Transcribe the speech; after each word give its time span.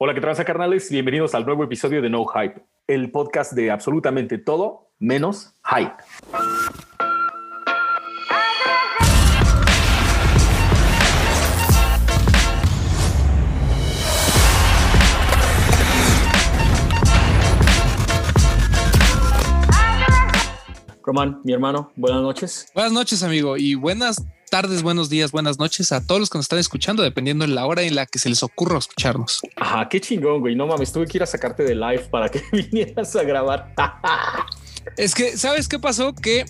Hola, 0.00 0.14
¿qué 0.14 0.20
tranza 0.20 0.44
carnales? 0.44 0.88
Bienvenidos 0.92 1.34
al 1.34 1.44
nuevo 1.44 1.64
episodio 1.64 2.00
de 2.00 2.08
No 2.08 2.24
Hype, 2.24 2.62
el 2.86 3.10
podcast 3.10 3.52
de 3.54 3.72
absolutamente 3.72 4.38
todo 4.38 4.92
menos 5.00 5.56
hype. 5.64 5.92
Román, 21.08 21.40
mi 21.42 21.54
hermano, 21.54 21.90
buenas 21.96 22.20
noches. 22.20 22.66
Buenas 22.74 22.92
noches, 22.92 23.22
amigo, 23.22 23.56
y 23.56 23.74
buenas 23.76 24.26
tardes, 24.50 24.82
buenos 24.82 25.08
días, 25.08 25.32
buenas 25.32 25.58
noches 25.58 25.90
a 25.90 26.06
todos 26.06 26.20
los 26.20 26.28
que 26.28 26.36
nos 26.36 26.44
están 26.44 26.58
escuchando, 26.58 27.02
dependiendo 27.02 27.46
de 27.46 27.54
la 27.54 27.64
hora 27.64 27.80
en 27.80 27.94
la 27.94 28.04
que 28.04 28.18
se 28.18 28.28
les 28.28 28.42
ocurra 28.42 28.76
escucharnos. 28.76 29.40
Ajá, 29.56 29.88
qué 29.88 30.02
chingón, 30.02 30.40
güey. 30.40 30.54
No 30.54 30.66
mames, 30.66 30.92
tuve 30.92 31.06
que 31.06 31.16
ir 31.16 31.22
a 31.22 31.26
sacarte 31.26 31.62
de 31.62 31.74
live 31.74 32.00
para 32.10 32.28
que 32.28 32.42
vinieras 32.52 33.16
a 33.16 33.22
grabar. 33.22 33.72
es 34.98 35.14
que, 35.14 35.38
¿sabes 35.38 35.66
qué 35.66 35.78
pasó? 35.78 36.14
Que 36.14 36.44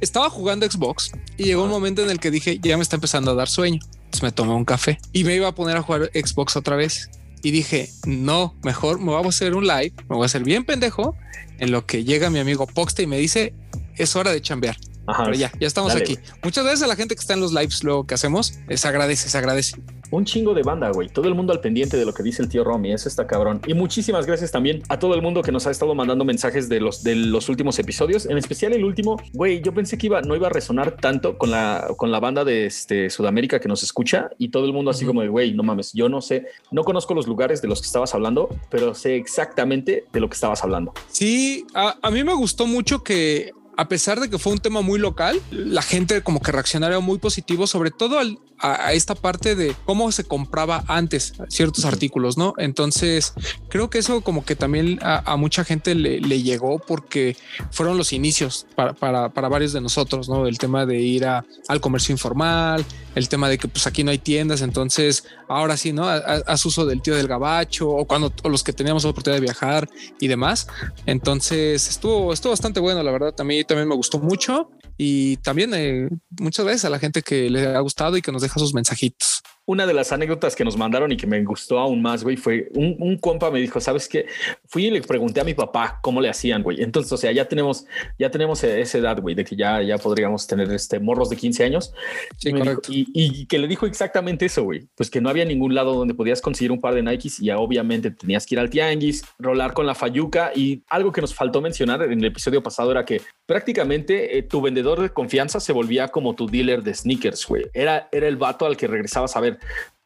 estaba 0.00 0.28
jugando 0.28 0.68
Xbox 0.68 1.12
y 1.36 1.44
llegó 1.44 1.62
un 1.62 1.70
momento 1.70 2.02
en 2.02 2.10
el 2.10 2.18
que 2.18 2.32
dije, 2.32 2.58
ya 2.60 2.76
me 2.76 2.82
está 2.82 2.96
empezando 2.96 3.30
a 3.30 3.34
dar 3.34 3.48
sueño. 3.48 3.78
Entonces 4.06 4.24
me 4.24 4.32
tomé 4.32 4.54
un 4.54 4.64
café 4.64 4.98
y 5.12 5.22
me 5.22 5.36
iba 5.36 5.46
a 5.46 5.54
poner 5.54 5.76
a 5.76 5.82
jugar 5.82 6.10
Xbox 6.12 6.56
otra 6.56 6.74
vez. 6.74 7.10
Y 7.44 7.52
dije, 7.52 7.90
no, 8.06 8.56
mejor 8.64 8.98
me 8.98 9.12
voy 9.12 9.24
a 9.24 9.28
hacer 9.28 9.54
un 9.54 9.68
live, 9.68 9.92
me 10.08 10.16
voy 10.16 10.24
a 10.24 10.26
hacer 10.26 10.42
bien 10.42 10.64
pendejo 10.64 11.14
en 11.58 11.70
lo 11.70 11.86
que 11.86 12.02
llega 12.02 12.30
mi 12.30 12.38
amigo 12.40 12.66
Poxte 12.66 13.02
y 13.02 13.06
me 13.06 13.18
dice, 13.18 13.54
es 13.96 14.16
hora 14.16 14.32
de 14.32 14.40
chambear. 14.40 14.76
Ajá, 15.06 15.24
Pero 15.24 15.36
ya, 15.36 15.52
ya 15.60 15.66
estamos 15.66 15.94
aquí. 15.94 16.18
Muchas 16.42 16.64
veces 16.64 16.82
a 16.82 16.86
la 16.86 16.96
gente 16.96 17.14
que 17.14 17.20
está 17.20 17.34
en 17.34 17.40
los 17.40 17.52
lives 17.52 17.84
luego 17.84 18.06
que 18.06 18.14
hacemos, 18.14 18.58
se 18.68 18.88
agradece, 18.88 19.28
se 19.28 19.36
agradece. 19.36 19.76
Un 20.10 20.24
chingo 20.24 20.54
de 20.54 20.62
banda, 20.62 20.90
güey. 20.90 21.08
Todo 21.08 21.28
el 21.28 21.34
mundo 21.34 21.52
al 21.52 21.60
pendiente 21.60 21.96
de 21.96 22.04
lo 22.04 22.14
que 22.14 22.22
dice 22.22 22.40
el 22.40 22.48
tío 22.48 22.62
Romy. 22.62 22.92
Eso 22.92 23.08
está 23.08 23.26
cabrón. 23.26 23.60
Y 23.66 23.74
muchísimas 23.74 24.26
gracias 24.26 24.52
también 24.52 24.82
a 24.88 24.98
todo 24.98 25.14
el 25.14 25.22
mundo 25.22 25.42
que 25.42 25.50
nos 25.50 25.66
ha 25.66 25.70
estado 25.70 25.94
mandando 25.94 26.24
mensajes 26.24 26.68
de 26.68 26.80
los, 26.80 27.02
de 27.02 27.16
los 27.16 27.48
últimos 27.48 27.78
episodios. 27.78 28.26
En 28.26 28.38
especial 28.38 28.72
el 28.72 28.84
último, 28.84 29.20
güey, 29.32 29.60
yo 29.60 29.74
pensé 29.74 29.98
que 29.98 30.06
iba, 30.06 30.22
no 30.22 30.36
iba 30.36 30.46
a 30.46 30.50
resonar 30.50 30.96
tanto 30.96 31.36
con 31.36 31.50
la, 31.50 31.88
con 31.96 32.12
la 32.12 32.20
banda 32.20 32.44
de 32.44 32.66
este, 32.66 33.10
Sudamérica 33.10 33.58
que 33.58 33.68
nos 33.68 33.82
escucha 33.82 34.30
y 34.38 34.50
todo 34.50 34.64
el 34.66 34.72
mundo 34.72 34.90
así 34.90 35.04
como 35.04 35.20
de, 35.20 35.28
güey, 35.28 35.52
no 35.52 35.62
mames, 35.62 35.92
yo 35.92 36.08
no 36.08 36.20
sé, 36.20 36.46
no 36.70 36.84
conozco 36.84 37.14
los 37.14 37.26
lugares 37.26 37.60
de 37.60 37.68
los 37.68 37.80
que 37.80 37.86
estabas 37.86 38.14
hablando, 38.14 38.48
pero 38.70 38.94
sé 38.94 39.16
exactamente 39.16 40.04
de 40.12 40.20
lo 40.20 40.28
que 40.28 40.34
estabas 40.34 40.62
hablando. 40.62 40.92
Sí, 41.08 41.66
a, 41.74 41.96
a 42.00 42.10
mí 42.10 42.22
me 42.22 42.34
gustó 42.34 42.66
mucho 42.66 43.02
que 43.02 43.52
a 43.76 43.88
pesar 43.88 44.20
de 44.20 44.30
que 44.30 44.38
fue 44.38 44.52
un 44.52 44.58
tema 44.58 44.80
muy 44.80 44.98
local, 44.98 45.40
la 45.50 45.82
gente 45.82 46.22
como 46.22 46.40
que 46.40 46.52
reaccionaría 46.52 47.00
muy 47.00 47.18
positivo, 47.18 47.66
sobre 47.66 47.90
todo 47.90 48.18
al, 48.18 48.38
a, 48.64 48.92
esta 48.94 49.14
parte 49.14 49.54
de 49.54 49.76
cómo 49.84 50.10
se 50.10 50.24
compraba 50.24 50.84
antes 50.88 51.34
ciertos 51.48 51.84
artículos, 51.84 52.38
¿no? 52.38 52.54
Entonces, 52.56 53.34
creo 53.68 53.90
que 53.90 53.98
eso 53.98 54.22
como 54.22 54.44
que 54.44 54.56
también 54.56 54.98
a, 55.02 55.36
mucha 55.36 55.64
gente 55.64 55.94
le, 55.94 56.20
llegó 56.42 56.78
porque 56.78 57.36
fueron 57.70 57.98
los 57.98 58.12
inicios 58.12 58.66
para, 58.74 58.94
para, 58.94 59.28
para, 59.28 59.48
varios 59.48 59.72
de 59.72 59.80
nosotros, 59.80 60.28
¿no? 60.28 60.46
El 60.46 60.58
tema 60.58 60.86
de 60.86 61.00
ir 61.00 61.26
a, 61.26 61.44
al 61.68 61.80
comercio 61.80 62.12
informal, 62.12 62.84
el 63.14 63.28
tema 63.28 63.48
de 63.48 63.58
que 63.58 63.68
pues 63.68 63.86
aquí 63.86 64.02
no 64.02 64.10
hay 64.10 64.18
tiendas, 64.18 64.62
entonces 64.62 65.24
ahora 65.48 65.76
sí, 65.76 65.92
¿no? 65.92 66.08
Haz 66.08 66.64
uso 66.64 66.86
del 66.86 67.02
tío 67.02 67.14
del 67.14 67.28
gabacho 67.28 67.88
o 67.88 68.06
cuando 68.06 68.32
los 68.44 68.64
que 68.64 68.72
teníamos 68.72 69.04
la 69.04 69.10
oportunidad 69.10 69.40
de 69.40 69.44
viajar 69.44 69.88
y 70.20 70.28
demás. 70.28 70.66
Entonces, 71.06 71.88
estuvo, 71.88 72.32
estuvo 72.32 72.52
bastante 72.52 72.80
bueno, 72.80 73.02
la 73.02 73.12
verdad, 73.12 73.34
a 73.38 73.44
mí 73.44 73.62
también 73.64 73.88
me 73.88 73.94
gustó 73.94 74.18
mucho 74.18 74.70
y 74.96 75.36
también 75.38 75.72
eh, 75.74 76.08
muchas 76.38 76.64
veces 76.64 76.84
a 76.84 76.90
la 76.90 76.98
gente 76.98 77.22
que 77.22 77.50
le 77.50 77.66
ha 77.66 77.80
gustado 77.80 78.16
y 78.16 78.22
que 78.22 78.32
nos 78.32 78.42
deja 78.42 78.60
sus 78.60 78.74
mensajitos. 78.74 79.42
Una 79.66 79.86
de 79.86 79.94
las 79.94 80.12
anécdotas 80.12 80.54
que 80.54 80.64
nos 80.64 80.76
mandaron 80.76 81.10
y 81.12 81.16
que 81.16 81.26
me 81.26 81.42
gustó 81.42 81.78
aún 81.78 82.02
más, 82.02 82.22
güey, 82.22 82.36
fue 82.36 82.68
un, 82.74 82.96
un 82.98 83.16
compa 83.18 83.50
me 83.50 83.60
dijo, 83.60 83.80
¿sabes 83.80 84.08
qué? 84.08 84.26
Fui 84.66 84.86
y 84.86 84.90
le 84.90 85.00
pregunté 85.02 85.40
a 85.40 85.44
mi 85.44 85.54
papá 85.54 85.98
cómo 86.02 86.20
le 86.20 86.28
hacían, 86.28 86.62
güey. 86.62 86.82
Entonces, 86.82 87.12
o 87.12 87.16
sea, 87.16 87.32
ya 87.32 87.46
tenemos, 87.46 87.86
ya 88.18 88.30
tenemos 88.30 88.62
esa 88.64 88.98
edad, 88.98 89.20
güey, 89.20 89.34
de 89.34 89.44
que 89.44 89.56
ya, 89.56 89.82
ya 89.82 89.98
podríamos 89.98 90.46
tener 90.46 90.70
este 90.72 90.98
morros 90.98 91.30
de 91.30 91.36
15 91.36 91.64
años. 91.64 91.94
Sí, 92.36 92.52
correcto. 92.52 92.92
y, 92.92 93.08
y, 93.14 93.46
que 93.46 93.58
le 93.58 93.68
dijo 93.68 93.86
exactamente 93.86 94.46
eso, 94.46 94.64
güey. 94.64 94.86
Pues 94.94 95.10
que 95.10 95.20
no 95.20 95.28
había 95.28 95.44
ningún 95.44 95.74
lado 95.74 95.94
donde 95.94 96.14
podías 96.14 96.40
conseguir 96.40 96.72
un 96.72 96.80
par 96.80 96.94
de 96.94 97.02
Nikes 97.02 97.40
y 97.40 97.46
ya 97.46 97.58
obviamente 97.58 98.10
tenías 98.10 98.46
que 98.46 98.54
ir 98.54 98.58
al 98.58 98.70
tianguis, 98.70 99.24
rolar 99.38 99.72
con 99.72 99.86
la 99.86 99.94
fayuca 99.94 100.52
y 100.54 100.82
algo 100.88 101.12
que 101.12 101.20
nos 101.20 101.34
faltó 101.34 101.60
mencionar 101.60 102.02
en 102.02 102.18
el 102.18 102.24
episodio 102.24 102.62
pasado 102.62 102.90
era 102.90 103.04
que 103.04 103.20
prácticamente 103.46 104.38
eh, 104.38 104.42
tu 104.42 104.60
vendedor 104.60 105.00
de 105.00 105.10
confianza 105.10 105.60
se 105.60 105.72
volvía 105.72 106.08
como 106.08 106.34
tu 106.34 106.46
dealer 106.46 106.82
de 106.82 106.94
sneakers, 106.94 107.46
güey. 107.46 107.64
Era, 107.72 108.08
era 108.12 108.28
el 108.28 108.36
vato 108.36 108.66
al 108.66 108.76
que 108.76 108.86
regresabas 108.86 109.36
a 109.36 109.40
ver 109.40 109.53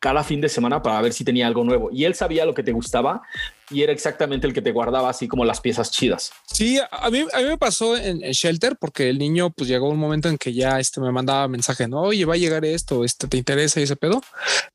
cada 0.00 0.22
fin 0.22 0.40
de 0.40 0.48
semana 0.48 0.80
para 0.80 1.00
ver 1.02 1.12
si 1.12 1.24
tenía 1.24 1.46
algo 1.46 1.64
nuevo. 1.64 1.90
Y 1.92 2.04
él 2.04 2.14
sabía 2.14 2.44
lo 2.44 2.54
que 2.54 2.62
te 2.62 2.72
gustaba 2.72 3.22
y 3.70 3.82
era 3.82 3.92
exactamente 3.92 4.46
el 4.46 4.52
que 4.52 4.62
te 4.62 4.72
guardaba 4.72 5.10
así 5.10 5.26
como 5.26 5.44
las 5.44 5.60
piezas 5.60 5.90
chidas. 5.90 6.32
Sí, 6.46 6.78
a 6.90 7.10
mí, 7.10 7.24
a 7.32 7.38
mí 7.38 7.44
me 7.44 7.58
pasó 7.58 7.96
en, 7.96 8.20
Shelter 8.20 8.76
porque 8.80 9.10
el 9.10 9.18
niño 9.18 9.50
pues 9.50 9.68
llegó 9.68 9.88
un 9.88 9.98
momento 9.98 10.28
en 10.28 10.38
que 10.38 10.52
ya 10.52 10.78
este, 10.78 11.00
me 11.00 11.10
mandaba 11.10 11.48
mensaje, 11.48 11.88
no, 11.88 12.02
oye, 12.02 12.24
va 12.24 12.34
a 12.34 12.38
llegar 12.38 12.64
esto, 12.64 13.04
este, 13.04 13.26
¿te 13.26 13.36
interesa 13.36 13.80
ese 13.80 13.96
pedo? 13.96 14.22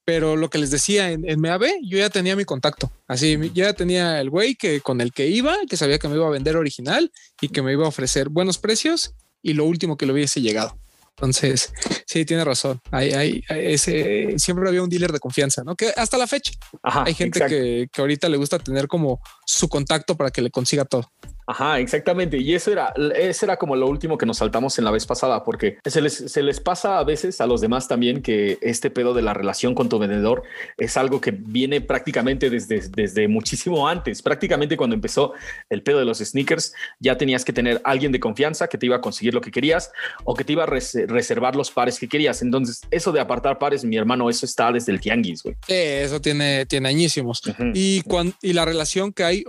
Pero 0.04 0.36
lo 0.36 0.50
que 0.50 0.58
les 0.58 0.72
decía 0.72 1.12
en, 1.12 1.28
en 1.28 1.40
MAB, 1.40 1.64
yo 1.84 1.98
ya 1.98 2.10
tenía 2.10 2.36
mi 2.36 2.46
contacto. 2.46 2.92
Así, 3.08 3.38
ya 3.54 3.74
tenía 3.74 4.20
el 4.20 4.30
güey 4.30 4.56
que 4.56 4.82
con 4.82 5.00
el 5.02 5.14
que 5.14 5.28
iba, 5.28 5.56
que 5.70 5.78
sabía 5.78 6.00
que 6.00 6.08
me 6.08 6.16
iba 6.16 6.28
a 6.28 6.32
vender 6.32 6.58
original 6.58 7.12
y 7.40 7.50
que 7.50 7.62
me 7.62 7.72
iba 7.72 7.86
a 7.86 7.90
ofrecer 7.90 8.30
buenos 8.30 8.58
precios 8.58 9.16
y 9.42 9.54
lo 9.54 9.66
último 9.66 9.98
que 9.98 10.06
lo 10.06 10.14
hubiese 10.14 10.42
llegado. 10.42 10.78
Entonces, 11.16 11.72
sí, 12.08 12.26
tiene 12.26 12.44
razón. 12.44 12.80
Hay, 12.92 13.12
hay, 13.14 13.44
ese, 13.50 14.34
siempre 14.38 14.68
había 14.68 14.82
un 14.82 14.90
dealer 14.90 15.12
de 15.12 15.20
confianza, 15.20 15.64
¿no? 15.64 15.76
Que 15.76 15.94
hasta 15.96 16.18
la 16.18 16.28
fecha 16.28 16.52
hay 16.82 17.14
gente 17.14 17.40
que, 17.46 17.88
que, 17.92 18.02
ahorita 18.02 18.30
le 18.30 18.38
gusta 18.38 18.60
tener 18.60 18.88
como 18.88 19.20
su 19.46 19.70
contacto 19.70 20.18
para 20.18 20.32
que 20.32 20.42
le 20.42 20.50
consiga 20.50 20.86
todo. 20.86 21.12
Ajá, 21.46 21.80
exactamente. 21.80 22.38
Y 22.38 22.54
eso 22.54 22.72
era, 22.72 22.94
eso 23.16 23.46
era 23.46 23.58
como 23.58 23.76
lo 23.76 23.88
último 23.88 24.18
que 24.18 24.26
nos 24.26 24.38
saltamos 24.38 24.78
en 24.80 24.86
la 24.86 24.92
vez 24.92 25.06
pasada, 25.06 25.44
porque 25.44 25.78
se 25.86 26.02
les, 26.02 26.14
se 26.14 26.42
les 26.42 26.60
pasa 26.60 27.00
a 27.00 27.04
veces 27.04 27.42
a 27.42 27.48
los 27.48 27.62
demás 27.62 27.88
también 27.88 28.22
que 28.22 28.58
este 28.62 28.90
pedo 28.90 29.14
de 29.14 29.22
la 29.22 29.34
relación 29.34 29.76
con 29.76 29.90
tu 29.90 30.00
vendedor 30.00 30.44
es 30.78 30.98
algo 30.98 31.20
que 31.22 31.32
viene 31.32 31.82
prácticamente 31.82 32.50
desde, 32.50 32.82
desde 32.90 33.28
muchísimo 33.28 33.88
antes. 33.88 34.22
Prácticamente 34.22 34.78
cuando 34.78 34.96
empezó 34.96 35.34
el 35.70 35.82
pedo 35.82 36.00
de 36.00 36.06
los 36.06 36.20
sneakers, 36.20 36.74
ya 37.00 37.18
tenías 37.18 37.44
que 37.44 37.54
tener 37.54 37.82
alguien 37.84 38.12
de 38.12 38.20
confianza 38.20 38.68
que 38.68 38.78
te 38.78 38.86
iba 38.86 38.98
a 38.98 39.02
conseguir 39.02 39.34
lo 39.34 39.42
que 39.42 39.52
querías 39.52 39.92
o 40.24 40.34
que 40.34 40.44
te 40.44 40.54
iba 40.54 40.64
a 40.64 40.68
reservar 40.68 41.56
los 41.56 41.72
pares 41.72 42.00
que 42.00 42.08
querías. 42.08 42.42
Entonces, 42.42 42.82
eso 42.92 43.12
de 43.12 43.20
apartar 43.20 43.60
pares, 43.60 43.84
mi 43.84 43.98
hermano, 43.98 44.30
eso 44.30 44.46
está 44.46 44.72
desde 44.72 44.92
el 44.92 45.00
tianguis, 45.00 45.44
güey. 45.44 45.56
eso 45.68 46.22
tiene, 46.22 46.66
tiene 46.66 46.90
añísimos. 46.90 47.42
y, 47.74 48.02
cuando, 48.04 48.34
y 48.42 48.54
la 48.54 48.66
relación 48.66 49.12
que 49.12 49.24
hay 49.24 49.44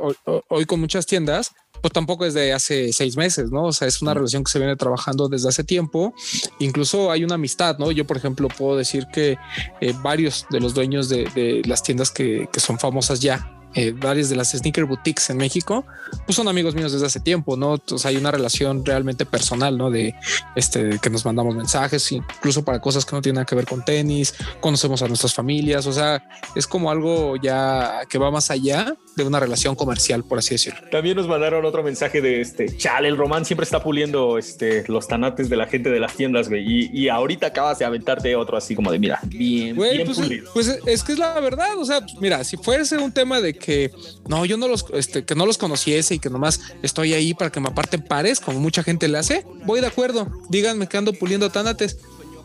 hoy 0.48 0.64
con 0.66 0.80
muchas 0.80 1.06
tiendas 1.06 1.54
pues 1.84 1.92
tampoco 1.92 2.24
es 2.24 2.32
de 2.32 2.54
hace 2.54 2.94
seis 2.94 3.14
meses, 3.14 3.50
¿no? 3.50 3.64
O 3.64 3.72
sea, 3.74 3.86
es 3.86 4.00
una 4.00 4.14
relación 4.14 4.42
que 4.42 4.50
se 4.50 4.58
viene 4.58 4.74
trabajando 4.74 5.28
desde 5.28 5.50
hace 5.50 5.64
tiempo. 5.64 6.14
Incluso 6.58 7.10
hay 7.10 7.24
una 7.24 7.34
amistad, 7.34 7.76
¿no? 7.76 7.90
Yo, 7.90 8.06
por 8.06 8.16
ejemplo, 8.16 8.48
puedo 8.48 8.74
decir 8.74 9.06
que 9.12 9.36
eh, 9.82 9.92
varios 10.02 10.46
de 10.48 10.60
los 10.60 10.72
dueños 10.72 11.10
de, 11.10 11.28
de 11.34 11.60
las 11.66 11.82
tiendas 11.82 12.10
que, 12.10 12.48
que 12.50 12.58
son 12.58 12.78
famosas 12.78 13.20
ya 13.20 13.54
eh, 13.76 13.92
varias 13.92 14.28
de 14.28 14.36
las 14.36 14.52
sneaker 14.52 14.84
boutiques 14.84 15.28
en 15.30 15.36
México, 15.36 15.84
pues 16.26 16.36
son 16.36 16.46
amigos 16.46 16.76
míos 16.76 16.92
desde 16.92 17.06
hace 17.06 17.18
tiempo, 17.18 17.56
¿no? 17.56 17.74
Entonces 17.74 18.06
hay 18.06 18.16
una 18.16 18.30
relación 18.30 18.84
realmente 18.84 19.26
personal, 19.26 19.76
¿no? 19.76 19.90
De 19.90 20.14
este, 20.54 21.00
que 21.00 21.10
nos 21.10 21.24
mandamos 21.24 21.56
mensajes, 21.56 22.12
incluso 22.12 22.64
para 22.64 22.80
cosas 22.80 23.04
que 23.04 23.16
no 23.16 23.20
tienen 23.20 23.36
nada 23.36 23.46
que 23.46 23.56
ver 23.56 23.66
con 23.66 23.84
tenis, 23.84 24.32
conocemos 24.60 25.02
a 25.02 25.08
nuestras 25.08 25.34
familias, 25.34 25.86
o 25.86 25.92
sea, 25.92 26.22
es 26.54 26.68
como 26.68 26.88
algo 26.88 27.34
ya 27.36 28.02
que 28.08 28.16
va 28.16 28.30
más 28.30 28.52
allá 28.52 28.96
de 29.16 29.24
una 29.24 29.40
relación 29.40 29.74
comercial, 29.74 30.24
por 30.24 30.38
así 30.38 30.54
decirlo. 30.54 30.80
También 30.90 31.16
nos 31.16 31.28
mandaron 31.28 31.64
otro 31.64 31.82
mensaje 31.82 32.20
de 32.20 32.40
este, 32.40 32.76
chale, 32.76 33.08
el 33.08 33.16
román 33.16 33.44
siempre 33.44 33.64
está 33.64 33.82
puliendo 33.82 34.38
este, 34.38 34.84
los 34.88 35.08
tanates 35.08 35.48
de 35.48 35.56
la 35.56 35.66
gente 35.66 35.90
de 35.90 36.00
las 36.00 36.14
tiendas, 36.14 36.48
güey, 36.48 36.90
y, 36.92 37.08
ahorita 37.08 37.48
acabas 37.48 37.78
de 37.78 37.84
aventarte 37.84 38.34
otro 38.34 38.56
así 38.56 38.74
como 38.74 38.90
de, 38.90 38.98
mira, 38.98 39.20
bien, 39.24 39.76
bien 39.76 40.04
pues, 40.04 40.18
pulido. 40.18 40.50
Pues 40.52 40.80
es 40.86 41.04
que 41.04 41.12
es 41.12 41.18
la 41.18 41.38
verdad, 41.40 41.78
o 41.78 41.84
sea, 41.84 42.04
mira, 42.20 42.42
si 42.44 42.56
fuese 42.56 42.98
un 42.98 43.12
tema 43.12 43.40
de 43.40 43.54
que 43.54 43.90
no, 44.28 44.44
yo 44.44 44.56
no 44.56 44.68
los, 44.68 44.86
este, 44.94 45.24
que 45.24 45.34
no 45.34 45.46
los 45.46 45.58
conociese 45.58 46.14
y 46.14 46.18
que 46.18 46.30
nomás 46.30 46.60
estoy 46.82 47.14
ahí 47.14 47.34
para 47.34 47.50
que 47.50 47.60
me 47.60 47.68
aparten 47.68 48.02
pares, 48.02 48.40
como 48.40 48.58
mucha 48.58 48.82
gente 48.82 49.08
le 49.08 49.18
hace, 49.18 49.44
voy 49.64 49.80
de 49.80 49.86
acuerdo. 49.86 50.28
Díganme 50.48 50.88
que 50.88 50.96
ando 50.96 51.12
puliendo 51.12 51.50
tanates. 51.50 51.98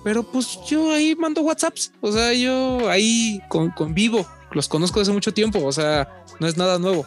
Pero 0.04 0.24
pues 0.24 0.60
yo 0.68 0.92
ahí 0.92 1.16
mando 1.16 1.42
WhatsApps. 1.42 1.92
O 2.02 2.12
sea, 2.12 2.34
yo 2.34 2.90
ahí 2.90 3.42
con, 3.50 3.74
vivo. 3.94 4.26
Los 4.52 4.68
conozco 4.68 5.00
desde 5.00 5.14
mucho 5.14 5.34
tiempo. 5.34 5.64
O 5.64 5.72
sea, 5.72 6.24
no 6.40 6.48
es 6.48 6.58
nada 6.58 6.80
nuevo. 6.80 7.06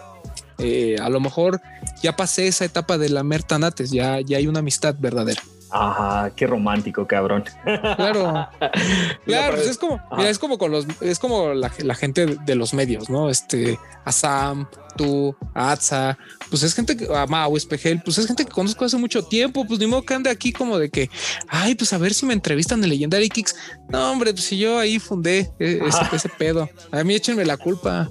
Eh, 0.58 0.96
a 1.02 1.08
lo 1.08 1.20
mejor 1.20 1.60
ya 2.02 2.16
pasé 2.16 2.46
esa 2.46 2.64
etapa 2.64 2.98
de 2.98 3.08
lamer 3.08 3.42
tanates. 3.42 3.90
Ya, 3.90 4.20
ya 4.20 4.38
hay 4.38 4.46
una 4.46 4.60
amistad 4.60 4.94
verdadera. 4.98 5.42
Ajá, 5.72 6.30
qué 6.36 6.46
romántico, 6.46 7.06
cabrón. 7.06 7.44
Claro. 7.64 8.46
claro, 9.24 9.54
pues 9.54 9.68
es 9.68 9.78
como, 9.78 10.00
mira, 10.16 10.28
es 10.28 10.38
como 10.38 10.58
con 10.58 10.70
los, 10.70 10.86
es 11.00 11.18
como 11.18 11.54
la, 11.54 11.70
gente 11.94 12.26
de 12.26 12.54
los 12.54 12.74
medios, 12.74 13.08
¿no? 13.08 13.30
Este, 13.30 13.78
a 14.04 14.12
Sam, 14.12 14.68
tú, 14.98 15.34
a 15.54 15.72
Atza, 15.72 16.18
pues 16.52 16.64
es 16.64 16.74
gente 16.74 16.98
que, 16.98 17.06
a 17.16 17.26
Mau 17.26 17.56
Espejel, 17.56 18.02
pues 18.02 18.18
es 18.18 18.26
gente 18.26 18.44
que 18.44 18.50
conozco 18.50 18.84
hace 18.84 18.98
mucho 18.98 19.24
tiempo, 19.24 19.64
pues 19.66 19.80
ni 19.80 19.86
modo 19.86 20.02
que 20.02 20.12
ande 20.12 20.28
aquí 20.28 20.52
como 20.52 20.78
de 20.78 20.90
que, 20.90 21.08
ay, 21.48 21.74
pues 21.74 21.94
a 21.94 21.96
ver 21.98 22.12
si 22.12 22.26
me 22.26 22.34
entrevistan 22.34 22.84
en 22.84 22.90
Legendary 22.90 23.30
Kicks. 23.30 23.56
No, 23.88 24.12
hombre, 24.12 24.34
pues 24.34 24.44
si 24.44 24.58
yo 24.58 24.78
ahí 24.78 24.98
fundé 24.98 25.50
e, 25.58 25.80
ese, 25.82 26.00
ese 26.12 26.28
pedo, 26.28 26.68
a 26.90 27.02
mí 27.04 27.14
échenme 27.14 27.46
la 27.46 27.56
culpa. 27.56 28.10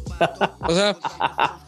O 0.62 0.74
sea, 0.74 0.98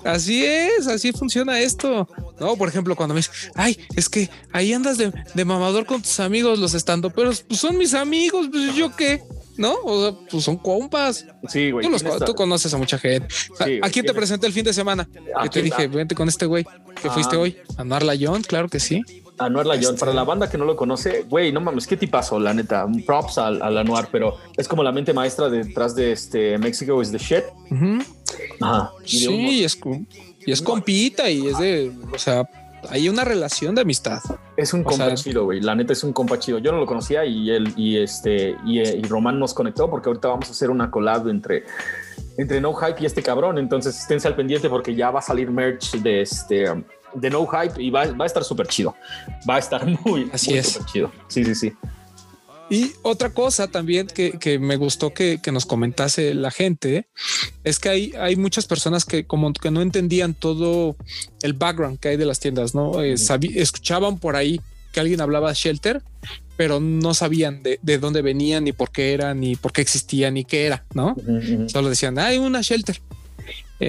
así 0.03 0.43
es, 0.43 0.87
así 0.87 1.11
funciona 1.11 1.59
esto. 1.59 2.09
No, 2.39 2.57
por 2.57 2.69
ejemplo, 2.69 2.95
cuando 2.95 3.13
me 3.13 3.19
dicen, 3.19 3.35
ay, 3.53 3.77
es 3.95 4.09
que 4.09 4.31
ahí 4.51 4.73
andas 4.73 4.97
de, 4.97 5.13
de 5.31 5.45
mamador 5.45 5.85
con 5.85 6.01
tus 6.01 6.19
amigos, 6.19 6.57
los 6.57 6.73
estando, 6.73 7.11
pero 7.11 7.31
pues 7.47 7.59
son 7.59 7.77
mis 7.77 7.93
amigos, 7.93 8.47
pues 8.51 8.73
yo 8.73 8.95
qué. 8.95 9.21
¿No? 9.57 9.75
O 9.83 10.01
sea, 10.01 10.19
pues 10.31 10.43
son 10.43 10.57
compas. 10.57 11.25
Sí, 11.47 11.71
güey. 11.71 11.85
Tú, 11.85 11.91
los, 11.91 12.03
tú 12.25 12.33
conoces 12.35 12.73
a 12.73 12.77
mucha 12.77 12.97
gente. 12.97 13.27
Sí, 13.31 13.79
¿A, 13.81 13.89
quién 13.89 14.05
te 14.05 14.13
presenté 14.13 14.47
el 14.47 14.53
fin 14.53 14.63
de 14.65 14.73
semana? 14.73 15.07
¿A 15.35 15.43
Que 15.43 15.49
te 15.49 15.53
quién? 15.61 15.65
dije, 15.65 15.87
vente 15.87 16.15
con 16.15 16.27
este 16.27 16.45
güey 16.45 16.65
que 17.01 17.09
fuiste 17.09 17.35
Ah. 17.35 17.39
hoy. 17.39 17.57
A 17.77 17.83
Marla 17.83 18.13
John, 18.19 18.41
claro 18.43 18.69
que 18.69 18.79
sí. 18.79 19.01
Anuar 19.39 19.65
Layón, 19.65 19.95
Este- 19.95 19.99
para 19.99 20.13
la 20.13 20.23
banda 20.23 20.47
que 20.49 20.59
no 20.59 20.65
lo 20.65 20.75
conoce, 20.75 21.23
güey, 21.27 21.51
no 21.51 21.59
mames, 21.59 21.87
qué 21.87 21.97
tipazo, 21.97 22.39
la 22.39 22.53
neta. 22.53 22.85
Props 23.05 23.39
al, 23.39 23.61
al 23.63 23.77
Anuar, 23.79 24.09
pero 24.11 24.37
es 24.55 24.67
como 24.67 24.83
la 24.83 24.91
mente 24.91 25.11
maestra 25.11 25.49
detrás 25.49 25.95
de 25.95 26.11
este 26.11 26.57
Mexico 26.59 27.01
is 27.01 27.11
the 27.11 27.17
shit. 27.17 27.43
Ujú. 27.71 28.03
Ajá. 28.61 28.91
Y 29.05 29.07
Sí, 29.17 29.63
es, 29.63 29.79
y 30.45 30.51
es 30.51 30.61
compita 30.61 31.29
y 31.31 31.47
es 31.47 31.57
de, 31.57 31.91
o 32.13 32.17
sea, 32.19 32.47
hay 32.89 33.09
una 33.09 33.23
relación 33.23 33.75
de 33.75 33.81
amistad. 33.81 34.19
Es 34.57 34.73
un 34.73 34.83
compa 34.83 35.13
chido, 35.15 35.45
güey. 35.45 35.61
La 35.61 35.75
neta 35.75 35.93
es 35.93 36.03
un 36.03 36.13
compa 36.13 36.39
chido. 36.39 36.59
Yo 36.59 36.71
no 36.71 36.79
lo 36.79 36.85
conocía 36.85 37.25
y 37.25 37.49
él 37.49 37.73
y 37.75 37.97
este 37.97 38.55
y, 38.65 38.79
eh, 38.79 38.99
y 39.03 39.07
Román 39.07 39.39
nos 39.39 39.53
conectó 39.53 39.89
porque 39.89 40.09
ahorita 40.09 40.27
vamos 40.27 40.49
a 40.49 40.51
hacer 40.51 40.69
una 40.69 40.91
collab 40.91 41.27
entre 41.27 41.65
entre 42.37 42.61
No 42.61 42.73
Hype 42.73 43.01
y 43.01 43.05
este 43.05 43.21
cabrón. 43.23 43.57
Entonces 43.57 43.97
esténse 43.97 44.27
al 44.27 44.35
pendiente 44.35 44.69
porque 44.69 44.95
ya 44.95 45.11
va 45.11 45.19
a 45.19 45.23
salir 45.23 45.49
merch 45.51 45.95
de 45.97 46.21
este 46.21 46.65
de 47.13 47.29
No 47.29 47.45
Hype 47.47 47.81
y 47.81 47.89
va, 47.89 48.05
va 48.07 48.25
a 48.25 48.27
estar 48.27 48.43
súper 48.43 48.67
chido. 48.67 48.95
Va 49.49 49.55
a 49.55 49.59
estar 49.59 49.85
muy, 50.05 50.29
Así 50.33 50.51
muy 50.51 50.59
es. 50.59 50.79
chido. 50.85 51.11
Sí, 51.27 51.43
sí, 51.43 51.55
sí. 51.55 51.73
Y 52.73 52.91
otra 53.03 53.29
cosa 53.29 53.67
también 53.67 54.07
que, 54.07 54.31
que 54.31 54.57
me 54.57 54.77
gustó 54.77 55.13
que, 55.13 55.39
que 55.41 55.51
nos 55.51 55.67
comentase 55.67 56.33
la 56.33 56.49
gente 56.49 57.07
es 57.63 57.77
que 57.77 57.89
hay, 57.89 58.13
hay 58.19 58.35
muchas 58.35 58.65
personas 58.65 59.05
que 59.05 59.25
como 59.25 59.53
que 59.53 59.69
no 59.69 59.83
entendían 59.83 60.33
todo 60.33 60.95
el 61.43 61.53
background 61.53 61.99
que 61.99 62.09
hay 62.09 62.17
de 62.17 62.25
las 62.25 62.39
tiendas, 62.39 62.73
¿no? 62.73 63.03
Eh, 63.03 63.13
escuchaban 63.13 64.17
por 64.17 64.35
ahí 64.35 64.59
que 64.91 64.99
alguien 64.99 65.21
hablaba 65.21 65.49
de 65.49 65.55
Shelter, 65.55 66.01
pero 66.57 66.79
no 66.79 67.13
sabían 67.13 67.61
de, 67.61 67.79
de 67.83 67.99
dónde 67.99 68.23
venían, 68.23 68.63
ni 68.63 68.71
por 68.71 68.91
qué 68.91 69.13
eran, 69.13 69.39
ni 69.39 69.55
por 69.55 69.71
qué 69.71 69.81
existían, 69.81 70.33
ni 70.33 70.43
qué 70.43 70.65
era, 70.65 70.83
¿no? 70.95 71.15
Solo 71.67 71.89
decían, 71.89 72.17
hay 72.17 72.39
una 72.39 72.61
Shelter. 72.61 72.99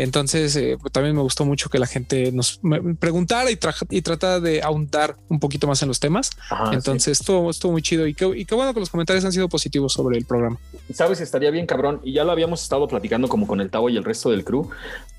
Entonces, 0.02 0.56
eh, 0.56 0.76
también 0.92 1.14
me 1.14 1.22
gustó 1.22 1.44
mucho 1.44 1.68
que 1.70 1.78
la 1.78 1.86
gente 1.86 2.32
nos 2.32 2.60
preguntara 2.98 3.50
y, 3.50 3.58
y 3.90 4.02
tratara 4.02 4.40
de 4.40 4.62
ahondar 4.62 5.16
un 5.28 5.40
poquito 5.40 5.66
más 5.66 5.82
en 5.82 5.88
los 5.88 6.00
temas. 6.00 6.30
Ajá, 6.50 6.70
sí. 6.70 6.74
Entonces, 6.74 7.20
estuvo, 7.20 7.50
estuvo 7.50 7.72
muy 7.72 7.82
chido 7.82 8.06
y 8.06 8.14
qué, 8.14 8.26
y 8.36 8.44
qué 8.44 8.54
bueno 8.54 8.74
que 8.74 8.80
los 8.80 8.90
comentarios 8.90 9.24
han 9.24 9.32
sido 9.32 9.48
positivos 9.48 9.92
sobre 9.92 10.18
el 10.18 10.24
programa. 10.24 10.58
sabes, 10.92 11.20
estaría 11.20 11.50
bien 11.50 11.66
cabrón, 11.66 12.00
y 12.04 12.12
ya 12.12 12.24
lo 12.24 12.32
habíamos 12.32 12.62
estado 12.62 12.86
platicando 12.88 13.28
como 13.28 13.46
con 13.46 13.60
el 13.60 13.70
Tavo 13.70 13.88
y 13.88 13.96
el 13.96 14.04
resto 14.04 14.30
del 14.30 14.44
crew, 14.44 14.70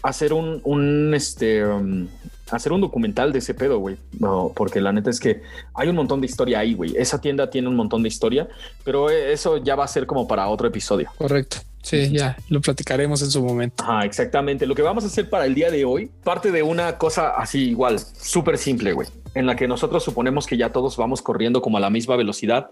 hacer 0.02 0.34
un, 0.34 0.62
un 0.64 1.14
este, 1.14 1.66
um, 1.66 2.08
hacer 2.52 2.72
un 2.72 2.82
documental 2.82 3.32
de 3.32 3.40
ese 3.40 3.54
pedo, 3.54 3.80
güey. 3.80 3.98
No, 4.20 4.52
porque 4.56 4.82
la 4.82 4.92
neta 4.92 5.10
es 5.10 5.20
que 5.20 5.42
hay 5.74 5.90
un 5.90 5.96
montón 5.96 6.22
de 6.22 6.28
historia 6.28 6.60
ahí, 6.60 6.74
güey. 6.74 6.96
Esa 6.98 7.20
tienda 7.20 7.50
tiene 7.50 7.68
un 7.68 7.76
montón 7.76 8.04
de 8.04 8.10
historia, 8.10 8.48
pero 8.84 9.10
eh, 9.10 9.34
eso 9.34 9.58
ya 9.58 9.76
va 9.76 9.86
a 9.86 9.88
ser 9.88 10.06
como 10.06 10.28
para 10.28 10.48
otro 10.48 10.68
episodio. 10.68 11.10
Correcto. 11.18 11.58
Sí, 11.86 12.10
ya 12.12 12.36
lo 12.50 12.62
platicaremos 12.62 13.22
en 13.22 13.30
su 13.30 13.44
momento. 13.44 13.84
Ajá, 13.84 14.06
exactamente. 14.06 14.66
Lo 14.66 14.74
que 14.74 14.82
vamos 14.82 15.04
a 15.04 15.08
hacer 15.08 15.30
para 15.30 15.46
el 15.46 15.54
día 15.54 15.70
de 15.70 15.86
hoy 15.86 16.10
parte 16.24 16.52
de 16.52 16.64
una 16.64 16.98
cosa 16.98 17.30
así 17.38 17.70
igual, 17.70 18.00
súper 18.00 18.58
simple, 18.58 18.94
güey, 18.94 19.08
en 19.36 19.46
la 19.46 19.56
que 19.56 19.68
nosotros 19.68 20.04
suponemos 20.04 20.48
que 20.48 20.58
ya 20.58 20.72
todos 20.72 20.98
vamos 20.98 21.22
corriendo 21.22 21.62
como 21.62 21.78
a 21.78 21.80
la 21.80 21.92
misma 21.92 22.16
velocidad, 22.16 22.72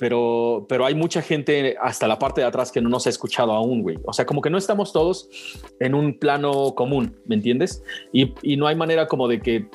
pero, 0.00 0.64
pero 0.66 0.86
hay 0.86 0.94
mucha 0.94 1.20
gente 1.20 1.76
hasta 1.78 2.08
la 2.08 2.18
parte 2.18 2.40
de 2.40 2.46
atrás 2.46 2.72
que 2.72 2.80
no 2.80 2.88
nos 2.88 3.06
ha 3.06 3.10
escuchado 3.10 3.52
aún, 3.52 3.82
güey. 3.82 3.98
O 4.06 4.14
sea, 4.14 4.24
como 4.24 4.40
que 4.40 4.48
no 4.48 4.56
estamos 4.56 4.94
todos 4.94 5.28
en 5.78 5.94
un 5.94 6.18
plano 6.18 6.74
común, 6.74 7.20
¿me 7.26 7.34
entiendes? 7.34 7.84
Y, 8.10 8.32
no 8.56 8.66
hay 8.66 8.76
manera 8.76 9.06
como 9.06 9.28
de 9.28 9.42
que 9.42 9.68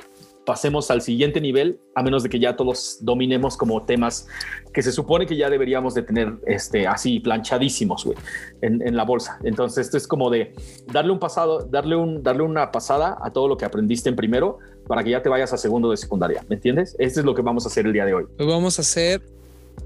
pasemos 0.43 0.89
al 0.89 1.01
siguiente 1.01 1.39
nivel 1.39 1.79
a 1.93 2.01
menos 2.01 2.23
de 2.23 2.29
que 2.29 2.39
ya 2.39 2.55
todos 2.55 2.97
dominemos 3.01 3.55
como 3.55 3.83
temas 3.85 4.27
que 4.73 4.81
se 4.81 4.91
supone 4.91 5.27
que 5.27 5.35
ya 5.35 5.49
deberíamos 5.49 5.93
de 5.93 6.03
tener 6.03 6.33
este 6.45 6.85
así 6.85 7.19
planchadísimos 7.19 8.05
güey 8.05 8.15
en, 8.61 8.95
la 8.95 9.05
bolsa 9.05 9.39
entonces 9.43 9.87
esto 9.87 9.97
es 9.97 10.07
como 10.07 10.29
de 10.29 10.53
darle 10.85 11.13
un 11.13 11.17
pasado 11.17 11.65
darle 11.65 11.95
un 11.95 12.21
darle 12.21 12.43
una 12.43 12.71
pasada 12.71 13.17
a 13.23 13.31
todo 13.31 13.47
lo 13.47 13.57
que 13.57 13.65
aprendiste 13.65 14.07
en 14.07 14.15
primero 14.15 14.59
para 14.87 15.03
que 15.03 15.09
ya 15.09 15.23
te 15.23 15.29
vayas 15.29 15.51
a 15.51 15.57
segundo 15.57 15.89
de 15.89 15.97
secundaria 15.97 16.45
¿me 16.47 16.57
entiendes? 16.57 16.95
Esto 16.99 17.21
es 17.21 17.25
lo 17.25 17.33
que 17.33 17.41
vamos 17.41 17.65
a 17.65 17.69
hacer 17.69 17.87
el 17.87 17.93
día 17.93 18.05
de 18.05 18.13
hoy 18.13 18.25
Hoy 18.37 18.45
vamos 18.45 18.77
a 18.77 18.83
hacer, 18.83 19.23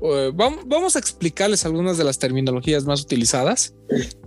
eh, 0.02 0.32
vam- 0.34 0.62
vamos 0.66 0.96
a 0.96 1.00
explicarles 1.00 1.66
algunas 1.66 1.98
de 1.98 2.04
las 2.04 2.20
terminologías 2.20 2.86
más 2.86 3.02
utilizadas 3.02 3.74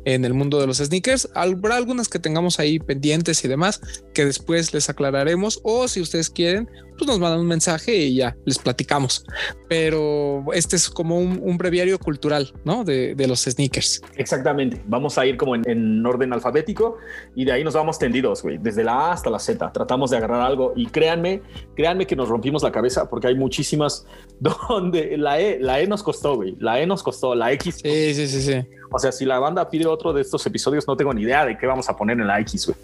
en 0.04 0.24
el 0.24 0.34
mundo 0.34 0.60
de 0.60 0.66
los 0.66 0.78
sneakers. 0.78 1.28
Habrá 1.34 1.76
algunas 1.76 2.08
que 2.08 2.18
tengamos 2.18 2.58
ahí 2.58 2.78
pendientes 2.78 3.44
y 3.44 3.48
demás 3.48 3.80
que 4.14 4.24
después 4.24 4.72
les 4.74 4.88
aclararemos 4.88 5.60
o 5.62 5.88
si 5.88 6.00
ustedes 6.00 6.30
quieren, 6.30 6.68
pues 6.98 7.06
nos 7.06 7.18
mandan 7.18 7.40
un 7.40 7.46
mensaje 7.46 7.96
y 7.96 8.16
ya 8.16 8.36
les 8.44 8.58
platicamos. 8.58 9.24
Pero 9.68 10.44
este 10.52 10.76
es 10.76 10.88
como 10.90 11.18
un, 11.18 11.40
un 11.42 11.56
breviario 11.56 11.98
cultural, 11.98 12.52
¿no? 12.64 12.84
De, 12.84 13.14
de 13.14 13.26
los 13.26 13.42
sneakers. 13.42 14.02
Exactamente. 14.16 14.82
Vamos 14.86 15.18
a 15.18 15.26
ir 15.26 15.36
como 15.36 15.54
en, 15.54 15.68
en 15.68 16.04
orden 16.04 16.32
alfabético 16.32 16.98
y 17.34 17.44
de 17.44 17.52
ahí 17.52 17.64
nos 17.64 17.74
vamos 17.74 17.98
tendidos, 17.98 18.42
güey. 18.42 18.58
Desde 18.58 18.84
la 18.84 18.92
A 18.92 19.12
hasta 19.12 19.30
la 19.30 19.38
Z. 19.38 19.72
Tratamos 19.72 20.10
de 20.10 20.18
agarrar 20.18 20.42
algo 20.42 20.72
y 20.76 20.86
créanme, 20.86 21.42
créanme 21.74 22.06
que 22.06 22.16
nos 22.16 22.28
rompimos 22.28 22.62
la 22.62 22.72
cabeza 22.72 23.08
porque 23.08 23.28
hay 23.28 23.34
muchísimas 23.34 24.06
donde 24.40 25.16
la 25.16 25.40
E, 25.40 25.58
la 25.60 25.80
E 25.80 25.86
nos 25.86 26.02
costó, 26.02 26.36
güey. 26.36 26.56
La 26.58 26.80
E 26.80 26.86
nos 26.86 27.02
costó, 27.02 27.34
la 27.34 27.52
X. 27.52 27.80
Sí, 27.82 28.14
sí, 28.14 28.28
sí, 28.28 28.42
sí. 28.42 28.66
O 28.92 28.98
sea, 28.98 29.10
si 29.12 29.24
la 29.24 29.38
banda 29.38 29.68
pide 29.68 29.86
otro 29.86 30.12
de 30.12 30.22
estos 30.22 30.44
episodios, 30.46 30.86
no 30.86 30.96
tengo 30.96 31.12
ni 31.14 31.22
idea 31.22 31.44
de 31.46 31.56
qué 31.58 31.66
vamos 31.66 31.88
a 31.88 31.96
poner 31.96 32.18
en 32.20 32.26
la 32.26 32.38
X, 32.40 32.66
güey. 32.66 32.76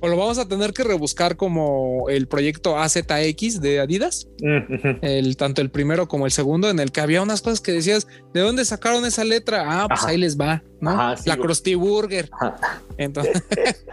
O 0.00 0.06
lo 0.06 0.16
vamos 0.16 0.38
a 0.38 0.46
tener 0.46 0.72
que 0.72 0.84
rebuscar 0.84 1.36
como 1.36 2.08
el 2.08 2.28
proyecto 2.28 2.78
AZX 2.78 3.60
de 3.60 3.80
Adidas. 3.80 4.28
El 5.02 5.36
tanto 5.36 5.60
el 5.60 5.70
primero 5.70 6.06
como 6.06 6.24
el 6.24 6.30
segundo, 6.30 6.70
en 6.70 6.78
el 6.78 6.92
que 6.92 7.00
había 7.00 7.20
unas 7.20 7.42
cosas 7.42 7.60
que 7.60 7.72
decías, 7.72 8.06
¿de 8.32 8.40
dónde 8.40 8.64
sacaron 8.64 9.04
esa 9.06 9.24
letra? 9.24 9.64
Ah, 9.66 9.88
pues 9.88 10.00
Ajá. 10.02 10.10
ahí 10.10 10.16
les 10.18 10.38
va, 10.38 10.62
¿no? 10.80 10.90
Ajá, 10.90 11.16
sí, 11.16 11.28
la 11.28 11.34
güey. 11.34 11.46
Krusty 11.46 11.74
Burger. 11.74 12.30
Ajá. 12.32 12.80
Entonces, 12.96 13.42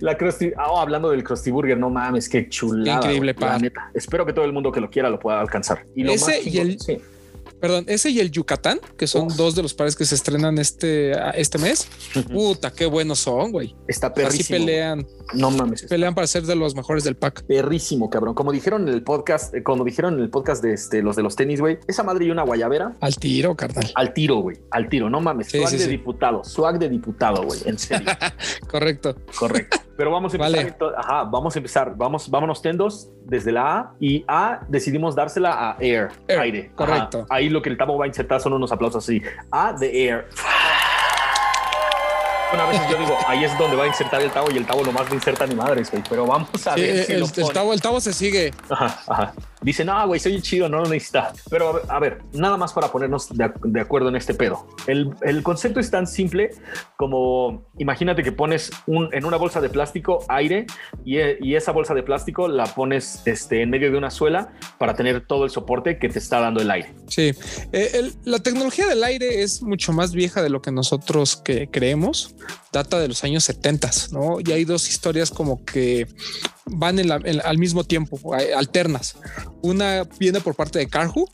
La 0.00 0.16
Krusty, 0.16 0.52
ah, 0.56 0.80
hablando 0.80 1.10
del 1.10 1.24
Krusty 1.24 1.50
Burger, 1.50 1.78
no 1.78 1.90
mames, 1.90 2.28
qué 2.28 2.48
chulada. 2.48 3.00
Qué 3.00 3.06
increíble, 3.06 3.32
güey, 3.32 3.60
neta. 3.60 3.90
Espero 3.94 4.24
que 4.24 4.32
todo 4.32 4.44
el 4.44 4.52
mundo 4.52 4.70
que 4.70 4.80
lo 4.80 4.88
quiera 4.90 5.10
lo 5.10 5.18
pueda 5.18 5.40
alcanzar. 5.40 5.84
Y 5.94 6.04
lo 6.04 6.12
Ese 6.12 6.38
más 6.38 6.46
y 6.46 6.58
el- 6.58 6.78
sí. 6.80 6.98
Perdón, 7.60 7.84
ese 7.88 8.10
y 8.10 8.20
el 8.20 8.30
Yucatán, 8.30 8.78
que 8.96 9.06
son 9.06 9.26
Uf. 9.26 9.36
dos 9.36 9.54
de 9.54 9.62
los 9.62 9.74
pares 9.74 9.96
que 9.96 10.04
se 10.04 10.14
estrenan 10.14 10.58
este, 10.58 11.12
este 11.38 11.58
mes. 11.58 11.88
Puta, 12.32 12.70
qué 12.72 12.86
buenos 12.86 13.18
son, 13.20 13.52
güey. 13.52 13.74
Está 13.86 14.08
Así 14.08 14.14
perrísimo. 14.22 14.58
pelean, 14.58 15.06
No 15.34 15.50
mames. 15.50 15.82
pelean 15.84 16.14
para 16.14 16.26
ser 16.26 16.44
de 16.44 16.54
los 16.56 16.74
mejores 16.74 17.04
del 17.04 17.16
pack. 17.16 17.44
Perrísimo, 17.44 18.08
cabrón. 18.10 18.34
Como 18.34 18.52
dijeron 18.52 18.88
en 18.88 18.94
el 18.94 19.02
podcast, 19.02 19.54
eh, 19.54 19.62
como 19.62 19.84
dijeron 19.84 20.14
en 20.14 20.20
el 20.20 20.30
podcast 20.30 20.62
de 20.62 20.72
este, 20.74 21.02
los 21.02 21.16
de 21.16 21.22
los 21.22 21.36
tenis, 21.36 21.60
güey, 21.60 21.78
esa 21.86 22.02
madre 22.02 22.24
y 22.26 22.30
una 22.30 22.42
guayabera 22.42 22.96
Al 23.00 23.16
tiro, 23.16 23.56
carnal. 23.56 23.90
al 23.94 24.12
tiro, 24.14 24.36
güey, 24.36 24.56
al 24.70 24.88
tiro. 24.88 25.10
No 25.10 25.20
mames. 25.20 25.48
Sí, 25.48 25.58
swag 25.58 25.70
sí, 25.70 25.76
de 25.78 25.84
sí. 25.84 25.90
diputado, 25.90 26.44
swag 26.44 26.78
de 26.78 26.88
diputado, 26.88 27.42
güey. 27.42 27.60
En 27.64 27.78
serio. 27.78 28.08
Correcto. 28.68 29.16
Correcto. 29.38 29.78
Pero 29.96 30.12
vamos 30.12 30.32
a 30.32 30.36
empezar. 30.36 30.78
Vale. 30.80 30.94
Ajá, 30.96 31.24
vamos 31.24 31.56
a 31.56 31.58
empezar. 31.58 31.94
Vamos, 31.96 32.30
vámonos 32.30 32.62
tendos 32.62 33.10
desde 33.24 33.50
la 33.50 33.78
A 33.78 33.94
y 33.98 34.24
A 34.28 34.60
decidimos 34.68 35.16
dársela 35.16 35.70
a 35.72 35.76
Air, 35.80 36.10
Air, 36.28 36.38
aire. 36.38 36.60
Ajá. 36.66 36.76
correcto. 36.76 37.26
Ahí 37.48 37.52
lo 37.54 37.62
que 37.62 37.70
el 37.70 37.78
tabo 37.78 37.96
va 37.96 38.04
a 38.04 38.08
insertar 38.08 38.42
son 38.42 38.52
unos 38.52 38.70
aplausos 38.72 39.02
así. 39.02 39.22
A 39.50 39.72
de 39.72 40.04
Air. 40.04 40.26
Una 42.52 42.66
vez 42.66 42.80
yo 42.90 42.96
digo, 42.98 43.16
ahí 43.26 43.44
es 43.44 43.56
donde 43.58 43.74
va 43.76 43.84
a 43.84 43.86
insertar 43.86 44.20
el 44.20 44.30
tabo 44.30 44.50
y 44.50 44.56
el 44.58 44.66
tabo 44.66 44.82
nomás 44.84 45.08
no 45.08 45.14
inserta 45.14 45.46
ni 45.46 45.54
madres, 45.54 45.90
güey. 45.90 46.02
Pero 46.10 46.26
vamos 46.26 46.66
a 46.66 46.74
Sí, 46.74 46.80
ver 46.82 47.04
si 47.04 47.12
el, 47.12 47.20
lo 47.20 47.26
el 47.26 47.32
pone. 47.32 47.54
tabo, 47.54 47.72
el 47.72 47.80
tabo 47.80 48.00
se 48.02 48.12
sigue. 48.12 48.52
Ajá, 48.68 48.98
ajá. 49.06 49.32
Dice, 49.60 49.84
no, 49.84 50.06
güey, 50.06 50.20
soy 50.20 50.40
chido, 50.40 50.68
no 50.68 50.78
lo 50.78 50.88
necesita. 50.88 51.32
Pero 51.50 51.68
a 51.68 51.72
ver, 51.72 51.82
a 51.88 51.98
ver, 51.98 52.18
nada 52.32 52.56
más 52.56 52.72
para 52.72 52.92
ponernos 52.92 53.28
de, 53.36 53.50
de 53.64 53.80
acuerdo 53.80 54.08
en 54.08 54.16
este 54.16 54.34
pedo. 54.34 54.66
El, 54.86 55.10
el 55.22 55.42
concepto 55.42 55.80
es 55.80 55.90
tan 55.90 56.06
simple 56.06 56.50
como, 56.96 57.66
imagínate 57.78 58.22
que 58.22 58.32
pones 58.32 58.70
un, 58.86 59.08
en 59.12 59.24
una 59.24 59.36
bolsa 59.36 59.60
de 59.60 59.68
plástico 59.68 60.24
aire 60.28 60.66
y, 61.04 61.18
e- 61.18 61.38
y 61.40 61.54
esa 61.56 61.72
bolsa 61.72 61.94
de 61.94 62.02
plástico 62.02 62.48
la 62.48 62.66
pones 62.66 63.22
este, 63.24 63.62
en 63.62 63.70
medio 63.70 63.90
de 63.90 63.98
una 63.98 64.10
suela 64.10 64.52
para 64.78 64.94
tener 64.94 65.26
todo 65.26 65.44
el 65.44 65.50
soporte 65.50 65.98
que 65.98 66.08
te 66.08 66.18
está 66.18 66.40
dando 66.40 66.60
el 66.60 66.70
aire. 66.70 66.94
Sí, 67.08 67.32
Eh, 67.72 67.90
el- 67.94 68.14
la 68.24 68.38
tecnología 68.38 68.86
del 68.86 69.02
aire 69.04 69.42
es 69.42 69.62
mucho 69.62 69.92
más 69.92 70.12
vieja 70.12 70.42
de 70.42 70.50
lo 70.50 70.62
que 70.62 70.70
nosotros 70.70 71.36
que 71.36 71.68
creemos. 71.70 72.34
Data 72.72 72.98
de 72.98 73.08
los 73.08 73.24
años 73.24 73.44
70, 73.44 73.90
¿no? 74.12 74.38
Y 74.44 74.52
hay 74.52 74.64
dos 74.64 74.88
historias 74.88 75.30
como 75.30 75.64
que 75.64 76.06
van 76.66 76.98
en 76.98 77.08
la- 77.08 77.20
en- 77.24 77.40
al 77.44 77.58
mismo 77.58 77.84
tiempo, 77.84 78.18
eh, 78.36 78.52
alternas. 78.54 79.16
Una 79.62 80.04
viene 80.18 80.40
por 80.40 80.54
parte 80.54 80.78
de 80.78 80.88
Carhu, 80.88 81.28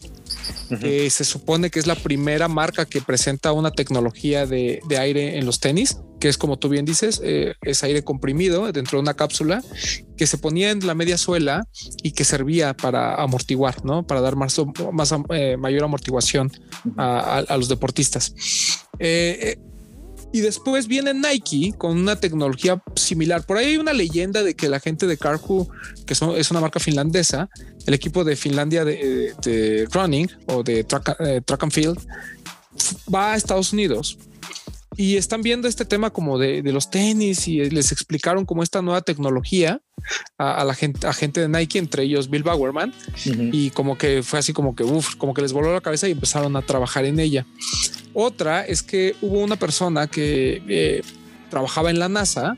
que 0.81 1.11
se 1.11 1.25
supone 1.25 1.71
que 1.71 1.79
es 1.79 1.87
la 1.87 1.95
primera 1.95 2.49
marca 2.49 2.87
que 2.87 3.01
presenta 3.01 3.53
una 3.53 3.71
tecnología 3.71 4.47
de, 4.47 4.81
de 4.89 4.99
aire 4.99 5.39
en 5.39 5.47
los 5.47 5.61
tenis, 5.61 5.99
que 6.25 6.29
es 6.31 6.39
como 6.39 6.59
tú 6.59 6.71
bien 6.71 6.87
dices, 6.87 7.21
eh, 7.23 7.55
es 7.61 7.85
aire 7.85 8.03
comprimido 8.03 8.73
dentro 8.73 8.97
de 8.97 9.03
una 9.03 9.13
cápsula 9.13 9.63
que 10.17 10.27
se 10.27 10.39
ponía 10.39 10.71
en 10.71 10.87
la 10.87 10.95
media 10.95 11.19
suela 11.19 11.67
y 12.03 12.13
que 12.13 12.25
servía 12.25 12.75
para 12.75 13.17
amortiguar, 13.17 13.85
¿no? 13.85 14.07
Para 14.07 14.23
dar 14.23 14.35
más, 14.35 14.59
más 14.91 15.15
eh, 15.29 15.59
mayor 15.59 15.85
amortiguación 15.85 16.51
a, 16.97 17.45
los 17.59 17.69
deportistas. 17.69 18.35
Eh, 18.99 19.59
y 20.35 20.41
después 20.41 20.89
viene 20.89 21.15
Nike 21.15 21.75
con 21.79 21.97
una 21.97 22.17
tecnología 22.17 22.83
similar. 22.97 23.47
Por 23.47 23.57
ahí 23.57 23.67
hay 23.67 23.77
una 23.77 23.93
leyenda 23.93 24.43
de 24.43 24.57
que 24.57 24.69
la 24.69 24.81
gente 24.81 25.07
de 25.07 25.17
Carhu, 25.17 25.69
que 26.07 26.13
es 26.13 26.51
una 26.51 26.61
marca 26.61 26.81
finlandesa, 26.81 27.49
el 27.87 27.95
equipo 27.95 28.25
de 28.25 28.35
Finlandia 28.35 28.85
de, 28.85 29.89
running 29.93 30.29
o 30.49 30.65
de 30.65 30.83
track, 30.83 31.45
track 31.45 31.63
and 31.63 31.73
field, 31.73 31.99
va 33.15 33.35
a 33.35 33.37
Estados 33.37 33.73
Unidos 33.73 34.19
y 34.97 35.17
están 35.17 35.43
viendo 35.43 35.69
este 35.69 35.85
tema 35.85 36.11
como 36.11 36.39
de, 36.39 36.63
los 36.73 36.91
tenis 36.91 37.47
y 37.49 37.71
les 37.71 37.93
explicaron 37.93 38.45
como 38.45 38.63
esta 38.63 38.83
nueva 38.83 39.03
tecnología 39.03 39.81
a, 40.39 40.65
la 40.65 40.75
gente, 40.75 41.07
a 41.07 41.13
gente 41.13 41.41
de 41.41 41.49
Nike, 41.49 41.79
entre 41.79 42.05
ellos 42.05 42.29
Bill 42.29 42.43
Bowerman, 42.43 42.93
y 43.25 43.71
como 43.71 43.97
que 43.97 44.23
fue 44.23 44.39
así 44.39 44.53
como 44.53 44.75
que, 44.75 44.85
uff, 44.85 45.17
como 45.17 45.35
que 45.35 45.43
les 45.43 45.53
voló 45.53 45.73
la 45.73 45.81
cabeza 45.81 46.09
y 46.09 46.13
empezaron 46.13 46.57
a 46.57 46.63
trabajar 46.63 47.05
en 47.05 47.21
ella. 47.21 47.47
Otra 48.13 48.65
es 48.65 48.83
que 48.83 49.17
hubo 49.21 49.41
una 49.41 49.57
persona 49.57 50.07
que 50.07 50.63
eh, 50.69 51.03
trabajaba 51.51 51.91
en 51.91 51.99
la 51.99 52.09
NASA 52.09 52.55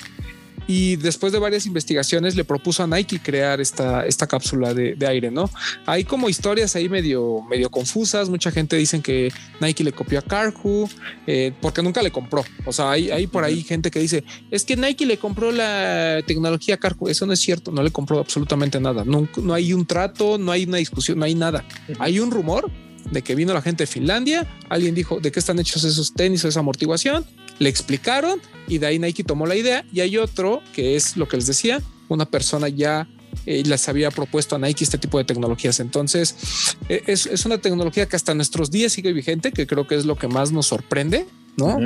y 0.67 0.97
después 0.97 1.33
de 1.33 1.39
varias 1.39 1.67
investigaciones 1.67 2.37
le 2.37 2.45
propuso 2.45 2.83
a 2.83 2.87
Nike 2.87 3.21
crear 3.21 3.61
esta, 3.61 4.07
esta 4.07 4.27
cápsula 4.27 4.75
de, 4.75 5.07
aire, 5.07 5.31
¿no? 5.31 5.49
Hay 5.87 6.05
como 6.05 6.29
historias 6.29 6.75
ahí 6.75 6.89
medio, 6.89 7.43
medio 7.49 7.71
confusas, 7.71 8.29
mucha 8.29 8.51
gente 8.51 8.77
dicen 8.77 9.03
que 9.03 9.33
Nike 9.61 9.85
le 9.85 9.93
copió 9.93 10.19
a 10.19 10.23
Carhu 10.23 10.89
eh, 11.27 11.53
porque 11.61 11.83
nunca 11.83 12.03
le 12.03 12.11
compró, 12.11 12.45
o 12.65 12.73
sea, 12.73 12.91
hay, 12.91 13.11
hay 13.11 13.27
por 13.29 13.45
ahí 13.45 13.63
gente 13.63 13.91
que 13.91 14.01
dice, 14.01 14.25
es 14.51 14.65
que 14.65 14.77
Nike 14.77 15.07
le 15.07 15.19
compró 15.19 15.53
la 15.53 16.23
tecnología 16.27 16.75
a 16.75 16.79
Carhu, 16.79 17.09
eso 17.09 17.27
no 17.27 17.33
es 17.33 17.41
cierto, 17.41 17.71
no 17.71 17.83
le 17.83 17.91
compró 17.91 18.19
absolutamente 18.19 18.81
nada, 18.81 19.05
no, 19.05 19.29
no 19.37 19.55
hay 19.55 19.73
un 19.73 19.87
trato, 19.87 20.39
no 20.39 20.51
hay 20.51 20.65
una 20.65 20.79
discusión, 20.79 21.19
no 21.19 21.25
hay 21.25 21.35
nada, 21.35 21.65
hay 22.01 22.19
un 22.19 22.31
rumor 22.31 22.71
de 23.11 23.23
que 23.23 23.35
vino 23.35 23.55
la 23.55 23.63
gente 23.63 23.85
de 23.85 23.87
Finlandia, 23.87 24.47
alguien 24.69 24.95
dijo 24.95 25.21
de 25.21 25.31
qué 25.31 25.39
están 25.39 25.59
hechos 25.59 25.85
esos 25.85 26.13
tenis 26.13 26.45
o 26.45 26.49
esa 26.49 26.61
amortiguación, 26.61 27.25
le 27.59 27.69
explicaron 27.69 28.41
y 28.69 28.79
de 28.79 28.87
ahí 28.87 28.99
Nike 28.99 29.25
tomó 29.25 29.47
la 29.47 29.57
idea 29.57 29.85
y 29.93 30.01
hay 30.01 30.17
otro 30.19 30.63
que 30.75 30.97
es 30.97 31.17
lo 31.17 31.29
que 31.29 31.37
les 31.37 31.47
decía, 31.47 31.83
una 32.09 32.27
persona 32.27 32.69
ya 32.69 33.09
eh, 33.45 33.63
les 33.65 33.89
había 33.89 34.11
propuesto 34.11 34.57
a 34.57 34.59
Nike 34.59 34.85
este 34.85 34.99
tipo 34.99 35.19
de 35.19 35.25
tecnologías. 35.25 35.81
Entonces, 35.81 36.77
eh, 36.89 37.03
es, 37.07 37.27
es, 37.27 37.45
una 37.47 37.59
tecnología 37.59 38.07
que 38.07 38.17
hasta 38.17 38.35
nuestros 38.35 38.71
días 38.71 38.93
sigue 38.93 39.13
vigente, 39.13 39.53
que 39.53 39.67
creo 39.67 39.87
que 39.87 39.95
es 39.95 40.05
lo 40.05 40.17
que 40.17 40.29
más 40.29 40.53
nos 40.53 40.67
sorprende 40.67 41.27
¿no? 41.57 41.79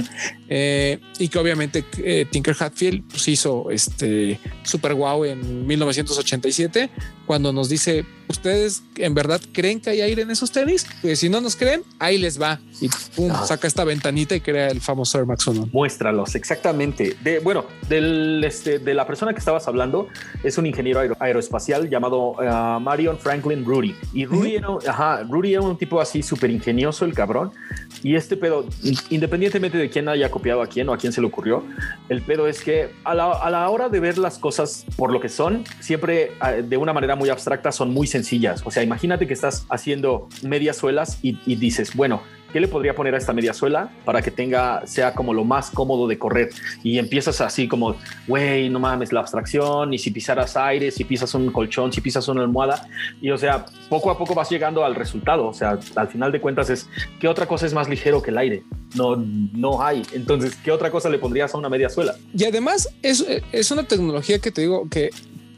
Eh, 0.49 0.99
y 1.19 1.29
que 1.29 1.39
obviamente 1.39 1.85
eh, 1.99 2.27
Tinker 2.31 2.57
Hatfield 2.59 3.05
pues, 3.09 3.29
hizo 3.29 3.71
este 3.71 4.39
super 4.65 4.95
guau 4.95 5.25
en 5.25 5.67
1987 5.67 6.91
cuando 7.27 7.53
nos 7.53 7.69
dice 7.69 8.05
ustedes 8.27 8.83
en 8.97 9.15
verdad 9.15 9.41
creen 9.53 9.81
que 9.81 9.91
hay 9.91 10.01
aire 10.01 10.23
en 10.23 10.31
esos 10.31 10.51
tenis 10.51 10.87
pues 11.03 11.21
si 11.21 11.29
no 11.29 11.41
nos 11.41 11.55
creen 11.55 11.83
ahí 11.99 12.19
les 12.19 12.41
va. 12.41 12.61
Y 12.81 12.89
pum, 13.15 13.31
ah. 13.31 13.45
saca 13.47 13.69
esta 13.69 13.85
ventanita 13.85 14.35
y 14.35 14.41
crea 14.41 14.69
el 14.69 14.81
famoso 14.81 15.19
Air 15.19 15.27
Max 15.27 15.47
1 15.47 15.69
muéstralos 15.73 16.35
exactamente. 16.35 17.17
De 17.23 17.39
bueno 17.39 17.67
del 17.89 18.43
este 18.45 18.79
de 18.79 18.95
la 18.95 19.07
persona 19.07 19.33
que 19.33 19.39
estabas 19.39 19.69
hablando 19.69 20.09
es 20.43 20.59
un 20.59 20.67
ingeniero 20.67 21.01
aeroespacial 21.21 21.89
llamado 21.89 22.33
uh, 22.33 22.81
Marion 22.81 23.19
Franklin 23.19 23.65
Rudy. 23.65 23.95
Y 24.13 24.25
Rudy, 24.25 24.57
era, 24.57 24.69
ajá, 24.89 25.23
Rudy 25.23 25.53
era 25.53 25.63
un 25.63 25.79
tipo 25.79 26.01
así 26.01 26.23
súper 26.23 26.51
ingenioso 26.51 27.05
el 27.05 27.15
cabrón. 27.15 27.53
Y 28.03 28.17
este 28.17 28.37
pedo 28.37 28.67
independientemente 29.11 29.60
de 29.69 29.91
quién 29.91 30.09
haya 30.09 30.31
copiado 30.31 30.63
a 30.63 30.67
quién 30.67 30.89
o 30.89 30.93
a 30.93 30.99
quién 30.99 31.13
se 31.13 31.21
le 31.21 31.27
ocurrió, 31.27 31.65
el 32.09 32.23
pedo 32.23 32.47
es 32.47 32.63
que 32.63 32.91
a 33.05 33.15
la, 33.15 33.69
hora 33.71 33.89
de 33.89 34.01
ver 34.01 34.19
las 34.19 34.39
cosas 34.39 34.87
por 34.97 35.13
lo 35.13 35.21
que 35.21 35.29
son, 35.29 35.65
siempre 35.81 36.33
ah, 36.41 36.53
de 36.53 36.77
una 36.77 36.93
manera 36.93 37.17
muy 37.17 37.29
abstracta 37.29 37.73
son 37.73 37.93
muy 37.93 38.07
sencillas. 38.07 38.63
O 38.65 38.71
sea, 38.71 38.83
imagínate 38.83 39.27
que 39.27 39.35
estás 39.35 39.67
haciendo 39.69 40.29
medias 40.43 40.77
suelas 40.77 41.19
y 41.23 41.57
dices, 41.57 41.95
bueno, 41.95 42.23
¿qué 42.53 42.61
le 42.61 42.69
podría 42.69 42.95
poner 42.95 43.15
a 43.15 43.19
esta 43.19 43.33
media 43.33 43.53
suela 43.53 43.91
para 44.05 44.23
que 44.23 44.31
tenga, 44.31 44.87
sea 44.87 45.15
como 45.15 45.35
lo 45.35 45.45
más 45.45 45.71
cómodo 45.71 46.07
de 46.07 46.19
correr? 46.19 46.51
Y 46.83 46.99
empiezas 46.99 47.41
así 47.41 47.69
como, 47.69 47.97
güey, 48.27 48.69
no 48.69 48.79
mames, 48.79 49.13
la 49.13 49.21
abstracción, 49.21 49.93
y 49.95 49.99
si 49.99 50.11
pisaras 50.11 50.57
aire, 50.57 50.91
si 50.91 51.05
pisas 51.05 51.35
un 51.35 51.51
colchón, 51.51 51.93
si 51.93 52.01
pisas 52.01 52.27
una 52.29 52.43
almohada, 52.43 52.87
y 53.21 53.31
o 53.31 53.39
sea, 53.39 53.67
poco 53.89 54.11
a 54.11 54.19
poco 54.19 54.35
vas 54.35 54.51
llegando 54.51 54.85
al 54.85 54.95
resultado, 54.95 55.47
o 55.47 55.55
sea, 55.55 55.79
al 55.97 56.09
final 56.09 56.33
de 56.33 56.41
cuentas 56.41 56.71
es, 56.71 56.89
¿qué 57.21 57.29
otra 57.29 57.47
cosa 57.47 57.67
es 57.67 57.75
más 57.75 57.89
ligero 57.89 58.23
que 58.23 58.31
el 58.31 58.39
aire? 58.39 58.63
No, 58.95 59.17
no 59.17 59.83
hay. 59.83 60.03
Entonces, 60.13 60.57
¿qué 60.65 60.73
otra 60.73 60.91
cosa 60.91 61.09
le 61.09 61.19
pondrías 61.19 61.55
a 61.55 61.59
una 61.59 61.69
media 61.69 61.89
suela? 61.89 62.17
Y 62.37 62.45
además 62.45 62.89
es, 63.03 63.25
es 63.53 63.71
una 63.71 63.85
tecnología 63.85 64.41
que 64.41 64.51
te 64.51 64.63
digo 64.63 64.89
que 64.89 65.11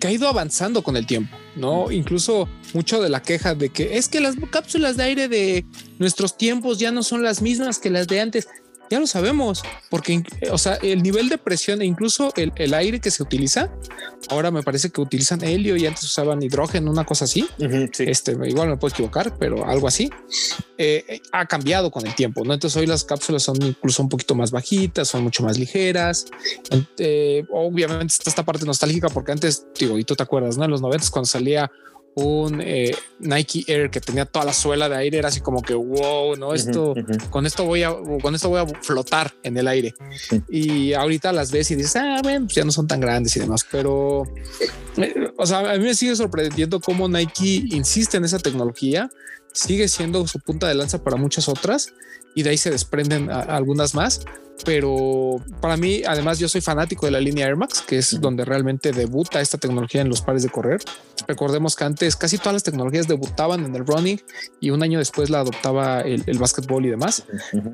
que 0.02 0.08
ha 0.08 0.10
ido 0.10 0.26
avanzando 0.26 0.82
con 0.82 0.96
el 0.96 1.06
tiempo, 1.06 1.36
¿no? 1.54 1.92
Incluso 1.92 2.48
mucho 2.74 3.00
de 3.00 3.08
la 3.08 3.22
queja 3.22 3.54
de 3.54 3.68
que 3.68 3.98
es 3.98 4.08
que 4.08 4.20
las 4.20 4.34
cápsulas 4.50 4.96
de 4.96 5.04
aire 5.04 5.28
de 5.28 5.64
nuestros 6.00 6.36
tiempos 6.36 6.80
ya 6.80 6.90
no 6.90 7.04
son 7.04 7.22
las 7.22 7.40
mismas 7.40 7.78
que 7.78 7.88
las 7.88 8.08
de 8.08 8.20
antes. 8.20 8.48
Ya 8.92 9.00
lo 9.00 9.06
sabemos, 9.06 9.62
porque, 9.88 10.22
o 10.50 10.58
sea, 10.58 10.74
el 10.82 11.02
nivel 11.02 11.30
de 11.30 11.38
presión 11.38 11.80
e 11.80 11.86
incluso 11.86 12.30
el, 12.36 12.74
aire 12.74 13.00
que 13.00 13.10
se 13.10 13.22
utiliza, 13.22 13.72
ahora 14.28 14.50
me 14.50 14.62
parece 14.62 14.90
que 14.90 15.00
utilizan 15.00 15.42
helio 15.42 15.78
y 15.78 15.86
antes 15.86 16.02
usaban 16.02 16.42
hidrógeno, 16.42 16.90
una 16.90 17.06
cosa 17.06 17.24
así. 17.24 17.48
Este, 17.98 18.32
igual 18.32 18.68
me 18.68 18.76
puedo 18.76 18.92
equivocar, 18.92 19.38
pero 19.38 19.64
algo 19.64 19.88
así 19.88 20.10
eh, 20.76 21.22
ha 21.32 21.46
cambiado 21.46 21.90
con 21.90 22.06
el 22.06 22.14
tiempo. 22.14 22.44
¿no? 22.44 22.52
Entonces 22.52 22.78
hoy 22.78 22.86
las 22.86 23.02
cápsulas 23.04 23.42
son 23.42 23.62
incluso 23.62 24.02
un 24.02 24.10
poquito 24.10 24.34
más 24.34 24.50
bajitas, 24.50 25.08
son 25.08 25.22
mucho 25.22 25.42
más 25.42 25.58
ligeras. 25.58 26.26
Eh, 26.98 27.46
obviamente 27.50 28.12
está 28.12 28.28
esta 28.28 28.44
parte 28.44 28.66
nostálgica 28.66 29.08
porque 29.08 29.32
antes, 29.32 29.68
digo, 29.80 29.98
y 29.98 30.04
tú 30.04 30.14
te 30.16 30.22
acuerdas, 30.22 30.58
¿no? 30.58 30.66
En 30.66 30.70
los 30.70 30.82
90 30.82 31.06
cuando 31.10 31.26
salía 31.26 31.70
un 32.14 32.60
eh, 32.60 32.94
Nike 33.20 33.64
Air 33.66 33.90
que 33.90 34.00
tenía 34.00 34.26
toda 34.26 34.44
la 34.44 34.52
suela 34.52 34.88
de 34.88 34.96
aire, 34.96 35.18
era 35.18 35.28
así 35.28 35.40
como 35.40 35.62
que 35.62 35.74
wow, 35.74 36.36
no, 36.36 36.52
esto 36.52 36.94
con 37.30 37.46
esto 37.46 37.64
voy 37.64 37.82
a 37.82 37.94
con 38.20 38.34
esto 38.34 38.48
voy 38.48 38.60
a 38.60 38.66
flotar 38.66 39.32
en 39.42 39.56
el 39.56 39.68
aire. 39.68 39.94
Y 40.48 40.92
ahorita 40.92 41.32
las 41.32 41.50
ves 41.50 41.70
y 41.70 41.76
dices, 41.76 41.96
ah, 41.96 42.20
bueno, 42.22 42.46
pues 42.46 42.56
ya 42.56 42.64
no 42.64 42.72
son 42.72 42.86
tan 42.86 43.00
grandes 43.00 43.36
y 43.36 43.40
demás, 43.40 43.66
pero 43.70 44.24
eh, 44.96 45.14
o 45.36 45.46
sea, 45.46 45.60
a 45.72 45.78
mí 45.78 45.84
me 45.84 45.94
sigue 45.94 46.14
sorprendiendo 46.14 46.80
cómo 46.80 47.08
Nike 47.08 47.64
insiste 47.70 48.16
en 48.18 48.24
esa 48.24 48.38
tecnología, 48.38 49.10
sigue 49.52 49.88
siendo 49.88 50.26
su 50.26 50.40
punta 50.40 50.68
de 50.68 50.74
lanza 50.74 51.02
para 51.02 51.16
muchas 51.16 51.48
otras 51.48 51.92
y 52.34 52.42
de 52.42 52.50
ahí 52.50 52.58
se 52.58 52.70
desprenden 52.70 53.30
algunas 53.30 53.94
más. 53.94 54.20
Pero 54.64 55.36
para 55.60 55.76
mí, 55.76 56.02
además, 56.06 56.38
yo 56.38 56.48
soy 56.48 56.60
fanático 56.60 57.06
de 57.06 57.12
la 57.12 57.20
línea 57.20 57.46
Air 57.46 57.56
Max, 57.56 57.82
que 57.86 57.98
es 57.98 58.20
donde 58.20 58.44
realmente 58.44 58.92
debuta 58.92 59.40
esta 59.40 59.58
tecnología 59.58 60.02
en 60.02 60.08
los 60.08 60.20
pares 60.20 60.42
de 60.42 60.50
correr. 60.50 60.80
Recordemos 61.26 61.74
que 61.74 61.84
antes 61.84 62.16
casi 62.16 62.38
todas 62.38 62.54
las 62.54 62.62
tecnologías 62.62 63.08
debutaban 63.08 63.64
en 63.64 63.74
el 63.74 63.84
running 63.84 64.20
y 64.60 64.70
un 64.70 64.82
año 64.82 64.98
después 64.98 65.30
la 65.30 65.40
adoptaba 65.40 66.02
el, 66.02 66.22
el 66.26 66.38
básquetbol 66.38 66.86
y 66.86 66.90
demás. 66.90 67.24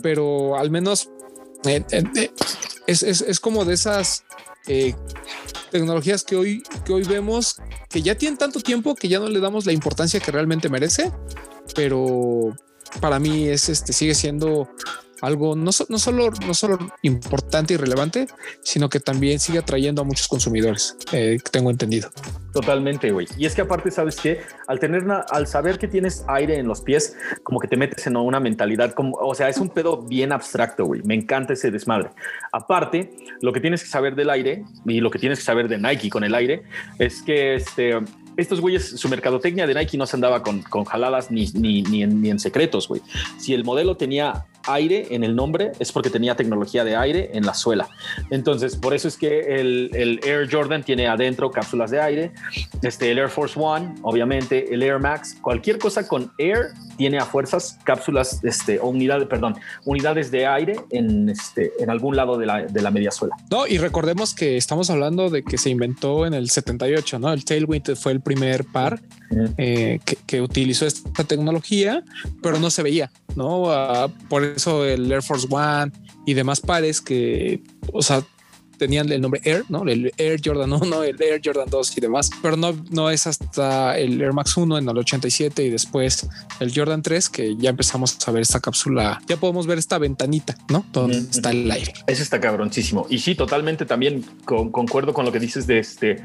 Pero 0.03 0.57
al 0.57 0.71
menos 0.71 1.11
eh, 1.67 1.85
eh, 1.91 2.05
eh, 2.17 2.31
es, 2.87 3.03
es, 3.03 3.21
es, 3.21 3.41
como 3.41 3.65
de 3.65 3.75
esas 3.75 4.25
tecnologías 5.71 6.25
que 6.25 6.37
hoy, 6.37 6.63
que 6.85 6.93
hoy 6.93 7.05
vemos 7.05 7.57
que 7.89 8.03
ya 8.03 8.17
tienen 8.17 8.39
tanto 8.39 8.61
tiempo 8.61 8.95
que 8.95 9.09
ya 9.09 9.19
no 9.19 9.29
le 9.29 9.41
damos 9.41 9.67
la 9.67 9.73
importancia 9.73 10.21
que 10.21 10.31
realmente 10.31 10.69
merece, 10.69 11.13
pero 11.75 12.57
para 13.01 13.19
mí 13.19 13.49
es 13.49 13.69
este 13.69 13.93
sigue 13.93 14.15
siendo 14.15 14.69
algo 15.21 15.57
no, 15.57 15.73
solo, 15.73 16.31
no 16.47 16.55
solo 16.55 16.79
importante 17.03 17.75
y 17.75 17.77
relevante, 17.77 18.27
sino 18.63 18.89
que 18.89 19.01
también 19.01 19.39
sigue 19.39 19.59
atrayendo 19.59 20.03
a 20.03 20.05
muchos 20.05 20.29
consumidores, 20.29 20.97
eh, 21.13 21.39
tengo 21.51 21.71
entendido. 21.71 22.11
Totalmente, 22.53 23.13
güey. 23.13 23.27
Y 23.37 23.47
es 23.47 23.55
que 23.55 23.61
aparte, 23.61 23.91
sabes 23.91 24.17
que 24.17 24.41
al 24.67 24.81
tener, 24.81 25.05
al 25.31 25.47
saber 25.47 25.79
que 25.79 25.87
tienes 25.87 26.25
aire 26.27 26.59
en 26.59 26.67
los 26.67 26.81
pies, 26.81 27.17
como 27.43 27.61
que 27.61 27.69
te 27.69 27.77
metes 27.77 28.07
en 28.07 28.17
una 28.17 28.41
mentalidad, 28.41 28.95
como, 28.95 29.17
o 29.17 29.35
sea, 29.35 29.49
es 29.49 29.59
un 29.59 29.69
pedo 29.69 30.03
bien 30.03 30.33
abstracto, 30.33 30.85
güey. 30.85 31.03
Me 31.05 31.15
encanta 31.15 31.53
ese 31.53 31.71
desmadre. 31.71 32.11
Aparte, 32.53 33.15
lo 33.43 33.53
que 33.53 33.61
tienes 33.61 33.83
que 33.83 33.89
saber 33.89 34.15
del 34.15 34.31
aire 34.31 34.65
y 34.87 35.01
lo 35.01 35.11
que 35.11 35.19
tienes 35.19 35.39
que 35.39 35.45
saber 35.45 35.69
de 35.69 35.79
Nike 35.79 36.11
con 36.11 36.25
el 36.25 36.35
aire 36.35 36.63
es 36.99 37.23
que 37.23 37.55
este, 37.55 37.99
estos 38.39 38.61
güeyes, 38.61 38.89
su 38.89 39.09
mercadotecnia 39.09 39.67
de 39.67 39.75
Nike 39.75 39.99
no 39.99 40.07
se 40.07 40.17
andaba 40.17 40.45
con, 40.45 40.63
con 40.63 40.85
jaladas 40.85 41.31
ni, 41.31 41.47
ni, 41.55 41.83
ni, 41.83 42.05
en, 42.05 42.23
ni 42.23 42.31
en 42.31 42.39
secretos, 42.39 42.87
güey. 42.87 43.03
Si 43.37 43.53
el 43.53 43.65
modelo 43.65 43.97
tenía 43.97 44.47
aire 44.69 45.09
en 45.11 45.25
el 45.25 45.35
nombre 45.35 45.73
es 45.79 45.93
porque 45.93 46.11
tenía 46.11 46.37
tecnología 46.37 46.85
de 46.85 46.97
aire 46.97 47.31
en 47.35 47.45
la 47.47 47.55
suela. 47.55 47.89
Entonces, 48.31 48.77
por 48.77 48.95
eso 48.95 49.09
es 49.09 49.17
que 49.17 49.61
el, 49.61 49.91
el, 49.95 50.21
Air 50.25 50.49
Jordan 50.51 50.83
tiene 50.83 51.09
adentro 51.09 51.51
cápsulas 51.51 51.91
de 51.91 52.01
aire, 52.01 52.33
este, 52.83 53.11
el 53.11 53.19
Air 53.19 53.31
Force 53.31 53.59
One, 53.59 53.95
obviamente, 54.03 54.73
el 54.73 54.83
Air 54.83 55.01
Max, 55.01 55.37
cualquier 55.41 55.79
cosa 55.79 56.07
con 56.07 56.31
Air 56.39 56.69
tiene 56.97 57.19
a 57.19 57.25
fuerzas 57.25 57.79
cápsulas 57.85 58.43
este, 58.45 58.79
o 58.79 58.89
unidades, 58.89 59.27
perdón, 59.29 59.57
unidades 59.85 60.31
de 60.31 60.47
aire 60.47 60.77
en, 60.91 61.29
este, 61.29 61.73
en 61.79 61.91
algún 61.91 62.17
lado 62.17 62.37
de 62.37 62.47
la, 62.47 62.63
de 62.63 62.83
la 62.83 62.91
media 62.91 63.11
suela. 63.11 63.37
No, 63.51 63.67
y 63.67 63.79
recordemos 63.79 64.35
que 64.35 64.57
estamos 64.57 64.91
hablando 64.91 65.31
de 65.31 65.43
que 65.43 65.59
se 65.59 65.71
inventó 65.71 66.27
en 66.27 66.35
el 66.35 66.51
78, 66.51 67.19
¿no? 67.19 67.33
El 67.33 67.45
Tailwind 67.45 67.97
fue 67.97 68.13
el 68.13 68.21
primer 68.29 68.65
par 68.67 69.01
eh, 69.57 70.01
que, 70.05 70.17
que, 70.27 70.43
utilizó 70.43 70.87
esta 70.87 71.25
tecnología, 71.25 72.05
pero 72.43 72.59
no 72.59 72.69
se 72.69 72.83
veía, 72.83 73.11
¿no? 73.37 73.63
Uh, 73.63 74.11
por 74.29 74.45
eso 74.45 74.85
el 74.85 75.11
Air 75.11 75.23
Force 75.23 75.47
One 75.51 75.93
y 76.27 76.35
demás 76.35 76.61
pares 76.61 77.01
que, 77.01 77.63
o 77.91 78.03
sea, 78.03 78.23
tenían 78.79 79.11
el 79.13 79.21
nombre 79.21 79.41
Air, 79.45 79.65
¿no? 79.69 79.83
El 79.83 80.13
Air 80.17 80.41
Jordan 80.43 80.73
1, 80.73 81.03
el 81.03 81.21
Air 81.21 81.41
Jordan 81.45 81.69
2 81.69 81.99
y 81.99 82.01
demás, 82.01 82.31
pero 82.41 82.57
no, 82.57 82.75
no 82.91 83.11
es 83.11 83.27
hasta 83.27 83.99
el 83.99 84.21
Air 84.21 84.33
Max 84.33 84.57
1 84.57 84.79
en 84.79 84.89
el 84.89 84.97
87 84.97 85.65
y 85.65 85.71
después 85.71 86.29
el 86.61 86.73
Jordan 86.75 87.03
3 87.03 87.29
que 87.29 87.57
ya 87.57 87.71
empezamos 87.71 88.17
a 88.27 88.31
ver 88.31 88.43
esta 88.43 88.61
cápsula, 88.61 89.21
ya 89.27 89.37
podemos 89.37 89.67
ver 89.67 89.79
esta 89.79 89.99
ventanita, 89.99 90.57
¿no? 90.69 90.85
Donde 90.93 91.19
está 91.19 91.51
el 91.51 91.71
aire. 91.71 91.93
Eso 92.07 92.23
está 92.23 92.41
cabroncísimo. 92.41 93.07
Y 93.11 93.19
sí, 93.19 93.35
totalmente 93.35 93.85
también 93.85 94.25
concuerdo 94.45 95.13
con 95.13 95.25
lo 95.25 95.33
que 95.33 95.41
dices 95.41 95.67
de 95.67 95.79
este, 95.79 96.23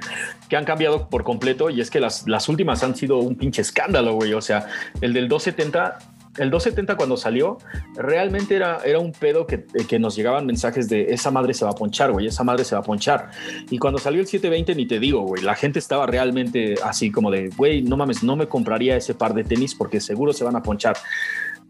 que 0.50 0.56
han 0.56 0.66
cambiado 0.66 1.10
por 1.10 1.24
completo 1.24 1.70
y 1.70 1.82
es 1.82 1.90
que 1.90 2.00
las, 2.00 2.28
las 2.28 2.50
últimas 2.50 2.84
han 2.84 2.96
sido 2.96 3.18
un 3.18 3.36
pinche 3.36 3.62
escándalo, 3.62 4.14
güey. 4.14 4.34
O 4.34 4.42
sea, 4.42 4.68
el 5.02 5.14
del 5.14 5.28
270 5.28 6.00
el 6.38 6.50
270 6.50 6.96
cuando 6.96 7.18
salió, 7.18 7.58
realmente 7.96 8.56
era, 8.56 8.80
era 8.84 9.00
un 9.00 9.12
pedo 9.12 9.46
que, 9.46 9.66
que, 9.88 10.00
nos 10.00 10.16
llegaban 10.16 10.46
mensajes 10.46 10.90
de 10.90 11.13
esa 11.13 11.32
madre 11.32 11.54
se 11.54 11.63
va 11.63 11.72
a 11.72 11.75
ponchar, 11.75 12.12
güey, 12.12 12.28
esa 12.28 12.44
madre 12.44 12.66
se 12.66 12.75
va 12.75 12.82
a 12.82 12.84
ponchar. 12.84 13.30
Y 13.70 13.78
cuando 13.78 14.00
salió 14.00 14.20
el 14.20 14.28
720, 14.28 14.75
ni 14.75 14.88
te 14.88 15.00
digo, 15.00 15.22
güey, 15.22 15.44
la 15.44 15.56
gente 15.56 15.80
estaba 15.80 16.06
realmente 16.08 16.75
así 16.84 17.12
como 17.12 17.30
de, 17.30 17.50
güey, 17.50 17.84
no 17.84 17.98
mames, 17.98 18.24
no 18.24 18.36
me 18.36 18.48
compraría 18.48 18.96
ese 18.96 19.13
par 19.13 19.34
de 19.34 19.44
tenis 19.44 19.75
porque 19.75 20.00
seguro 20.00 20.34
se 20.34 20.44
van 20.44 20.56
a 20.56 20.63
ponchar 20.63 20.98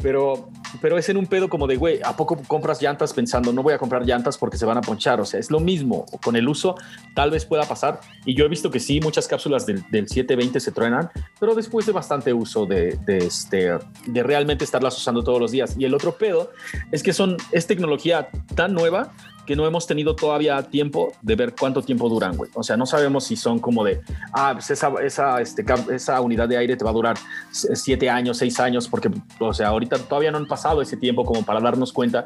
pero, 0.01 0.49
pero 0.81 0.97
es 0.97 1.07
en 1.09 1.17
un 1.17 1.27
pedo 1.27 1.49
como 1.49 1.67
de, 1.67 1.75
güey, 1.75 1.99
¿a 2.03 2.15
poco 2.15 2.37
compras 2.47 2.81
llantas 2.81 3.13
pensando, 3.13 3.53
no 3.53 3.63
voy 3.63 3.73
a 3.73 3.77
comprar 3.77 4.05
llantas 4.05 4.37
porque 4.37 4.57
se 4.57 4.65
van 4.65 4.77
a 4.77 4.81
ponchar? 4.81 5.21
O 5.21 5.25
sea, 5.25 5.39
es 5.39 5.51
lo 5.51 5.59
mismo. 5.59 6.05
Con 6.23 6.35
el 6.35 6.47
uso 6.47 6.75
tal 7.15 7.31
vez 7.31 7.45
pueda 7.45 7.63
pasar. 7.63 8.01
Y 8.25 8.35
yo 8.35 8.45
he 8.45 8.49
visto 8.49 8.71
que 8.71 8.79
sí, 8.79 8.99
muchas 8.99 9.27
cápsulas 9.27 9.65
del, 9.65 9.83
del 9.89 10.07
720 10.07 10.59
se 10.59 10.71
truenan, 10.71 11.09
pero 11.39 11.55
después 11.55 11.85
de 11.85 11.91
bastante 11.91 12.33
uso 12.33 12.65
de, 12.65 12.97
de, 13.05 13.17
este, 13.19 13.77
de 14.07 14.23
realmente 14.23 14.63
estarlas 14.63 14.97
usando 14.97 15.23
todos 15.23 15.39
los 15.39 15.51
días. 15.51 15.75
Y 15.77 15.85
el 15.85 15.93
otro 15.93 16.17
pedo 16.17 16.51
es 16.91 17.03
que 17.03 17.13
son, 17.13 17.37
es 17.51 17.67
tecnología 17.67 18.29
tan 18.55 18.73
nueva 18.73 19.13
que 19.45 19.55
no 19.55 19.65
hemos 19.65 19.87
tenido 19.87 20.15
todavía 20.15 20.61
tiempo 20.63 21.13
de 21.21 21.35
ver 21.35 21.53
cuánto 21.59 21.81
tiempo 21.81 22.09
duran, 22.09 22.37
güey. 22.37 22.49
O 22.53 22.63
sea, 22.63 22.77
no 22.77 22.85
sabemos 22.85 23.25
si 23.25 23.35
son 23.35 23.59
como 23.59 23.83
de, 23.83 24.01
ah, 24.31 24.51
pues 24.53 24.69
esa, 24.71 24.91
esa, 25.03 25.41
este, 25.41 25.65
esa 25.91 26.21
unidad 26.21 26.47
de 26.47 26.57
aire 26.57 26.75
te 26.75 26.83
va 26.83 26.91
a 26.91 26.93
durar 26.93 27.17
siete 27.51 28.09
años, 28.09 28.37
seis 28.37 28.59
años, 28.59 28.87
porque, 28.87 29.09
o 29.39 29.53
sea, 29.53 29.69
ahorita 29.69 29.97
todavía 29.97 30.31
no 30.31 30.37
han 30.37 30.47
pasado 30.47 30.81
ese 30.81 30.97
tiempo 30.97 31.25
como 31.25 31.43
para 31.43 31.59
darnos 31.59 31.91
cuenta 31.91 32.25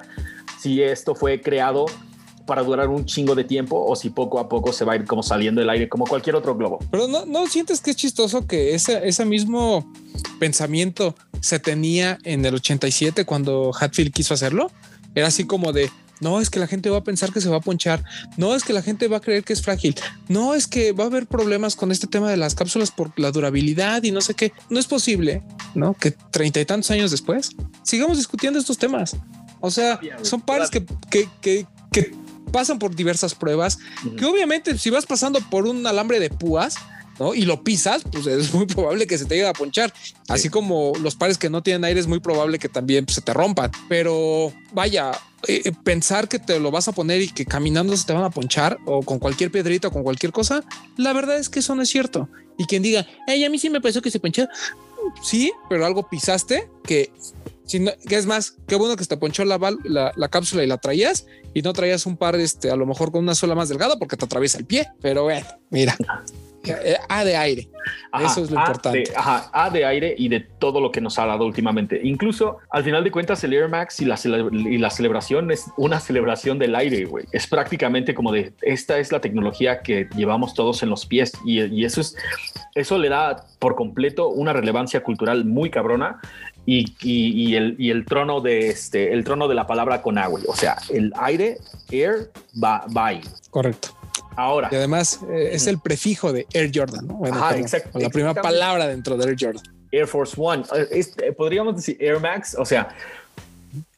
si 0.59 0.81
esto 0.81 1.15
fue 1.15 1.41
creado 1.41 1.85
para 2.45 2.63
durar 2.63 2.87
un 2.87 3.05
chingo 3.05 3.35
de 3.35 3.43
tiempo 3.43 3.85
o 3.85 3.95
si 3.95 4.09
poco 4.09 4.39
a 4.39 4.47
poco 4.47 4.71
se 4.71 4.85
va 4.85 4.93
a 4.93 4.95
ir 4.95 5.05
como 5.05 5.21
saliendo 5.21 5.61
el 5.61 5.69
aire 5.69 5.89
como 5.89 6.05
cualquier 6.05 6.35
otro 6.35 6.55
globo. 6.55 6.79
Pero 6.89 7.07
no, 7.07 7.25
no 7.25 7.45
sientes 7.47 7.81
que 7.81 7.91
es 7.91 7.97
chistoso 7.97 8.47
que 8.47 8.73
ese, 8.73 9.07
ese 9.07 9.25
mismo 9.25 9.91
pensamiento 10.39 11.13
se 11.41 11.59
tenía 11.59 12.17
en 12.23 12.45
el 12.45 12.55
87 12.55 13.25
cuando 13.25 13.71
Hatfield 13.77 14.13
quiso 14.13 14.33
hacerlo. 14.33 14.71
Era 15.13 15.27
así 15.27 15.45
como 15.45 15.73
de, 15.73 15.91
no, 16.19 16.41
es 16.41 16.49
que 16.49 16.59
la 16.59 16.67
gente 16.67 16.89
va 16.89 16.97
a 16.97 17.03
pensar 17.03 17.31
que 17.31 17.41
se 17.41 17.49
va 17.49 17.57
a 17.57 17.61
ponchar. 17.61 18.03
No, 18.37 18.55
es 18.55 18.63
que 18.63 18.73
la 18.73 18.81
gente 18.81 19.07
va 19.07 19.17
a 19.17 19.21
creer 19.21 19.43
que 19.43 19.53
es 19.53 19.61
frágil. 19.61 19.95
No, 20.27 20.53
es 20.53 20.67
que 20.67 20.91
va 20.91 21.05
a 21.05 21.07
haber 21.07 21.27
problemas 21.27 21.75
con 21.75 21.91
este 21.91 22.07
tema 22.07 22.29
de 22.29 22.37
las 22.37 22.55
cápsulas 22.55 22.91
por 22.91 23.11
la 23.19 23.31
durabilidad 23.31 24.03
y 24.03 24.11
no 24.11 24.21
sé 24.21 24.33
qué. 24.33 24.53
No 24.69 24.79
es 24.79 24.87
posible, 24.87 25.43
¿no? 25.75 25.93
Que 25.93 26.11
treinta 26.11 26.59
y 26.59 26.65
tantos 26.65 26.91
años 26.91 27.11
después 27.11 27.51
sigamos 27.83 28.17
discutiendo 28.17 28.59
estos 28.59 28.77
temas. 28.77 29.15
O 29.59 29.71
sea, 29.71 29.99
son 30.21 30.41
pares 30.41 30.69
que, 30.69 30.85
que, 31.09 31.27
que, 31.41 31.65
que 31.91 32.11
pasan 32.51 32.79
por 32.79 32.95
diversas 32.95 33.35
pruebas, 33.35 33.79
que 34.17 34.25
obviamente 34.25 34.77
si 34.77 34.89
vas 34.89 35.05
pasando 35.05 35.39
por 35.49 35.67
un 35.67 35.85
alambre 35.85 36.19
de 36.19 36.29
púas, 36.29 36.75
¿no? 37.19 37.33
Y 37.33 37.43
lo 37.43 37.63
pisas, 37.63 38.03
pues 38.11 38.27
es 38.27 38.53
muy 38.53 38.65
probable 38.65 39.07
que 39.07 39.17
se 39.17 39.25
te 39.25 39.35
llegue 39.35 39.47
a 39.47 39.53
ponchar. 39.53 39.93
Así 40.27 40.49
como 40.49 40.93
los 41.01 41.15
pares 41.15 41.37
que 41.37 41.49
no 41.49 41.63
tienen 41.63 41.83
aire 41.85 41.99
es 41.99 42.07
muy 42.07 42.19
probable 42.19 42.59
que 42.59 42.69
también 42.69 43.05
pues, 43.05 43.15
se 43.15 43.21
te 43.21 43.33
rompan. 43.33 43.71
Pero 43.89 44.51
vaya, 44.73 45.11
eh, 45.47 45.61
eh, 45.65 45.71
pensar 45.83 46.27
que 46.27 46.39
te 46.39 46.59
lo 46.59 46.71
vas 46.71 46.87
a 46.87 46.91
poner 46.91 47.21
y 47.21 47.29
que 47.29 47.45
caminando 47.45 47.95
se 47.95 48.05
te 48.05 48.13
van 48.13 48.23
a 48.23 48.29
ponchar 48.29 48.77
o 48.85 49.01
con 49.01 49.19
cualquier 49.19 49.51
piedrita 49.51 49.89
o 49.89 49.91
con 49.91 50.03
cualquier 50.03 50.31
cosa, 50.31 50.63
la 50.97 51.13
verdad 51.13 51.37
es 51.37 51.49
que 51.49 51.59
eso 51.59 51.75
no 51.75 51.81
es 51.81 51.89
cierto. 51.89 52.29
Y 52.57 52.65
quien 52.65 52.81
diga, 52.81 53.05
hey, 53.27 53.43
a 53.43 53.49
mí 53.49 53.59
sí 53.59 53.69
me 53.69 53.81
pensó 53.81 54.01
que 54.01 54.11
se 54.11 54.19
ponchó. 54.19 54.47
Sí, 55.21 55.51
pero 55.69 55.85
algo 55.85 56.09
pisaste 56.09 56.69
que 56.83 57.11
si 57.67 57.85
que 58.07 58.15
es 58.15 58.25
más, 58.25 58.55
qué 58.65 58.75
bueno 58.75 58.95
que 58.95 59.03
se 59.03 59.09
te 59.09 59.17
ponchó 59.17 59.43
la, 59.43 59.59
la, 59.83 60.13
la, 60.15 60.27
cápsula 60.29 60.63
y 60.63 60.67
la 60.67 60.77
traías 60.77 61.25
y 61.53 61.61
no 61.61 61.73
traías 61.73 62.05
un 62.05 62.15
par, 62.15 62.35
este, 62.35 62.71
a 62.71 62.77
lo 62.77 62.85
mejor 62.85 63.11
con 63.11 63.23
una 63.23 63.35
sola 63.35 63.55
más 63.55 63.67
delgada 63.67 63.99
porque 63.99 64.15
te 64.15 64.25
atraviesa 64.25 64.57
el 64.57 64.65
pie. 64.65 64.87
Pero 65.01 65.23
bueno, 65.23 65.45
mira, 65.69 65.97
A 67.09 67.23
de 67.23 67.37
aire. 67.37 67.69
Eso 68.19 68.43
es 68.43 68.51
lo 68.51 68.59
importante. 68.59 69.03
ajá, 69.15 69.49
A 69.53 69.69
de 69.69 69.85
aire 69.85 70.15
y 70.17 70.27
de 70.27 70.39
todo 70.39 70.81
lo 70.81 70.91
que 70.91 71.01
nos 71.01 71.17
ha 71.19 71.25
dado 71.25 71.45
últimamente. 71.45 71.99
Incluso 72.03 72.57
al 72.69 72.83
final 72.83 73.03
de 73.03 73.11
cuentas, 73.11 73.43
el 73.43 73.53
Air 73.53 73.69
Max 73.69 74.01
y 74.01 74.05
la, 74.05 74.17
y 74.51 74.77
la 74.77 74.89
celebración 74.89 75.51
es 75.51 75.65
una 75.77 75.99
celebración 75.99 76.59
del 76.59 76.75
aire, 76.75 77.05
güey. 77.05 77.25
Es 77.31 77.47
prácticamente 77.47 78.13
como 78.13 78.31
de 78.31 78.53
esta 78.61 78.99
es 78.99 79.11
la 79.11 79.21
tecnología 79.21 79.81
que 79.81 80.07
llevamos 80.15 80.53
todos 80.53 80.83
en 80.83 80.89
los 80.89 81.05
pies 81.05 81.33
y, 81.45 81.61
y 81.63 81.85
eso 81.85 82.01
es 82.01 82.15
eso 82.75 82.97
le 82.99 83.09
da 83.09 83.45
por 83.59 83.75
completo 83.75 84.29
una 84.29 84.53
relevancia 84.53 85.01
cultural 85.03 85.45
muy 85.45 85.71
cabrona 85.71 86.19
y, 86.67 86.85
y, 87.01 87.55
el, 87.55 87.75
y, 87.79 87.91
el, 87.91 88.05
trono 88.05 88.41
de 88.41 88.67
este, 88.67 89.13
el 89.13 89.23
trono 89.23 89.47
de 89.47 89.55
la 89.55 89.65
palabra 89.65 90.01
con 90.01 90.17
agua. 90.17 90.41
O 90.47 90.55
sea, 90.55 90.77
el 90.89 91.13
aire, 91.17 91.57
air, 91.89 92.29
va, 92.61 92.85
ahí. 92.95 93.21
Correcto. 93.49 93.96
Ahora. 94.37 94.69
Y 94.71 94.75
además 94.75 95.19
eh, 95.29 95.49
es 95.53 95.65
el 95.65 95.79
prefijo 95.79 96.31
de 96.31 96.45
Air 96.53 96.71
Jordan, 96.73 97.07
¿no? 97.07 97.25
exacto, 97.55 97.97
la 97.99 98.09
primera 98.09 98.35
palabra 98.35 98.87
dentro 98.87 99.17
de 99.17 99.29
Air 99.29 99.35
Jordan. 99.37 99.63
Air 99.91 100.05
Force 100.05 100.35
One. 100.37 100.63
Eh, 100.75 101.03
eh, 101.23 101.31
podríamos 101.31 101.75
decir 101.75 101.97
Air 101.99 102.19
Max. 102.19 102.55
O 102.57 102.63
sea, 102.63 102.89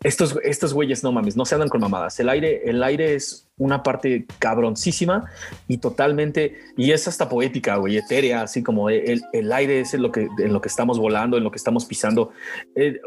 estos, 0.02 0.40
estos 0.44 0.74
güeyes 0.74 1.04
no 1.04 1.12
mames, 1.12 1.36
no 1.36 1.44
se 1.44 1.56
andan 1.56 1.68
con 1.68 1.82
mamadas. 1.82 2.18
El 2.22 2.30
aire, 2.30 2.62
el 2.70 2.82
aire 2.84 3.16
es 3.16 3.48
una 3.58 3.84
parte 3.84 4.26
cabroncísima 4.40 5.30
y 5.68 5.80
totalmente, 5.80 6.58
y 6.78 6.92
es 6.92 7.06
hasta 7.10 7.28
poética, 7.28 7.76
güey, 7.76 7.98
etérea, 7.98 8.44
así 8.44 8.64
como 8.64 8.90
el, 8.90 9.22
el 9.34 9.52
aire 9.52 9.82
es 9.82 9.94
en 9.94 10.04
lo, 10.04 10.14
que, 10.14 10.30
en 10.38 10.54
lo 10.54 10.62
que 10.62 10.70
estamos 10.70 10.98
volando, 10.98 11.36
en 11.36 11.44
lo 11.44 11.52
que 11.52 11.58
estamos 11.58 11.84
pisando. 11.84 12.32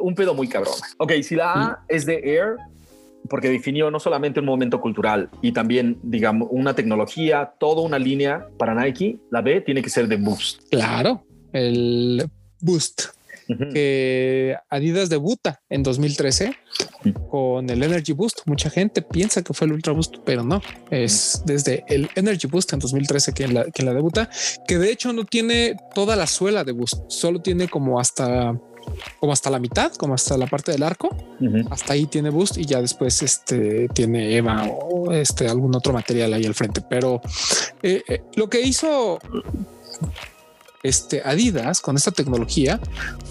un 0.01 0.14
pedo 0.14 0.35
muy 0.35 0.49
cabrón. 0.49 0.75
Ok, 0.99 1.12
si 1.23 1.35
la 1.35 1.53
A 1.53 1.71
mm. 1.71 1.77
es 1.88 2.05
de 2.05 2.21
Air, 2.23 2.57
porque 3.29 3.49
definió 3.49 3.91
no 3.91 4.01
solamente 4.01 4.41
un 4.41 4.47
momento 4.47 4.81
cultural 4.81 5.31
y 5.41 5.53
también, 5.53 5.99
digamos, 6.03 6.49
una 6.51 6.75
tecnología, 6.75 7.53
toda 7.59 7.83
una 7.83 7.99
línea 7.99 8.47
para 8.59 8.75
Nike. 8.75 9.19
La 9.31 9.41
B 9.41 9.61
tiene 9.61 9.83
que 9.83 9.91
ser 9.91 10.09
de 10.09 10.17
Boost. 10.17 10.69
Claro, 10.71 11.25
el 11.53 12.29
Boost. 12.61 13.03
que 13.73 14.57
Adidas 14.71 15.11
debuta 15.11 15.61
en 15.69 15.83
2013 15.83 16.55
con 17.29 17.69
el 17.69 17.83
Energy 17.83 18.13
Boost. 18.13 18.41
Mucha 18.47 18.71
gente 18.71 19.03
piensa 19.03 19.43
que 19.43 19.53
fue 19.53 19.67
el 19.67 19.75
Ultra 19.75 19.93
Boost, 19.93 20.17
pero 20.25 20.43
no 20.43 20.63
es 20.91 21.43
desde 21.45 21.85
el 21.89 22.09
Energy 22.15 22.47
Boost 22.47 22.73
en 22.73 22.79
2013 22.79 23.33
que 23.33 23.49
la, 23.49 23.65
que 23.71 23.83
la 23.83 23.93
debuta, 23.93 24.31
que 24.67 24.79
de 24.79 24.91
hecho 24.91 25.13
no 25.13 25.25
tiene 25.25 25.77
toda 25.95 26.17
la 26.17 26.27
suela 26.27 26.65
de 26.65 26.73
Boost, 26.73 27.11
solo 27.11 27.41
tiene 27.43 27.69
como 27.69 28.01
hasta 28.01 28.59
como 29.21 29.33
hasta 29.33 29.51
la 29.51 29.59
mitad, 29.59 29.92
como 29.95 30.14
hasta 30.14 30.37
la 30.37 30.47
parte 30.47 30.73
del 30.73 30.83
arco. 30.83 31.16
Hasta 31.71 31.92
ahí 31.92 32.07
tiene 32.07 32.31
boost 32.31 32.59
y 32.59 32.64
ya 32.64 32.81
después 32.81 33.23
este 33.23 33.88
tiene 33.88 34.37
Eva 34.37 34.64
o 34.68 35.12
este 35.12 35.49
algún 35.49 35.75
otro 35.75 35.92
material 35.92 36.33
ahí 36.35 36.45
al 36.45 36.55
frente. 36.55 36.83
Pero 36.88 37.21
eh, 37.83 38.03
eh, 38.09 38.23
lo 38.37 38.49
que 38.49 38.61
hizo 38.61 39.18
este 40.83 41.23
Adidas 41.25 41.81
con 41.81 41.97
esta 41.97 42.11
tecnología 42.11 42.81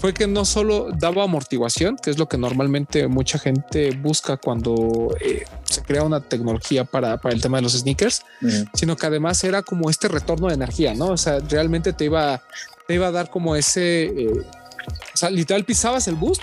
fue 0.00 0.14
que 0.14 0.26
no 0.26 0.44
solo 0.44 0.88
daba 0.92 1.24
amortiguación, 1.24 1.96
que 1.96 2.10
es 2.10 2.18
lo 2.18 2.26
que 2.26 2.38
normalmente 2.38 3.06
mucha 3.08 3.38
gente 3.38 3.90
busca 3.90 4.38
cuando 4.38 5.14
eh, 5.20 5.44
se 5.64 5.82
crea 5.82 6.02
una 6.02 6.20
tecnología 6.20 6.84
para, 6.84 7.18
para, 7.18 7.34
el 7.34 7.42
tema 7.42 7.58
de 7.58 7.62
los 7.62 7.72
sneakers, 7.72 8.22
sino 8.72 8.96
que 8.96 9.06
además 9.06 9.44
era 9.44 9.62
como 9.62 9.90
este 9.90 10.08
retorno 10.08 10.48
de 10.48 10.54
energía, 10.54 10.94
no? 10.94 11.08
O 11.08 11.16
sea, 11.16 11.40
realmente 11.40 11.92
te 11.92 12.06
iba, 12.06 12.42
te 12.86 12.94
iba 12.94 13.08
a 13.08 13.12
dar 13.12 13.30
como 13.30 13.54
ese 13.54 14.12
o 14.86 15.16
sea, 15.16 15.30
literal 15.30 15.64
pisabas 15.64 16.08
el 16.08 16.14
boost 16.14 16.42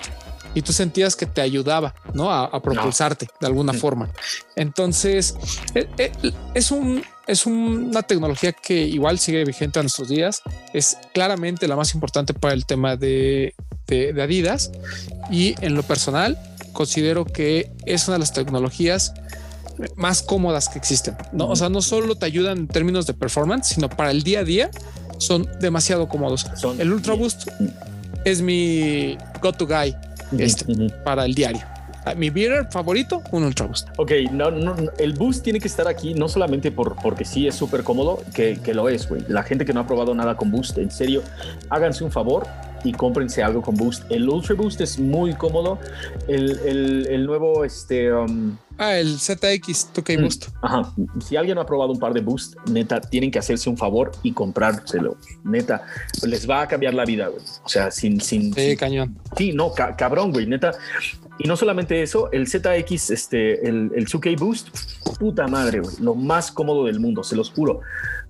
y 0.54 0.62
tú 0.62 0.72
sentías 0.72 1.16
que 1.16 1.26
te 1.26 1.40
ayudaba, 1.40 1.94
¿no? 2.12 2.30
A, 2.32 2.60
propulsarte 2.60 3.28
de 3.40 3.46
alguna 3.46 3.72
forma. 3.72 4.10
Entonces, 4.56 5.36
eh, 5.74 5.88
eh, 5.98 6.12
es 6.54 6.70
un 6.70 7.02
es 7.26 7.46
una 7.46 8.02
tecnología 8.02 8.52
que 8.52 8.82
igual 8.82 9.20
sigue 9.20 9.44
vigente 9.44 9.78
a 9.78 9.82
nuestros 9.82 10.08
días. 10.08 10.42
Es 10.72 10.98
claramente 11.14 11.68
la 11.68 11.76
más 11.76 11.94
importante 11.94 12.34
para 12.34 12.54
el 12.54 12.66
tema 12.66 12.96
de, 12.96 13.54
de, 13.86 14.20
Adidas 14.20 14.72
y 15.30 15.54
en 15.64 15.74
lo 15.74 15.84
personal 15.84 16.36
considero 16.72 17.24
que 17.24 17.70
es 17.86 18.08
una 18.08 18.16
de 18.16 18.20
las 18.20 18.32
tecnologías 18.32 19.14
más 19.94 20.22
cómodas 20.22 20.68
que 20.68 20.78
existen. 20.78 21.16
No, 21.32 21.48
o 21.48 21.56
sea, 21.56 21.68
no 21.68 21.82
solo 21.82 22.16
te 22.16 22.26
ayudan 22.26 22.58
en 22.58 22.68
términos 22.68 23.06
de 23.06 23.14
performance, 23.14 23.68
sino 23.68 23.88
para 23.88 24.10
el 24.10 24.24
día 24.24 24.40
a 24.40 24.44
día 24.44 24.70
son 25.18 25.48
demasiado 25.60 26.08
cómodos. 26.08 26.46
el 26.78 26.92
Ultra 26.92 27.14
Boost 27.14 27.48
es 28.24 28.42
mi 28.42 29.16
go-to 29.40 29.66
guy 29.66 29.96
este, 30.38 30.64
para 31.04 31.24
el 31.24 31.34
diario. 31.34 31.62
Ah, 32.04 32.14
mi 32.14 32.30
beer 32.30 32.66
favorito, 32.70 33.22
un 33.30 33.44
Ultra 33.44 33.66
Boost. 33.66 33.88
Ok, 33.98 34.12
no, 34.32 34.50
no, 34.50 34.74
el 34.98 35.12
Boost 35.12 35.44
tiene 35.44 35.60
que 35.60 35.68
estar 35.68 35.86
aquí 35.86 36.14
no 36.14 36.28
solamente 36.28 36.72
por, 36.72 36.96
porque 36.96 37.26
sí 37.26 37.46
es 37.46 37.54
súper 37.54 37.82
cómodo, 37.82 38.22
que, 38.32 38.58
que, 38.58 38.72
lo 38.72 38.88
es, 38.88 39.06
güey. 39.06 39.22
La 39.28 39.42
gente 39.42 39.66
que 39.66 39.74
no 39.74 39.80
ha 39.80 39.86
probado 39.86 40.14
nada 40.14 40.34
con 40.34 40.50
Boost, 40.50 40.78
en 40.78 40.90
serio, 40.90 41.22
háganse 41.68 42.02
un 42.02 42.10
favor 42.10 42.46
y 42.84 42.92
cómprense 42.92 43.42
algo 43.42 43.62
con 43.62 43.76
Boost. 43.76 44.10
El 44.10 44.28
Ultra 44.28 44.54
Boost 44.54 44.80
es 44.80 44.98
muy 44.98 45.34
cómodo. 45.34 45.78
El, 46.28 46.58
el, 46.60 47.06
el 47.08 47.26
nuevo, 47.26 47.64
este... 47.64 48.12
Um, 48.12 48.56
ah, 48.78 48.96
el 48.96 49.18
ZX 49.18 49.92
2K 49.94 50.18
mm, 50.18 50.22
Boost. 50.22 50.48
Ajá. 50.62 50.92
Si 51.26 51.36
alguien 51.36 51.58
ha 51.58 51.66
probado 51.66 51.92
un 51.92 51.98
par 51.98 52.12
de 52.12 52.20
Boost, 52.20 52.56
neta, 52.68 53.00
tienen 53.00 53.30
que 53.30 53.38
hacerse 53.38 53.68
un 53.68 53.76
favor 53.76 54.12
y 54.22 54.32
comprárselo. 54.32 55.16
Neta, 55.44 55.82
les 56.22 56.48
va 56.48 56.62
a 56.62 56.68
cambiar 56.68 56.94
la 56.94 57.04
vida, 57.04 57.28
güey. 57.28 57.42
O 57.64 57.68
sea, 57.68 57.90
sin... 57.90 58.20
sin 58.20 58.52
sí, 58.54 58.76
cañón. 58.76 59.18
Sí, 59.36 59.52
no, 59.52 59.72
cabrón, 59.72 60.32
güey. 60.32 60.46
Neta, 60.46 60.72
y 61.42 61.48
no 61.48 61.56
solamente 61.56 62.02
eso, 62.02 62.30
el 62.32 62.46
ZX, 62.46 63.10
este, 63.10 63.66
el, 63.66 63.90
el 63.94 64.06
2K 64.06 64.38
Boost, 64.38 64.68
puta 65.18 65.48
madre, 65.48 65.80
güey, 65.80 65.96
lo 66.00 66.14
más 66.14 66.52
cómodo 66.52 66.84
del 66.84 67.00
mundo, 67.00 67.24
se 67.24 67.34
los 67.34 67.50
juro. 67.50 67.80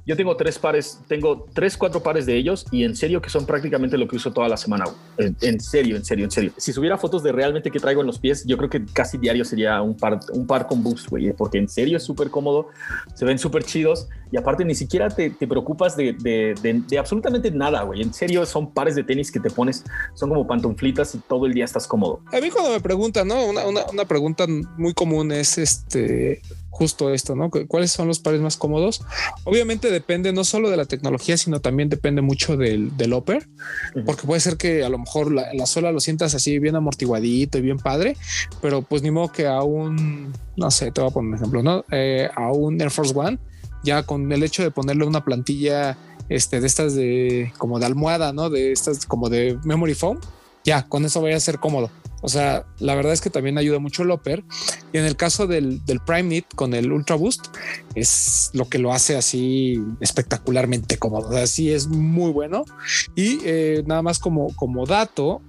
Yo 0.07 0.17
tengo 0.17 0.37
tres 0.37 0.59
pares, 0.59 1.01
tengo 1.07 1.47
tres, 1.53 1.77
cuatro 1.77 2.03
pares 2.03 2.27
de 2.27 2.37
ellos 2.37 2.67
y 2.71 2.85
en 2.85 2.97
serio 2.97 3.21
que 3.21 3.31
son 3.31 3.47
prácticamente 3.47 3.99
lo 3.99 4.09
que 4.09 4.17
uso 4.17 4.33
toda 4.33 4.49
la 4.49 4.57
semana. 4.57 4.85
En, 5.19 5.61
serio, 5.61 5.97
en 5.97 6.05
serio, 6.05 6.25
en 6.25 6.31
serio. 6.31 6.53
Si 6.57 6.73
subiera 6.73 6.99
fotos 6.99 7.23
de 7.23 7.33
realmente 7.33 7.71
que 7.71 7.79
traigo 7.79 8.01
en 8.01 8.07
los 8.07 8.19
pies, 8.19 8.45
yo 8.47 8.57
creo 8.57 8.71
que 8.71 8.85
casi 8.87 9.19
diario 9.19 9.45
sería 9.45 9.83
un 9.83 9.97
par, 9.97 10.21
un 10.33 10.47
par 10.47 10.67
con 10.67 10.83
boost, 10.83 11.09
güey, 11.09 11.33
porque 11.33 11.59
en 11.59 11.69
serio 11.69 11.97
es 11.97 12.03
súper 12.03 12.31
cómodo, 12.31 12.69
se 13.15 13.25
ven 13.25 13.39
súper 13.39 13.65
chidos 13.65 14.09
y 14.33 14.37
aparte 14.37 14.65
ni 14.65 14.75
siquiera 14.75 15.09
te, 15.09 15.31
te 15.31 15.47
preocupas 15.47 15.97
de, 15.97 16.13
de, 16.13 16.99
absolutamente 16.99 17.51
nada, 17.51 17.83
güey. 17.83 18.03
En 18.03 18.15
serio 18.15 18.47
son 18.47 18.73
pares 18.73 18.95
de 18.95 19.05
tenis 19.05 19.31
que 19.31 19.41
te 19.41 19.51
pones, 19.51 19.85
son 20.15 20.31
como 20.31 20.47
pantuflitas 20.47 21.15
y 21.15 21.19
todo 21.19 21.47
el 21.47 21.55
día 21.55 21.65
estás 21.65 21.87
cómodo. 21.87 22.21
A 22.33 22.41
mí 22.41 22.51
cuando 22.51 22.71
me 22.71 22.81
preguntan, 22.81 23.29
¿no? 23.29 23.45
Una, 23.45 23.63
una 23.93 24.05
pregunta 24.05 24.47
muy 24.77 24.95
común 24.95 25.33
es 25.33 25.59
este 25.59 26.41
justo 26.71 27.13
esto, 27.13 27.35
¿no? 27.35 27.51
¿Cuáles 27.51 27.91
son 27.91 28.09
los 28.09 28.21
pares 28.21 28.41
más 28.41 28.57
cómodos? 28.57 29.03
Obviamente 29.45 29.91
depende 29.91 30.33
no 30.33 30.45
solo 30.45 30.71
de 30.71 30.77
la 30.77 30.87
tecnología, 30.87 31.37
sino 31.37 31.61
también 31.61 31.89
depende 31.89 32.23
mucho 32.23 32.57
del, 32.57 32.97
del 32.97 33.13
upper, 33.13 33.47
porque 34.07 34.27
puede 34.27 34.41
ser 34.41 34.57
que 34.57 34.85
a 34.85 34.89
lo 34.89 34.99
mejor 34.99 35.33
la, 35.33 35.53
la, 35.53 35.67
suela 35.67 35.93
lo 35.93 36.01
sientas 36.01 36.35
así 36.35 36.59
bien 36.59 36.77
amortiguadito 36.77 37.59
y 37.59 37.61
bien 37.61 37.79
padre, 37.79 38.17
pero 38.63 38.83
pues 38.83 39.03
ni 39.03 39.11
modo 39.11 39.33
que 39.33 39.47
a 39.47 39.63
un, 39.63 40.33
no 40.57 40.71
sé, 40.71 40.91
te 40.93 41.01
voy 41.01 41.11
a 41.11 41.13
poner 41.13 41.29
un 41.31 41.37
ejemplo, 41.37 41.63
¿no? 41.63 41.85
Eh, 41.91 42.31
a 42.35 42.53
un 42.53 42.81
Air 42.81 42.91
Force 42.91 43.13
One, 43.15 43.39
ya 43.83 44.05
con 44.05 44.31
el 44.33 44.43
hecho 44.43 44.63
de 44.63 44.71
ponerle 44.71 45.05
una 45.05 45.25
plantilla 45.25 45.99
este, 46.29 46.61
de 46.61 46.67
estas 46.67 46.95
de 46.95 47.53
como 47.59 47.79
de 47.79 47.87
almohada, 47.87 48.33
¿no? 48.33 48.49
De 48.49 48.73
estas 48.73 49.05
como 49.07 49.29
de 49.29 49.59
memory 49.65 49.95
foam, 49.95 50.21
ya 50.65 50.87
con 50.87 51.05
eso 51.05 51.21
vaya 51.23 51.37
a 51.37 51.41
ser 51.41 51.59
cómodo. 51.59 51.91
O 52.23 52.29
sea, 52.29 52.67
la 52.79 52.95
verdad 52.95 53.13
es 53.13 53.21
que 53.21 53.31
también 53.31 53.57
ayuda 53.57 53.79
mucho 53.79 54.03
el 54.03 54.11
upper. 54.11 54.45
Y 54.93 54.99
en 54.99 55.05
el 55.05 55.17
caso 55.17 55.47
del, 55.47 55.81
Prime 56.07 56.29
Knit 56.29 56.55
con 56.55 56.75
el 56.75 56.93
Ultra 56.93 57.17
Boost, 57.17 57.47
es 57.95 58.51
lo 58.53 58.69
que 58.69 58.79
lo 58.79 58.93
hace 58.93 59.17
así 59.17 59.83
espectacularmente 60.01 60.99
cómodo. 60.99 61.29
O 61.29 61.33
sea, 61.33 61.47
sí 61.47 61.73
es 61.73 61.87
muy 61.87 62.31
bueno. 62.31 62.65
Y 63.15 63.39
eh, 63.45 63.83
nada 63.87 64.03
más 64.03 64.19
como, 64.19 64.55
como 64.55 64.85
dato, 64.85 65.41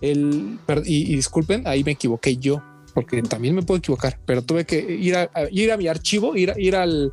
el, 0.00 0.58
y, 0.84 1.16
disculpen, 1.16 1.66
ahí 1.66 1.84
me 1.84 1.92
equivoqué 1.92 2.36
yo, 2.36 2.62
porque 2.94 3.22
también 3.22 3.54
me 3.54 3.62
puedo 3.62 3.78
equivocar, 3.78 4.18
pero 4.26 4.42
tuve 4.42 4.64
que 4.64 4.78
ir 4.78 5.16
a, 5.16 5.30
ir 5.50 5.72
a 5.72 5.76
mi 5.76 5.88
archivo, 5.88 6.36
ir, 6.36 6.54
ir 6.56 6.74
al, 6.74 7.12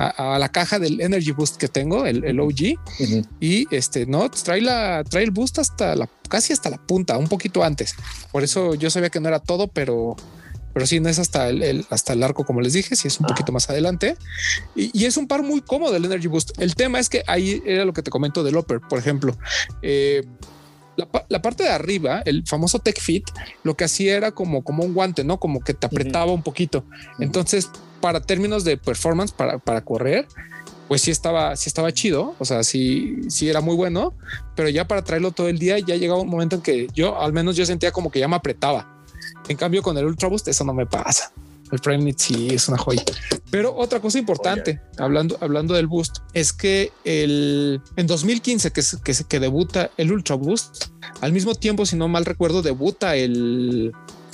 a, 0.00 0.38
la 0.38 0.48
caja 0.48 0.78
del 0.78 1.00
Energy 1.00 1.32
Boost 1.32 1.56
que 1.56 1.68
tengo, 1.68 2.06
el, 2.06 2.40
OG, 2.40 2.78
y 3.40 3.74
este 3.74 4.06
no 4.06 4.30
trae 4.30 4.62
la 4.62 5.04
trae 5.04 5.24
el 5.24 5.30
boost 5.30 5.58
hasta 5.58 5.94
la 5.94 6.08
casi 6.28 6.52
hasta 6.52 6.70
la 6.70 6.78
punta, 6.78 7.18
un 7.18 7.28
poquito 7.28 7.62
antes. 7.62 7.94
Por 8.32 8.42
eso 8.42 8.74
yo 8.74 8.88
sabía 8.88 9.10
que 9.10 9.20
no 9.20 9.28
era 9.28 9.40
todo, 9.40 9.68
pero 9.68 10.16
pero 10.72 10.86
sí, 10.86 11.00
no 11.00 11.08
es 11.08 11.18
hasta 11.18 11.48
el, 11.48 11.84
hasta 11.90 12.12
el 12.12 12.22
arco, 12.22 12.44
como 12.44 12.60
les 12.60 12.72
dije, 12.72 12.94
si 12.94 13.08
es 13.08 13.18
un 13.18 13.26
poquito 13.26 13.50
más 13.50 13.68
adelante. 13.68 14.16
Y, 14.76 15.04
es 15.04 15.16
un 15.16 15.26
par 15.26 15.42
muy 15.42 15.62
cómodo 15.62 15.96
el 15.96 16.04
Energy 16.04 16.28
Boost. 16.28 16.60
El 16.60 16.76
tema 16.76 17.00
es 17.00 17.08
que 17.08 17.24
ahí 17.26 17.60
era 17.66 17.84
lo 17.84 17.92
que 17.92 18.02
te 18.02 18.10
comento 18.10 18.44
del 18.44 18.56
Upper, 18.56 18.78
por 18.80 19.00
ejemplo. 19.00 19.36
Eh, 19.82 20.24
la, 21.28 21.42
parte 21.42 21.64
de 21.64 21.70
arriba, 21.70 22.22
el 22.24 22.46
famoso 22.46 22.78
Tech 22.78 23.00
Fit, 23.00 23.24
lo 23.64 23.76
que 23.76 23.82
hacía 23.82 24.16
era 24.16 24.30
como, 24.30 24.62
como 24.62 24.84
un 24.84 24.94
guante, 24.94 25.24
¿no? 25.24 25.40
Como 25.40 25.58
que 25.58 25.74
te 25.74 25.86
apretaba 25.86 26.30
un 26.30 26.44
poquito. 26.44 26.84
Entonces, 27.18 27.68
para 28.00 28.20
términos 28.20 28.64
de 28.64 28.76
performance, 28.76 29.32
para, 29.32 29.58
para 29.58 29.82
correr, 29.82 30.26
pues 30.88 31.02
sí 31.02 31.12
estaba, 31.12 31.54
sí 31.54 31.68
estaba 31.68 31.92
chido, 31.92 32.34
o 32.38 32.44
sea, 32.44 32.64
sí, 32.64 33.20
sí 33.28 33.48
era 33.48 33.60
muy 33.60 33.76
bueno, 33.76 34.12
pero 34.56 34.68
ya 34.68 34.88
para 34.88 35.04
traerlo 35.04 35.30
todo 35.30 35.48
el 35.48 35.58
día 35.58 35.78
ya 35.78 35.94
llegaba 35.94 36.20
un 36.20 36.28
momento 36.28 36.56
en 36.56 36.62
que 36.62 36.88
yo, 36.92 37.20
al 37.20 37.32
menos 37.32 37.54
yo 37.54 37.64
sentía 37.64 37.92
como 37.92 38.10
que 38.10 38.18
ya 38.18 38.26
me 38.26 38.34
apretaba. 38.34 39.04
En 39.48 39.56
cambio, 39.56 39.82
con 39.82 39.96
el 39.96 40.04
Ultra 40.04 40.28
Boost 40.28 40.48
eso 40.48 40.64
no 40.64 40.74
me 40.74 40.86
pasa. 40.86 41.32
El 41.70 41.78
Prime 41.78 42.12
sí 42.16 42.48
es 42.50 42.68
una 42.68 42.78
joya. 42.78 43.04
Pero 43.50 43.74
otra 43.76 44.00
cosa 44.00 44.18
importante, 44.18 44.80
hablando, 44.98 45.38
hablando 45.40 45.74
del 45.74 45.86
Boost, 45.86 46.18
es 46.32 46.52
que 46.52 46.92
el, 47.04 47.80
en 47.96 48.06
2015 48.08 48.72
que, 48.72 48.82
que, 49.04 49.14
que 49.28 49.40
debuta 49.40 49.90
el 49.96 50.10
Ultra 50.10 50.34
Boost, 50.34 50.86
al 51.20 51.32
mismo 51.32 51.54
tiempo, 51.54 51.86
si 51.86 51.94
no 51.94 52.08
mal 52.08 52.24
recuerdo, 52.24 52.62
debuta 52.62 53.14
el, 53.14 53.92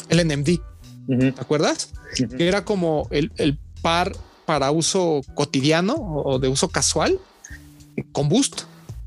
el 0.09 0.27
NMD. 0.27 0.61
¿Te 1.07 1.41
acuerdas? 1.41 1.93
Que 2.37 2.49
era 2.49 2.65
como 2.65 3.09
el, 3.11 3.33
el, 3.37 3.59
par 3.83 4.17
para 4.47 4.71
uso 4.71 5.21
cotidiano 5.35 5.95
o 5.95 6.39
de 6.39 6.49
uso 6.49 6.69
casual 6.69 7.21
con 8.13 8.29
Boost. 8.29 8.63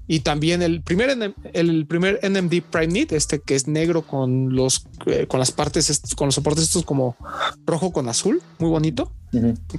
Y 0.07 0.21
también 0.21 0.63
el 0.63 0.81
primer, 0.81 1.35
el 1.53 1.85
primer 1.85 2.19
NMD 2.23 2.63
Prime 2.63 2.87
Knit, 2.87 3.11
este 3.11 3.39
que 3.41 3.53
es 3.53 3.67
negro 3.67 4.01
con 4.01 4.55
los, 4.55 4.87
eh, 5.05 5.27
con 5.27 5.39
las 5.39 5.51
partes, 5.51 6.01
con 6.15 6.27
los 6.27 6.35
soportes 6.35 6.63
estos 6.63 6.83
como 6.83 7.15
rojo 7.65 7.91
con 7.91 8.09
azul, 8.09 8.41
muy 8.57 8.71
bonito, 8.71 9.11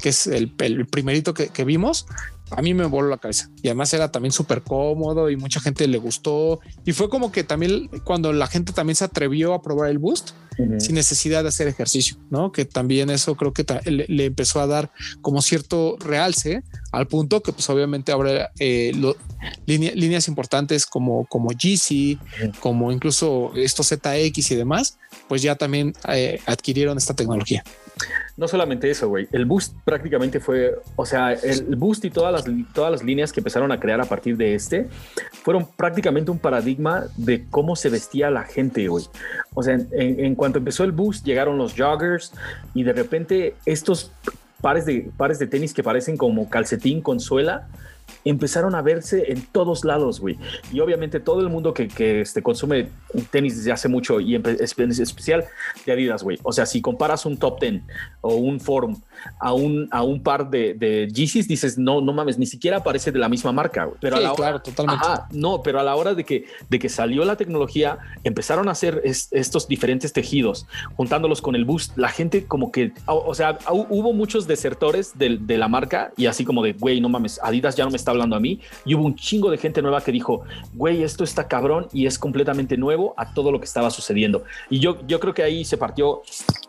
que 0.00 0.08
es 0.08 0.28
el, 0.28 0.54
el 0.58 0.86
primerito 0.86 1.34
que, 1.34 1.48
que, 1.48 1.64
vimos 1.64 2.06
a 2.50 2.62
mí 2.62 2.74
me 2.74 2.84
voló 2.86 3.08
la 3.08 3.18
cabeza 3.18 3.50
y 3.62 3.68
además 3.68 3.92
era 3.94 4.10
también 4.10 4.32
súper 4.32 4.62
cómodo 4.62 5.30
y 5.30 5.36
mucha 5.36 5.60
gente 5.60 5.86
le 5.86 5.98
gustó 5.98 6.60
y 6.84 6.92
fue 6.92 7.08
como 7.08 7.32
que 7.32 7.44
también 7.44 7.88
cuando 8.04 8.32
la 8.32 8.46
gente 8.46 8.72
también 8.72 8.96
se 8.96 9.04
atrevió 9.04 9.54
a 9.54 9.62
probar 9.62 9.90
el 9.90 9.98
boost 9.98 10.30
sin 10.78 10.94
necesidad 10.94 11.42
de 11.42 11.48
hacer 11.48 11.68
ejercicio, 11.68 12.16
¿no? 12.28 12.52
Que 12.52 12.64
también 12.64 13.10
eso 13.10 13.34
creo 13.34 13.52
que 13.52 13.64
le, 13.86 14.24
empezó 14.26 14.60
a 14.60 14.66
dar 14.66 14.90
como 15.22 15.40
cierto 15.40 15.96
realce 16.00 16.62
al 16.92 17.06
punto 17.06 17.42
que 17.42 17.52
pues 17.52 17.68
obviamente 17.70 18.12
ahora 18.12 18.50
eh, 18.58 18.92
líneas 19.66 20.28
importantes 20.28 20.86
como, 20.86 21.24
como 21.26 21.50
GC, 21.50 22.18
como 22.60 22.92
incluso 22.92 23.52
estos 23.54 23.88
ZX 23.88 24.50
y 24.50 24.54
demás, 24.54 24.98
pues 25.28 25.42
ya 25.42 25.54
también 25.54 25.94
eh, 26.08 26.40
adquirieron 26.46 26.98
esta 26.98 27.14
tecnología. 27.14 27.64
No 28.36 28.48
solamente 28.48 28.90
eso, 28.90 29.08
güey. 29.08 29.28
El 29.32 29.44
boost 29.44 29.74
prácticamente 29.84 30.40
fue, 30.40 30.74
o 30.96 31.04
sea, 31.04 31.32
el 31.32 31.76
boost 31.76 32.04
y 32.04 32.10
todas 32.10 32.32
las, 32.32 32.44
todas 32.72 32.90
las 32.90 33.02
líneas 33.02 33.32
que 33.32 33.40
empezaron 33.40 33.72
a 33.72 33.80
crear 33.80 34.00
a 34.00 34.04
partir 34.04 34.36
de 34.36 34.54
este 34.54 34.88
fueron 35.42 35.66
prácticamente 35.76 36.30
un 36.30 36.38
paradigma 36.38 37.06
de 37.16 37.46
cómo 37.50 37.76
se 37.76 37.88
vestía 37.88 38.30
la 38.30 38.44
gente, 38.44 38.88
güey. 38.88 39.04
O 39.54 39.62
sea, 39.62 39.74
en, 39.74 39.90
en 39.92 40.34
cuanto 40.34 40.58
empezó 40.58 40.84
el 40.84 40.92
boost, 40.92 41.24
llegaron 41.24 41.58
los 41.58 41.74
joggers 41.76 42.32
y 42.74 42.82
de 42.82 42.92
repente 42.92 43.54
estos 43.66 44.12
pares 44.60 44.86
de, 44.86 45.10
pares 45.16 45.38
de 45.38 45.46
tenis 45.46 45.74
que 45.74 45.82
parecen 45.82 46.16
como 46.16 46.48
calcetín 46.48 47.00
con 47.00 47.20
suela 47.20 47.68
empezaron 48.24 48.74
a 48.74 48.82
verse 48.82 49.32
en 49.32 49.42
todos 49.42 49.84
lados, 49.84 50.20
güey. 50.20 50.38
Y 50.72 50.80
obviamente 50.80 51.20
todo 51.20 51.40
el 51.40 51.48
mundo 51.48 51.74
que, 51.74 51.88
que 51.88 52.20
este, 52.20 52.42
consume 52.42 52.88
tenis 53.30 53.56
desde 53.56 53.72
hace 53.72 53.88
mucho 53.88 54.20
y 54.20 54.36
especial 54.36 55.44
de 55.84 55.92
Adidas, 55.92 56.22
güey. 56.22 56.38
O 56.42 56.52
sea, 56.52 56.66
si 56.66 56.80
comparas 56.80 57.26
un 57.26 57.36
top 57.36 57.60
10 57.60 57.82
o 58.20 58.34
un 58.34 58.60
forum 58.60 59.00
a 59.38 59.52
un, 59.52 59.88
a 59.90 60.02
un 60.02 60.22
par 60.22 60.50
de, 60.50 60.74
de 60.74 61.08
Yeezys, 61.12 61.48
dices, 61.48 61.78
no, 61.78 62.00
no 62.00 62.12
mames, 62.12 62.38
ni 62.38 62.46
siquiera 62.46 62.82
parece 62.82 63.12
de 63.12 63.18
la 63.18 63.28
misma 63.28 63.52
marca, 63.52 63.84
güey. 63.84 63.98
Pero 64.00 64.16
a 64.16 64.20
la 64.20 64.32
hora, 64.32 64.36
claro, 64.36 64.60
totalmente. 64.60 65.06
no, 65.32 65.62
pero 65.62 65.80
a 65.80 65.82
la 65.82 65.96
hora 65.96 66.14
de 66.14 66.24
que, 66.24 66.46
de 66.68 66.78
que 66.78 66.88
salió 66.88 67.24
la 67.24 67.36
tecnología, 67.36 67.98
empezaron 68.24 68.68
a 68.68 68.72
hacer 68.72 69.02
estos 69.04 69.68
diferentes 69.68 70.12
tejidos, 70.12 70.66
juntándolos 70.96 71.42
con 71.42 71.54
el 71.54 71.64
boost, 71.64 71.96
la 71.96 72.08
gente 72.08 72.44
como 72.46 72.72
que, 72.72 72.92
o, 73.06 73.34
sea, 73.34 73.58
hubo 73.68 74.12
muchos 74.12 74.46
desertores 74.46 75.16
de, 75.18 75.38
de 75.40 75.58
la 75.58 75.68
marca 75.68 76.12
y 76.16 76.26
así 76.26 76.44
como 76.44 76.62
de, 76.62 76.72
güey, 76.72 77.00
no 77.00 77.08
mames, 77.08 77.40
Adidas 77.42 77.76
ya 77.76 77.84
no 77.84 77.90
me 77.90 77.96
está 77.96 78.10
hablando 78.10 78.36
a 78.36 78.40
mí. 78.40 78.60
Y 78.84 78.94
hubo 78.94 79.04
un 79.04 79.14
chingo 79.14 79.50
de 79.50 79.58
gente 79.58 79.82
nueva 79.82 80.02
que 80.02 80.12
dijo, 80.12 80.42
güey, 80.74 81.02
esto 81.02 81.24
está 81.24 81.48
cabrón 81.48 81.88
y 81.92 82.06
es 82.06 82.18
completamente 82.18 82.76
nuevo 82.76 83.14
a 83.16 83.32
todo 83.32 83.52
lo 83.52 83.58
que 83.58 83.66
estaba 83.66 83.90
sucediendo. 83.90 84.44
Y 84.68 84.78
yo, 84.78 84.98
yo 85.06 85.20
creo 85.20 85.34
que 85.34 85.42
ahí 85.42 85.64
se 85.64 85.76
partió 85.76 86.22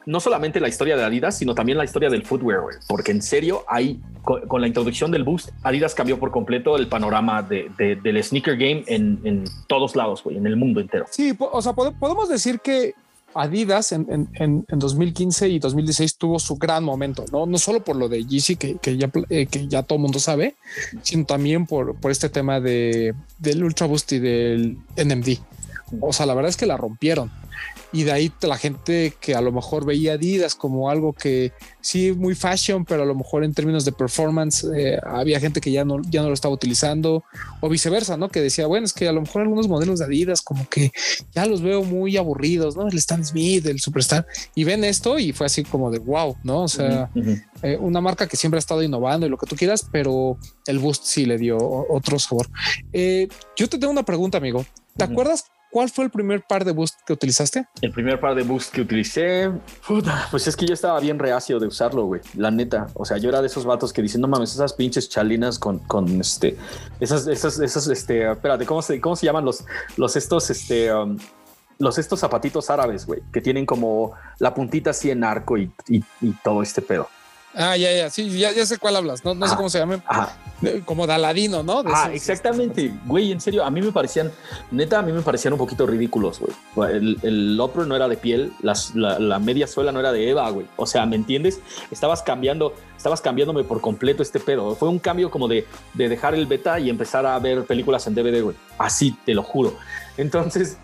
no 0.06 0.20
solamente 0.20 0.60
la 0.60 0.68
historia 0.68 0.98
de 0.98 1.04
Adidas, 1.04 1.38
sino 1.38 1.54
también 1.54 1.78
la 1.78 1.84
historia 1.84 2.10
del 2.10 2.24
footwear, 2.42 2.62
porque 2.88 3.12
en 3.12 3.22
serio, 3.22 3.64
ahí 3.68 4.02
con, 4.24 4.62
la 4.62 4.68
introducción 4.68 5.12
del 5.12 5.24
Boost, 5.24 5.50
Adidas 5.64 5.96
cambió 5.96 6.20
por 6.20 6.32
completo 6.32 6.78
el 6.78 6.88
panorama 6.88 7.42
de, 7.42 7.70
del 7.78 8.24
sneaker 8.24 8.58
game 8.58 8.84
en, 8.88 9.44
todos 9.68 9.96
lados, 9.96 10.24
güey, 10.24 10.38
en 10.38 10.48
el 10.48 10.56
mundo 10.56 10.80
entero. 10.80 11.06
Sí, 11.10 11.36
o 11.40 11.62
sea, 11.62 11.74
podemos 11.74 12.30
decir 12.30 12.60
que 12.60 12.94
Adidas 13.34 13.94
en, 13.94 14.30
en, 14.34 14.66
en, 14.68 14.80
2015 14.80 15.48
y 15.48 15.60
2016 15.60 16.18
tuvo 16.18 16.38
su 16.38 16.58
gran 16.58 16.84
momento, 16.84 17.24
no, 17.32 17.46
no 17.46 17.58
solo 17.58 17.82
por 17.82 17.96
lo 17.96 18.10
de 18.10 18.26
Yeezy 18.26 18.58
que, 18.58 18.78
eh, 19.30 19.48
ya 19.70 19.84
todo 19.84 19.96
el 19.96 20.02
mundo 20.02 20.20
sabe, 20.20 20.56
sino 21.02 21.26
también 21.26 21.66
por, 21.66 21.96
por 21.96 22.12
este 22.12 22.28
tema 22.28 22.60
de, 22.60 23.16
del 23.40 23.64
Ultra 23.64 23.88
Boost 23.88 24.12
y 24.12 24.20
del 24.20 24.78
NMD. 24.98 25.40
O 26.02 26.12
sea, 26.14 26.26
la 26.26 26.34
verdad 26.34 26.50
es 26.50 26.58
que 26.58 26.66
la 26.66 26.78
rompieron. 26.78 27.32
Y 27.94 28.04
de 28.04 28.12
ahí 28.12 28.32
la 28.42 28.58
gente 28.58 29.14
que 29.20 29.36
a 29.36 29.42
lo 29.42 29.52
mejor 29.52 29.86
veía 29.86 30.14
Adidas 30.14 30.56
como 30.56 30.90
algo 30.90 31.14
que 31.14 31.52
sí 31.82 32.12
muy 32.14 32.36
fashion, 32.36 32.86
pero 32.86 33.04
a 33.04 33.06
lo 33.06 33.16
mejor 33.16 33.44
en 33.44 33.54
términos 33.54 33.86
de 33.86 33.92
performance 33.92 34.66
eh, 34.76 35.00
había 35.04 35.40
gente 35.40 35.62
que 35.62 35.72
ya 35.72 35.84
no, 35.84 36.02
ya 36.10 36.22
no 36.22 36.30
lo 36.30 36.34
estaba 36.34 36.54
utilizando 36.54 37.24
o 37.60 37.70
viceversa, 37.70 38.18
¿no? 38.18 38.30
Que 38.30 38.42
decía, 38.42 38.68
bueno, 38.68 38.86
es 38.86 38.94
que 38.94 39.08
a 39.08 39.12
lo 39.12 39.22
mejor 39.22 39.42
algunos 39.42 39.68
modelos 39.68 40.00
de 40.00 40.06
Adidas 40.06 40.42
como 40.42 40.68
que 40.70 40.92
ya 41.34 41.46
los 41.46 41.62
veo 41.62 41.84
muy 41.84 42.18
aburridos, 42.18 42.76
¿no? 42.78 42.88
El 42.88 42.98
Stan 42.98 43.26
Smith, 43.26 43.66
el 43.66 43.80
Superstar, 43.80 44.26
y 44.56 44.64
ven 44.64 44.84
esto 44.84 45.20
y 45.20 45.34
fue 45.34 45.46
así 45.46 45.64
como 45.64 45.92
de 45.92 46.00
wow, 46.00 46.38
¿no? 46.44 46.64
O 46.64 46.68
sea, 46.68 47.10
eh, 47.62 47.78
una 47.80 48.00
marca 48.00 48.28
que 48.28 48.38
siempre 48.38 48.58
ha 48.58 48.60
estado 48.60 48.84
innovando 48.84 49.26
y 49.26 49.30
lo 49.30 49.38
que 49.38 49.48
tú 49.48 49.56
quieras, 49.56 49.88
pero 49.92 50.38
el 50.66 50.80
Boost 50.80 51.04
sí 51.06 51.26
le 51.26 51.38
dio 51.38 51.58
otro 51.58 52.20
sabor. 52.20 52.48
Eh, 52.94 53.28
yo 53.58 53.68
te 53.68 53.78
tengo 53.78 53.92
una 53.92 54.04
pregunta, 54.04 54.38
amigo. 54.38 54.66
¿Te 54.96 55.04
acuerdas 55.04 55.46
¿Cuál 55.72 55.90
fue 55.90 56.04
el 56.04 56.12
primer 56.12 56.44
par 56.44 56.66
de 56.66 56.74
boost 56.74 57.00
que 57.06 57.14
utilizaste? 57.14 57.66
El 57.82 57.92
primer 57.92 58.20
par 58.20 58.36
de 58.36 58.44
boost 58.44 58.74
que 58.74 58.82
utilicé, 58.82 59.50
pues 60.30 60.46
es 60.48 60.56
que 60.58 60.66
yo 60.66 60.74
estaba 60.74 61.00
bien 61.00 61.18
reacio 61.18 61.60
de 61.60 61.68
usarlo, 61.68 62.06
güey. 62.06 62.20
La 62.36 62.52
neta. 62.52 62.88
O 62.94 63.06
sea, 63.06 63.18
yo 63.18 63.30
era 63.30 63.40
de 63.40 63.48
esos 63.48 63.64
vatos 63.64 63.94
que 63.94 64.02
dicen, 64.02 64.20
no 64.20 64.28
mames, 64.28 64.54
esas 64.54 64.74
pinches 64.74 65.08
chalinas 65.08 65.58
con, 65.58 65.80
con 65.80 66.20
este, 66.20 66.58
esas, 67.00 67.26
esas, 67.28 67.58
esas, 67.60 67.88
este, 67.88 68.30
espérate, 68.30 68.66
¿cómo 68.66 68.82
se, 68.82 69.00
cómo 69.00 69.16
se 69.16 69.26
llaman 69.26 69.46
los, 69.46 69.64
los 69.96 70.16
estos, 70.18 70.50
este, 70.50 70.94
um, 70.94 71.18
los 71.80 71.98
estos 71.98 72.20
zapatitos 72.20 72.70
árabes, 72.70 73.06
güey, 73.06 73.22
que 73.32 73.40
tienen 73.40 73.66
como 73.66 74.12
la 74.40 74.54
puntita 74.54 74.90
así 74.90 75.10
en 75.10 75.24
arco 75.24 75.58
y, 75.58 75.72
y 75.88 76.32
todo 76.44 76.62
este 76.62 76.82
pedo. 76.82 77.08
Ah, 77.54 77.76
ya, 77.76 77.92
ya, 77.92 78.10
sí, 78.10 78.30
ya, 78.40 78.52
ya 78.52 78.66
sé 78.66 78.78
cuál 78.78 78.96
hablas, 78.96 79.26
no, 79.26 79.36
no 79.36 79.48
sé 79.48 79.56
cómo 79.56 79.70
se 79.70 79.80
llama, 79.80 80.02
como 80.86 81.06
Daladino, 81.08 81.64
¿no? 81.64 81.84
ah, 81.86 82.10
exactamente, 82.14 82.94
güey, 83.06 83.32
en 83.32 83.42
serio, 83.42 83.66
a 83.66 83.70
mí 83.70 83.82
me 83.82 83.92
parecían, 83.92 84.32
neta, 84.70 85.00
a 85.00 85.02
mí 85.02 85.12
me 85.12 85.22
parecían 85.22 85.54
un 85.54 85.60
poquito 85.60 85.86
ridículos, 85.86 86.40
güey. 86.40 86.92
El, 86.94 87.18
el 87.24 87.60
upper 87.60 87.88
no 87.88 87.96
era 87.96 88.08
de 88.08 88.18
piel, 88.18 88.54
la, 88.62 89.40
media 89.40 89.68
suela 89.68 89.92
no 89.92 90.00
era 90.00 90.12
de 90.12 90.30
Eva, 90.30 90.50
güey. 90.50 90.66
O 90.78 90.86
sea, 90.86 91.06
¿me 91.06 91.16
entiendes? 91.16 91.60
Estabas 91.90 92.22
cambiando, 92.22 92.74
estabas 92.96 93.22
cambiándome 93.22 93.64
por 93.64 93.82
completo 93.82 94.24
este 94.24 94.40
pedo. 94.40 94.76
Fue 94.76 94.88
un 94.88 95.00
cambio 95.00 95.32
como 95.32 95.48
de, 95.48 95.66
de 95.94 96.10
dejar 96.10 96.36
el 96.36 96.46
beta 96.46 96.80
y 96.80 96.90
empezar 96.90 97.26
a 97.26 97.38
ver 97.40 97.66
películas 97.66 98.08
en 98.08 98.16
DVD, 98.16 98.42
güey. 98.42 98.56
Así, 98.78 99.18
te 99.26 99.34
lo 99.34 99.44
juro. 99.44 99.76
Entonces, 100.18 100.78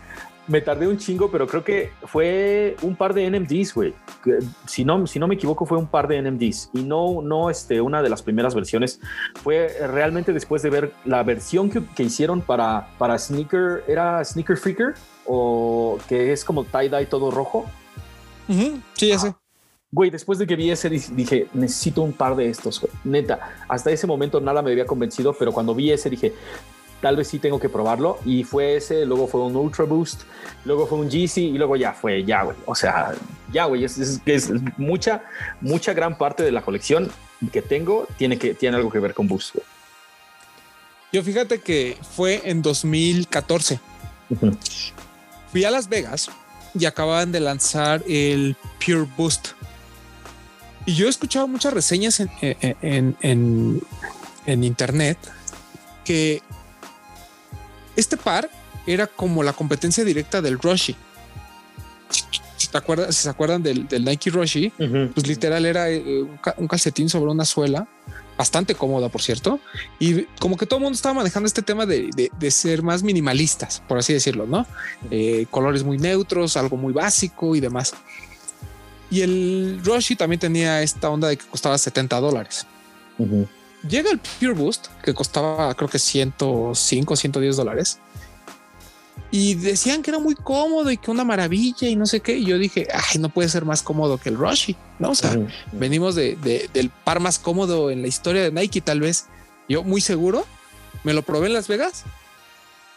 me 0.47 0.61
tardé 0.61 0.87
un 0.87 0.97
chingo, 0.97 1.29
pero 1.29 1.47
creo 1.47 1.63
que 1.63 1.91
fue 2.03 2.75
un 2.81 2.95
par 2.95 3.13
de 3.13 3.29
NMDs, 3.29 3.73
güey. 3.73 3.93
Si 4.65 4.85
no, 4.85 5.05
si 5.07 5.19
no 5.19 5.27
me 5.27 5.35
equivoco, 5.35 5.65
fue 5.65 5.77
un 5.77 5.87
par 5.87 6.07
de 6.07 6.21
NMDs 6.21 6.71
y 6.73 6.83
no, 6.83 7.21
no 7.21 7.49
este, 7.49 7.81
una 7.81 8.01
de 8.01 8.09
las 8.09 8.21
primeras 8.21 8.55
versiones. 8.55 8.99
Fue 9.43 9.75
realmente 9.87 10.33
después 10.33 10.61
de 10.61 10.69
ver 10.69 10.93
la 11.05 11.23
versión 11.23 11.69
que, 11.69 11.83
que 11.95 12.03
hicieron 12.03 12.41
para, 12.41 12.89
para 12.97 13.17
Sneaker, 13.17 13.83
¿era 13.87 14.23
Sneaker 14.23 14.57
Freaker? 14.57 14.93
O 15.25 15.97
que 16.07 16.31
es 16.31 16.45
como 16.45 16.63
tie-dye 16.63 17.07
todo 17.07 17.31
rojo. 17.31 17.65
Sí, 18.47 19.09
ya 19.09 19.19
sé. 19.19 19.35
Güey, 19.89 20.09
después 20.09 20.37
de 20.37 20.45
que 20.45 20.55
vi 20.55 20.69
ese, 20.69 20.89
dije, 20.89 21.47
necesito 21.53 22.01
un 22.01 22.11
par 22.11 22.35
de 22.35 22.49
estos, 22.49 22.81
güey. 22.81 22.91
Neta, 23.05 23.55
hasta 23.69 23.89
ese 23.89 24.05
momento 24.05 24.41
nada 24.41 24.61
me 24.61 24.71
había 24.71 24.85
convencido, 24.85 25.33
pero 25.37 25.53
cuando 25.53 25.73
vi 25.73 25.91
ese 25.91 26.09
dije, 26.09 26.33
tal 27.01 27.15
vez 27.15 27.27
sí 27.27 27.39
tengo 27.39 27.59
que 27.59 27.69
probarlo. 27.69 28.19
Y 28.25 28.43
fue 28.43 28.77
ese, 28.77 29.05
luego 29.05 29.27
fue 29.27 29.41
un 29.41 29.55
Ultra 29.55 29.85
Boost, 29.85 30.21
luego 30.65 30.87
fue 30.87 30.99
un 30.99 31.09
GC 31.09 31.37
y 31.37 31.57
luego 31.57 31.75
ya 31.75 31.93
fue 31.93 32.23
ya, 32.23 32.43
güey. 32.43 32.57
O 32.65 32.75
sea, 32.75 33.13
ya, 33.51 33.65
güey, 33.65 33.83
es, 33.83 33.97
es, 34.25 34.51
mucha, 34.77 35.23
mucha 35.61 35.93
gran 35.93 36.17
parte 36.17 36.43
de 36.43 36.51
la 36.51 36.61
colección 36.61 37.11
que 37.51 37.61
tengo 37.61 38.07
tiene, 38.17 38.37
que, 38.37 38.53
tiene 38.53 38.77
algo 38.77 38.89
que 38.89 38.99
ver 38.99 39.13
con 39.13 39.27
Boost. 39.27 39.57
Yo 41.13 41.23
fíjate 41.23 41.59
que 41.59 41.97
fue 42.15 42.41
en 42.43 42.61
2014. 42.61 43.79
Fui 45.51 45.63
a 45.63 45.71
Las 45.71 45.87
Vegas 45.87 46.29
y 46.77 46.85
acababan 46.85 47.31
de 47.31 47.39
lanzar 47.39 48.03
el 48.07 48.55
Pure 48.85 49.07
Boost. 49.15 49.49
Y 50.85 50.95
yo 50.95 51.07
he 51.07 51.09
escuchado 51.09 51.47
muchas 51.47 51.73
reseñas 51.73 52.19
en, 52.19 52.29
en, 52.41 53.15
en, 53.21 53.81
en 54.45 54.63
internet 54.63 55.17
que 56.03 56.41
este 57.97 58.15
par 58.15 58.49
era 58.85 59.07
como 59.07 59.43
la 59.43 59.51
competencia 59.51 60.05
directa 60.05 60.41
del 60.41 60.59
Roshi. 60.59 60.95
Si, 62.55 62.67
te 62.69 62.77
acuerdas, 62.77 63.13
si 63.15 63.23
se 63.23 63.29
acuerdan 63.29 63.61
del, 63.61 63.87
Nike 64.05 64.29
Roshi, 64.29 64.69
pues 65.13 65.27
literal 65.27 65.65
era 65.65 65.89
eh, 65.89 66.25
un 66.57 66.67
calcetín 66.67 67.09
sobre 67.09 67.31
una 67.31 67.43
suela 67.43 67.87
bastante 68.37 68.75
cómoda, 68.75 69.09
por 69.09 69.21
cierto. 69.21 69.59
Y 69.99 70.23
como 70.39 70.55
que 70.55 70.65
todo 70.65 70.77
el 70.77 70.83
mundo 70.83 70.95
estaba 70.95 71.15
manejando 71.15 71.47
este 71.47 71.61
tema 71.61 71.85
de, 71.85 72.29
ser 72.49 72.83
más 72.83 73.03
minimalistas, 73.03 73.81
por 73.87 73.97
así 73.97 74.13
decirlo, 74.13 74.45
no? 74.45 74.65
Eh, 75.11 75.47
colores 75.49 75.83
muy 75.83 75.97
neutros, 75.97 76.55
algo 76.55 76.77
muy 76.77 76.93
básico 76.93 77.55
y 77.55 77.59
demás. 77.59 77.93
Y 79.09 79.21
el 79.21 79.81
Roshi 79.83 80.15
también 80.15 80.39
tenía 80.39 80.81
esta 80.81 81.09
onda 81.09 81.27
de 81.29 81.37
que 81.37 81.45
costaba 81.45 81.77
70 81.77 82.19
dólares 82.19 82.67
llega 83.87 84.11
el 84.11 84.19
Pure 84.19 84.53
Boost, 84.53 84.87
que 85.03 85.13
costaba 85.13 85.73
creo 85.75 85.89
que 85.89 85.99
105, 85.99 87.15
110 87.15 87.55
dólares. 87.55 87.99
Y 89.29 89.55
decían 89.55 90.03
que 90.03 90.11
era 90.11 90.19
muy 90.19 90.35
cómodo 90.35 90.89
y 90.89 90.97
que 90.97 91.11
una 91.11 91.25
maravilla 91.25 91.89
y 91.89 91.95
no 91.95 92.05
sé 92.05 92.21
qué. 92.21 92.37
Y 92.37 92.45
yo 92.45 92.57
dije, 92.57 92.87
ay, 92.93 93.19
no 93.19 93.29
puede 93.29 93.49
ser 93.49 93.65
más 93.65 93.81
cómodo 93.81 94.17
que 94.17 94.29
el 94.29 94.37
Roshi, 94.37 94.75
¿no? 94.99 95.11
O 95.11 95.15
sea, 95.15 95.37
venimos 95.73 96.15
de, 96.15 96.37
del 96.73 96.89
par 96.89 97.19
más 97.19 97.37
cómodo 97.37 97.91
en 97.91 98.01
la 98.01 98.07
historia 98.07 98.43
de 98.43 98.51
Nike, 98.51 98.79
tal 98.79 99.01
vez. 99.01 99.25
Yo 99.67 99.83
muy 99.83 99.99
seguro, 99.99 100.45
me 101.03 101.13
lo 101.13 101.23
probé 101.23 101.47
en 101.47 101.53
Las 101.53 101.67
Vegas 101.67 102.05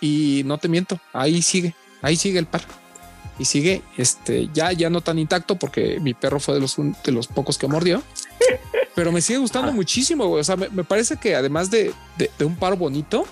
y 0.01 0.43
no 0.47 0.59
te 0.59 0.69
miento, 0.69 1.01
ahí 1.13 1.43
sigue, 1.43 1.75
ahí 2.01 2.17
sigue 2.17 2.39
el 2.39 2.47
par. 2.47 2.63
Y 3.39 3.47
sigue, 3.47 3.83
este, 3.97 4.51
ya, 4.53 4.71
ya 4.73 4.91
no 4.91 5.01
tan 5.01 5.19
intacto 5.19 5.57
porque 5.57 5.99
mi 6.01 6.15
perro 6.15 6.41
fue 6.41 6.55
de 6.55 6.61
los, 6.61 6.77
de 6.77 7.13
los 7.13 7.27
pocos 7.27 7.57
que 7.57 7.67
mordió 7.67 8.03
pero 8.95 9.13
me 9.13 9.21
sigue 9.21 9.39
gustando 9.39 9.71
ah. 9.71 9.75
muchísimo. 9.75 10.31
O 10.31 10.45
sea, 10.45 10.57
me, 10.57 10.85
parece 10.85 11.17
que 11.17 11.35
además 11.35 11.71
de, 11.71 11.93
un 12.41 12.57
par 12.57 12.77
bonito, 12.77 13.25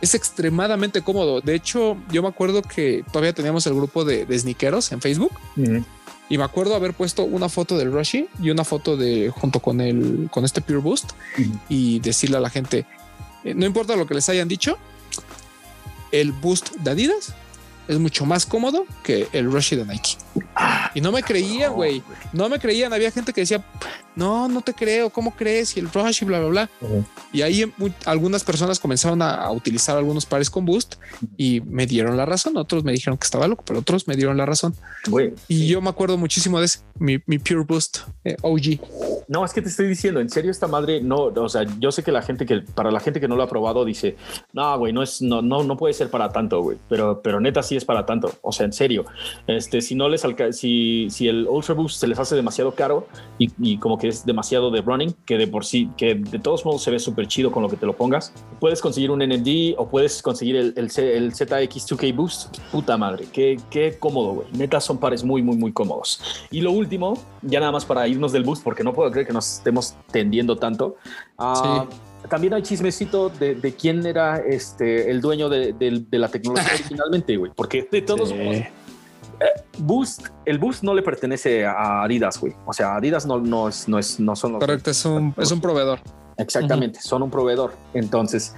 es 0.00 0.14
extremadamente 0.14 1.02
cómodo. 1.02 1.40
De 1.40 1.54
hecho, 1.54 1.96
yo 2.10 2.22
me 2.22 2.28
acuerdo 2.28 2.62
que 2.62 3.04
todavía 3.12 3.32
teníamos 3.32 3.66
el 3.66 3.74
grupo 3.74 4.04
de, 4.04 4.26
de 4.26 4.38
sneakeros 4.38 4.92
en 4.92 5.00
Facebook. 5.00 5.32
Y 6.28 6.38
me 6.38 6.44
acuerdo 6.44 6.74
haber 6.74 6.94
puesto 6.94 7.24
una 7.24 7.48
foto 7.48 7.76
del 7.76 7.92
Rushy 7.92 8.28
y 8.40 8.50
una 8.50 8.64
foto 8.64 8.96
de 8.96 9.30
junto 9.30 9.60
con 9.60 9.80
el 9.80 10.28
con 10.30 10.44
este 10.44 10.62
Pure 10.62 10.78
Boost 10.78 11.12
y 11.68 12.00
decirle 12.00 12.38
a 12.38 12.40
la 12.40 12.48
gente, 12.48 12.86
eh, 13.44 13.52
no 13.54 13.66
importa 13.66 13.94
lo 13.94 14.06
que 14.06 14.14
les 14.14 14.28
hayan 14.30 14.48
dicho, 14.48 14.78
el 16.12 16.32
Boost 16.32 16.76
de 16.76 16.90
Adidas 16.90 17.34
es 17.88 17.98
mucho 17.98 18.24
más 18.24 18.46
cómodo 18.46 18.86
que 19.02 19.28
el 19.32 19.50
Rushy 19.50 19.76
de 19.76 19.84
Nike. 19.84 20.16
y 20.94 21.00
no 21.00 21.12
me 21.12 21.22
creían, 21.22 21.72
güey. 21.72 22.02
No 22.32 22.48
me 22.48 22.58
creían. 22.58 22.92
Había 22.92 23.10
gente 23.10 23.32
que 23.32 23.42
decía, 23.42 23.62
no, 24.16 24.48
no 24.48 24.60
te 24.60 24.74
creo. 24.74 25.10
¿Cómo 25.10 25.34
crees? 25.34 25.76
Y 25.76 25.80
el 25.80 25.90
Rushy, 25.90 26.24
bla, 26.24 26.40
bla, 26.40 26.48
bla. 26.48 26.70
Y 27.32 27.42
ahí 27.42 27.72
algunas 28.04 28.44
personas 28.44 28.78
comenzaron 28.78 29.22
a, 29.22 29.50
utilizar 29.50 29.96
algunos 29.96 30.26
pares 30.26 30.50
con 30.50 30.64
Boost 30.64 30.96
y 31.36 31.60
me 31.60 31.86
dieron 31.86 32.16
la 32.16 32.26
razón. 32.26 32.56
Otros 32.56 32.84
me 32.84 32.92
dijeron 32.92 33.18
que 33.18 33.24
estaba 33.24 33.48
loco, 33.48 33.64
pero 33.66 33.80
otros 33.80 34.06
me 34.08 34.16
dieron 34.16 34.36
la 34.36 34.46
razón. 34.46 34.74
y 35.48 35.66
yo 35.66 35.80
me 35.80 35.90
acuerdo 35.90 36.18
muchísimo 36.18 36.58
de 36.60 36.66
ese, 36.66 36.80
mi, 36.98 37.18
Pure 37.18 37.64
Boost 37.64 37.98
eh, 38.24 38.36
OG. 38.42 39.24
No, 39.28 39.44
es 39.44 39.52
que 39.52 39.62
te 39.62 39.68
estoy 39.68 39.88
diciendo, 39.88 40.20
en 40.20 40.28
serio, 40.28 40.50
esta 40.50 40.66
madre 40.66 41.00
no, 41.00 41.24
o 41.24 41.48
sea, 41.48 41.64
yo 41.78 41.90
sé 41.90 42.02
que 42.02 42.12
la 42.12 42.22
gente 42.22 42.46
que, 42.46 42.60
para 42.60 42.90
la 42.90 43.00
gente 43.00 43.20
que 43.20 43.28
no 43.28 43.36
lo 43.36 43.42
ha 43.42 43.48
probado, 43.48 43.84
dice, 43.84 44.16
no, 44.52 44.78
güey, 44.78 44.92
no 44.92 45.02
es, 45.02 45.22
no, 45.22 45.40
no, 45.40 45.64
no 45.64 45.76
puede 45.76 45.94
ser 45.94 46.10
para 46.10 46.30
tanto, 46.30 46.60
güey, 46.60 46.78
pero, 46.88 47.22
pero 47.22 47.40
neta 47.40 47.62
sí 47.62 47.76
es 47.76 47.84
para 47.84 48.04
tanto, 48.04 48.32
o 48.42 48.52
sea, 48.52 48.66
en 48.66 48.72
serio, 48.72 49.06
este, 49.46 49.80
si 49.80 49.94
no 49.94 50.08
les 50.08 50.24
si, 50.52 51.08
si 51.10 51.28
el 51.28 51.46
Ultra 51.48 51.74
Boost 51.74 52.00
se 52.00 52.06
les 52.06 52.18
hace 52.18 52.36
demasiado 52.36 52.74
caro 52.74 53.08
y, 53.38 53.50
y, 53.58 53.78
como 53.78 53.98
que 53.98 54.03
es 54.08 54.26
demasiado 54.26 54.70
de 54.70 54.80
running, 54.82 55.14
que 55.24 55.38
de 55.38 55.46
por 55.46 55.64
sí, 55.64 55.90
que 55.96 56.14
de 56.14 56.38
todos 56.38 56.64
modos 56.64 56.82
se 56.82 56.90
ve 56.90 56.98
súper 56.98 57.26
chido 57.28 57.50
con 57.50 57.62
lo 57.62 57.68
que 57.68 57.76
te 57.76 57.86
lo 57.86 57.96
pongas, 57.96 58.32
puedes 58.60 58.80
conseguir 58.80 59.10
un 59.10 59.20
NMD 59.20 59.74
o 59.78 59.88
puedes 59.88 60.22
conseguir 60.22 60.56
el, 60.56 60.74
el, 60.76 60.90
el 60.96 61.32
ZX2K 61.32 62.14
Boost, 62.14 62.58
puta 62.70 62.96
madre, 62.96 63.26
qué, 63.32 63.58
qué 63.70 63.96
cómodo, 63.98 64.34
güey, 64.34 64.48
neta 64.52 64.80
son 64.80 64.98
pares 64.98 65.24
muy, 65.24 65.42
muy, 65.42 65.56
muy 65.56 65.72
cómodos. 65.72 66.20
Y 66.50 66.60
lo 66.60 66.72
último, 66.72 67.18
ya 67.42 67.60
nada 67.60 67.72
más 67.72 67.84
para 67.84 68.06
irnos 68.06 68.32
del 68.32 68.44
Boost, 68.44 68.62
porque 68.62 68.84
no 68.84 68.92
puedo 68.92 69.10
que 69.10 69.32
nos 69.32 69.58
estemos 69.58 69.94
tendiendo 70.10 70.56
tanto. 70.56 70.96
Ah, 71.38 71.86
también 72.28 72.54
hay 72.54 72.62
chismecito 72.62 73.28
de, 73.28 73.74
quién 73.78 74.04
era 74.06 74.38
este, 74.38 75.10
el 75.10 75.20
dueño 75.20 75.48
de, 75.48 75.74
la 76.10 76.28
tecnología 76.28 76.72
originalmente, 76.74 77.36
güey, 77.36 77.52
porque 77.54 77.86
de 77.90 78.02
todos 78.02 78.32
modos, 78.34 78.56
Boost, 79.86 80.28
el 80.46 80.58
Boost 80.58 80.82
no 80.82 80.94
le 80.94 81.02
pertenece 81.02 81.66
a 81.66 82.02
Adidas, 82.02 82.40
güey. 82.40 82.54
O 82.66 82.72
sea, 82.72 82.96
Adidas 82.96 83.26
no, 83.26 83.38
no, 83.38 83.68
es, 83.68 83.88
no, 83.88 83.98
es, 83.98 84.18
no 84.18 84.34
son 84.34 84.52
los. 84.52 84.60
Correcto, 84.60 84.90
es 84.90 85.04
un, 85.04 85.34
es 85.36 85.50
un 85.50 85.60
proveedor. 85.60 86.00
Exactamente, 86.36 87.00
son 87.00 87.22
un 87.22 87.30
proveedor. 87.30 87.74
Entonces, 87.92 88.54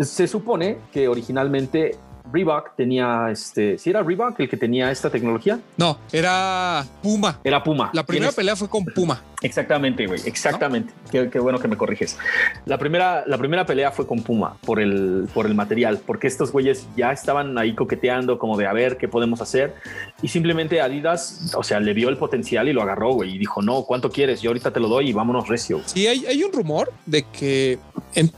se 0.00 0.26
supone 0.26 0.78
que 0.92 1.06
originalmente 1.06 1.96
Reebok 2.32 2.76
tenía 2.76 3.28
este. 3.30 3.78
¿Si 3.78 3.90
era 3.90 4.02
Reebok 4.02 4.40
el 4.40 4.48
que 4.48 4.56
tenía 4.56 4.90
esta 4.90 5.10
tecnología? 5.10 5.60
No, 5.76 5.98
era 6.12 6.84
Puma. 7.02 7.40
Era 7.44 7.62
Puma. 7.62 7.90
La 7.92 8.04
primera 8.04 8.32
pelea 8.32 8.56
fue 8.56 8.68
con 8.68 8.84
Puma. 8.84 9.22
Exactamente, 9.42 10.06
güey, 10.06 10.20
exactamente. 10.26 10.92
Qué, 11.10 11.38
bueno 11.38 11.58
que 11.58 11.68
me 11.68 11.76
corriges. 11.76 12.18
La 12.66 12.78
primera, 12.78 13.24
la 13.26 13.38
primera 13.38 13.64
pelea 13.64 13.90
fue 13.90 14.06
con 14.06 14.22
Puma 14.22 14.56
por 14.64 14.80
el, 14.80 15.28
por 15.32 15.46
el 15.46 15.54
material, 15.54 16.00
porque 16.04 16.26
estos 16.26 16.52
güeyes 16.52 16.86
ya 16.96 17.12
estaban 17.12 17.56
ahí 17.56 17.74
coqueteando 17.74 18.38
como 18.38 18.58
de 18.58 18.66
a 18.66 18.72
ver 18.72 18.98
qué 18.98 19.08
podemos 19.08 19.40
hacer 19.40 19.74
y 20.22 20.28
simplemente 20.28 20.80
Adidas, 20.80 21.52
o 21.56 21.62
sea, 21.62 21.80
le 21.80 21.94
vio 21.94 22.10
el 22.10 22.18
potencial 22.18 22.68
y 22.68 22.72
lo 22.72 22.82
agarró, 22.82 23.14
güey, 23.14 23.34
y 23.34 23.38
dijo, 23.38 23.62
no, 23.62 23.84
¿cuánto 23.84 24.10
quieres? 24.10 24.42
Yo 24.42 24.50
ahorita 24.50 24.72
te 24.72 24.80
lo 24.80 24.88
doy 24.88 25.10
y 25.10 25.12
vámonos 25.12 25.48
recio. 25.48 25.80
Sí, 25.86 26.06
hay, 26.06 26.26
hay 26.26 26.42
un 26.42 26.52
rumor 26.52 26.92
de 27.06 27.24
que 27.24 27.78
en, 28.14 28.30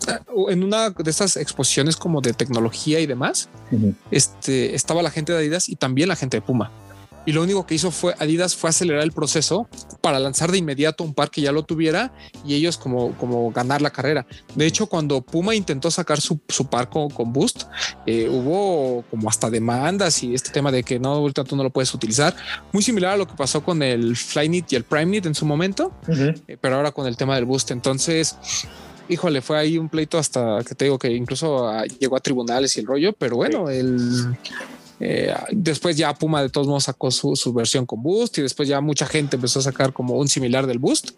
en, 0.49 0.63
una 0.63 0.91
de 0.91 1.11
estas 1.11 1.37
exposiciones 1.37 1.97
como 1.97 2.21
de 2.21 2.33
tecnología 2.33 3.01
y 3.01 3.07
demás, 3.07 3.49
este, 4.11 4.75
estaba 4.75 5.03
la 5.03 5.11
gente 5.11 5.33
de 5.33 5.39
Adidas 5.39 5.69
y 5.69 5.77
también 5.77 6.09
la 6.09 6.17
gente 6.17 6.37
de 6.37 6.43
Puma 6.43 6.71
y 7.25 7.33
lo 7.33 7.43
único 7.43 7.67
que 7.67 7.75
hizo 7.75 7.91
fue 7.91 8.15
Adidas 8.19 8.57
fue 8.57 8.71
acelerar 8.71 9.03
el 9.03 9.13
proceso 9.13 9.69
para 10.01 10.19
lanzar 10.19 10.51
de 10.51 10.59
inmediato 10.59 11.05
un 11.05 11.15
par 11.15 11.31
que 11.31 11.41
ya 11.41 11.53
lo 11.53 11.63
tuviera 11.63 12.13
y 12.45 12.55
ellos 12.55 12.77
como, 12.77 13.13
como 13.17 13.51
ganar 13.53 13.81
la 13.81 13.91
carrera. 13.91 14.27
De 14.55 14.67
hecho, 14.67 14.87
cuando 14.87 15.21
Puma 15.21 15.55
intentó 15.55 15.91
sacar 15.91 16.21
su, 16.21 16.41
su 16.49 16.67
par 16.67 16.89
con, 16.89 17.33
Boost, 17.33 17.65
eh, 18.07 18.29
hubo 18.29 19.05
como 19.11 19.29
hasta 19.29 19.49
demandas 19.51 20.23
y 20.23 20.35
este 20.35 20.51
tema 20.51 20.73
de 20.73 20.83
que 20.83 20.99
no, 20.99 21.11
ahorita 21.11 21.45
tú 21.45 21.57
no 21.57 21.63
lo 21.63 21.71
puedes 21.71 21.95
utilizar. 21.95 22.35
Muy 22.73 22.83
similar 22.83 23.13
a 23.13 23.17
lo 23.17 23.27
que 23.27 23.35
pasó 23.35 23.63
con 23.63 23.83
el 23.83 24.17
Flyknit 24.17 24.73
y 24.73 24.77
el 24.77 24.85
PrimeKnit 24.85 25.27
en 25.27 25.35
su 25.35 25.47
momento, 25.47 25.93
eh, 26.09 26.57
pero 26.61 26.77
ahora 26.77 26.91
con 26.91 27.07
el 27.07 27.17
tema 27.17 27.37
del 27.37 27.45
Boost. 27.45 27.71
Entonces, 27.71 28.37
híjole, 29.09 29.41
fue 29.41 29.59
ahí 29.59 29.79
un 29.79 29.89
pleito 29.89 30.19
hasta 30.19 30.63
que 30.67 30.75
te 30.75 30.87
digo 30.87 30.99
que 30.99 31.11
incluso 31.13 31.69
ah, 31.69 31.85
llegó 31.85 32.17
a 32.17 32.21
tribunales 32.21 32.77
y 32.77 32.81
el 32.81 32.87
rollo, 32.87 33.13
pero 33.13 33.37
bueno, 33.37 33.71
el 33.71 34.37
eh, 35.05 35.35
después 35.51 35.97
ya 35.97 36.15
Puma 36.15 36.43
de 36.43 36.49
todos 36.49 36.69
modos 36.69 36.85
sacó 36.85 37.11
su, 37.11 37.53
versión 37.53 37.87
con 37.87 38.01
Boost 38.01 38.39
y 38.39 38.43
después 38.43 38.69
ya 38.69 38.81
mucha 38.81 39.05
gente 39.05 39.35
empezó 39.35 39.59
a 39.59 39.63
sacar 39.63 39.93
como 39.93 40.15
un 40.15 40.29
similar 40.29 40.65
del 40.69 40.79
Boost, 40.79 41.11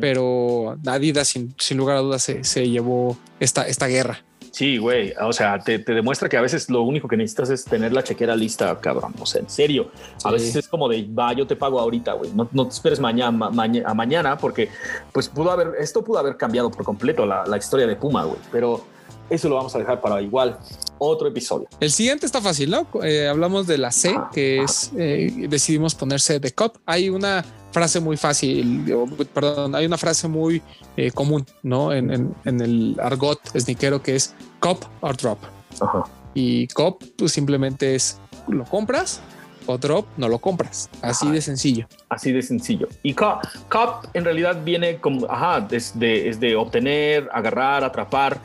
pero 0.00 0.78
Adidas 0.86 1.26
sin, 1.26 1.76
lugar 1.76 1.96
a 1.96 2.00
dudas 2.00 2.22
se, 2.22 2.70
llevó 2.70 3.18
esta, 3.40 3.66
esta 3.66 3.88
guerra. 3.88 4.22
Sí, 4.52 4.78
güey. 4.78 5.12
O 5.20 5.32
sea, 5.32 5.58
te, 5.58 5.78
demuestra 5.78 6.28
que 6.28 6.36
a 6.36 6.40
veces 6.40 6.70
lo 6.70 6.82
único 6.82 7.08
que 7.08 7.16
necesitas 7.16 7.50
es 7.50 7.64
tener 7.64 7.92
la 7.92 8.04
chequera 8.04 8.36
lista, 8.36 8.78
cabrón. 8.80 9.12
O 9.18 9.26
sea, 9.26 9.40
en 9.40 9.50
serio. 9.50 9.90
A 10.22 10.30
veces 10.30 10.54
es 10.54 10.68
como 10.68 10.88
de, 10.88 11.02
va, 11.02 11.32
yo 11.32 11.44
te 11.44 11.56
pago 11.56 11.80
ahorita, 11.80 12.12
güey. 12.12 12.30
No, 12.34 12.48
no, 12.52 12.66
te 12.66 12.74
esperes 12.74 13.00
mañana, 13.00 13.50
a 13.84 13.94
mañana, 13.94 14.38
porque 14.38 14.68
pues 15.12 15.28
pudo 15.28 15.50
haber, 15.50 15.72
esto 15.80 16.04
pudo 16.04 16.18
haber 16.18 16.36
cambiado 16.36 16.70
por 16.70 16.84
completo 16.84 17.26
la, 17.26 17.44
la 17.46 17.56
historia 17.56 17.86
de 17.86 17.96
Puma, 17.96 18.24
güey. 18.24 18.38
Pero 18.50 18.84
eso 19.30 19.48
lo 19.48 19.56
vamos 19.56 19.74
a 19.74 19.78
dejar 19.78 20.00
para 20.00 20.20
igual 20.22 20.58
otro 20.98 21.28
episodio. 21.28 21.68
El 21.80 21.90
siguiente 21.90 22.26
está 22.26 22.40
fácil, 22.40 22.70
¿no? 22.70 22.86
Eh, 23.02 23.28
hablamos 23.28 23.66
de 23.66 23.78
la 23.78 23.90
C, 23.90 24.14
que 24.32 24.62
es 24.62 24.90
eh, 24.96 25.46
decidimos 25.48 25.94
ponerse 25.94 26.40
de 26.40 26.52
cop. 26.52 26.76
Hay 26.86 27.08
una 27.08 27.44
frase 27.70 28.00
muy 28.00 28.16
fácil, 28.16 28.84
perdón, 29.32 29.74
hay 29.74 29.86
una 29.86 29.98
frase 29.98 30.26
muy 30.28 30.62
eh, 30.96 31.10
común, 31.10 31.46
¿no? 31.62 31.92
En, 31.92 32.34
el 32.44 32.96
argot 33.02 33.40
sniquero 33.56 34.02
que 34.02 34.16
es 34.16 34.34
cop 34.60 34.82
or 35.00 35.16
drop. 35.16 35.38
Y 36.34 36.66
cop, 36.68 37.02
pues 37.16 37.32
simplemente 37.32 37.94
es 37.94 38.18
lo 38.48 38.64
compras 38.64 39.20
o 39.66 39.76
drop, 39.76 40.06
no 40.16 40.28
lo 40.28 40.38
compras. 40.38 40.88
Así 41.02 41.30
de 41.30 41.42
sencillo. 41.42 41.86
Así 42.08 42.32
de 42.32 42.42
sencillo. 42.42 42.88
Y 43.02 43.12
cop, 43.14 43.44
cop 43.68 44.06
en 44.14 44.24
realidad 44.24 44.62
viene 44.64 44.96
como, 44.98 45.26
ajá, 45.30 45.68
es 45.70 45.94
es 46.00 46.40
de 46.40 46.56
obtener, 46.56 47.28
agarrar, 47.32 47.84
atrapar 47.84 48.40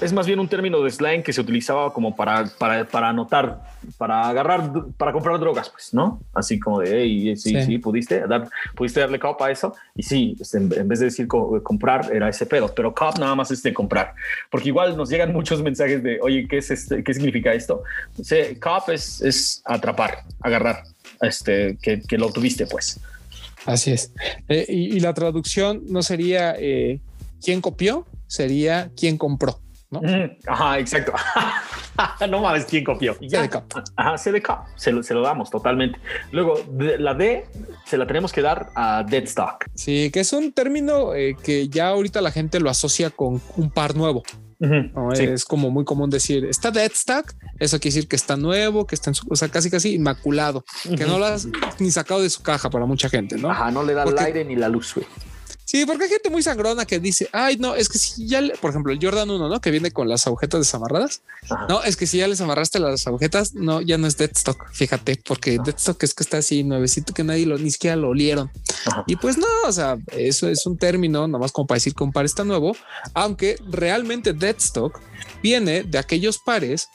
es 0.00 0.12
más 0.12 0.26
bien 0.26 0.38
un 0.38 0.48
término 0.48 0.80
de 0.82 0.90
slang 0.90 1.22
que 1.22 1.32
se 1.32 1.40
utilizaba 1.40 1.92
como 1.92 2.14
para, 2.14 2.46
para, 2.58 2.84
para 2.84 3.08
anotar, 3.08 3.60
para 3.96 4.28
agarrar, 4.28 4.70
para 4.96 5.12
comprar 5.12 5.38
drogas, 5.38 5.70
pues, 5.70 5.94
¿no? 5.94 6.20
Así 6.32 6.58
como 6.58 6.80
de, 6.80 7.02
hey, 7.02 7.36
sí, 7.36 7.60
sí, 7.62 7.78
pudiste, 7.78 8.26
dar, 8.26 8.48
pudiste 8.74 9.00
darle 9.00 9.18
cop 9.18 9.40
a 9.42 9.50
eso. 9.50 9.74
Y 9.94 10.02
sí, 10.02 10.36
este, 10.40 10.58
en, 10.58 10.88
vez 10.88 10.98
de 10.98 11.06
decir 11.06 11.28
comprar, 11.28 12.10
era 12.12 12.28
ese 12.28 12.46
pedo, 12.46 12.72
pero 12.74 12.94
cop 12.94 13.18
nada 13.18 13.34
más 13.34 13.50
es 13.50 13.62
de 13.62 13.72
comprar. 13.72 14.14
Porque 14.50 14.68
igual 14.68 14.96
nos 14.96 15.08
llegan 15.10 15.32
muchos 15.32 15.62
mensajes 15.62 16.02
de, 16.02 16.18
oye, 16.20 16.46
¿qué, 16.48 16.58
es 16.58 16.70
este, 16.70 17.02
qué 17.02 17.14
significa 17.14 17.52
esto? 17.52 17.82
O 18.18 18.22
cop 18.60 18.88
es, 18.90 19.20
es 19.22 19.62
atrapar, 19.64 20.24
agarrar, 20.40 20.82
este, 21.20 21.78
que, 21.80 22.00
que 22.00 22.18
lo 22.18 22.30
tuviste, 22.30 22.66
pues. 22.66 23.00
Así 23.66 23.92
es. 23.92 24.12
Eh, 24.48 24.66
y, 24.68 25.00
la 25.00 25.14
traducción 25.14 25.82
no 25.86 26.02
sería 26.02 26.54
eh, 26.58 27.00
quién 27.42 27.60
copió, 27.60 28.06
sería 28.26 28.90
quién 28.96 29.16
compró. 29.16 29.63
Ajá, 30.46 30.78
exacto. 30.78 31.12
no 32.28 32.40
mames 32.40 32.64
quién 32.64 32.84
copió. 32.84 33.14
CDK. 33.14 33.62
Ajá. 33.96 34.18
Se 34.18 34.92
lo, 34.92 35.02
se 35.02 35.14
lo 35.14 35.22
damos 35.22 35.50
totalmente. 35.50 35.98
Luego, 36.32 36.54
la 36.98 37.14
D 37.14 37.46
se 37.84 37.96
la 37.96 38.06
tenemos 38.06 38.32
que 38.32 38.42
dar 38.42 38.70
a 38.74 39.04
Deadstock. 39.04 39.66
Sí, 39.74 40.10
que 40.12 40.20
es 40.20 40.32
un 40.32 40.52
término 40.52 41.14
eh, 41.14 41.36
que 41.42 41.68
ya 41.68 41.88
ahorita 41.88 42.20
la 42.20 42.30
gente 42.30 42.60
lo 42.60 42.70
asocia 42.70 43.10
con 43.10 43.40
un 43.56 43.70
par 43.70 43.96
nuevo. 43.96 44.22
Es 45.12 45.44
como 45.44 45.70
muy 45.70 45.84
común 45.84 46.10
decir 46.10 46.44
está 46.46 46.70
Deadstock. 46.70 47.32
Eso 47.58 47.78
quiere 47.78 47.94
decir 47.94 48.08
que 48.08 48.16
está 48.16 48.36
nuevo, 48.36 48.86
que 48.86 48.94
está 48.94 49.10
en 49.10 49.14
su, 49.14 49.26
o 49.28 49.36
sea, 49.36 49.48
casi 49.48 49.70
casi 49.70 49.94
inmaculado, 49.94 50.64
que 50.96 51.04
no 51.04 51.18
lo 51.18 51.26
has 51.26 51.48
ni 51.78 51.90
sacado 51.90 52.22
de 52.22 52.30
su 52.30 52.42
caja 52.42 52.70
para 52.70 52.86
mucha 52.86 53.08
gente, 53.08 53.36
no? 53.36 53.50
Ajá, 53.50 53.70
no 53.70 53.82
le 53.82 53.94
da 53.94 54.04
el 54.04 54.18
aire 54.18 54.44
ni 54.44 54.56
la 54.56 54.68
luz, 54.68 54.94
güey. 54.94 55.06
Sí, 55.74 55.84
porque 55.86 56.04
hay 56.04 56.10
gente 56.10 56.30
muy 56.30 56.40
sangrona 56.40 56.86
que 56.86 57.00
dice, 57.00 57.28
ay, 57.32 57.56
no, 57.56 57.74
es 57.74 57.88
que 57.88 57.98
si 57.98 58.28
ya, 58.28 58.40
por 58.60 58.70
ejemplo, 58.70 58.92
el 58.92 59.00
Jordan 59.02 59.28
1, 59.28 59.48
¿no? 59.48 59.60
Que 59.60 59.72
viene 59.72 59.90
con 59.90 60.08
las 60.08 60.24
agujetas 60.28 60.60
desamarradas. 60.60 61.22
No, 61.68 61.82
es 61.82 61.96
que 61.96 62.06
si 62.06 62.18
ya 62.18 62.28
les 62.28 62.40
amarraste 62.40 62.78
las 62.78 63.04
agujetas, 63.08 63.54
no, 63.54 63.80
ya 63.80 63.98
no 63.98 64.06
es 64.06 64.16
Deadstock, 64.16 64.70
fíjate, 64.70 65.20
porque 65.26 65.58
Deadstock 65.58 66.00
es 66.04 66.14
que 66.14 66.22
está 66.22 66.38
así 66.38 66.62
nuevecito 66.62 67.12
que 67.12 67.24
nadie 67.24 67.44
lo, 67.44 67.58
ni 67.58 67.72
siquiera 67.72 67.96
lo 67.96 68.10
olieron. 68.10 68.52
Y 69.08 69.16
pues 69.16 69.36
no, 69.36 69.48
o 69.66 69.72
sea, 69.72 69.98
eso 70.12 70.48
es 70.48 70.64
un 70.64 70.78
término, 70.78 71.26
nomás 71.26 71.50
como 71.50 71.66
para 71.66 71.78
decir 71.78 71.92
que 71.92 72.04
un 72.04 72.12
par 72.12 72.24
está 72.24 72.44
nuevo, 72.44 72.76
aunque 73.12 73.56
realmente 73.68 74.32
Deadstock 74.32 75.00
viene 75.42 75.82
de 75.82 75.98
aquellos 75.98 76.38
pares 76.38 76.88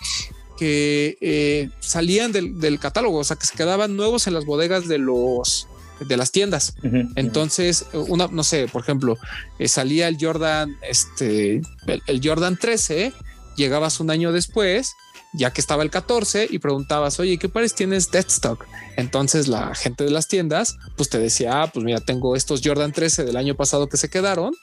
que 0.58 1.18
eh, 1.20 1.70
salían 1.82 2.32
del, 2.32 2.62
del 2.62 2.80
catálogo, 2.80 3.18
o 3.18 3.24
sea, 3.26 3.36
que 3.36 3.46
se 3.46 3.58
quedaban 3.58 3.98
nuevos 3.98 4.26
en 4.28 4.36
las 4.36 4.46
bodegas 4.46 4.88
de 4.88 5.00
los 5.00 5.68
de 6.08 6.18
las 6.18 6.32
tiendas. 6.32 6.76
Entonces, 7.16 7.86
una, 7.94 8.28
no 8.28 8.44
sé, 8.44 8.68
por 8.68 8.82
ejemplo, 8.82 9.18
eh, 9.58 9.68
salía 9.68 10.08
el 10.08 10.18
Jordan, 10.20 10.78
este, 10.82 11.62
el, 11.88 12.22
Jordan 12.24 12.58
13, 12.58 13.14
llegabas 13.56 14.00
un 14.00 14.10
año 14.10 14.32
después, 14.32 14.94
ya 15.34 15.52
que 15.52 15.62
estaba 15.62 15.84
el 15.84 15.92
14 15.92 16.48
y 16.50 16.60
preguntabas, 16.60 17.20
oye, 17.20 17.38
¿qué 17.38 17.50
pares 17.50 17.76
tienes 17.76 18.10
Deadstock? 18.10 18.66
Entonces 18.98 19.48
la 19.48 19.76
gente 19.76 20.04
de 20.04 20.10
las 20.10 20.28
tiendas, 20.28 20.78
pues 20.98 21.10
te 21.10 21.20
decía, 21.20 21.62
ah, 21.62 21.72
pues 21.72 21.86
mira, 21.86 22.00
tengo 22.00 22.36
estos 22.36 22.62
Jordan 22.64 22.92
13 22.92 23.26
del 23.26 23.38
año 23.38 23.56
pasado 23.56 23.88
que 23.88 23.98
se 23.98 24.10
quedaron 24.10 24.54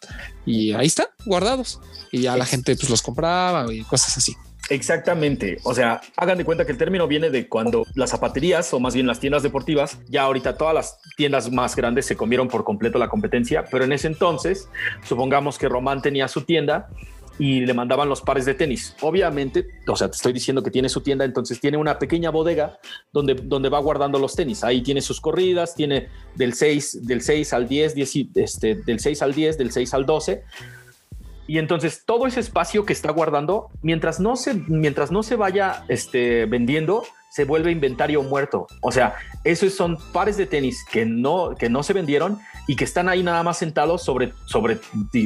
y 0.45 0.73
ahí 0.73 0.87
están 0.87 1.07
guardados. 1.25 1.81
Y 2.11 2.23
ya 2.23 2.37
la 2.37 2.47
gente 2.47 2.75
pues 2.77 2.91
los 2.91 3.03
compraba 3.03 3.73
y 3.73 3.83
cosas 3.85 4.17
así. 4.17 4.37
Exactamente. 4.69 5.59
O 5.63 5.75
sea, 5.75 6.01
hagan 6.17 6.39
de 6.39 6.45
cuenta 6.45 6.65
que 6.65 6.73
el 6.73 6.79
término 6.79 7.07
viene 7.07 7.31
de 7.31 7.49
cuando 7.49 7.85
las 7.95 8.11
zapaterías 8.11 8.73
o 8.75 8.81
más 8.81 8.95
bien 8.95 9.07
las 9.07 9.21
tiendas 9.21 9.43
deportivas, 9.43 9.99
ya 10.09 10.23
ahorita 10.23 10.57
todas 10.57 10.75
las 10.75 10.99
tiendas 11.17 11.53
más 11.53 11.77
grandes 11.77 12.07
se 12.07 12.17
comieron 12.17 12.49
por 12.49 12.65
completo 12.65 12.99
la 12.99 13.09
competencia, 13.09 13.65
pero 13.71 13.85
en 13.85 13.93
ese 13.93 14.09
entonces, 14.09 14.69
supongamos 15.05 15.59
que 15.59 15.69
Román 15.69 16.03
tenía 16.03 16.27
su 16.27 16.43
tienda 16.43 16.89
y 17.39 17.61
le 17.61 17.75
mandaban 17.75 18.09
los 18.09 18.23
pares 18.23 18.45
de 18.47 18.55
tenis. 18.55 18.97
Obviamente, 19.03 19.67
o 19.87 19.95
sea, 19.95 20.09
te 20.09 20.17
estoy 20.17 20.33
diciendo 20.33 20.63
que 20.63 20.71
tiene 20.71 20.89
su 20.89 21.03
tienda, 21.03 21.25
entonces 21.25 21.61
tiene 21.61 21.77
una 21.77 21.99
pequeña 21.99 22.31
bodega 22.31 22.79
donde, 23.13 23.35
donde 23.35 23.69
va 23.69 23.79
guardando 23.79 24.19
los 24.19 24.35
tenis. 24.35 24.65
Ahí 24.65 24.83
tiene 24.83 25.01
sus 25.01 25.21
corridas, 25.21 25.75
tiene 25.75 26.09
del 26.35 26.55
6, 26.55 27.07
del 27.07 27.21
6 27.21 27.53
al 27.53 27.69
10, 27.69 27.95
10 27.95 28.17
este, 28.37 28.75
del 28.77 29.01
6 29.01 29.23
al 29.23 29.35
10, 29.35 29.59
del 29.59 29.71
6 29.71 29.95
al 29.95 30.07
12 30.07 30.45
y 31.47 31.59
entonces 31.59 32.05
todo 32.05 32.27
ese 32.27 32.41
espacio 32.41 32.85
que 32.85 32.93
está 32.93 33.11
guardando, 33.13 33.71
mientras 33.83 34.21
no 34.21 34.37
se, 34.37 34.55
mientras 34.55 35.11
no 35.11 35.23
se 35.23 35.37
vaya 35.37 35.85
este, 35.89 36.47
vendiendo, 36.47 37.05
se 37.29 37.45
vuelve 37.45 37.71
inventario 37.71 38.23
muerto. 38.23 38.67
O 38.81 38.91
sea, 38.91 39.17
esos 39.45 39.75
son 39.75 39.99
pares 40.13 40.37
de 40.37 40.47
tenis 40.47 40.85
que 40.91 41.05
no, 41.05 41.55
que 41.55 41.69
no 41.69 41.83
se 41.83 41.93
vendieron 41.93 42.39
y 42.67 42.77
que 42.77 42.85
están 42.85 43.09
ahí 43.09 43.23
nada 43.23 43.43
más 43.43 43.59
sentados 43.59 44.03
sobre, 44.03 44.33
sobre, 44.47 44.79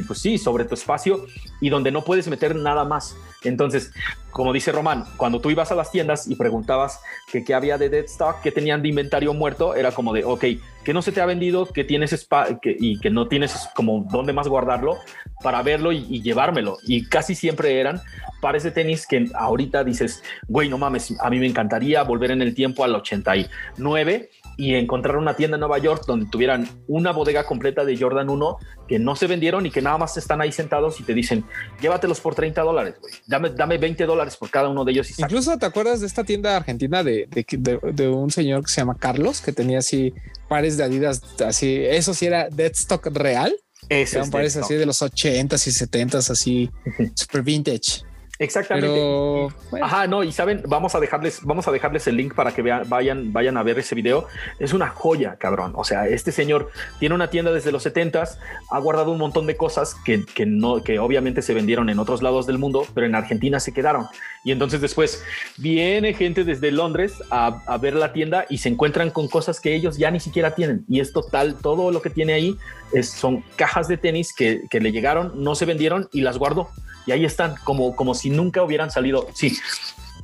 pues 0.06 0.18
sí, 0.18 0.36
sobre 0.36 0.64
tu 0.64 0.74
espacio 0.74 1.26
y 1.60 1.70
donde 1.70 1.90
no 1.90 2.02
puedes 2.02 2.28
meter 2.28 2.56
nada 2.56 2.84
más. 2.84 3.16
Entonces, 3.44 3.92
como 4.30 4.52
dice 4.52 4.72
Román, 4.72 5.04
cuando 5.16 5.40
tú 5.40 5.50
ibas 5.50 5.72
a 5.72 5.74
las 5.74 5.90
tiendas 5.90 6.28
y 6.28 6.36
preguntabas 6.36 7.00
que 7.30 7.44
qué 7.44 7.54
había 7.54 7.78
de 7.78 7.88
dead 7.88 8.04
stock, 8.04 8.40
qué 8.42 8.52
tenían 8.52 8.82
de 8.82 8.88
inventario 8.88 9.34
muerto, 9.34 9.74
era 9.74 9.92
como 9.92 10.12
de, 10.12 10.24
ok, 10.24 10.44
que 10.84 10.94
no 10.94 11.02
se 11.02 11.12
te 11.12 11.20
ha 11.20 11.26
vendido, 11.26 11.66
que 11.66 11.84
tienes 11.84 12.12
spa 12.12 12.46
y 12.62 12.98
que 13.00 13.10
no 13.10 13.28
tienes 13.28 13.68
como 13.74 14.06
dónde 14.10 14.32
más 14.32 14.48
guardarlo 14.48 14.98
para 15.42 15.62
verlo 15.62 15.92
y, 15.92 16.22
llevármelo. 16.22 16.78
Y 16.86 17.06
casi 17.06 17.34
siempre 17.34 17.80
eran 17.80 18.00
pares 18.40 18.62
de 18.62 18.70
tenis 18.70 19.06
que 19.06 19.28
ahorita 19.34 19.84
dices, 19.84 20.22
güey, 20.48 20.68
no 20.68 20.78
mames, 20.78 21.14
a 21.20 21.30
mí 21.30 21.38
me 21.38 21.46
encantaría 21.46 22.02
volver 22.02 22.30
en 22.30 22.42
el 22.42 22.54
tiempo 22.54 22.84
al 22.84 22.94
89 22.94 24.30
y 24.60 24.74
encontrar 24.74 25.16
una 25.16 25.34
tienda 25.34 25.56
en 25.56 25.60
Nueva 25.60 25.78
York 25.78 26.04
donde 26.06 26.26
tuvieran 26.26 26.68
una 26.86 27.12
bodega 27.12 27.44
completa 27.44 27.82
de 27.82 27.96
Jordan 27.96 28.28
1 28.28 28.58
que 28.86 28.98
no 28.98 29.16
se 29.16 29.26
vendieron 29.26 29.64
y 29.64 29.70
que 29.70 29.80
nada 29.80 29.96
más 29.96 30.18
están 30.18 30.42
ahí 30.42 30.52
sentados 30.52 31.00
y 31.00 31.02
te 31.02 31.14
dicen, 31.14 31.44
llévatelos 31.80 32.20
por 32.20 32.34
30 32.34 32.60
dólares, 32.60 32.96
güey. 33.00 33.14
Dame, 33.26 33.48
dame 33.50 33.78
20 33.78 34.04
dólares 34.04 34.36
por 34.36 34.50
cada 34.50 34.68
uno 34.68 34.84
de 34.84 34.92
ellos. 34.92 35.18
Y 35.18 35.22
Incluso 35.22 35.56
te 35.56 35.64
acuerdas 35.64 36.00
de 36.00 36.06
esta 36.06 36.24
tienda 36.24 36.58
argentina 36.58 37.02
de, 37.02 37.26
de, 37.30 38.08
un 38.08 38.30
señor 38.30 38.62
que 38.62 38.70
se 38.70 38.82
llama 38.82 38.98
Carlos, 38.98 39.40
que 39.40 39.52
tenía 39.52 39.78
así 39.78 40.12
pares 40.46 40.76
de 40.76 40.84
Adidas, 40.84 41.22
así, 41.42 41.76
eso 41.82 42.12
sí 42.12 42.26
era 42.26 42.50
dead 42.50 42.72
stock 42.72 43.06
real. 43.06 43.56
Eran 43.88 44.30
pares 44.30 44.58
así 44.58 44.74
de 44.74 44.84
los 44.84 45.00
80s 45.00 45.66
y 45.66 45.70
70s, 45.70 46.30
así 46.30 46.70
super 47.14 47.40
vintage. 47.42 48.02
Exactamente. 48.40 49.48
Ajá, 49.82 50.06
no, 50.06 50.24
y 50.24 50.32
saben, 50.32 50.62
vamos 50.66 50.94
a 50.94 51.00
dejarles, 51.00 51.44
vamos 51.44 51.68
a 51.68 51.72
dejarles 51.72 52.06
el 52.06 52.16
link 52.16 52.34
para 52.34 52.52
que 52.52 52.62
vean, 52.62 52.88
vayan, 52.88 53.34
vayan 53.34 53.58
a 53.58 53.62
ver 53.62 53.78
ese 53.78 53.94
video. 53.94 54.26
Es 54.58 54.72
una 54.72 54.88
joya, 54.88 55.36
cabrón. 55.36 55.74
O 55.76 55.84
sea, 55.84 56.08
este 56.08 56.32
señor 56.32 56.70
tiene 56.98 57.14
una 57.14 57.28
tienda 57.28 57.52
desde 57.52 57.70
los 57.70 57.84
70s, 57.84 58.38
ha 58.70 58.78
guardado 58.78 59.12
un 59.12 59.18
montón 59.18 59.46
de 59.46 59.58
cosas 59.58 59.94
que, 60.06 60.24
que 60.24 60.46
no, 60.46 60.82
que 60.82 60.98
obviamente 60.98 61.42
se 61.42 61.52
vendieron 61.52 61.90
en 61.90 61.98
otros 61.98 62.22
lados 62.22 62.46
del 62.46 62.56
mundo, 62.56 62.86
pero 62.94 63.06
en 63.06 63.14
Argentina 63.14 63.60
se 63.60 63.74
quedaron. 63.74 64.06
Y 64.42 64.52
entonces 64.52 64.80
después 64.80 65.22
viene 65.58 66.14
gente 66.14 66.42
desde 66.42 66.72
Londres 66.72 67.22
a, 67.30 67.60
a 67.66 67.76
ver 67.76 67.92
la 67.92 68.14
tienda 68.14 68.46
y 68.48 68.56
se 68.56 68.70
encuentran 68.70 69.10
con 69.10 69.28
cosas 69.28 69.60
que 69.60 69.74
ellos 69.74 69.98
ya 69.98 70.10
ni 70.10 70.18
siquiera 70.18 70.54
tienen. 70.54 70.86
Y 70.88 71.00
es 71.00 71.12
total, 71.12 71.56
todo 71.60 71.90
lo 71.90 72.00
que 72.00 72.08
tiene 72.08 72.32
ahí 72.32 72.56
es, 72.94 73.10
son 73.10 73.44
cajas 73.56 73.86
de 73.86 73.98
tenis 73.98 74.32
que, 74.34 74.62
que 74.70 74.80
le 74.80 74.92
llegaron, 74.92 75.44
no 75.44 75.54
se 75.54 75.66
vendieron 75.66 76.08
y 76.10 76.22
las 76.22 76.38
guardó 76.38 76.70
y 77.06 77.12
ahí 77.12 77.24
están 77.24 77.54
como, 77.64 77.96
como 77.96 78.14
si 78.14 78.30
nunca 78.30 78.62
hubieran 78.62 78.90
salido. 78.90 79.28
Sí, 79.34 79.58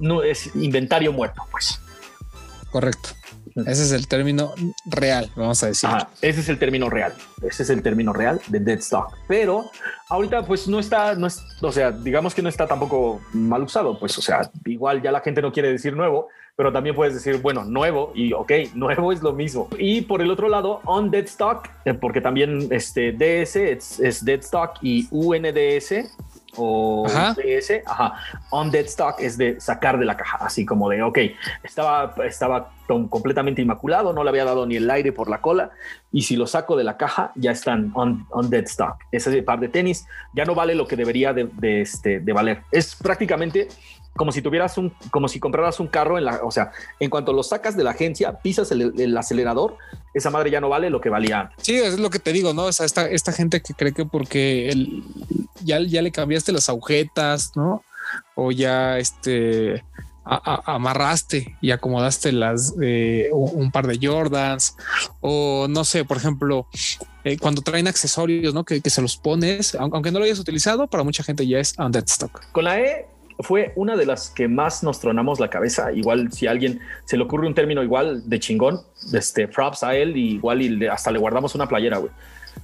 no 0.00 0.22
es 0.22 0.54
inventario 0.54 1.12
muerto, 1.12 1.42
pues. 1.50 1.80
Correcto. 2.70 3.10
Ese 3.64 3.84
es 3.84 3.92
el 3.92 4.06
término 4.06 4.52
real, 4.84 5.30
vamos 5.34 5.62
a 5.62 5.68
decir. 5.68 5.88
ese 6.20 6.40
es 6.40 6.48
el 6.50 6.58
término 6.58 6.90
real. 6.90 7.14
Ese 7.42 7.62
es 7.62 7.70
el 7.70 7.82
término 7.82 8.12
real 8.12 8.38
de 8.48 8.60
dead 8.60 8.78
stock. 8.78 9.14
Pero 9.28 9.70
ahorita, 10.10 10.44
pues 10.44 10.68
no 10.68 10.78
está, 10.78 11.14
no 11.14 11.26
es, 11.26 11.42
o 11.62 11.72
sea, 11.72 11.90
digamos 11.90 12.34
que 12.34 12.42
no 12.42 12.50
está 12.50 12.66
tampoco 12.66 13.20
mal 13.32 13.62
usado. 13.62 13.98
Pues, 13.98 14.18
o 14.18 14.20
sea, 14.20 14.50
igual 14.66 15.00
ya 15.00 15.10
la 15.10 15.20
gente 15.20 15.40
no 15.40 15.52
quiere 15.52 15.70
decir 15.70 15.96
nuevo, 15.96 16.28
pero 16.54 16.70
también 16.70 16.94
puedes 16.94 17.14
decir, 17.14 17.40
bueno, 17.40 17.64
nuevo 17.64 18.12
y 18.14 18.34
ok, 18.34 18.52
nuevo 18.74 19.10
es 19.10 19.22
lo 19.22 19.32
mismo. 19.32 19.68
Y 19.78 20.02
por 20.02 20.20
el 20.20 20.30
otro 20.30 20.50
lado, 20.50 20.82
on 20.84 21.10
dead 21.10 21.24
stock, 21.24 21.66
eh, 21.86 21.94
porque 21.94 22.20
también 22.20 22.68
este 22.70 23.12
DS 23.12 23.56
es, 23.56 24.00
es 24.00 24.22
dead 24.22 24.40
stock 24.40 24.72
y 24.82 25.08
UNDS 25.10 26.10
o 26.56 27.06
DS, 27.06 27.82
ajá. 27.86 28.14
On 28.50 28.70
dead 28.70 28.86
stock 28.86 29.20
es 29.20 29.36
de 29.38 29.60
sacar 29.60 29.98
de 29.98 30.04
la 30.04 30.16
caja, 30.16 30.38
así 30.40 30.64
como 30.64 30.88
de, 30.88 31.02
ok, 31.02 31.18
estaba, 31.62 32.14
estaba 32.24 32.70
completamente 32.86 33.62
inmaculado, 33.62 34.12
no 34.12 34.22
le 34.22 34.30
había 34.30 34.44
dado 34.44 34.66
ni 34.66 34.76
el 34.76 34.90
aire 34.90 35.12
por 35.12 35.28
la 35.28 35.40
cola, 35.40 35.70
y 36.12 36.22
si 36.22 36.36
lo 36.36 36.46
saco 36.46 36.76
de 36.76 36.84
la 36.84 36.96
caja, 36.96 37.32
ya 37.34 37.50
están 37.50 37.90
on, 37.94 38.26
on 38.30 38.48
dead 38.48 38.64
stock. 38.64 38.96
Ese 39.12 39.42
par 39.42 39.60
de 39.60 39.68
tenis 39.68 40.06
ya 40.34 40.44
no 40.44 40.54
vale 40.54 40.74
lo 40.74 40.86
que 40.86 40.96
debería 40.96 41.32
de, 41.32 41.48
de, 41.52 41.80
este, 41.82 42.20
de 42.20 42.32
valer. 42.32 42.62
Es 42.70 42.94
prácticamente 42.94 43.68
como 44.16 44.32
si 44.32 44.42
tuvieras 44.42 44.78
un, 44.78 44.92
como 45.10 45.28
si 45.28 45.38
compraras 45.38 45.78
un 45.80 45.86
carro 45.86 46.18
en 46.18 46.24
la, 46.24 46.40
o 46.42 46.50
sea, 46.50 46.72
en 46.98 47.10
cuanto 47.10 47.32
lo 47.32 47.42
sacas 47.42 47.76
de 47.76 47.84
la 47.84 47.90
agencia, 47.90 48.38
pisas 48.40 48.70
el, 48.72 49.16
acelerador, 49.16 49.76
esa 50.14 50.30
madre 50.30 50.50
ya 50.50 50.60
no 50.60 50.68
vale 50.68 50.90
lo 50.90 51.00
que 51.00 51.10
valía 51.10 51.42
antes. 51.42 51.56
Sí, 51.62 51.76
es 51.76 51.98
lo 51.98 52.10
que 52.10 52.18
te 52.18 52.32
digo, 52.32 52.54
¿no? 52.54 52.64
O 52.64 52.72
sea, 52.72 52.86
esta, 52.86 53.08
esta 53.08 53.32
gente 53.32 53.60
que 53.60 53.74
cree 53.74 53.92
que 53.92 54.06
porque 54.06 54.68
el, 54.68 55.04
ya, 55.62 55.80
ya 55.80 56.02
le 56.02 56.10
cambiaste 56.10 56.52
las 56.52 56.68
agujetas, 56.68 57.52
¿no? 57.54 57.84
O 58.34 58.52
ya 58.52 58.98
este 58.98 59.84
amarraste 60.26 61.56
y 61.60 61.70
acomodaste 61.70 62.32
las 62.32 62.74
eh, 62.82 63.28
un 63.32 63.70
par 63.70 63.86
de 63.86 64.04
Jordans 64.04 64.76
o 65.20 65.68
no 65.68 65.84
sé, 65.84 66.04
por 66.04 66.16
ejemplo, 66.16 66.66
eh, 67.22 67.38
cuando 67.38 67.62
traen 67.62 67.86
accesorios, 67.86 68.52
¿no? 68.52 68.64
Que, 68.64 68.80
que, 68.80 68.90
se 68.90 69.00
los 69.00 69.16
pones, 69.16 69.76
aunque 69.76 70.10
no 70.10 70.18
lo 70.18 70.24
hayas 70.24 70.40
utilizado, 70.40 70.88
para 70.88 71.04
mucha 71.04 71.22
gente 71.22 71.46
ya 71.46 71.60
es 71.60 71.78
on 71.78 71.92
dead 71.92 72.04
stock. 72.06 72.50
Con 72.50 72.64
la 72.64 72.80
E 72.80 73.06
fue 73.40 73.72
una 73.76 73.96
de 73.96 74.06
las 74.06 74.30
que 74.30 74.48
más 74.48 74.82
nos 74.82 75.00
tronamos 75.00 75.40
la 75.40 75.50
cabeza. 75.50 75.92
Igual 75.92 76.32
si 76.32 76.46
a 76.46 76.50
alguien 76.50 76.80
se 77.04 77.16
le 77.16 77.24
ocurre 77.24 77.46
un 77.46 77.54
término 77.54 77.82
igual 77.82 78.28
de 78.28 78.40
chingón, 78.40 78.80
este 79.12 79.48
props 79.48 79.82
a 79.82 79.96
él 79.96 80.16
y 80.16 80.34
igual 80.34 80.62
y 80.62 80.86
hasta 80.86 81.10
le 81.10 81.18
guardamos 81.18 81.54
una 81.54 81.68
playera, 81.68 81.98
güey. 81.98 82.12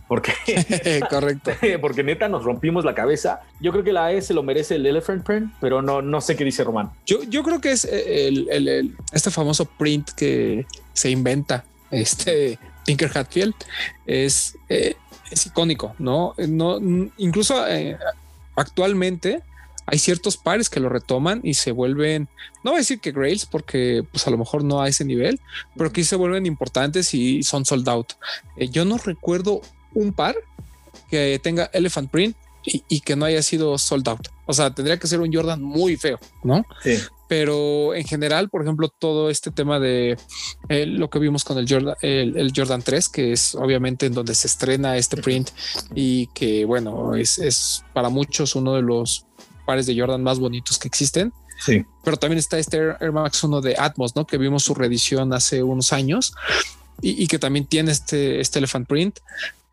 Porque 0.08 0.32
correcto, 1.10 1.52
porque 1.80 2.02
neta 2.02 2.28
nos 2.28 2.44
rompimos 2.44 2.84
la 2.84 2.94
cabeza. 2.94 3.40
Yo 3.60 3.72
creo 3.72 3.84
que 3.84 3.92
la 3.92 4.12
E 4.12 4.22
se 4.22 4.34
lo 4.34 4.42
merece 4.42 4.76
el 4.76 4.86
elephant 4.86 5.24
print, 5.24 5.52
pero 5.60 5.82
no, 5.82 6.02
no 6.02 6.20
sé 6.20 6.36
qué 6.36 6.44
dice 6.44 6.64
Román. 6.64 6.90
Yo, 7.06 7.22
yo 7.24 7.42
creo 7.42 7.60
que 7.60 7.72
es 7.72 7.84
el, 7.84 8.94
este 9.12 9.30
famoso 9.30 9.64
print 9.64 10.10
que 10.10 10.66
se 10.92 11.10
inventa 11.10 11.64
este 11.90 12.58
Tinker 12.84 13.10
Hatfield 13.14 13.54
es, 14.06 14.56
eh, 14.68 14.96
es 15.30 15.46
icónico, 15.46 15.94
no, 15.98 16.34
no, 16.38 16.78
incluso 17.18 17.66
eh, 17.68 17.96
actualmente 18.56 19.42
hay 19.86 19.98
ciertos 19.98 20.36
pares 20.36 20.70
que 20.70 20.80
lo 20.80 20.88
retoman 20.88 21.40
y 21.42 21.54
se 21.54 21.72
vuelven, 21.72 22.28
no 22.64 22.72
voy 22.72 22.78
a 22.78 22.80
decir 22.80 23.00
que 23.00 23.12
Grails, 23.12 23.46
porque 23.46 24.04
pues 24.10 24.26
a 24.26 24.30
lo 24.30 24.38
mejor 24.38 24.64
no 24.64 24.80
a 24.80 24.88
ese 24.88 25.04
nivel, 25.04 25.40
pero 25.76 25.92
que 25.92 26.04
se 26.04 26.16
vuelven 26.16 26.46
importantes 26.46 27.14
y 27.14 27.42
son 27.42 27.64
sold 27.64 27.88
out. 27.88 28.12
Eh, 28.56 28.68
yo 28.68 28.84
no 28.84 28.98
recuerdo 28.98 29.60
un 29.94 30.12
par 30.12 30.36
que 31.10 31.38
tenga 31.42 31.70
Elephant 31.72 32.10
Print 32.10 32.36
y, 32.64 33.00
que 33.00 33.16
no 33.16 33.24
haya 33.24 33.42
sido 33.42 33.76
sold 33.76 34.08
out. 34.08 34.28
O 34.46 34.52
sea, 34.52 34.72
tendría 34.72 34.98
que 34.98 35.08
ser 35.08 35.20
un 35.20 35.32
Jordan 35.32 35.60
muy 35.60 35.96
feo, 35.96 36.18
¿no? 36.44 36.64
Sí. 36.82 36.96
Pero 37.28 37.94
en 37.94 38.04
general, 38.04 38.50
por 38.50 38.62
ejemplo, 38.62 38.88
todo 38.88 39.30
este 39.30 39.50
tema 39.50 39.80
de 39.80 40.18
eh, 40.68 40.86
lo 40.86 41.08
que 41.08 41.18
vimos 41.18 41.44
con 41.44 41.58
el 41.58 41.66
Jordan, 41.68 41.96
el, 42.02 42.52
Jordan 42.54 42.82
3, 42.82 43.08
que 43.08 43.32
es 43.32 43.54
obviamente 43.54 44.06
en 44.06 44.14
donde 44.14 44.34
se 44.34 44.46
estrena 44.46 44.96
este 44.96 45.16
print 45.16 45.50
y 45.94 46.26
que, 46.28 46.64
bueno, 46.66 47.14
es, 47.14 47.38
es 47.38 47.84
para 47.94 48.10
muchos 48.10 48.54
uno 48.54 48.74
de 48.74 48.82
los 48.82 49.24
pares 49.64 49.86
de 49.86 49.98
Jordan 49.98 50.22
más 50.22 50.38
bonitos 50.38 50.78
que 50.78 50.88
existen. 50.88 51.32
Sí. 51.64 51.84
Pero 52.04 52.16
también 52.16 52.38
está 52.38 52.58
este 52.58 52.78
Air 52.78 53.12
Max 53.12 53.42
1 53.44 53.60
de 53.60 53.76
Atmos, 53.78 54.16
¿no? 54.16 54.26
Que 54.26 54.38
vimos 54.38 54.64
su 54.64 54.74
reedición 54.74 55.32
hace 55.32 55.62
unos 55.62 55.92
años 55.92 56.34
y, 57.00 57.26
que 57.26 57.38
también 57.38 57.66
tiene 57.66 57.92
este, 57.92 58.40
este 58.40 58.58
Elephant 58.58 58.88
Print. 58.88 59.20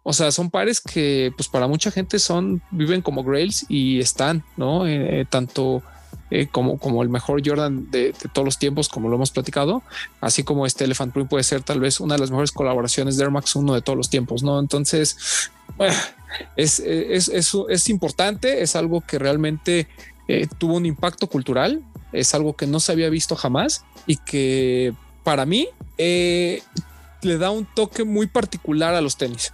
O 0.04 0.14
sea, 0.14 0.32
son 0.32 0.50
pares 0.50 0.82
que 0.82 1.32
pues 1.36 1.48
para 1.50 1.68
mucha 1.68 1.92
gente 1.92 2.20
son, 2.20 2.62
viven 2.72 3.02
como 3.02 3.24
grails 3.24 3.66
y 3.70 4.00
están, 4.00 4.44
¿no? 4.58 4.88
Eh, 4.88 5.26
tanto 5.30 5.84
eh, 6.32 6.48
como, 6.48 6.78
como 6.78 7.02
el 7.04 7.10
mejor 7.10 7.42
Jordan 7.46 7.90
de, 7.90 8.14
todos 8.34 8.46
los 8.46 8.60
tiempos, 8.60 8.88
como 8.88 9.10
lo 9.10 9.16
hemos 9.16 9.32
platicado, 9.32 9.84
así 10.22 10.44
como 10.44 10.66
este 10.66 10.84
Elephant 10.86 11.14
Print 11.14 11.30
puede 11.30 11.44
ser 11.44 11.64
tal 11.64 11.80
vez 11.80 12.00
una 12.00 12.16
de 12.16 12.22
las 12.22 12.30
mejores 12.30 12.52
colaboraciones 12.52 13.18
de 13.18 13.24
Air 13.24 13.32
Max 13.32 13.56
1 13.56 13.74
de 13.74 13.82
todos 13.82 13.98
los 13.98 14.10
tiempos, 14.10 14.44
¿no? 14.44 14.60
Entonces, 14.60 15.50
es, 16.56 16.80
es, 16.80 17.30
es, 17.30 17.90
importante, 17.90 18.62
es 18.62 18.76
algo 18.76 19.02
que 19.02 19.20
realmente 19.20 19.88
eh, 20.28 20.48
tuvo 20.58 20.76
un 20.76 20.86
impacto 20.86 21.28
cultural, 21.28 21.82
es 22.12 22.34
algo 22.34 22.56
que 22.56 22.68
no 22.68 22.80
se 22.80 22.92
había 22.92 23.10
visto 23.10 23.36
jamás 23.36 23.86
y 24.06 24.18
que 24.18 24.94
para 25.24 25.46
mí 25.46 25.68
eh, 25.98 26.62
le 27.22 27.38
da 27.38 27.52
un 27.52 27.66
toque 27.66 28.04
muy 28.04 28.28
particular 28.28 28.96
a 28.96 29.02
los 29.02 29.18
tenis. 29.18 29.54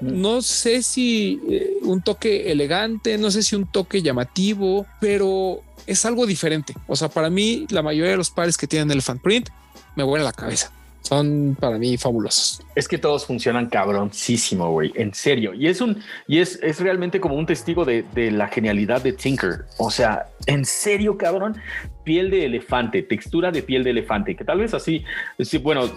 Mm. 0.00 0.20
No 0.20 0.42
sé 0.42 0.82
si 0.82 1.40
un 1.82 2.02
toque 2.02 2.50
elegante, 2.50 3.18
no 3.18 3.30
sé 3.30 3.42
si 3.42 3.56
un 3.56 3.66
toque 3.66 4.02
llamativo, 4.02 4.86
pero 5.00 5.62
es 5.86 6.04
algo 6.04 6.26
diferente. 6.26 6.74
O 6.86 6.96
sea, 6.96 7.08
para 7.08 7.30
mí, 7.30 7.66
la 7.70 7.82
mayoría 7.82 8.10
de 8.10 8.16
los 8.16 8.30
pares 8.30 8.56
que 8.56 8.66
tienen 8.66 8.90
el 8.90 9.02
fan 9.02 9.18
print 9.18 9.48
me 9.94 10.02
vuela 10.02 10.24
la 10.24 10.32
cabeza. 10.32 10.70
Son 11.06 11.56
para 11.60 11.78
mí 11.78 11.96
fabulosos. 11.96 12.60
Es 12.74 12.88
que 12.88 12.98
todos 12.98 13.26
funcionan 13.26 13.66
cabroncísimo, 13.66 14.72
güey. 14.72 14.92
En 14.96 15.14
serio. 15.14 15.54
Y 15.54 15.68
es 15.68 15.80
un, 15.80 16.02
y 16.26 16.40
es, 16.40 16.58
es 16.64 16.80
realmente 16.80 17.20
como 17.20 17.36
un 17.36 17.46
testigo 17.46 17.84
de, 17.84 18.04
la 18.32 18.48
genialidad 18.48 19.02
de 19.02 19.12
Tinker. 19.12 19.66
O 19.78 19.88
sea, 19.88 20.26
en 20.46 20.64
serio, 20.64 21.16
cabrón. 21.16 21.56
Piel 22.02 22.30
de 22.30 22.44
elefante, 22.46 23.02
textura 23.02 23.52
de 23.52 23.62
piel 23.62 23.84
de 23.84 23.90
elefante, 23.90 24.34
que 24.34 24.44
tal 24.44 24.58
vez 24.58 24.74
así, 24.74 25.04
sí, 25.40 25.58
bueno, 25.58 25.90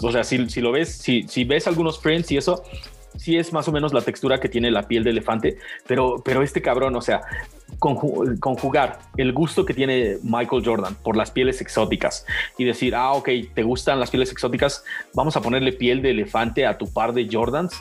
o 0.00 0.12
sea, 0.12 0.22
si, 0.22 0.48
si 0.48 0.60
lo 0.60 0.70
ves, 0.70 0.90
si, 0.90 1.24
si 1.24 1.42
ves 1.42 1.66
algunos 1.66 1.98
prints 1.98 2.30
y 2.30 2.36
eso, 2.36 2.62
sí 3.16 3.36
es 3.36 3.52
más 3.52 3.66
o 3.66 3.72
menos 3.72 3.92
la 3.92 4.00
textura 4.00 4.38
que 4.38 4.48
tiene 4.48 4.70
la 4.70 4.86
piel 4.86 5.02
de 5.02 5.10
elefante, 5.10 5.58
pero, 5.88 6.22
pero 6.24 6.42
este 6.42 6.62
cabrón, 6.62 6.94
o 6.94 7.00
sea, 7.00 7.22
conjugar 7.78 8.98
el 9.16 9.32
gusto 9.32 9.64
que 9.64 9.74
tiene 9.74 10.18
Michael 10.22 10.62
Jordan 10.64 10.94
por 11.02 11.16
las 11.16 11.30
pieles 11.30 11.60
exóticas 11.60 12.24
y 12.58 12.64
decir, 12.64 12.94
ah, 12.94 13.12
ok, 13.12 13.28
te 13.54 13.62
gustan 13.62 14.00
las 14.00 14.10
pieles 14.10 14.30
exóticas, 14.32 14.84
vamos 15.14 15.36
a 15.36 15.40
ponerle 15.40 15.72
piel 15.72 16.02
de 16.02 16.10
elefante 16.10 16.66
a 16.66 16.78
tu 16.78 16.92
par 16.92 17.12
de 17.12 17.28
Jordans 17.30 17.74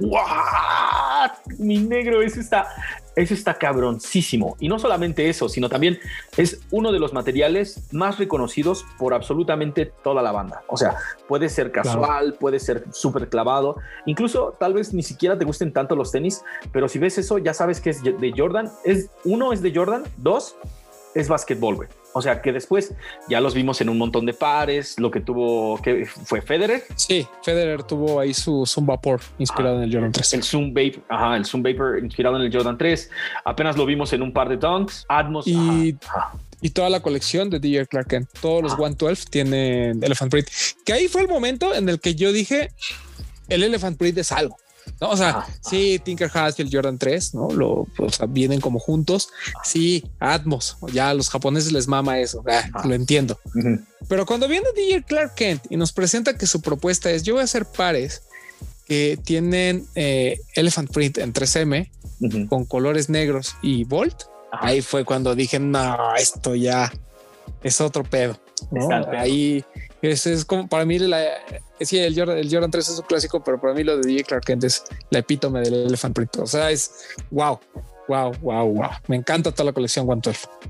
¡What! 0.00 1.30
Mi 1.58 1.78
negro, 1.78 2.22
eso 2.22 2.40
está, 2.40 2.68
eso 3.16 3.34
está 3.34 3.54
cabroncísimo. 3.54 4.56
Y 4.60 4.68
no 4.68 4.78
solamente 4.78 5.28
eso, 5.28 5.48
sino 5.48 5.68
también 5.68 5.98
es 6.36 6.60
uno 6.70 6.92
de 6.92 6.98
los 6.98 7.12
materiales 7.12 7.88
más 7.92 8.18
reconocidos 8.18 8.84
por 8.98 9.14
absolutamente 9.14 9.86
toda 9.86 10.22
la 10.22 10.32
banda. 10.32 10.62
O 10.68 10.76
sea, 10.76 10.96
puede 11.28 11.48
ser 11.48 11.72
casual, 11.72 12.34
puede 12.34 12.58
ser 12.58 12.84
súper 12.92 13.28
clavado. 13.28 13.76
Incluso 14.06 14.56
tal 14.58 14.74
vez 14.74 14.94
ni 14.94 15.02
siquiera 15.02 15.38
te 15.38 15.44
gusten 15.44 15.72
tanto 15.72 15.96
los 15.96 16.12
tenis, 16.12 16.42
pero 16.72 16.88
si 16.88 16.98
ves 16.98 17.18
eso, 17.18 17.38
ya 17.38 17.54
sabes 17.54 17.80
que 17.80 17.90
es 17.90 18.02
de 18.02 18.32
Jordan. 18.36 18.70
Es, 18.84 19.10
uno 19.24 19.52
es 19.52 19.62
de 19.62 19.74
Jordan, 19.74 20.04
dos 20.16 20.56
es 21.14 21.28
básquetbol, 21.28 21.76
güey. 21.76 21.88
O 22.14 22.22
sea, 22.22 22.42
que 22.42 22.52
después 22.52 22.92
ya 23.28 23.40
los 23.40 23.54
vimos 23.54 23.80
en 23.80 23.88
un 23.88 23.98
montón 23.98 24.26
de 24.26 24.34
pares, 24.34 24.98
lo 24.98 25.10
que 25.10 25.20
tuvo, 25.20 25.80
que 25.80 26.06
fue 26.06 26.42
Federer. 26.42 26.84
Sí, 26.96 27.26
Federer 27.42 27.82
tuvo 27.82 28.20
ahí 28.20 28.34
su 28.34 28.66
Zoom 28.66 28.86
Vapor 28.86 29.20
inspirado 29.38 29.76
en 29.78 29.84
el 29.84 29.92
Jordan 29.92 30.12
3. 30.12 30.34
El 30.34 30.42
Zoom 30.42 30.74
Vapor, 30.74 31.02
ajá, 31.08 31.36
el 31.36 31.44
Zoom 31.44 31.62
Vapor 31.62 31.98
inspirado 32.02 32.36
en 32.36 32.42
el 32.42 32.52
Jordan 32.52 32.76
3. 32.76 33.10
Apenas 33.44 33.76
lo 33.76 33.86
vimos 33.86 34.12
en 34.12 34.22
un 34.22 34.32
par 34.32 34.48
de 34.48 34.56
dunks. 34.56 35.04
Atmos. 35.08 35.46
Y, 35.46 35.96
y 36.60 36.70
toda 36.70 36.90
la 36.90 37.00
colección 37.00 37.50
de 37.50 37.58
DJ 37.58 37.86
Clark 37.86 38.08
Kent, 38.08 38.28
todos 38.40 38.62
los 38.62 38.76
112 38.76 39.26
tienen 39.30 40.02
Elephant 40.02 40.30
Print. 40.30 40.48
Que 40.84 40.92
ahí 40.92 41.08
fue 41.08 41.22
el 41.22 41.28
momento 41.28 41.74
en 41.74 41.88
el 41.88 42.00
que 42.00 42.14
yo 42.14 42.32
dije, 42.32 42.70
el 43.48 43.64
Elephant 43.64 43.98
Print 43.98 44.18
es 44.18 44.32
algo. 44.32 44.56
¿No? 45.00 45.10
O 45.10 45.16
sea, 45.16 45.46
sí, 45.60 46.00
Tinker 46.02 46.30
Hatfield, 46.32 46.72
Jordan 46.72 46.98
3, 46.98 47.34
¿no? 47.34 47.50
Lo, 47.50 47.86
o 47.98 48.10
sea, 48.10 48.26
vienen 48.26 48.60
como 48.60 48.78
juntos. 48.78 49.30
Sí, 49.64 50.04
Atmos, 50.20 50.76
ya 50.92 51.10
a 51.10 51.14
los 51.14 51.30
japoneses 51.30 51.72
les 51.72 51.88
mama 51.88 52.18
eso, 52.18 52.44
lo 52.84 52.94
entiendo. 52.94 53.38
Pero 54.08 54.26
cuando 54.26 54.48
viene 54.48 54.66
DJ 54.74 55.04
Clark 55.04 55.34
Kent 55.34 55.66
y 55.70 55.76
nos 55.76 55.92
presenta 55.92 56.36
que 56.36 56.46
su 56.46 56.60
propuesta 56.60 57.10
es 57.10 57.22
yo 57.22 57.34
voy 57.34 57.42
a 57.42 57.44
hacer 57.44 57.66
pares 57.66 58.22
que 58.86 59.18
tienen 59.24 59.86
eh, 59.94 60.40
Elephant 60.54 60.90
Print 60.90 61.18
en 61.18 61.32
3M 61.32 61.90
con 62.48 62.64
colores 62.64 63.08
negros 63.08 63.56
y 63.62 63.84
Volt, 63.84 64.24
ahí 64.52 64.80
fue 64.80 65.04
cuando 65.04 65.34
dije, 65.34 65.58
no, 65.58 66.14
esto 66.16 66.54
ya 66.54 66.92
es 67.62 67.80
otro 67.80 68.04
pedo. 68.04 68.38
Ahí 69.16 69.64
ese 70.10 70.32
es 70.32 70.44
como 70.44 70.68
para 70.68 70.84
mí 70.84 70.98
la, 70.98 71.22
sí, 71.80 71.98
el 71.98 72.18
Jordan, 72.18 72.38
el 72.38 72.50
Jordan 72.50 72.70
3 72.70 72.88
es 72.88 72.98
un 72.98 73.04
clásico, 73.04 73.42
pero 73.42 73.60
para 73.60 73.72
mí 73.72 73.84
lo 73.84 73.96
de 73.96 74.02
DJ 74.02 74.24
Clark 74.24 74.44
Kent 74.44 74.64
es 74.64 74.84
la 75.10 75.20
epítome 75.20 75.60
del 75.60 75.74
Elephant 75.86 76.14
Print. 76.14 76.38
O 76.38 76.46
sea, 76.46 76.70
es 76.70 76.90
wow. 77.30 77.60
Wow, 78.08 78.32
wow, 78.40 78.66
wow. 78.66 78.90
Me 79.06 79.16
encanta 79.16 79.52
toda 79.52 79.66
la 79.66 79.72
colección 79.72 80.08
One 80.08 80.22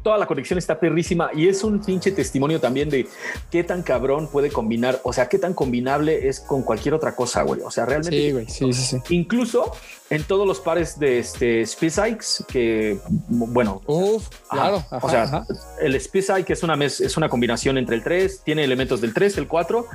Toda 0.02 0.18
la 0.18 0.26
colección 0.26 0.58
está 0.58 0.78
perrísima 0.78 1.30
y 1.34 1.48
es 1.48 1.64
un 1.64 1.80
pinche 1.80 2.12
testimonio 2.12 2.60
también 2.60 2.90
de 2.90 3.08
qué 3.50 3.64
tan 3.64 3.82
cabrón 3.82 4.28
puede 4.28 4.50
combinar, 4.50 5.00
o 5.04 5.12
sea, 5.12 5.28
qué 5.28 5.38
tan 5.38 5.54
combinable 5.54 6.28
es 6.28 6.40
con 6.40 6.62
cualquier 6.62 6.94
otra 6.94 7.16
cosa, 7.16 7.42
güey. 7.42 7.60
O 7.62 7.70
sea, 7.70 7.86
realmente. 7.86 8.18
Sí, 8.18 8.32
güey. 8.32 8.46
Sí, 8.48 8.72
sí, 8.72 8.82
sí. 8.82 9.14
Incluso 9.14 9.72
en 10.12 10.24
todos 10.24 10.46
los 10.46 10.60
pares 10.60 10.98
de 10.98 11.18
este 11.18 11.64
SpaceX, 11.64 12.44
que 12.46 12.98
bueno, 13.28 13.80
Uf, 13.86 14.28
claro. 14.50 14.84
o 14.90 15.08
sea, 15.08 15.42
el 15.80 15.98
SpaceX 15.98 16.50
es 16.50 16.62
una 16.62 16.76
mes, 16.76 17.00
es 17.00 17.16
una 17.16 17.30
combinación 17.30 17.78
entre 17.78 17.96
el 17.96 18.02
3, 18.02 18.42
tiene 18.44 18.62
elementos 18.62 19.00
del 19.00 19.14
3, 19.14 19.38
el 19.38 19.48
4, 19.48 19.86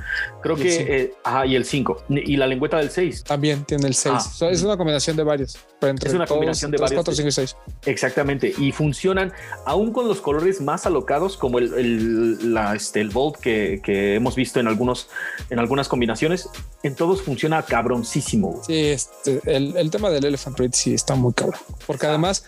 creo 0.42 0.56
que, 0.56 1.02
eh, 1.02 1.14
ajá, 1.22 1.46
y 1.46 1.54
el 1.54 1.64
5, 1.64 2.04
y 2.08 2.36
la 2.36 2.48
lengüeta 2.48 2.78
del 2.78 2.90
6. 2.90 3.24
También 3.24 3.64
tiene 3.64 3.86
el 3.86 3.94
6. 3.94 4.14
Ah. 4.42 4.48
es 4.50 4.62
una 4.64 4.76
combinación 4.76 5.16
de 5.16 5.22
varios. 5.22 5.56
es 5.80 6.12
una 6.12 6.26
combinación 6.26 6.72
de 6.72 6.78
varios. 6.78 6.96
4, 6.96 7.14
5 7.14 7.28
y 7.28 7.32
6. 7.38 7.56
Exactamente, 7.86 8.52
y 8.58 8.72
funcionan 8.72 9.32
aún 9.64 9.92
con 9.92 10.08
los 10.08 10.20
colores 10.20 10.60
más 10.60 10.86
alocados, 10.86 11.36
como 11.36 11.58
el, 11.58 11.74
el, 11.74 12.54
la, 12.54 12.74
este, 12.74 13.00
el 13.00 13.10
Volt 13.10 13.36
que, 13.36 13.80
que, 13.82 14.14
hemos 14.14 14.34
visto 14.34 14.60
en, 14.60 14.66
algunos, 14.66 15.08
en 15.50 15.58
algunas 15.58 15.88
combinaciones, 15.88 16.48
en 16.82 16.94
todos 16.94 17.22
funciona 17.22 17.62
cabroncísimo. 17.62 18.60
Sí, 18.66 18.88
este, 18.88 19.40
el, 19.44 19.76
el 19.76 19.90
tema 19.90 20.10
del 20.10 20.24
Elephant 20.24 20.56
Print 20.56 20.74
sí 20.74 20.94
está 20.94 21.14
muy 21.14 21.32
cabrón. 21.32 21.60
Porque 21.86 22.06
además, 22.06 22.44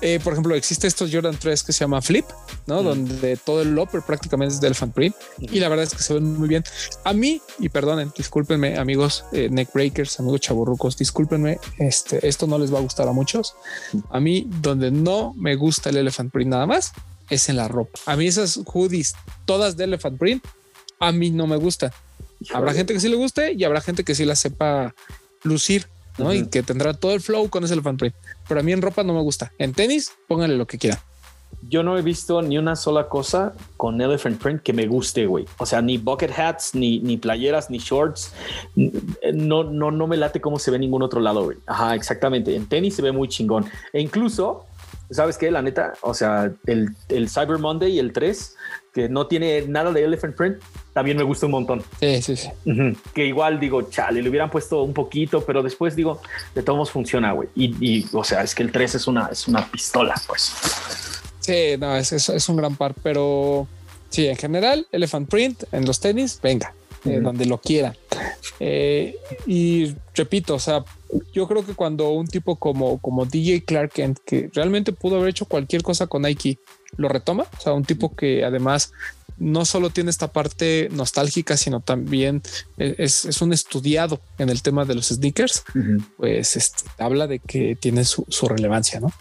eh, 0.00 0.20
por 0.22 0.32
ejemplo, 0.32 0.54
existe 0.54 0.86
estos 0.86 1.10
Jordan 1.12 1.36
3 1.38 1.62
que 1.64 1.72
se 1.72 1.80
llama 1.80 2.00
Flip, 2.00 2.24
¿no? 2.66 2.82
Donde 2.82 3.36
todo 3.36 3.62
el 3.62 3.76
upper 3.76 4.02
prácticamente 4.02 4.54
es 4.54 4.60
de 4.60 4.68
Elephant 4.68 4.94
Print. 4.94 5.16
Y 5.38 5.58
la 5.58 5.68
verdad 5.68 5.84
es 5.84 5.94
que 5.94 6.02
se 6.02 6.14
ven 6.14 6.38
muy 6.38 6.48
bien. 6.48 6.62
A 7.04 7.12
mí, 7.12 7.42
y 7.58 7.68
perdonen, 7.68 8.12
discúlpenme, 8.16 8.78
amigos 8.78 9.24
eh, 9.32 9.48
neck 9.50 9.72
breakers, 9.72 10.20
amigos 10.20 10.40
chaburrucos, 10.40 10.96
discúlpenme, 10.96 11.58
este, 11.78 12.26
esto 12.26 12.46
no 12.46 12.58
les 12.58 12.72
va 12.72 12.78
a 12.78 12.82
gustar 12.82 13.08
a 13.08 13.12
muchos. 13.12 13.54
A 14.10 14.20
mí, 14.20 14.48
donde 14.60 14.90
no 14.90 15.34
me 15.36 15.56
gusta 15.56 15.90
el 15.90 15.96
Elephant 15.96 16.32
Print 16.32 16.50
nada 16.50 16.66
más, 16.66 16.92
es 17.28 17.48
en 17.48 17.56
la 17.56 17.66
ropa. 17.68 17.98
A 18.06 18.16
mí 18.16 18.26
esas 18.26 18.60
hoodies, 18.64 19.14
todas 19.46 19.76
de 19.76 19.84
Elephant 19.84 20.18
Print, 20.18 20.44
a 21.00 21.12
mí 21.12 21.30
no 21.30 21.46
me 21.46 21.56
gustan. 21.56 21.90
Habrá 22.54 22.72
gente 22.72 22.94
que 22.94 23.00
sí 23.00 23.08
le 23.08 23.16
guste 23.16 23.52
y 23.52 23.64
habrá 23.64 23.80
gente 23.80 24.04
que 24.04 24.14
sí 24.14 24.24
la 24.24 24.36
sepa 24.36 24.94
lucir. 25.42 25.86
¿no? 26.18 26.34
Y 26.34 26.46
que 26.46 26.62
tendrá 26.62 26.94
todo 26.94 27.14
el 27.14 27.20
flow 27.20 27.48
con 27.48 27.64
ese 27.64 27.74
elephant 27.74 27.98
print. 27.98 28.14
Pero 28.48 28.60
a 28.60 28.62
mí 28.62 28.72
en 28.72 28.82
ropa 28.82 29.04
no 29.04 29.14
me 29.14 29.20
gusta. 29.20 29.52
En 29.58 29.72
tenis, 29.74 30.12
póngale 30.26 30.56
lo 30.56 30.66
que 30.66 30.78
quiera. 30.78 31.00
Yo 31.68 31.82
no 31.82 31.98
he 31.98 32.02
visto 32.02 32.40
ni 32.40 32.56
una 32.56 32.76
sola 32.76 33.08
cosa 33.08 33.54
con 33.76 34.00
elephant 34.00 34.40
print 34.40 34.62
que 34.62 34.72
me 34.72 34.86
guste, 34.86 35.26
güey. 35.26 35.44
O 35.58 35.66
sea, 35.66 35.82
ni 35.82 35.98
bucket 35.98 36.30
hats, 36.38 36.74
ni, 36.74 37.00
ni 37.00 37.16
playeras, 37.16 37.68
ni 37.68 37.78
shorts. 37.78 38.32
No, 38.74 39.64
no, 39.64 39.90
no 39.90 40.06
me 40.06 40.16
late 40.16 40.40
cómo 40.40 40.58
se 40.58 40.70
ve 40.70 40.76
en 40.76 40.82
ningún 40.82 41.02
otro 41.02 41.20
lado, 41.20 41.44
güey. 41.44 41.58
Ajá, 41.66 41.94
exactamente. 41.94 42.54
En 42.54 42.66
tenis 42.66 42.94
se 42.94 43.02
ve 43.02 43.12
muy 43.12 43.28
chingón. 43.28 43.66
E 43.92 44.00
incluso, 44.00 44.66
¿sabes 45.10 45.36
qué? 45.36 45.50
La 45.50 45.62
neta, 45.62 45.94
o 46.02 46.14
sea, 46.14 46.52
el, 46.66 46.90
el 47.08 47.28
Cyber 47.28 47.58
Monday 47.58 47.92
y 47.92 47.98
el 47.98 48.12
3 48.12 48.56
que 48.98 49.08
no 49.08 49.28
tiene 49.28 49.62
nada 49.68 49.92
de 49.92 50.02
elephant 50.02 50.34
print, 50.34 50.56
también 50.92 51.16
me 51.16 51.22
gusta 51.22 51.46
un 51.46 51.52
montón. 51.52 51.84
Sí, 52.00 52.20
sí, 52.20 52.36
sí. 52.36 52.48
Que 53.14 53.26
igual 53.26 53.60
digo, 53.60 53.82
chale, 53.82 54.20
le 54.20 54.28
hubieran 54.28 54.50
puesto 54.50 54.82
un 54.82 54.92
poquito, 54.92 55.44
pero 55.44 55.62
después 55.62 55.94
digo, 55.94 56.20
de 56.54 56.64
todos 56.64 56.90
funciona, 56.90 57.30
güey. 57.32 57.48
Y, 57.54 58.04
o 58.12 58.24
sea, 58.24 58.42
es 58.42 58.56
que 58.56 58.64
el 58.64 58.72
3 58.72 58.96
es 58.96 59.06
una, 59.06 59.28
es 59.30 59.46
una 59.46 59.64
pistola, 59.70 60.20
pues. 60.26 60.52
Sí, 61.38 61.76
no, 61.78 61.96
es, 61.96 62.12
es, 62.12 62.48
un 62.48 62.56
gran 62.56 62.74
par, 62.74 62.94
pero 63.00 63.68
sí, 64.08 64.26
en 64.26 64.36
general, 64.36 64.88
elephant 64.90 65.28
print 65.30 65.62
en 65.70 65.86
los 65.86 66.00
tenis, 66.00 66.40
venga, 66.42 66.74
eh, 67.04 67.20
donde 67.22 67.46
lo 67.46 67.58
quiera. 67.58 67.94
Eh, 68.60 69.16
y 69.46 69.94
repito, 70.14 70.54
o 70.54 70.58
sea, 70.58 70.84
yo 71.32 71.46
creo 71.46 71.64
que 71.64 71.74
cuando 71.74 72.10
un 72.10 72.26
tipo 72.26 72.56
como, 72.56 72.98
como 72.98 73.24
DJ 73.24 73.64
Clark 73.64 73.92
Kent, 73.92 74.18
que 74.24 74.50
realmente 74.52 74.92
pudo 74.92 75.16
haber 75.16 75.30
hecho 75.30 75.46
cualquier 75.46 75.82
cosa 75.82 76.06
con 76.06 76.22
Nike, 76.22 76.58
lo 76.96 77.08
retoma, 77.08 77.46
o 77.56 77.60
sea, 77.60 77.72
un 77.72 77.84
tipo 77.84 78.14
que 78.14 78.44
además 78.44 78.92
no 79.38 79.64
solo 79.64 79.90
tiene 79.90 80.10
esta 80.10 80.32
parte 80.32 80.88
nostálgica, 80.90 81.56
sino 81.56 81.80
también 81.80 82.42
es, 82.76 83.40
un 83.40 83.52
estudiado 83.52 84.20
en 84.38 84.48
el 84.48 84.62
tema 84.62 84.84
de 84.84 84.96
los 84.96 85.08
sneakers, 85.08 85.62
pues 86.16 86.56
este, 86.56 86.82
habla 86.98 87.28
de 87.28 87.38
que 87.38 87.76
tiene 87.76 88.04
su, 88.04 88.26
su 88.28 88.48
relevancia, 88.48 88.98
¿no? 88.98 89.12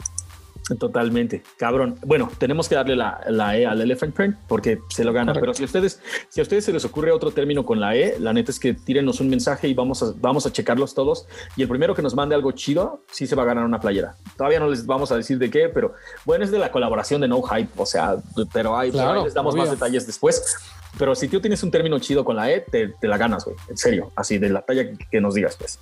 Totalmente, 0.76 1.44
cabrón. 1.58 1.98
Bueno, 2.06 2.30
tenemos 2.38 2.68
que 2.68 2.76
darle 2.76 2.96
la, 2.96 3.22
la, 3.30 3.58
E 3.58 3.66
al 3.66 3.80
elephant 3.82 4.14
print 4.14 4.36
porque 4.48 4.80
se 4.90 5.06
lo 5.06 5.14
gana. 5.14 5.34
Pero 5.34 5.54
si 5.54 5.64
ustedes, 5.64 6.02
si 6.30 6.42
a 6.42 6.44
ustedes 6.44 6.66
se 6.66 6.74
les 6.74 6.84
ocurre 6.84 7.12
otro 7.12 7.32
término 7.32 7.66
con 7.66 7.80
la 7.80 7.96
E, 7.96 8.18
la 8.20 8.34
neta 8.34 8.52
es 8.52 8.60
que 8.60 8.74
tírenos 8.74 9.22
un 9.22 9.30
mensaje 9.30 9.70
y 9.70 9.74
vamos 9.74 10.04
a, 10.04 10.14
vamos 10.18 10.46
a 10.46 10.52
checarlos 10.52 10.94
todos. 10.94 11.26
Y 11.56 11.62
el 11.62 11.70
primero 11.70 11.96
que 11.96 12.02
nos 12.02 12.16
mande 12.16 12.36
algo 12.36 12.52
chido, 12.52 13.04
sí 13.10 13.28
se 13.28 13.36
va 13.36 13.44
a 13.44 13.46
ganar 13.46 13.64
una 13.64 13.80
playera. 13.80 14.16
Todavía 14.36 14.60
no 14.60 14.70
les 14.70 14.86
vamos 14.86 15.12
a 15.12 15.16
decir 15.16 15.38
de 15.38 15.50
qué, 15.50 15.70
pero 15.70 15.94
bueno, 16.26 16.44
es 16.44 16.52
de 16.52 16.60
la 16.60 16.72
colaboración 16.72 17.22
de 17.22 17.30
No 17.30 17.42
Hype. 17.42 17.72
O 17.78 17.86
sea, 17.86 18.18
pero 18.52 18.78
hay, 18.78 18.92
les 18.92 19.34
damos 19.34 19.56
más 19.56 19.72
detalles 19.72 20.06
después. 20.06 20.58
Pero 20.98 21.16
si 21.16 21.28
tú 21.28 21.40
tienes 21.40 21.62
un 21.64 21.72
término 21.72 22.00
chido 22.00 22.26
con 22.26 22.36
la 22.36 22.52
E, 22.52 22.62
te, 22.62 22.90
te 22.90 23.08
la 23.08 23.18
ganas, 23.18 23.46
güey. 23.46 23.56
En 23.70 23.78
serio, 23.78 24.12
así 24.16 24.38
de 24.38 24.50
la 24.50 24.64
talla 24.64 24.84
que 25.10 25.22
nos 25.22 25.36
digas, 25.36 25.56
pues. 25.56 25.80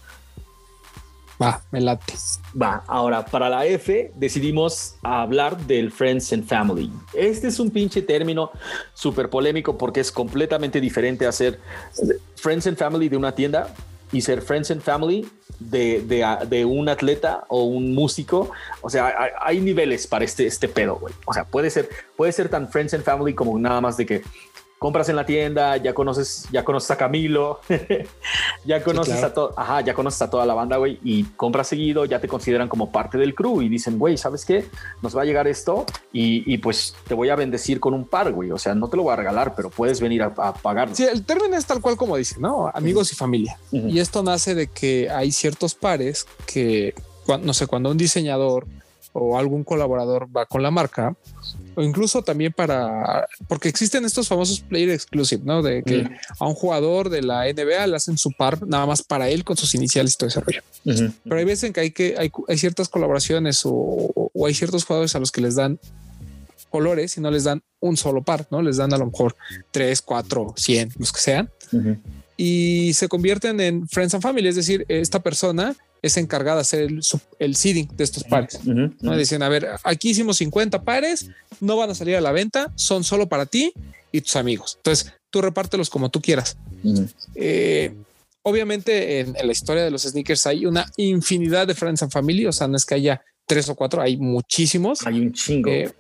Va, 1.42 1.62
me 1.72 1.82
late. 1.82 2.14
Va, 2.60 2.84
ahora 2.88 3.26
para 3.26 3.50
la 3.50 3.66
F 3.66 4.12
decidimos 4.16 4.96
hablar 5.04 5.58
del 5.58 5.92
Friends 5.92 6.32
and 6.32 6.46
Family. 6.46 6.92
Este 7.14 7.48
es 7.48 7.60
un 7.60 7.70
pinche 7.70 8.02
término 8.02 8.52
súper 8.94 9.30
polémico 9.30 9.78
porque 9.78 10.00
es 10.00 10.12
completamente 10.12 10.80
diferente 10.80 11.26
a 11.26 11.32
ser 11.32 11.60
Friends 12.38 12.68
and 12.68 12.78
Family 12.78 13.10
de 13.10 13.18
una 13.18 13.34
tienda 13.34 13.74
y 14.12 14.22
ser 14.22 14.42
Friends 14.42 14.72
and 14.72 14.82
Family 14.82 15.28
de, 15.60 16.02
de, 16.48 16.66
un 16.66 16.88
atleta 16.88 17.44
o 17.50 17.64
un 17.64 17.94
músico. 17.94 18.52
O 18.82 18.90
sea, 18.90 19.08
hay, 19.08 19.32
hay, 19.42 19.60
niveles 19.60 20.08
para 20.08 20.24
este, 20.24 20.48
este 20.48 20.70
pedo, 20.70 20.96
güey. 20.96 21.14
O 21.26 21.34
sea, 21.34 21.44
puede 21.44 21.70
ser, 21.70 21.90
puede 22.16 22.32
ser 22.32 22.48
tan 22.48 22.70
Friends 22.70 22.94
and 22.94 23.04
Family 23.04 23.34
como 23.34 23.58
nada 23.60 23.82
más 23.82 23.98
de 23.98 24.06
que 24.06 24.24
compras 24.80 25.10
en 25.10 25.16
la 25.16 25.26
tienda, 25.26 25.78
ya 25.78 25.94
conoces, 25.94 26.48
ya 26.52 26.64
conoces 26.64 26.92
a 26.92 26.98
Camilo, 26.98 27.60
ya 28.66 28.84
conoces 28.84 29.24
a 29.24 29.34
todo, 29.34 29.54
ajá, 29.58 29.82
ya 29.82 29.94
conoces 29.94 30.22
a 30.22 30.30
toda 30.30 30.46
la 30.46 30.54
banda, 30.54 30.78
güey, 30.78 31.00
y 31.04 31.24
compras 31.24 31.68
seguido, 31.68 32.06
ya 32.06 32.20
te 32.20 32.28
consideran 32.28 32.68
como 32.68 32.92
parte 32.92 33.18
del 33.18 33.34
crew 33.34 33.62
y 33.62 33.70
dicen, 33.70 33.98
güey, 33.98 34.18
¿sabes 34.18 34.46
qué? 34.46 34.66
Nos 35.02 35.16
va 35.16 35.22
a 35.22 35.26
llegar 35.26 35.48
esto 35.48 35.86
y, 36.12 36.58
pues 36.60 36.96
te 37.08 37.14
voy 37.14 37.30
a 37.30 37.36
bendecir 37.36 37.80
con 37.80 37.94
un 37.94 38.06
par, 38.06 38.32
güey. 38.32 38.52
O 38.52 38.58
sea, 38.58 38.74
no 38.74 38.88
te 38.88 38.98
lo 38.98 39.04
voy 39.04 39.14
a 39.14 39.16
regalar, 39.16 39.54
pero 39.56 39.70
puedes 39.70 40.00
venir 40.00 40.24
a, 40.24 40.34
pagar. 40.34 40.90
Sí, 40.94 41.04
el 41.04 41.26
término 41.26 41.56
es 41.56 41.66
tal 41.66 41.82
cual 41.82 41.98
como 41.98 42.18
dice, 42.18 42.36
¿no? 42.40 42.72
Amigos 42.74 43.12
y 43.12 43.16
familia. 43.16 43.58
Y 43.72 44.00
esto 44.00 44.24
nace 44.24 44.56
de 44.56 44.68
que 44.68 45.10
hay 45.10 45.32
ciertos 45.32 45.76
pares 45.76 46.28
que, 46.46 46.94
no 47.42 47.54
sé, 47.54 47.68
cuando 47.68 47.92
un 47.92 47.98
diseñador 47.98 48.66
o 49.14 49.38
algún 49.38 49.64
colaborador 49.64 50.28
va 50.36 50.46
con 50.46 50.62
la 50.62 50.72
marca, 50.72 51.16
o 51.76 51.82
incluso 51.82 52.22
también 52.24 52.54
para, 52.54 53.28
porque 53.48 53.70
existen 53.70 54.06
estos 54.06 54.28
famosos 54.28 54.62
player 54.62 54.90
exclusive, 54.90 55.42
¿no? 55.46 55.62
De 55.62 55.84
que 55.84 56.10
a 56.40 56.48
un 56.48 56.56
jugador 56.56 57.10
de 57.10 57.22
la 57.22 57.46
NBA 57.46 57.88
le 57.88 57.96
hacen 57.96 58.18
su 58.18 58.32
par 58.32 58.66
nada 58.66 58.86
más 58.86 59.04
para 59.04 59.30
él 59.30 59.44
con 59.44 59.58
sus 59.58 59.76
iniciales 59.76 60.14
y 60.14 60.18
todo 60.18 60.30
ese 60.30 60.40
rollo. 60.42 60.62
Pero 60.84 61.38
hay 61.38 61.46
veces 61.46 61.66
en 61.66 61.74
que 61.74 61.82
hay 61.82 61.92
que 61.92 62.16
hay, 62.18 62.32
hay 62.48 62.58
ciertas 62.58 62.90
colaboraciones 62.90 63.62
o, 63.66 64.32
hay 64.46 64.54
ciertos 64.54 64.86
jugadores 64.86 65.16
a 65.16 65.20
los 65.20 65.32
que 65.32 65.42
les 65.42 65.56
dan 65.56 65.80
colores 66.70 67.18
y 67.18 67.22
no 67.22 67.32
les 67.32 67.46
dan 67.46 67.64
un 67.80 67.98
solo 67.98 68.24
par, 68.24 68.48
¿no? 68.52 68.62
Les 68.62 68.78
dan 68.78 68.94
a 68.94 68.98
lo 68.98 69.06
mejor 69.06 69.36
tres, 69.72 70.02
cuatro, 70.02 70.54
cien, 70.58 70.92
los 70.98 71.12
que 71.12 71.22
sean. 71.22 71.50
Y 72.38 72.94
se 72.94 73.08
convierten 73.08 73.60
en 73.62 73.88
friends 73.88 74.14
and 74.14 74.24
family, 74.24 74.48
es 74.48 74.56
decir, 74.56 74.86
esta 74.90 75.22
persona 75.22 75.76
es 76.02 76.18
encargada 76.18 76.58
de 76.58 76.62
hacer 76.62 76.90
el, 77.40 77.56
seeding 77.56 77.90
de 77.96 78.04
estos 78.04 78.24
pares. 78.24 78.60
¿no? 78.64 79.18
Dicen, 79.18 79.42
a 79.42 79.50
ver, 79.50 79.68
aquí 79.84 80.10
hicimos 80.10 80.38
50 80.38 80.84
pares, 80.84 81.30
no 81.62 81.78
van 81.78 81.90
a 81.90 81.96
salir 81.96 82.16
a 82.16 82.22
la 82.22 82.32
venta, 82.32 82.72
son 82.76 83.04
solo 83.04 83.28
para 83.28 83.46
ti 83.46 83.74
y 84.12 84.22
tus 84.22 84.36
amigos. 84.36 84.76
Entonces, 84.78 85.14
tú 85.32 85.42
repártelos 85.42 85.90
como 85.90 86.10
tú 86.10 86.22
quieras. 86.22 86.58
Eh, 87.34 87.94
obviamente, 88.44 89.22
en, 89.22 89.34
la 89.34 89.52
historia 89.52 89.84
de 89.84 89.92
los 89.92 90.04
sneakers 90.04 90.46
hay 90.46 90.66
una 90.66 90.86
infinidad 90.98 91.66
de 91.66 91.74
friends 91.74 92.04
and 92.04 92.12
family, 92.12 92.46
o 92.46 92.52
sea, 92.52 92.68
no 92.68 92.78
es 92.78 92.86
que 92.86 92.96
haya 92.96 93.22
tres 93.48 93.68
o 93.70 93.76
cuatro, 93.76 94.02
hay 94.02 94.18
muchísimos. 94.18 95.06
Hay 95.08 95.20
un 95.20 95.34
chingo. 95.34 95.72
Eh, 95.72 95.92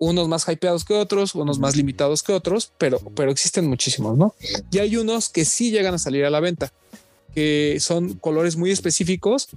unos 0.00 0.28
más 0.28 0.48
hypeados 0.48 0.84
que 0.84 0.94
otros, 0.94 1.34
unos 1.34 1.58
más 1.58 1.76
limitados 1.76 2.22
que 2.22 2.32
otros, 2.32 2.72
pero, 2.78 2.98
pero 3.14 3.30
existen 3.30 3.68
muchísimos, 3.68 4.16
¿no? 4.16 4.34
Y 4.72 4.78
hay 4.78 4.96
unos 4.96 5.28
que 5.28 5.44
sí 5.44 5.70
llegan 5.70 5.94
a 5.94 5.98
salir 5.98 6.24
a 6.24 6.30
la 6.30 6.40
venta, 6.40 6.72
que 7.34 7.76
son 7.80 8.14
colores 8.14 8.56
muy 8.56 8.70
específicos, 8.70 9.48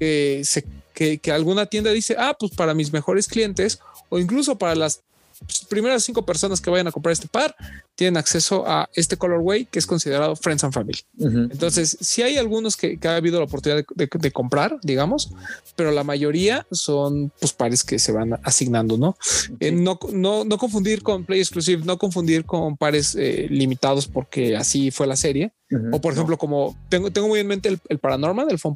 que, 0.00 0.42
se, 0.44 0.66
que, 0.92 1.18
que 1.18 1.30
alguna 1.30 1.66
tienda 1.66 1.92
dice, 1.92 2.16
ah, 2.18 2.36
pues 2.38 2.52
para 2.52 2.74
mis 2.74 2.92
mejores 2.92 3.28
clientes 3.28 3.78
o 4.08 4.18
incluso 4.18 4.58
para 4.58 4.74
las 4.74 5.02
primeras 5.68 6.02
cinco 6.02 6.26
personas 6.26 6.60
que 6.60 6.70
vayan 6.70 6.88
a 6.88 6.92
comprar 6.92 7.12
este 7.12 7.28
par 7.28 7.54
tienen 7.94 8.16
acceso 8.16 8.64
a 8.66 8.88
este 8.94 9.16
colorway 9.16 9.66
que 9.66 9.78
es 9.78 9.86
considerado 9.86 10.36
Friends 10.36 10.64
and 10.64 10.72
Family. 10.72 10.98
Entonces, 11.18 11.96
si 12.00 12.22
hay 12.22 12.36
algunos 12.36 12.76
que, 12.76 12.98
ha 13.04 13.16
habido 13.16 13.38
la 13.38 13.44
oportunidad 13.44 13.84
de, 13.94 14.32
comprar, 14.32 14.78
digamos, 14.82 15.32
pero 15.76 15.90
la 15.90 16.04
mayoría 16.04 16.66
son 16.70 17.32
pues 17.38 17.52
pares 17.52 17.84
que 17.84 17.98
se 17.98 18.12
van 18.12 18.38
asignando, 18.42 18.96
¿no? 18.96 19.16
Eh, 19.60 19.72
no, 19.72 19.98
no, 20.12 20.44
no, 20.44 20.58
confundir 20.58 21.02
con 21.02 21.24
Play 21.24 21.40
Exclusive, 21.40 21.84
no 21.84 21.98
confundir 21.98 22.44
con 22.44 22.76
pares 22.76 23.14
eh, 23.14 23.46
limitados 23.50 24.08
porque 24.08 24.56
así 24.56 24.90
fue 24.90 25.06
la 25.06 25.16
serie. 25.16 25.52
O 25.90 26.02
por 26.02 26.12
ejemplo, 26.12 26.36
como 26.36 26.76
tengo, 26.90 27.10
tengo 27.10 27.28
muy 27.28 27.40
en 27.40 27.46
mente 27.46 27.70
el, 27.70 27.80
el 27.88 27.98
Paranormal, 27.98 28.50
el 28.50 28.58
Phone 28.58 28.74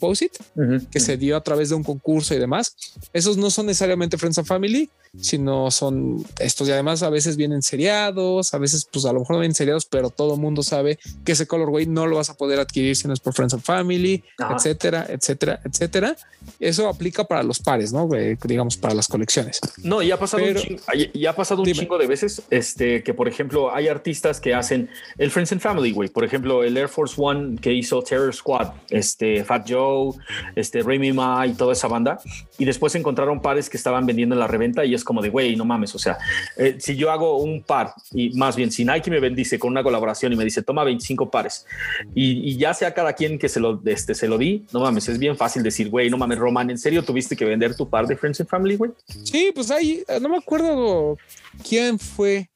que 0.91 1.01
se 1.01 1.17
dio 1.17 1.37
a 1.37 1.43
través 1.43 1.69
de 1.69 1.75
un 1.75 1.83
concurso 1.83 2.35
y 2.35 2.39
demás. 2.39 2.75
Esos 3.13 3.37
no 3.37 3.51
son 3.51 3.67
necesariamente 3.67 4.17
Friends 4.17 4.39
and 4.39 4.47
Family, 4.47 4.89
sino 5.21 5.71
son 5.71 6.25
estos 6.39 6.69
y 6.69 6.73
además 6.73 7.03
a 7.03 7.11
veces 7.11 7.37
vienen 7.37 7.63
seriados, 7.63 8.55
a 8.55 8.59
veces 8.59 8.87
pues 8.91 9.05
a 9.07 9.13
lo 9.13 9.21
mejor 9.21 9.37
no 9.37 9.41
vienen 9.41 9.55
seriados, 9.55 9.87
pero 9.87 10.11
todo 10.11 10.37
mundo 10.37 10.63
sabe 10.63 10.99
que 11.25 11.33
ese 11.33 11.47
colorway 11.47 11.87
no 11.87 12.07
lo 12.07 12.17
vas 12.17 12.31
a 12.31 12.35
poder 12.35 12.59
adquirir 12.59 12.97
si 12.97 13.09
no 13.09 13.15
es 13.15 13.21
por 13.21 13.35
Friends 13.35 13.55
and 13.55 13.63
Family, 13.63 14.23
etcétera, 14.39 15.07
etcétera, 15.09 15.61
etcétera. 15.65 16.17
Eso 16.61 16.89
aplica 16.89 17.25
para 17.25 17.43
los 17.43 17.59
pares, 17.59 17.93
¿no? 17.93 18.09
digamos, 18.45 18.77
para 18.77 18.95
las 18.95 19.09
colecciones. 19.09 19.61
No, 19.83 20.03
y 20.03 20.11
ha 20.11 20.19
pasado 20.19 20.45
un, 20.45 20.55
chingo, 20.55 20.83
ha 21.29 21.33
pasado 21.35 21.63
un 21.63 21.73
chingo 21.73 21.99
de 21.99 22.07
veces 22.07 22.43
este, 22.51 23.03
que, 23.03 23.15
por 23.15 23.29
ejemplo, 23.29 23.75
hay 23.75 23.89
artistas 23.89 24.41
que 24.41 24.55
hacen 24.55 24.89
el 25.19 25.31
Friends 25.31 25.53
and 25.53 25.61
Family, 25.61 25.93
güey. 25.93 26.09
Por 26.09 26.25
ejemplo, 26.25 26.63
el 26.65 26.77
Air 26.77 26.89
Force 26.89 27.15
One 27.19 27.59
que 27.61 27.73
hizo 27.73 28.03
Terror 28.03 28.35
Squad, 28.35 28.73
este, 28.91 29.45
Fat 29.45 29.69
Joe, 29.69 30.13
este, 30.55 30.83
Remy 30.83 31.13
Ma 31.13 31.47
y 31.47 31.55
toda 31.55 31.73
esa 31.73 31.89
banda. 31.89 32.19
Y 32.59 32.65
después 32.65 32.95
encontraron 32.95 33.41
pares 33.41 33.69
que 33.69 33.77
estaban 33.77 34.07
vendiendo 34.07 34.35
en 34.35 34.41
la 34.41 34.47
reventa 34.47 34.85
y 34.85 34.95
es 34.95 35.05
como 35.05 35.23
de, 35.23 35.31
güey, 35.31 35.57
no 35.57 35.65
mames. 35.65 35.95
O 35.95 35.99
sea, 35.99 36.19
eh, 36.57 36.77
si 36.79 36.97
yo 36.97 37.11
hago 37.11 37.39
un 37.39 37.63
par 37.63 37.93
y 38.13 38.31
más 38.37 38.57
bien 38.57 38.71
si 38.71 38.85
Nike 38.85 38.96
me 39.11 39.21
bendice 39.21 39.59
con 39.59 39.71
una 39.71 39.83
colaboración 39.83 40.33
y 40.33 40.37
me 40.37 40.45
dice, 40.45 40.63
toma 40.63 40.85
25 40.85 41.31
pares 41.31 41.67
y, 42.15 42.57
ya 42.57 42.73
sea 42.75 42.95
cada 42.95 43.13
quien 43.13 43.39
que 43.39 43.49
se 43.49 43.61
lo, 43.61 43.81
este, 43.85 44.15
se 44.15 44.29
lo 44.29 44.39
di, 44.39 44.65
no 44.73 44.81
mames, 44.81 45.09
es 45.09 45.19
bien 45.19 45.37
fácil 45.37 45.63
decir, 45.63 45.91
güey, 45.91 46.11
no 46.11 46.17
mames, 46.17 46.39
Roman, 46.39 46.71
¿en 46.71 46.79
serio 46.79 47.03
tuviste 47.03 47.37
que 47.37 47.45
vender 47.45 47.77
tu 47.77 47.89
par 47.89 48.07
de 48.07 48.17
Friends 48.17 48.41
and 48.41 48.49
Family, 48.49 48.77
güey? 48.77 48.91
Sí, 49.25 49.53
pues 49.55 49.71
ahí, 49.71 50.03
no 50.21 50.29
me 50.29 50.39
acuerdo 50.39 51.17
quién 51.63 51.99
fue 51.99 52.49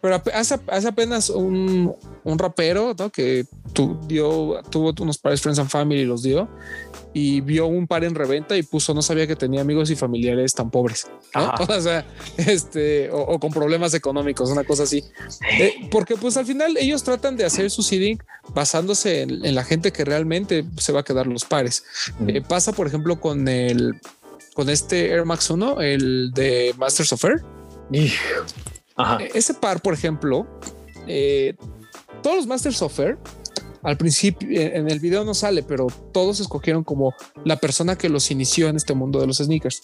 pero 0.00 0.22
hace, 0.34 0.58
hace 0.66 0.88
apenas 0.88 1.30
un, 1.30 1.94
un 2.24 2.38
rapero 2.38 2.94
¿no? 2.98 3.10
que 3.10 3.46
tu, 3.72 3.98
dio, 4.06 4.60
tuvo 4.70 4.92
unos 5.00 5.18
pares 5.18 5.40
Friends 5.40 5.58
and 5.58 5.70
Family 5.70 6.02
y 6.02 6.04
los 6.04 6.22
dio 6.22 6.48
y 7.12 7.40
vio 7.40 7.66
un 7.66 7.86
par 7.86 8.04
en 8.04 8.14
reventa 8.14 8.56
y 8.56 8.62
puso 8.62 8.92
no 8.94 9.02
sabía 9.02 9.26
que 9.26 9.36
tenía 9.36 9.60
amigos 9.60 9.90
y 9.90 9.96
familiares 9.96 10.54
tan 10.54 10.70
pobres 10.70 11.08
o 11.68 11.80
sea 11.80 12.06
este 12.36 13.10
o, 13.10 13.38
con 13.38 13.50
problemas 13.50 13.94
económicos 13.94 14.50
una 14.50 14.64
cosa 14.64 14.82
así. 14.84 15.04
Eh, 15.58 15.88
porque 15.90 16.16
pues 16.16 16.36
al 16.36 16.46
final 16.46 16.76
ellos 16.76 17.02
tratan 17.02 17.36
de 17.36 17.44
hacer 17.44 17.70
su 17.70 17.82
seeding 17.82 18.18
basándose 18.54 19.22
en, 19.22 19.54
la 19.54 19.64
gente 19.64 19.92
que 19.92 20.04
realmente 20.04 20.64
se 20.76 20.92
va 20.92 21.00
a 21.00 21.02
quedar 21.02 21.26
los 21.26 21.44
pares. 21.44 21.84
Eh, 22.26 22.42
pasa 22.46 22.72
por 22.72 22.86
ejemplo 22.86 23.20
con 23.20 23.48
el 23.48 24.00
con 24.54 24.68
este 24.70 25.10
Air 25.10 25.24
Max 25.24 25.50
1 25.50 25.80
el 25.80 26.32
de 26.32 26.74
Masters 26.76 27.12
of 27.12 27.24
Air. 27.24 27.42
E-, 27.92 29.30
ese 29.34 29.54
par, 29.54 29.80
por 29.80 29.94
ejemplo, 29.94 30.46
eh, 31.06 31.54
todos 32.22 32.36
los 32.36 32.46
Masters 32.46 32.82
of 32.82 32.98
Air, 32.98 33.18
al 33.88 33.96
principio, 33.96 34.48
en 34.50 34.90
el 34.90 35.00
video 35.00 35.24
no 35.24 35.32
sale, 35.32 35.62
pero 35.62 35.86
todos 36.12 36.40
escogieron 36.40 36.84
como 36.84 37.14
la 37.46 37.56
persona 37.56 37.96
que 37.96 38.10
los 38.10 38.30
inició 38.30 38.68
en 38.68 38.76
este 38.76 38.92
mundo 38.92 39.18
de 39.18 39.26
los 39.26 39.38
sneakers. 39.38 39.80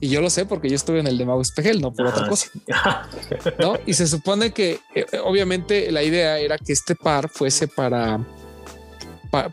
Y 0.00 0.08
yo 0.08 0.20
lo 0.20 0.30
sé 0.30 0.46
porque 0.46 0.68
yo 0.68 0.76
estuve 0.76 1.00
en 1.00 1.08
el 1.08 1.18
de 1.18 1.26
Mau 1.26 1.40
Espejel, 1.40 1.80
no 1.80 1.92
por 1.92 2.06
otra 2.06 2.28
cosa. 2.28 2.46
¿No? 3.58 3.74
Y 3.86 3.94
se 3.94 4.06
supone 4.06 4.52
que 4.52 4.78
eh, 4.94 5.04
obviamente 5.24 5.90
la 5.90 6.04
idea 6.04 6.38
era 6.38 6.58
que 6.58 6.72
este 6.72 6.94
par 6.94 7.28
fuese 7.28 7.66
para, 7.66 8.24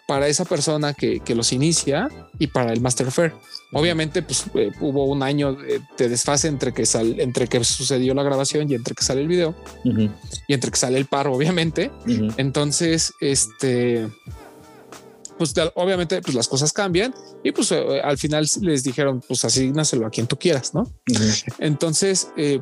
para 0.06 0.28
esa 0.28 0.46
persona 0.46 0.94
que, 0.94 1.20
que 1.22 1.34
los 1.34 1.52
inicia 1.52 2.08
y 2.38 2.46
para 2.46 2.74
el 2.74 2.82
Master 2.82 3.08
of 3.08 3.18
Air. 3.18 3.34
Obviamente, 3.74 4.22
pues 4.22 4.46
eh, 4.56 4.72
hubo 4.80 5.06
un 5.06 5.24
año 5.24 5.54
de, 5.54 6.10
desfase 6.10 6.48
entre 6.48 6.74
que 6.74 6.86
sal, 6.86 7.20
entre 7.20 7.48
que 7.48 7.62
sucedió 7.64 8.14
la 8.14 8.24
grabación 8.24 8.72
y 8.72 8.76
entre 8.76 8.96
que 8.96 9.04
sale 9.04 9.22
el 9.22 9.28
video 9.28 9.56
y 9.84 10.54
entre 10.54 10.72
que 10.72 10.78
sale 10.78 10.98
el 10.98 11.06
par, 11.06 11.28
obviamente. 11.28 11.92
Entonces, 12.38 13.14
este, 13.20 14.08
pues 15.38 15.54
obviamente, 15.76 16.22
pues 16.22 16.36
las 16.36 16.48
cosas 16.48 16.74
cambian 16.74 17.14
y 17.44 17.52
pues 17.52 17.72
eh, 17.72 18.02
al 18.02 18.18
final 18.18 18.48
les 18.62 18.84
dijeron, 18.84 19.22
pues 19.28 19.44
asígnaselo 19.46 20.08
a 20.08 20.10
quien 20.10 20.28
tú 20.28 20.38
quieras, 20.38 20.74
no? 20.74 20.92
Entonces, 21.60 22.30
eh, 22.38 22.62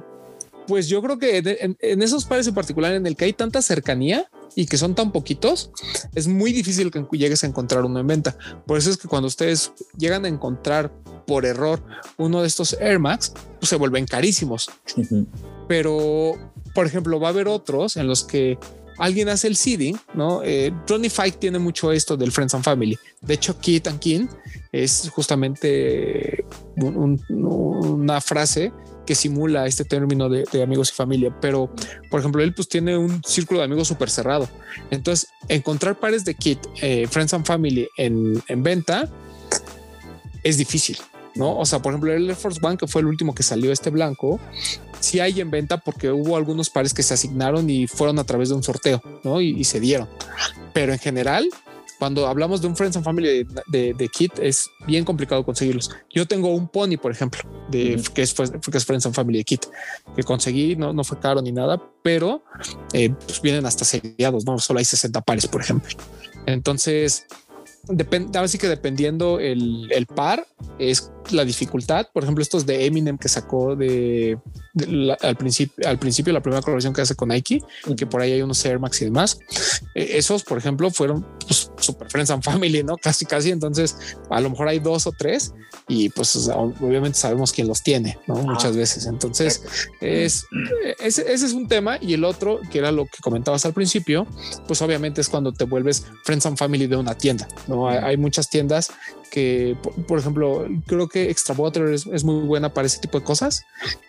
pues 0.68 0.88
yo 0.88 1.02
creo 1.02 1.20
que 1.20 1.38
en, 1.80 2.02
esos 2.02 2.26
pares 2.26 2.48
en 2.48 2.54
particular 2.54 2.94
en 2.94 3.06
el 3.06 3.16
que 3.16 3.26
hay 3.26 3.34
tanta 3.34 3.62
cercanía 3.62 4.30
y 4.56 4.66
que 4.66 4.78
son 4.78 4.96
tan 4.96 5.12
poquitos, 5.12 5.72
es 6.14 6.28
muy 6.28 6.52
difícil 6.52 6.92
que 6.92 7.06
llegues 7.12 7.44
a 7.44 7.48
encontrar 7.48 7.84
uno 7.86 8.00
en 8.00 8.08
venta. 8.08 8.38
Por 8.66 8.78
eso 8.78 8.90
es 8.90 8.98
que 8.98 9.08
cuando 9.08 9.28
ustedes 9.28 9.72
llegan 9.98 10.26
a 10.26 10.28
encontrar 10.28 10.92
por 11.26 11.46
error 11.46 11.82
uno 12.18 12.42
de 12.42 12.48
estos 12.48 12.74
Air 12.80 13.00
Max, 13.00 13.34
pues 13.60 13.70
se 13.70 13.76
vuelven 13.76 14.06
carísimos. 14.06 14.70
Pero, 15.68 16.34
por 16.74 16.86
ejemplo, 16.86 17.20
va 17.20 17.28
a 17.28 17.32
haber 17.32 17.48
otros 17.48 17.98
en 17.98 18.08
los 18.08 18.24
que 18.24 18.58
alguien 18.98 19.30
hace 19.30 19.48
el 19.48 19.56
seeding, 19.56 20.00
¿no? 20.14 20.42
Eh, 20.44 20.72
Fight 21.10 21.38
tiene 21.38 21.60
mucho 21.60 21.92
esto 21.92 22.16
del 22.16 22.32
Friends 22.32 22.54
and 22.54 22.64
Family. 22.64 22.98
De 23.22 23.34
hecho, 23.34 23.60
Kit 23.60 23.88
and 23.88 24.00
Kin 24.00 24.30
es 24.72 25.10
justamente 25.10 26.46
una 26.78 28.22
frase 28.22 28.72
que 29.06 29.16
simula 29.16 29.66
este 29.66 29.86
término 29.86 30.30
de, 30.30 30.46
amigos 30.64 30.92
y 30.92 30.94
familia. 30.94 31.36
Pero, 31.42 31.70
por 32.10 32.20
ejemplo, 32.20 32.42
él 32.44 32.54
pues 32.54 32.68
tiene 32.68 32.98
un 32.98 33.22
círculo 33.24 33.60
de 33.60 33.66
amigos 33.66 33.88
súper 33.88 34.10
cerrado. 34.10 34.50
Entonces, 34.92 35.30
encontrar 35.48 36.00
pares 36.00 36.26
de 36.26 36.36
kit, 36.36 36.60
eh, 36.82 37.08
Friends 37.10 37.34
and 37.34 37.46
Family 37.46 37.88
en, 37.98 38.42
venta 38.58 39.10
es 40.44 40.58
difícil. 40.58 40.98
¿no? 41.36 41.58
O 41.58 41.66
sea, 41.66 41.80
por 41.80 41.92
ejemplo, 41.92 42.14
el 42.14 42.30
Air 42.30 42.36
Force 42.36 42.60
One, 42.62 42.78
que 42.78 42.88
fue 42.88 43.02
el 43.02 43.08
último 43.08 43.36
que 43.36 43.44
salió 43.44 43.72
este 43.72 43.90
blanco, 43.90 44.40
sí 45.00 45.20
hay 45.20 45.42
en 45.42 45.52
venta 45.52 45.78
porque 45.78 46.12
hubo 46.12 46.38
algunos 46.38 46.70
pares 46.70 46.94
que 46.94 47.04
se 47.04 47.14
asignaron 47.14 47.70
y 47.70 47.88
fueron 47.88 48.20
a 48.20 48.24
través 48.24 48.50
de 48.50 48.56
un 48.56 48.64
sorteo, 48.64 49.02
¿no? 49.24 49.42
y 49.42 49.64
se 49.66 49.80
dieron. 49.80 50.08
Pero 50.74 50.94
en 50.94 51.00
general, 51.00 51.50
cuando 52.00 52.28
hablamos 52.28 52.62
de 52.62 52.68
un 52.68 52.76
Friends 52.76 52.98
and 52.98 53.06
Family 53.06 53.46
de, 53.68 54.10
Kit, 54.14 54.34
es 54.40 54.70
bien 54.86 55.06
complicado 55.06 55.44
conseguirlos. 55.44 55.90
Yo 56.10 56.28
tengo 56.28 56.54
un 56.54 56.68
pony, 56.68 56.98
por 57.02 57.12
ejemplo, 57.12 57.42
de, 57.70 58.02
que, 58.14 58.22
es, 58.22 58.34
que 58.34 58.78
es 58.78 58.86
Friends 58.86 59.06
and 59.06 59.16
Family 59.16 59.40
de 59.40 59.44
Kit, 59.44 59.66
que 60.16 60.24
conseguí, 60.24 60.76
no, 60.76 60.94
no 60.94 61.04
fue 61.04 61.20
caro 61.20 61.42
ni 61.42 61.52
nada, 61.52 61.82
pero 62.04 62.44
eh, 62.94 63.10
pues 63.10 63.42
vienen 63.42 63.66
hasta 63.66 63.86
seriados, 63.86 64.46
no 64.46 64.60
solo 64.60 64.80
hay 64.80 64.86
60 64.86 65.22
pares, 65.22 65.48
por 65.48 65.62
ejemplo. 65.62 65.90
Entonces, 66.46 67.26
depende, 67.88 68.38
ahora 68.38 68.48
sí 68.48 68.58
que 68.58 68.68
dependiendo 68.68 69.40
el, 69.40 69.92
el, 69.92 70.06
par, 70.06 70.46
es 70.80 71.12
la 71.32 71.46
dificultad. 71.46 72.08
Por 72.14 72.24
ejemplo, 72.24 72.42
estos 72.42 72.66
de 72.66 72.86
Eminem 72.86 73.18
que 73.18 73.30
sacó 73.30 73.76
de, 73.76 74.38
al 75.22 75.38
principio, 75.38 75.88
al 75.88 76.00
principio 76.00 76.34
la 76.34 76.42
primera 76.42 76.62
colaboración 76.62 76.94
que 76.94 77.02
hace 77.02 77.16
con 77.16 77.30
Nike, 77.30 77.62
que 77.98 78.06
por 78.06 78.22
ahí 78.22 78.34
hay 78.34 78.42
unos 78.42 78.64
Air 78.66 78.80
Max 78.80 79.02
y 79.02 79.06
demás. 79.06 79.40
E, 79.94 80.18
esos, 80.18 80.44
por 80.44 80.58
ejemplo, 80.58 80.92
fueron 80.92 81.26
pues, 81.46 81.72
super 81.80 82.10
friends 82.10 82.30
and 82.32 82.44
family, 82.44 82.84
no 82.84 82.98
casi, 83.02 83.26
casi. 83.26 83.52
Entonces, 83.52 83.96
a 84.30 84.42
lo 84.42 84.50
mejor 84.50 84.68
hay 84.68 84.80
dos 84.80 85.08
o 85.08 85.12
tres 85.12 85.54
y 85.88 86.10
pues 86.10 86.50
obviamente 86.50 87.18
sabemos 87.18 87.52
quién 87.52 87.68
los 87.68 87.84
tiene, 87.84 88.18
no 88.28 88.36
muchas 88.36 88.76
veces. 88.76 89.06
Entonces, 89.06 89.64
es 90.02 90.46
ese, 91.00 91.32
ese 91.32 91.46
es 91.46 91.54
un 91.54 91.68
tema. 91.68 91.98
Y 92.02 92.14
el 92.14 92.24
otro, 92.24 92.60
que 92.72 92.80
era 92.80 92.92
lo 92.92 93.06
que 93.06 93.18
comentabas 93.22 93.66
al 93.66 93.74
principio, 93.74 94.28
pues 94.68 94.82
obviamente 94.82 95.22
es 95.22 95.30
cuando 95.30 95.54
te 95.54 95.66
vuelves 95.66 96.06
friends 96.24 96.46
and 96.46 96.58
family 96.58 96.88
de 96.88 96.98
una 96.98 97.16
tienda. 97.16 97.48
No 97.68 97.88
hay, 97.88 97.98
hay 97.98 98.18
muchas 98.18 98.50
tiendas 98.50 98.92
que, 99.36 99.76
por, 100.08 100.18
ejemplo, 100.18 100.66
creo 100.88 101.10
que 101.10 101.30
Extra 101.30 101.54
Water 101.54 101.90
es, 101.90 102.24
muy 102.24 102.46
buena 102.46 102.74
para 102.74 102.88
ese 102.88 103.00
tipo 103.00 103.20
de 103.20 103.26
cosas, 103.26 103.66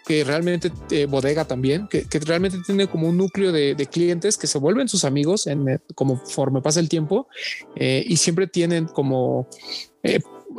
que 0.07 0.23
realmente 0.23 0.56
eh, 0.91 1.07
bodega 1.07 1.45
también, 1.45 1.89
que, 1.89 2.07
realmente 2.25 2.59
tiene 2.65 2.87
como 2.89 3.09
un 3.09 3.17
núcleo 3.17 3.53
de, 3.53 3.75
clientes 3.91 4.37
que 4.37 4.47
se 4.47 4.59
vuelven 4.59 4.89
sus 4.89 5.05
amigos 5.05 5.47
en, 5.47 5.69
eh, 5.69 5.79
conforme 5.95 6.61
pasa 6.61 6.81
el 6.81 6.89
tiempo 6.89 7.29
eh, 7.77 8.05
y 8.07 8.17
siempre 8.17 8.47
tienen 8.47 8.87
como 8.87 9.49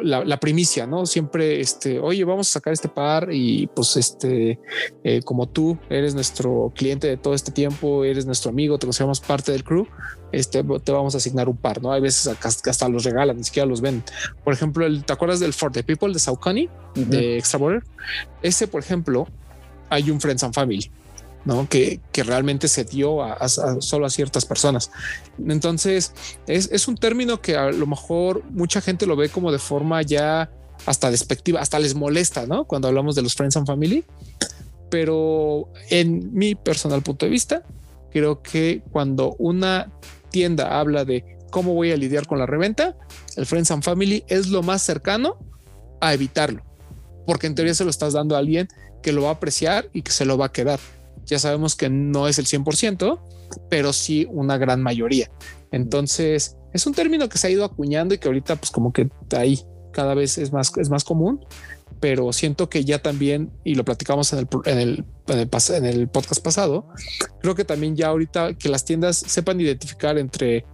la, 0.02 0.40
primicia, 0.40 0.86
¿no? 0.86 1.06
Siempre, 1.06 1.60
este, 1.60 2.00
oye, 2.00 2.24
vamos 2.24 2.50
a 2.50 2.54
sacar 2.54 2.74
este 2.74 2.90
par 2.90 3.30
y 3.32 3.68
pues 3.68 3.96
este, 3.98 4.60
eh, 5.04 5.22
como 5.24 5.48
tú 5.48 5.78
eres 5.90 6.14
nuestro 6.14 6.72
cliente 6.76 7.08
de 7.08 7.18
todo 7.18 7.34
este 7.34 7.52
tiempo, 7.52 8.04
eres 8.04 8.26
nuestro 8.26 8.50
amigo, 8.50 8.78
te 8.78 8.88
consideramos 8.88 9.20
parte 9.20 9.52
del 9.52 9.64
crew, 9.64 9.88
este, 10.32 10.64
te 10.64 10.92
vamos 10.92 11.16
a 11.16 11.18
asignar 11.18 11.50
un 11.50 11.58
par, 11.58 11.82
¿no? 11.82 11.92
Hay 11.92 12.02
veces 12.02 12.36
que 12.64 12.70
hasta 12.70 12.90
los 12.90 13.04
regalan, 13.04 13.38
ni 13.38 13.44
siquiera 13.44 13.66
los 13.66 13.82
ven. 13.82 14.04
Por 14.44 14.54
ejemplo, 14.54 14.86
el, 14.86 15.04
¿te 15.04 15.14
acuerdas 15.14 15.40
del 15.40 15.54
For 15.54 15.72
the 15.72 15.84
People 15.84 16.14
de 16.14 16.20
Saucony, 16.20 16.70
de 16.96 17.38
Extra 17.38 17.60
Border? 17.60 17.84
Ese, 18.42 18.68
por 18.68 18.82
ejemplo, 18.82 19.28
hay 19.90 20.10
un 20.12 20.20
Friends 20.20 20.44
and 20.44 20.54
Family. 20.54 20.92
¿no? 21.46 21.70
Que, 21.70 22.02
que 22.12 22.24
realmente 22.24 22.68
se 22.68 22.84
dio 22.84 23.20
solo 23.80 24.06
a 24.06 24.10
ciertas 24.10 24.46
personas. 24.46 24.92
Entonces, 25.40 26.12
es, 26.46 26.70
es, 26.74 26.90
un 26.90 26.98
término 26.98 27.42
que 27.42 27.56
a 27.56 27.72
lo 27.72 27.88
mejor 27.88 28.44
mucha 28.50 28.82
gente 28.82 29.06
lo 29.06 29.16
ve 29.16 29.30
como 29.30 29.50
de 29.50 29.60
forma 29.60 30.02
ya 30.02 30.50
hasta 30.86 31.10
despectiva, 31.10 31.62
hasta 31.62 31.80
les 31.80 31.96
molesta, 31.96 32.46
¿no? 32.46 32.66
Cuando 32.66 32.90
hablamos 32.90 33.16
de 33.16 33.22
los 33.22 33.34
Friends 33.34 33.56
and 33.56 33.66
Family. 33.66 34.04
Pero 34.90 35.70
en 35.90 36.34
mi 36.34 36.56
personal 36.56 37.02
punto 37.02 37.26
de 37.26 37.32
vista, 37.32 37.64
creo 38.12 38.42
que 38.42 38.84
cuando 38.92 39.36
una 39.38 39.92
tienda 40.30 40.80
habla 40.80 41.06
de 41.06 41.38
cómo 41.50 41.74
voy 41.74 41.92
a 41.92 41.98
lidiar 41.98 42.28
con 42.28 42.40
la 42.40 42.46
reventa, 42.46 42.96
el 43.36 43.46
Friends 43.46 43.72
and 43.72 43.84
Family 43.84 44.24
es 44.28 44.48
lo 44.48 44.64
más 44.64 44.82
cercano 44.82 45.38
a 46.00 46.14
evitarlo, 46.14 46.62
porque 47.26 47.48
en 47.48 47.56
teoría 47.56 47.74
se 47.74 47.84
lo 47.84 47.90
estás 47.90 48.14
dando 48.14 48.36
a 48.36 48.40
alguien 48.40 48.68
que 49.02 49.12
lo 49.12 49.24
va 49.24 49.30
a 49.30 49.34
apreciar 49.34 49.90
y 49.94 50.02
que 50.02 50.12
se 50.12 50.26
lo 50.26 50.38
va 50.38 50.48
a 50.48 50.52
quedar. 50.52 50.80
Ya 51.26 51.40
sabemos 51.40 51.76
que 51.76 51.90
no 51.90 52.28
es 52.28 52.40
el 52.40 52.46
100%, 52.46 53.20
pero 53.70 53.94
sí 53.94 54.28
una 54.30 54.58
gran 54.58 54.82
mayoría. 54.82 55.30
Entonces, 55.72 56.58
es 56.74 56.86
un 56.86 56.94
término 56.94 57.28
que 57.30 57.38
se 57.38 57.48
ha 57.48 57.50
ido 57.50 57.66
acuñando 57.66 58.14
y 58.14 58.18
que 58.18 58.28
ahorita 58.28 58.56
pues 58.56 58.72
como 58.72 58.94
que 58.94 59.10
ahí 59.36 59.62
cada 59.92 60.14
vez 60.14 60.38
es 60.38 60.54
más, 60.54 60.72
es 60.78 60.90
más 60.90 61.04
común, 61.04 61.44
pero 62.00 62.32
siento 62.32 62.70
que 62.70 62.86
ya 62.86 63.02
también, 63.02 63.52
y 63.64 63.76
lo 63.76 63.84
platicamos 63.84 64.32
en 64.34 64.40
el, 64.40 64.48
en 64.66 64.78
el, 64.78 65.06
en 65.28 65.86
el, 65.86 66.08
podcast 66.08 66.44
pasado, 66.44 66.88
creo 67.42 67.56
que 67.56 67.66
también 67.66 67.96
ya 67.96 68.08
ahorita 68.08 68.54
que 68.54 68.70
las 68.70 68.86
tiendas 68.86 69.18
sepan 69.18 69.60
identificar 69.60 70.18
entre 70.18 70.66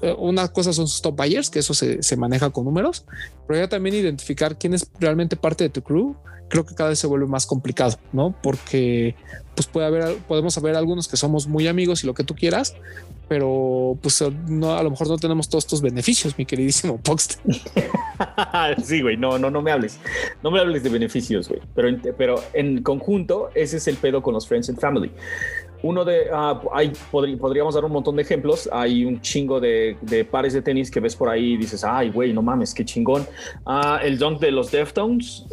eh, 0.00 0.14
una 0.16 0.48
cosa 0.48 0.72
son 0.72 0.88
sus 0.88 1.02
top 1.02 1.16
buyers, 1.16 1.50
que 1.50 1.58
eso 1.58 1.74
se, 1.74 2.02
se, 2.02 2.16
maneja 2.16 2.48
con 2.50 2.64
números, 2.64 3.04
pero 3.46 3.60
ya 3.60 3.68
también 3.68 3.94
identificar 3.94 4.56
quién 4.56 4.72
es 4.72 4.90
realmente 4.98 5.36
parte 5.36 5.64
de 5.64 5.70
tu 5.70 5.82
crew, 5.82 6.16
creo 6.48 6.64
que 6.64 6.74
cada 6.74 6.90
vez 6.90 6.98
se 6.98 7.06
vuelve 7.06 7.26
más 7.26 7.46
complicado, 7.46 7.98
¿no? 8.12 8.34
Porque 8.42 9.14
pues 9.54 9.66
puede 9.66 9.86
haber, 9.86 10.16
podemos 10.28 10.56
haber 10.56 10.76
algunos 10.76 11.08
que 11.08 11.16
somos 11.16 11.46
muy 11.46 11.66
amigos 11.66 12.04
y 12.04 12.06
lo 12.06 12.14
que 12.14 12.24
tú 12.24 12.34
quieras, 12.34 12.76
pero 13.28 13.98
pues 14.00 14.22
no, 14.46 14.74
a 14.74 14.82
lo 14.82 14.90
mejor 14.90 15.08
no 15.08 15.18
tenemos 15.18 15.48
todos 15.48 15.64
estos 15.64 15.82
beneficios, 15.82 16.38
mi 16.38 16.46
queridísimo 16.46 16.98
Poxt. 16.98 17.40
sí, 18.84 19.02
güey, 19.02 19.16
no, 19.16 19.38
no, 19.38 19.50
no 19.50 19.60
me 19.62 19.72
hables, 19.72 19.98
no 20.42 20.50
me 20.50 20.60
hables 20.60 20.82
de 20.82 20.90
beneficios, 20.90 21.48
güey, 21.48 21.60
pero, 21.74 21.88
pero 22.16 22.42
en 22.52 22.82
conjunto 22.82 23.50
ese 23.54 23.78
es 23.78 23.88
el 23.88 23.96
pedo 23.96 24.22
con 24.22 24.34
los 24.34 24.46
Friends 24.46 24.68
and 24.68 24.80
Family. 24.80 25.10
Uno 25.82 26.04
de, 26.04 26.28
uh, 26.32 26.68
hay, 26.72 26.92
podríamos 27.10 27.74
dar 27.74 27.84
un 27.84 27.92
montón 27.92 28.16
de 28.16 28.22
ejemplos. 28.22 28.68
Hay 28.72 29.04
un 29.04 29.20
chingo 29.20 29.60
de, 29.60 29.96
de 30.02 30.24
pares 30.24 30.52
de 30.52 30.62
tenis 30.62 30.90
que 30.90 31.00
ves 31.00 31.14
por 31.14 31.28
ahí 31.28 31.52
y 31.52 31.56
dices, 31.56 31.84
ay, 31.84 32.10
güey, 32.10 32.32
no 32.32 32.42
mames, 32.42 32.74
qué 32.74 32.84
chingón. 32.84 33.26
Uh, 33.64 33.98
el 34.02 34.18
dunk 34.18 34.40
de 34.40 34.50
los 34.50 34.70
Deftones, 34.70 35.46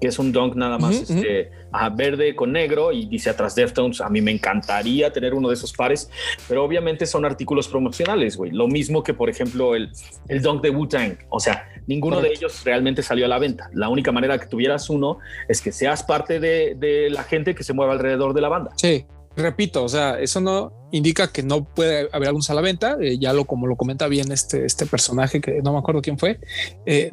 que 0.00 0.08
es 0.08 0.18
un 0.18 0.32
dunk 0.32 0.56
nada 0.56 0.78
más 0.78 1.10
este, 1.10 1.50
verde 1.94 2.34
con 2.34 2.52
negro 2.52 2.92
y 2.92 3.06
dice 3.06 3.30
atrás 3.30 3.54
Deftones. 3.54 4.00
A 4.00 4.08
mí 4.08 4.20
me 4.20 4.32
encantaría 4.32 5.12
tener 5.12 5.34
uno 5.34 5.48
de 5.48 5.54
esos 5.54 5.72
pares, 5.72 6.10
pero 6.48 6.64
obviamente 6.64 7.06
son 7.06 7.24
artículos 7.24 7.68
promocionales, 7.68 8.36
güey. 8.36 8.50
Lo 8.50 8.66
mismo 8.66 9.02
que, 9.02 9.14
por 9.14 9.30
ejemplo, 9.30 9.74
el, 9.74 9.90
el 10.28 10.42
dunk 10.42 10.62
de 10.62 10.70
Wu-Tang. 10.70 11.18
O 11.28 11.38
sea, 11.38 11.68
ninguno 11.86 12.20
de 12.20 12.28
ellos 12.28 12.64
realmente 12.64 13.02
salió 13.02 13.26
a 13.26 13.28
la 13.28 13.38
venta. 13.38 13.70
La 13.72 13.88
única 13.88 14.10
manera 14.10 14.38
que 14.38 14.46
tuvieras 14.46 14.90
uno 14.90 15.18
es 15.46 15.60
que 15.60 15.70
seas 15.70 16.02
parte 16.02 16.40
de, 16.40 16.74
de 16.76 17.10
la 17.10 17.22
gente 17.22 17.54
que 17.54 17.62
se 17.62 17.72
mueve 17.72 17.92
alrededor 17.92 18.34
de 18.34 18.40
la 18.40 18.48
banda. 18.48 18.70
Sí 18.76 19.06
repito, 19.38 19.84
o 19.84 19.88
sea, 19.88 20.18
eso 20.20 20.40
no 20.40 20.72
indica 20.92 21.30
que 21.32 21.42
no 21.42 21.64
puede 21.64 22.08
haber 22.12 22.28
algún 22.28 22.42
a 22.48 22.60
venta. 22.60 22.96
Eh, 23.00 23.18
ya 23.18 23.32
lo 23.32 23.44
como 23.44 23.66
lo 23.66 23.76
comenta 23.76 24.08
bien 24.08 24.30
este, 24.32 24.64
este 24.64 24.86
personaje 24.86 25.40
que 25.40 25.62
no 25.62 25.72
me 25.72 25.78
acuerdo 25.78 26.02
quién 26.02 26.18
fue. 26.18 26.40
Eh, 26.86 27.12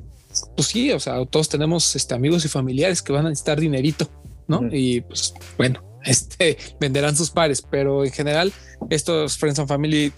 pues 0.56 0.68
sí, 0.68 0.92
o 0.92 1.00
sea, 1.00 1.26
todos 1.26 1.50
tenemos 1.50 1.96
este, 1.96 2.14
amigos 2.14 2.44
y 2.46 2.50
familiares 2.50 3.02
que 3.02 3.14
van 3.14 3.26
a 3.26 3.30
necesitar 3.30 3.60
dinerito, 3.60 4.10
¿no? 4.48 4.62
Y 4.72 5.02
pues 5.02 5.34
bueno, 5.58 5.82
este 6.04 6.58
venderán 6.80 7.16
sus 7.16 7.32
pares, 7.32 7.62
pero 7.62 8.04
en 8.04 8.12
general 8.12 8.52
estos 8.90 9.38
Friends 9.38 9.60
and 9.60 9.68
Family 9.68 10.12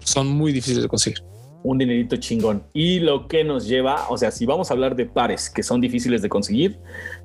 son 0.00 0.28
muy 0.28 0.52
difíciles 0.52 0.82
de 0.82 0.88
conseguir 0.88 1.22
un 1.62 1.78
dinerito 1.78 2.16
chingón. 2.16 2.64
Y 2.72 3.00
lo 3.00 3.28
que 3.28 3.44
nos 3.44 3.66
lleva, 3.66 4.06
o 4.08 4.16
sea, 4.16 4.30
si 4.30 4.46
vamos 4.46 4.70
a 4.70 4.74
hablar 4.74 4.96
de 4.96 5.06
pares 5.06 5.50
que 5.50 5.62
son 5.62 5.80
difíciles 5.80 6.22
de 6.22 6.28
conseguir, 6.28 6.78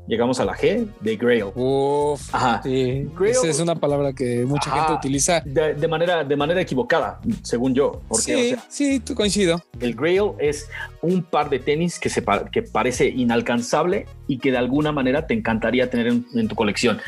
llegamos 0.08 0.40
a 0.40 0.46
la 0.46 0.56
G 0.56 0.88
de 1.02 1.16
Grail. 1.16 1.46
Uf, 1.56 2.34
Ajá. 2.34 2.62
Sí. 2.64 3.08
Esa 3.26 3.48
es 3.48 3.60
una 3.60 3.76
palabra 3.76 4.14
que 4.14 4.46
mucha 4.46 4.72
gente 4.72 4.94
utiliza 4.94 5.42
de, 5.42 5.88
manera, 5.88 6.24
de 6.24 6.36
manera 6.36 6.62
equivocada, 6.62 7.20
según 7.44 7.74
yo. 7.74 8.02
Porque, 8.08 8.58
sí, 8.70 9.02
sí, 9.06 9.14
coincido. 9.14 9.62
El 9.80 9.96
Grail 9.96 10.32
es 10.40 10.70
un 11.02 11.24
par 11.24 11.50
de 11.50 11.60
tenis 11.60 12.00
que, 12.00 12.10
se, 12.10 12.24
que 12.52 12.64
parece 12.64 13.08
inalcanzable 13.08 14.06
y 14.28 14.40
que 14.40 14.52
de 14.52 14.58
alguna 14.58 14.92
manera 14.92 15.28
te 15.28 15.34
encantaría 15.34 15.90
tener 15.90 16.08
en, 16.08 16.48
tu 16.48 16.56
colección. 16.56 17.00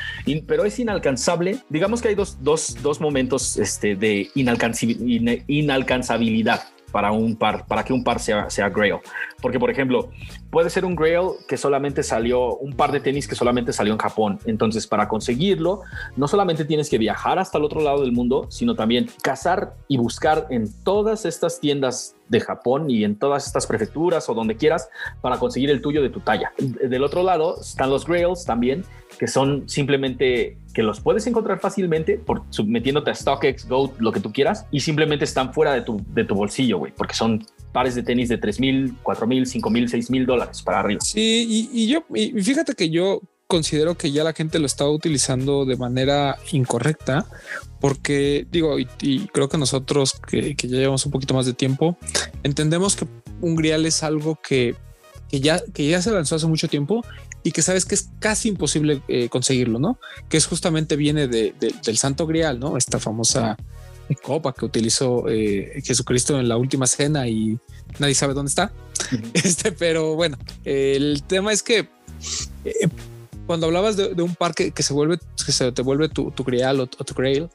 pero 0.48 0.66
es 0.66 0.80
inalcanzable. 0.80 1.60
Digamos 1.70 2.02
que 2.02 2.10
hay 2.10 2.16
dos, 2.16 2.38
dos, 2.42 2.78
dos 2.82 3.02
momentos 3.02 3.58
este, 3.58 3.96
de 3.96 4.30
inalcanzabilidad 4.36 6.62
para 6.92 7.12
un 7.12 7.36
par, 7.36 7.66
para 7.68 7.84
que 7.84 7.94
un 7.94 8.04
par 8.04 8.20
sea, 8.20 8.50
sea 8.50 8.70
Grail. 8.70 8.98
Porque, 9.42 9.60
por 9.60 9.70
ejemplo, 9.70 10.10
puede 10.50 10.70
ser 10.70 10.86
un 10.86 10.96
Grail 10.96 11.32
que 11.48 11.58
solamente 11.58 12.04
salió, 12.04 12.56
un 12.56 12.74
par 12.74 12.92
de 12.92 13.00
tenis 13.00 13.28
que 13.28 13.36
solamente 13.36 13.74
salió 13.74 13.94
en 13.94 14.00
Japón. 14.00 14.40
Entonces, 14.46 14.88
para 14.88 15.08
conseguirlo, 15.08 15.82
no 16.16 16.28
solamente 16.28 16.66
tienes 16.66 16.90
que 16.90 16.98
viajar 16.98 17.40
hasta 17.40 17.58
el 17.58 17.64
otro 17.64 17.82
lado 17.82 18.02
del 18.02 18.12
mundo, 18.12 18.48
sino 18.50 18.76
también 18.76 19.10
cazar 19.22 19.76
y 19.88 19.98
buscar 19.98 20.48
en 20.50 20.72
todas 20.84 21.26
estas 21.26 21.60
tiendas 21.60 22.16
de 22.30 22.40
Japón 22.42 22.90
y 22.90 23.04
en 23.04 23.18
todas 23.18 23.48
estas 23.48 23.68
prefecturas 23.68 24.28
o 24.30 24.34
donde 24.34 24.56
quieras 24.56 24.90
para 25.22 25.38
conseguir 25.38 25.70
el 25.70 25.82
tuyo 25.82 26.02
de 26.02 26.10
tu 26.10 26.20
talla. 26.20 26.54
Del 26.58 27.04
otro 27.04 27.24
lado 27.24 27.60
están 27.62 27.90
los 27.90 28.06
Grails 28.06 28.46
también, 28.46 28.84
que 29.18 29.28
son 29.28 29.68
simplemente 29.68 30.58
que 30.74 30.84
los 30.84 31.00
puedes 31.00 31.26
encontrar 31.26 31.60
fácilmente 31.60 32.20
por 32.20 32.44
metiéndote 32.66 33.10
a 33.10 33.16
StockX, 33.16 33.68
Go, 33.68 33.94
lo 33.98 34.12
que 34.12 34.20
tú 34.20 34.32
quieras, 34.32 34.66
y 34.72 34.80
simplemente 34.80 35.26
están 35.26 35.54
fuera 35.54 35.74
de 35.74 35.82
tu, 35.82 36.00
de 36.14 36.24
tu 36.24 36.36
bolsillo, 36.36 36.78
güey, 36.78 36.94
porque 36.96 37.16
son 37.16 37.46
pares 37.72 37.96
de 37.96 38.04
tenis 38.04 38.30
de 38.30 38.38
3 38.38 38.60
mil, 38.60 38.96
4 39.04 39.28
mil, 39.28 39.46
5 39.48 39.70
mil, 39.70 39.90
6 39.90 40.12
mil 40.12 40.26
dólares 40.26 40.62
para 40.62 40.80
arriba. 40.80 41.02
Sí, 41.04 41.70
y, 41.74 41.88
yo, 41.88 42.04
y 42.14 42.32
fíjate 42.42 42.74
que 42.74 42.90
yo 42.90 43.22
considero 43.48 43.96
que 43.96 44.12
ya 44.12 44.24
la 44.24 44.34
gente 44.34 44.60
lo 44.60 44.66
está 44.66 44.88
utilizando 44.88 45.66
de 45.66 45.78
manera 45.78 46.38
incorrecta, 46.52 47.26
porque 47.80 48.46
digo, 48.52 48.78
y, 48.78 49.28
creo 49.28 49.50
que 49.50 49.58
nosotros 49.58 50.20
que, 50.28 50.54
ya 50.56 50.78
llevamos 50.78 51.06
un 51.06 51.12
poquito 51.12 51.34
más 51.34 51.46
de 51.46 51.54
tiempo, 51.54 51.98
entendemos 52.44 52.96
que 52.96 53.08
un 53.42 53.56
grial 53.56 53.86
es 53.86 54.04
algo 54.04 54.38
que, 54.42 54.76
que, 55.30 55.40
ya, 55.40 55.62
que 55.74 55.88
ya 55.88 56.02
se 56.02 56.12
lanzó 56.12 56.36
hace 56.36 56.48
mucho 56.48 56.68
tiempo 56.68 57.04
y 57.48 57.52
que 57.54 57.62
sabes 57.62 57.86
que 57.86 57.96
es 57.96 58.10
casi 58.20 58.50
imposible 58.50 59.02
eh, 59.08 59.30
conseguirlo, 59.30 59.80
¿no? 59.80 59.98
Que 60.28 60.36
es 60.36 60.46
justamente 60.46 60.98
viene 60.98 61.30
de, 61.30 61.54
del 61.58 61.98
Santo 61.98 62.28
Grial, 62.28 62.60
¿no? 62.60 62.76
Esta 62.76 63.00
famosa 63.00 63.56
copa 64.22 64.54
que 64.54 64.66
utilizó 64.66 65.30
eh, 65.30 65.82
Jesucristo 65.82 66.38
en 66.42 66.50
la 66.50 66.58
última 66.58 66.88
cena 66.88 67.26
y 67.30 67.58
nadie 68.00 68.16
sabe 68.16 68.34
dónde 68.34 68.50
está. 68.50 68.74
Este, 69.34 69.72
pero 69.72 70.16
bueno, 70.16 70.38
el 70.66 71.24
tema 71.24 71.54
es 71.54 71.64
que 71.64 71.88
eh, 72.66 72.90
cuando 73.46 73.68
hablabas 73.68 73.96
de, 73.96 74.22
un 74.22 74.36
par 74.36 74.54
que, 74.54 74.74
se 74.84 74.94
vuelve, 74.94 75.18
que 75.46 75.54
se 75.54 75.72
te 75.72 75.82
vuelve 75.82 76.10
tu, 76.10 76.32
tu 76.32 76.44
grial 76.44 76.82
o, 76.82 76.88
tu 76.88 77.14
grail, 77.14 77.48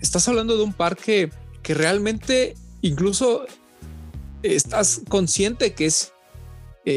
estás 0.00 0.28
hablando 0.28 0.56
de 0.56 0.62
un 0.62 0.72
par 0.72 0.96
que, 0.96 1.30
que 1.64 1.74
realmente 1.74 2.54
incluso 2.82 3.46
estás 4.44 5.00
consciente 5.08 5.74
que 5.74 5.86
es 5.86 6.12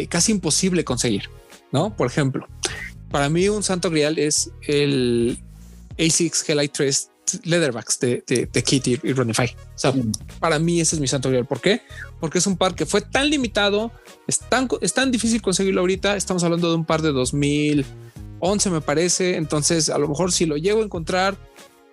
casi 0.07 0.33
imposible 0.33 0.83
conseguir. 0.83 1.40
¿No? 1.71 1.95
Por 1.95 2.07
ejemplo, 2.07 2.47
para 3.09 3.29
mí 3.29 3.49
un 3.49 3.63
santo 3.63 3.89
grial 3.89 4.17
es 4.17 4.51
el 4.67 5.39
A6 5.97 6.49
Helite 6.49 6.73
3 6.73 7.11
Leatherbacks 7.43 7.99
de, 7.99 8.23
de, 8.51 8.63
Kitty 8.63 8.99
y 9.03 9.13
Runify. 9.13 9.55
O 9.75 9.77
sea, 9.77 9.93
para 10.39 10.59
mí 10.59 10.81
ese 10.81 10.95
es 10.95 10.99
mi 10.99 11.07
santo 11.07 11.29
grial. 11.29 11.45
¿Por 11.45 11.61
qué? 11.61 11.81
Porque 12.19 12.39
es 12.39 12.47
un 12.47 12.57
par 12.57 12.75
que 12.75 12.85
fue 12.85 13.01
tan 13.01 13.29
limitado, 13.29 13.91
es 14.27 14.39
tan, 14.39 14.67
es 14.81 14.93
tan 14.93 15.11
difícil 15.11 15.41
conseguirlo 15.41 15.81
ahorita. 15.81 16.15
Estamos 16.15 16.43
hablando 16.43 16.69
de 16.69 16.75
un 16.75 16.85
par 16.85 17.01
de 17.01 17.11
2011, 17.11 18.69
me 18.69 18.81
parece. 18.81 19.35
Entonces, 19.35 19.89
a 19.89 19.97
lo 19.97 20.07
mejor 20.07 20.31
si 20.31 20.45
lo 20.45 20.57
llego 20.57 20.81
a 20.81 20.83
encontrar, 20.83 21.37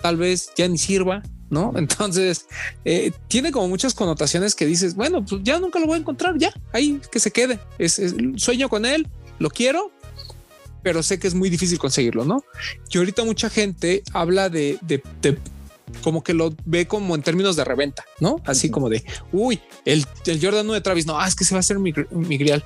tal 0.01 0.16
vez 0.16 0.51
ya 0.57 0.66
ni 0.68 0.79
sirva, 0.79 1.22
¿no? 1.51 1.72
Entonces, 1.76 2.47
eh, 2.85 3.12
tiene 3.29 3.53
como 3.53 3.68
muchas 3.68 3.95
connotaciones 3.95 4.55
que 4.55 4.66
dices, 4.66 4.95
bueno, 4.95 5.24
pues 5.24 5.43
ya 5.45 5.59
nunca 5.61 5.79
lo 5.79 5.87
voy 5.87 5.97
a 5.97 6.01
encontrar, 6.01 6.37
ya, 6.39 6.53
ahí 6.72 7.01
que 7.12 7.20
se 7.20 7.31
quede. 7.31 7.61
es, 7.79 8.01
sueño 8.37 8.68
con 8.68 8.85
él, 8.85 9.07
lo 9.39 9.51
quiero, 9.51 9.93
pero 10.82 11.03
sé 11.03 11.18
que 11.18 11.28
es 11.28 11.34
muy 11.34 11.51
difícil 11.51 11.78
conseguirlo, 11.78 12.24
¿no? 12.24 12.45
Y 12.91 12.99
ahorita 12.99 13.24
mucha 13.24 13.51
gente 13.51 14.03
habla 14.12 14.49
de, 14.49 14.78
como 16.03 16.22
que 16.22 16.34
lo 16.34 16.55
ve 16.64 16.86
como 16.86 17.14
en 17.14 17.22
términos 17.22 17.57
de 17.57 17.64
reventa, 17.64 18.05
¿no? 18.20 18.41
Así 18.45 18.70
como 18.70 18.89
de, 18.89 19.05
uy, 19.32 19.61
el, 19.84 20.07
el 20.26 20.41
Jordan 20.41 20.66
9 20.66 20.78
de 20.78 20.82
Travis, 20.82 21.07
no, 21.07 21.18
ah, 21.18 21.26
es 21.26 21.34
que 21.34 21.45
se 21.45 21.55
va 21.55 21.59
a 21.59 21.61
hacer 21.61 21.78
mi, 21.78 21.93
mi 22.11 22.39
grial. 22.39 22.64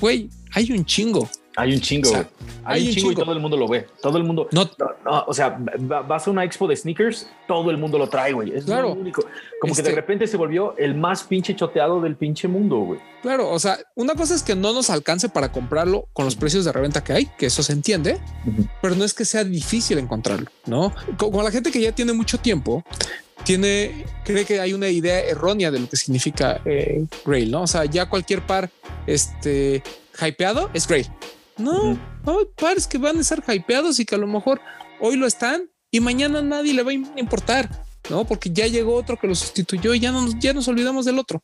güey, 0.00 0.30
hay 0.52 0.72
un 0.72 0.84
chingo. 0.84 1.28
Hay 1.60 1.74
un 1.74 1.80
chingo, 1.80 2.08
sea, 2.10 2.28
hay, 2.64 2.88
un 2.88 2.94
chingo, 2.94 3.12
y 3.12 3.14
todo 3.16 3.32
el 3.32 3.40
mundo 3.40 3.56
lo 3.56 3.66
ve. 3.66 3.86
Todo 4.00 4.16
el 4.16 4.24
mundo. 4.24 4.46
No, 4.52 4.64
No, 4.78 4.90
no, 5.04 5.24
o 5.26 5.34
sea, 5.34 5.58
va- 5.90 6.02
vas 6.02 6.26
a 6.28 6.30
una 6.30 6.44
expo 6.44 6.68
de 6.68 6.76
sneakers, 6.76 7.28
todo 7.48 7.70
el 7.70 7.78
mundo 7.78 7.98
lo 7.98 8.08
trae, 8.08 8.32
güey. 8.32 8.52
Es 8.54 8.64
Claro. 8.64 8.90
lo 8.90 8.94
único. 8.94 9.22
Como 9.60 9.74
que 9.74 9.80
Este- 9.80 9.90
de 9.90 9.96
repente 9.96 10.26
se 10.28 10.36
volvió 10.36 10.76
el 10.78 10.94
más 10.94 11.24
pinche 11.24 11.56
choteado 11.56 12.00
del 12.00 12.14
pinche 12.16 12.46
mundo, 12.46 12.78
güey. 12.78 13.00
claro, 13.22 13.50
o 13.50 13.58
sea, 13.58 13.76
una 13.96 14.14
cosa 14.14 14.34
es 14.36 14.42
que 14.44 14.54
no 14.54 14.72
nos 14.72 14.88
alcance 14.90 15.28
para 15.28 15.50
comprarlo 15.50 16.06
con 16.12 16.24
los 16.24 16.36
precios 16.36 16.64
de 16.64 16.70
reventa 16.72 17.02
que 17.02 17.12
hay, 17.12 17.26
que 17.36 17.46
eso 17.46 17.62
se 17.64 17.72
entiende, 17.72 18.18
pero 18.80 18.94
no 18.94 19.04
es 19.04 19.12
que 19.12 19.24
sea 19.24 19.42
difícil 19.42 19.98
encontrarlo, 19.98 20.46
¿no? 20.66 20.92
Co- 21.16 21.30
Como 21.32 21.42
la 21.42 21.50
gente 21.50 21.72
que 21.72 21.80
ya 21.80 21.90
tiene 21.92 22.12
mucho 22.12 22.38
tiempo, 22.38 22.84
tiene, 23.44 24.04
cree 24.24 24.44
que 24.44 24.60
hay 24.60 24.72
una 24.74 24.88
idea 24.88 25.20
errónea 25.20 25.70
de 25.70 25.80
lo 25.80 25.88
que 25.88 25.96
significa 25.96 26.60
eh, 26.64 27.04
Grail, 27.24 27.50
¿no? 27.50 27.62
O 27.62 27.66
sea, 27.66 27.84
ya 27.84 28.08
cualquier 28.08 28.42
par, 28.46 28.70
este, 29.06 29.82
hypeado 30.20 30.70
es 30.74 30.86
Grail. 30.86 31.06
No, 31.58 31.98
hay 32.24 32.44
pares 32.56 32.86
que 32.86 32.98
van 32.98 33.18
a 33.18 33.20
estar 33.20 33.42
hypeados 33.46 33.98
y 33.98 34.04
que 34.04 34.14
a 34.14 34.18
lo 34.18 34.26
mejor 34.26 34.60
hoy 35.00 35.16
lo 35.16 35.26
están 35.26 35.70
y 35.90 36.00
mañana 36.00 36.40
nadie 36.42 36.74
le 36.74 36.82
va 36.82 36.90
a 36.90 36.94
importar, 36.94 37.84
¿no? 38.10 38.24
Porque 38.24 38.50
ya 38.50 38.66
llegó 38.66 38.94
otro 38.94 39.16
que 39.16 39.26
lo 39.26 39.34
sustituyó 39.34 39.94
y 39.94 40.00
ya, 40.00 40.12
no, 40.12 40.26
ya 40.38 40.52
nos 40.52 40.68
olvidamos 40.68 41.04
del 41.04 41.18
otro. 41.18 41.42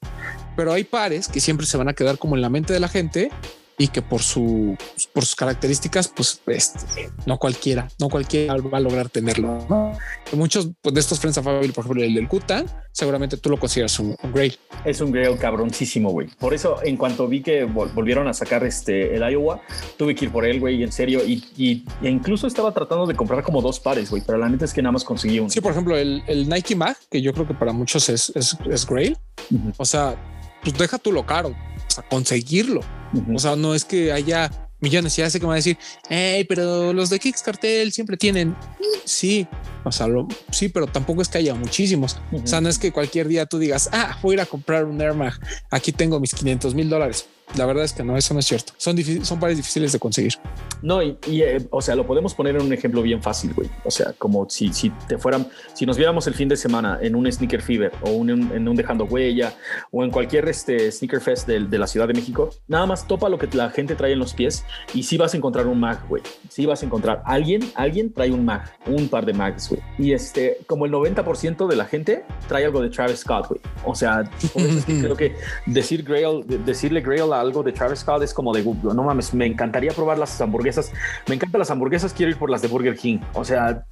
Pero 0.57 0.73
hay 0.73 0.85
pares 0.85 1.29
que 1.29 1.41
siempre 1.41 1.67
se 1.67 1.77
van 1.77 1.89
a 1.89 1.95
quedar 1.95 2.19
como 2.19 2.37
en 2.37 2.43
la 2.43 2.49
mente 2.49 2.73
de 2.73 2.81
la 2.81 2.89
gente 2.89 3.31
y 3.77 3.89
que 3.89 4.03
por 4.03 4.23
su 4.23 4.77
por 5.13 5.25
sus 5.25 5.35
características, 5.35 6.09
pues 6.09 6.41
este, 6.47 7.11
no 7.27 7.39
cualquiera, 7.39 7.89
no 7.99 8.09
cualquiera 8.09 8.55
va 8.57 8.79
a 8.79 8.81
lograr 8.81 9.09
tenerlo. 9.09 9.65
¿no? 9.69 9.93
Muchos 10.33 10.71
pues, 10.81 10.95
de 10.95 11.01
estos 11.01 11.19
Friends 11.21 11.39
of 11.39 11.45
Family, 11.45 11.73
por 11.73 11.85
ejemplo, 11.85 12.03
el 12.03 12.15
del 12.15 12.29
Kutan, 12.29 12.67
seguramente 12.93 13.37
tú 13.37 13.51
lo 13.51 13.59
consideras 13.59 13.99
un, 13.99 14.17
un 14.23 14.33
Grail. 14.33 14.57
Es 14.85 15.01
un 15.01 15.11
grail 15.13 15.37
cabroncísimo, 15.39 16.11
güey. 16.11 16.29
Por 16.39 16.55
eso, 16.55 16.77
en 16.85 16.97
cuanto 16.97 17.27
vi 17.27 17.43
que 17.43 17.67
vol- 17.67 17.93
volvieron 17.95 18.29
a 18.29 18.33
sacar 18.35 18.65
este 18.65 19.15
el 19.15 19.23
Iowa, 19.33 19.61
tuve 19.97 20.15
que 20.15 20.27
ir 20.27 20.31
por 20.33 20.45
él, 20.45 20.61
güey, 20.61 20.83
en 20.83 20.93
serio. 20.93 21.21
Y, 21.25 21.45
y- 21.57 21.85
e 22.03 22.11
incluso 22.11 22.47
estaba 22.47 22.73
tratando 22.73 23.07
de 23.07 23.15
comprar 23.15 23.43
como 23.43 23.61
dos 23.63 23.81
pares, 23.81 24.11
güey. 24.11 24.23
Pero 24.25 24.39
la 24.39 24.49
neta 24.49 24.65
es 24.65 24.73
que 24.73 24.83
nada 24.83 24.93
más 24.93 25.05
conseguí 25.05 25.39
uno. 25.41 25.51
Sí, 25.51 25.61
por 25.61 25.73
ejemplo, 25.73 25.97
el, 25.97 26.23
el 26.27 26.49
Nike 26.49 26.77
Mag, 26.77 26.97
que 27.11 27.21
yo 27.23 27.33
creo 27.33 27.47
que 27.47 27.55
para 27.55 27.73
muchos 27.73 28.09
es, 28.09 28.31
es, 28.35 28.57
es 28.71 28.87
Grail. 28.87 29.17
Ujú, 29.51 29.73
O 29.79 29.85
sea, 29.85 30.15
pues 30.63 30.77
deja 30.79 30.99
tú 30.99 31.13
lo 31.13 31.27
caro, 31.27 31.55
sea, 31.91 32.05
conseguirlo. 32.09 32.81
O 33.35 33.39
sea, 33.39 33.57
no 33.57 33.75
es 33.75 33.85
que 33.85 34.13
haya 34.13 34.51
millones. 34.81 35.17
Ya 35.17 35.31
sé 35.31 35.39
que 35.41 35.45
me 35.47 35.49
van 35.51 35.55
a 35.55 35.57
decir, 35.57 35.79
hey, 36.09 36.45
pero 36.49 36.93
los 36.93 37.11
de 37.11 37.19
Kicks 37.19 37.43
Cartel 37.43 37.93
siempre 37.93 38.17
tienen. 38.17 38.55
Sí, 39.05 39.47
o 39.85 39.93
sea, 39.93 40.07
lo- 40.09 40.29
sí, 40.51 40.69
pero 40.69 40.87
tampoco 40.87 41.23
es 41.23 41.29
que 41.29 41.39
haya 41.39 41.55
muchísimos. 41.55 42.19
O 42.33 42.47
sea, 42.47 42.61
no 42.61 42.69
es 42.69 42.79
que 42.79 42.91
cualquier 42.93 43.29
día 43.29 43.47
tú 43.47 43.59
digas, 43.59 43.89
ah, 43.93 44.19
voy 44.23 44.33
a 44.33 44.35
ir 44.35 44.41
a 44.41 44.47
comprar 44.47 44.85
un 44.85 45.01
Air 45.01 45.15
Mag. 45.15 45.35
Aquí 45.71 45.93
tengo 45.93 46.19
mis 46.21 46.35
500 46.35 46.75
mil 46.75 46.89
dólares. 46.89 47.27
La 47.57 47.67
verdad 47.67 47.85
es 47.85 47.93
que 47.93 48.03
no, 48.03 48.17
eso 48.17 48.35
no 48.35 48.41
es 48.41 48.47
cierto. 48.47 48.73
Son, 48.77 48.97
son 49.25 49.39
pares 49.39 49.57
difíciles 49.57 49.93
de 49.93 49.99
conseguir. 49.99 50.33
No, 50.83 51.03
y, 51.03 51.17
y, 51.29 51.43
eh, 51.43 51.67
o 51.71 51.81
sea, 51.81 51.95
lo 51.95 52.07
podemos 52.07 52.35
poner 52.35 52.57
en 52.57 52.63
un 52.63 52.73
ejemplo 52.73 53.01
bien 53.01 53.23
fácil, 53.23 53.55
güey. 53.55 53.71
O 53.85 53.91
sea, 53.91 54.13
como 54.19 54.49
si, 54.51 54.73
si 54.73 54.91
te 55.09 55.19
fueran, 55.19 55.47
si 55.73 55.87
nos 55.87 55.97
viéramos 55.97 56.27
el 56.27 56.35
fin 56.35 56.49
de 56.49 56.57
semana 56.57 56.99
en 57.01 57.15
un 57.15 57.31
Sneaker 57.31 57.63
Fever 57.63 57.93
o 58.03 58.11
un- 58.11 58.31
en 58.31 58.67
un 58.69 58.75
Dejando 58.75 59.05
Huella 59.05 59.55
o 59.93 60.03
en 60.05 60.11
cualquier 60.11 60.49
este, 60.49 60.91
Sneaker 60.91 61.21
Fest 61.21 61.47
del- 61.47 61.71
de, 61.71 61.79
la 61.79 61.87
Ciudad 61.87 62.09
de 62.09 62.15
México, 62.15 62.51
nada 62.67 62.87
más 62.87 63.07
topa 63.07 63.29
lo 63.29 63.39
que 63.39 63.47
la 63.57 63.71
gente 63.71 63.95
trae 63.95 64.13
en 64.13 64.19
los 64.19 64.35
pies 64.35 64.65
y 64.93 65.05
sí 65.05 65.17
vas 65.17 65.35
a 65.35 65.37
encontrar 65.37 65.67
un 65.69 65.79
mag, 65.79 66.07
güey. 66.09 66.23
Sí 66.49 66.67
vas 66.67 66.83
a 66.83 66.87
encontrar 66.87 67.23
alguien, 67.25 67.61
alguien 67.77 68.13
trae 68.13 68.31
un 68.33 68.45
mag, 68.45 68.65
un 68.87 69.09
par 69.09 69.25
de 69.27 69.33
mags, 69.33 69.69
güey. 69.69 69.81
Y 69.99 70.13
este, 70.13 70.59
como 70.67 70.87
el 70.87 70.93
90% 70.93 71.69
de 71.69 71.77
la 71.77 71.85
gente 71.85 72.25
trae 72.49 72.65
algo 72.65 72.83
de 72.83 72.91
Travis 72.91 73.21
Scott, 73.21 73.47
güey. 73.49 73.61
O 73.85 73.95
sea, 73.95 74.29
por 74.53 74.63
eso 74.63 74.79
es 74.79 74.85
que 74.85 74.99
creo 75.01 75.17
que 75.17 75.37
decir 75.67 76.03
Grail, 76.03 76.45
de- 76.47 76.59
decirle 76.59 77.01
Grail 77.01 77.33
a 77.35 77.41
algo 77.41 77.63
de 77.63 77.73
Travis 77.73 78.01
Scott 78.01 78.23
es 78.23 78.35
como 78.35 78.53
de, 78.53 78.63
no 78.65 79.03
mames, 79.03 79.35
me 79.35 79.47
encantaría 79.47 79.93
probar 79.93 80.19
las 80.19 80.41
hamburguesas. 80.41 80.93
Me 81.29 81.35
encantan 81.35 81.59
las 81.59 81.71
hamburguesas, 81.71 82.13
quiero 82.13 82.31
ir 82.31 82.39
por 82.39 82.51
las 82.51 82.63
de 82.63 82.69
Burger 82.69 82.97
King. 82.97 83.19
O 83.35 83.45
sea, 83.45 83.85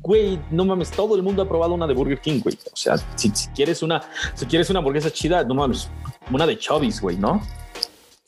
güey, 0.00 0.40
no 0.50 0.64
mames, 0.64 0.90
todo 0.90 1.16
el 1.16 1.22
mundo 1.22 1.42
ha 1.42 1.48
probado 1.48 1.74
una 1.74 1.86
de 1.86 1.94
Burger 1.94 2.20
King, 2.20 2.40
güey. 2.42 2.56
O 2.72 2.76
sea, 2.76 2.96
si, 3.16 3.30
si 3.30 3.48
quieres 3.48 3.82
una, 3.82 4.02
si 4.34 4.46
quieres 4.46 4.70
una 4.70 4.78
hamburguesa 4.78 5.10
chida, 5.10 5.44
no 5.44 5.54
mames, 5.54 5.88
una 6.30 6.46
de 6.46 6.58
Chubby's, 6.58 7.00
güey, 7.00 7.16
¿no? 7.16 7.40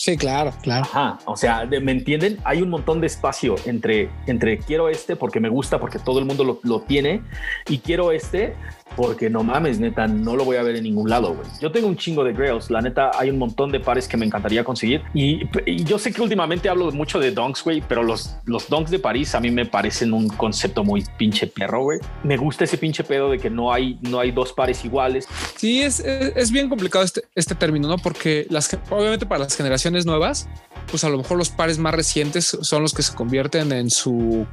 Sí, 0.02 0.16
claro, 0.16 0.52
claro. 0.62 0.82
Ajá, 0.82 1.20
o 1.26 1.36
sea, 1.36 1.64
¿me 1.64 1.92
entienden? 1.92 2.38
Hay 2.42 2.60
un 2.60 2.70
montón 2.70 3.00
de 3.00 3.06
espacio 3.06 3.54
entre, 3.66 4.10
entre 4.26 4.58
quiero 4.58 4.88
este 4.88 5.14
porque 5.14 5.38
me 5.38 5.48
gusta, 5.48 5.78
porque 5.78 6.00
todo 6.00 6.18
el 6.18 6.24
mundo 6.24 6.42
lo, 6.42 6.58
lo 6.64 6.80
tiene, 6.80 7.22
y 7.68 7.78
quiero 7.78 8.10
este 8.10 8.56
porque 8.96 9.30
no 9.30 9.42
mames, 9.42 9.80
neta, 9.80 10.06
no 10.06 10.36
lo 10.36 10.44
voy 10.44 10.56
a 10.56 10.62
ver 10.62 10.76
en 10.76 10.84
ningún 10.84 11.08
lado, 11.08 11.34
güey. 11.34 11.46
Yo 11.60 11.70
tengo 11.72 11.88
un 11.88 11.96
chingo 11.96 12.24
de 12.24 12.32
grails, 12.32 12.70
la 12.70 12.80
neta, 12.80 13.10
hay 13.18 13.30
un 13.30 13.38
montón 13.38 13.70
de 13.72 13.80
pares 13.80 14.08
que 14.08 14.16
me 14.16 14.26
encantaría 14.26 14.64
conseguir, 14.64 15.02
y, 15.14 15.42
y 15.66 15.84
yo 15.84 15.98
sé 15.98 16.12
que 16.12 16.22
últimamente 16.22 16.68
hablo 16.68 16.90
mucho 16.92 17.18
de 17.18 17.30
donks, 17.30 17.64
güey, 17.64 17.82
pero 17.86 18.02
los, 18.02 18.36
los 18.44 18.68
donks 18.68 18.90
de 18.90 18.98
París 18.98 19.34
a 19.34 19.40
mí 19.40 19.50
me 19.50 19.66
parecen 19.66 20.12
un 20.12 20.28
concepto 20.28 20.84
muy 20.84 21.04
pinche 21.16 21.46
perro, 21.46 21.82
güey. 21.84 22.00
Me 22.22 22.36
gusta 22.36 22.64
ese 22.64 22.78
pinche 22.78 23.04
pedo 23.04 23.30
de 23.30 23.38
que 23.38 23.50
no 23.50 23.72
hay, 23.72 23.98
no 24.02 24.20
hay 24.20 24.30
dos 24.30 24.52
pares 24.52 24.84
iguales. 24.84 25.26
Sí, 25.56 25.82
es, 25.82 26.00
es, 26.00 26.32
es 26.36 26.50
bien 26.50 26.68
complicado 26.68 27.04
este, 27.04 27.22
este 27.34 27.54
término, 27.54 27.88
¿no? 27.88 27.98
Porque 27.98 28.46
las, 28.50 28.76
obviamente 28.90 29.26
para 29.26 29.44
las 29.44 29.56
generaciones 29.56 30.06
nuevas, 30.06 30.48
pues 30.90 31.04
a 31.04 31.08
lo 31.08 31.18
mejor 31.18 31.38
los 31.38 31.50
pares 31.50 31.78
más 31.78 31.94
recientes 31.94 32.58
son 32.60 32.82
los 32.82 32.92
que 32.92 33.02
se 33.02 33.14
convierten 33.14 33.72
en 33.72 33.90
su 33.90 34.46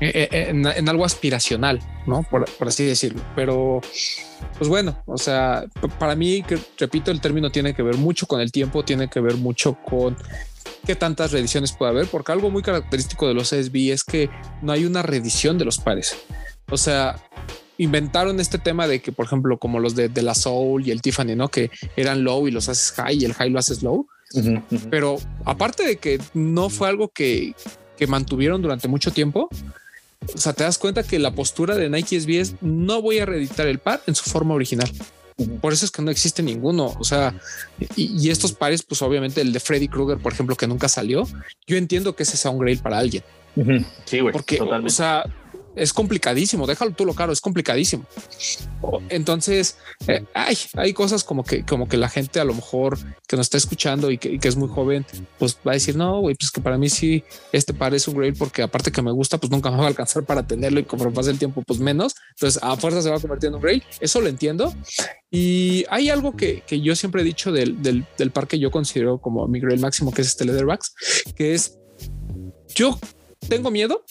en, 0.00 0.66
en 0.66 0.88
algo 0.88 1.04
aspiracional, 1.04 1.80
¿no? 2.06 2.22
Por, 2.22 2.44
por 2.52 2.68
así 2.68 2.84
decirlo. 2.84 3.22
Pero, 3.34 3.80
pues 4.58 4.68
bueno, 4.68 5.02
o 5.06 5.18
sea, 5.18 5.64
para 5.98 6.14
mí, 6.14 6.42
que, 6.42 6.58
repito, 6.78 7.10
el 7.10 7.20
término 7.20 7.50
tiene 7.50 7.74
que 7.74 7.82
ver 7.82 7.96
mucho 7.96 8.26
con 8.26 8.40
el 8.40 8.52
tiempo, 8.52 8.84
tiene 8.84 9.08
que 9.08 9.20
ver 9.20 9.36
mucho 9.36 9.74
con 9.74 10.16
qué 10.86 10.94
tantas 10.94 11.32
reediciones 11.32 11.72
puede 11.72 11.90
haber, 11.90 12.06
porque 12.06 12.32
algo 12.32 12.50
muy 12.50 12.62
característico 12.62 13.26
de 13.28 13.34
los 13.34 13.48
SB 13.48 13.92
es 13.92 14.04
que 14.04 14.30
no 14.62 14.72
hay 14.72 14.84
una 14.84 15.02
reedición 15.02 15.58
de 15.58 15.64
los 15.64 15.78
pares. 15.78 16.16
O 16.70 16.76
sea, 16.76 17.16
inventaron 17.78 18.40
este 18.40 18.58
tema 18.58 18.86
de 18.86 19.00
que, 19.00 19.12
por 19.12 19.26
ejemplo, 19.26 19.58
como 19.58 19.80
los 19.80 19.94
de, 19.94 20.08
de 20.08 20.22
la 20.22 20.34
Soul 20.34 20.86
y 20.86 20.90
el 20.90 21.00
Tiffany, 21.00 21.34
¿no? 21.34 21.48
Que 21.48 21.70
eran 21.96 22.24
low 22.24 22.46
y 22.46 22.50
los 22.50 22.68
haces 22.68 22.92
high 22.92 23.16
y 23.16 23.24
el 23.24 23.34
high 23.34 23.50
lo 23.50 23.58
haces 23.58 23.82
low. 23.82 24.06
Pero 24.90 25.16
aparte 25.46 25.84
de 25.84 25.96
que 25.96 26.20
no 26.34 26.68
fue 26.68 26.88
algo 26.88 27.08
que, 27.08 27.54
que 27.96 28.06
mantuvieron 28.06 28.60
durante 28.60 28.88
mucho 28.88 29.10
tiempo, 29.10 29.48
o 30.34 30.38
sea, 30.38 30.52
te 30.52 30.64
das 30.64 30.78
cuenta 30.78 31.02
que 31.02 31.18
la 31.18 31.34
postura 31.34 31.76
de 31.76 31.88
Nike 31.88 32.20
SB 32.20 32.40
es 32.40 32.54
no 32.60 33.00
voy 33.00 33.18
a 33.18 33.26
reeditar 33.26 33.66
el 33.66 33.78
par 33.78 34.02
en 34.06 34.14
su 34.14 34.28
forma 34.28 34.54
original. 34.54 34.90
Por 35.60 35.72
eso 35.72 35.84
es 35.84 35.92
que 35.92 36.02
no 36.02 36.10
existe 36.10 36.42
ninguno. 36.42 36.94
O 36.98 37.04
sea, 37.04 37.34
y, 37.96 38.20
y 38.20 38.30
estos 38.30 38.52
pares, 38.52 38.82
pues 38.82 39.00
obviamente 39.02 39.40
el 39.40 39.52
de 39.52 39.60
Freddy 39.60 39.88
Krueger, 39.88 40.18
por 40.18 40.32
ejemplo, 40.32 40.56
que 40.56 40.66
nunca 40.66 40.88
salió. 40.88 41.28
Yo 41.66 41.76
entiendo 41.76 42.16
que 42.16 42.24
ese 42.24 42.36
sea 42.36 42.50
un 42.50 42.58
grail 42.58 42.78
para 42.78 42.98
alguien. 42.98 43.22
Sí, 44.04 44.20
güey. 44.20 44.32
porque, 44.32 44.56
totalmente. 44.56 44.92
o 44.92 44.94
sea, 44.94 45.24
es 45.76 45.92
complicadísimo. 45.92 46.66
Déjalo 46.66 46.92
tú 46.92 47.04
lo 47.04 47.14
caro, 47.14 47.32
es 47.32 47.40
complicadísimo. 47.40 48.04
Entonces, 49.08 49.78
eh, 50.06 50.24
hay, 50.34 50.56
hay 50.74 50.92
cosas 50.92 51.24
como 51.24 51.44
que, 51.44 51.64
como 51.64 51.88
que 51.88 51.96
la 51.96 52.08
gente 52.08 52.40
a 52.40 52.44
lo 52.44 52.54
mejor 52.54 52.98
que 53.26 53.36
nos 53.36 53.46
está 53.46 53.58
escuchando 53.58 54.10
y 54.10 54.18
que, 54.18 54.38
es 54.42 54.56
muy 54.56 54.68
joven, 54.68 55.04
pues 55.38 55.58
va 55.66 55.72
a 55.72 55.74
decir, 55.74 55.96
no, 55.96 56.20
güey, 56.20 56.34
pues 56.34 56.50
que 56.50 56.60
para 56.60 56.78
mí 56.78 56.88
sí, 56.88 57.22
este 57.52 57.74
par 57.74 57.94
es 57.94 58.08
un 58.08 58.16
grail 58.16 58.34
porque 58.34 58.62
aparte 58.62 58.90
que 58.90 59.02
me 59.02 59.12
gusta, 59.12 59.38
pues 59.38 59.50
nunca 59.50 59.70
me 59.70 59.76
va 59.76 59.84
a 59.84 59.88
alcanzar 59.88 60.24
para 60.24 60.46
tenerlo 60.46 60.80
y 60.80 60.84
como 60.84 61.12
pasa 61.12 61.30
el 61.30 61.38
tiempo, 61.38 61.62
pues 61.66 61.78
menos. 61.80 62.14
Entonces, 62.30 62.62
a 62.62 62.76
fuerza 62.76 63.02
se 63.02 63.10
va 63.10 63.16
a 63.16 63.20
convertir 63.20 63.48
en 63.48 63.56
un 63.56 63.60
grail. 63.60 63.82
Eso 64.00 64.20
lo 64.20 64.28
entiendo. 64.28 64.74
Y 65.30 65.84
hay 65.90 66.10
algo 66.10 66.36
que, 66.36 66.62
que 66.66 66.80
yo 66.80 66.96
siempre 66.96 67.22
he 67.22 67.24
dicho 67.24 67.52
del, 67.52 67.82
del, 67.82 68.06
del 68.16 68.30
par 68.30 68.48
que 68.48 68.58
yo 68.58 68.70
considero 68.70 69.18
como 69.18 69.46
mi 69.46 69.60
grail 69.60 69.80
máximo, 69.80 70.12
que 70.12 70.22
es 70.22 70.28
este 70.28 70.44
Leatherbacks, 70.44 70.94
que 71.36 71.54
es 71.54 71.78
yo 72.74 72.98
tengo 73.48 73.70
miedo 73.70 74.04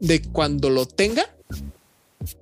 de 0.00 0.22
cuando 0.22 0.70
lo 0.70 0.86
tenga, 0.86 1.26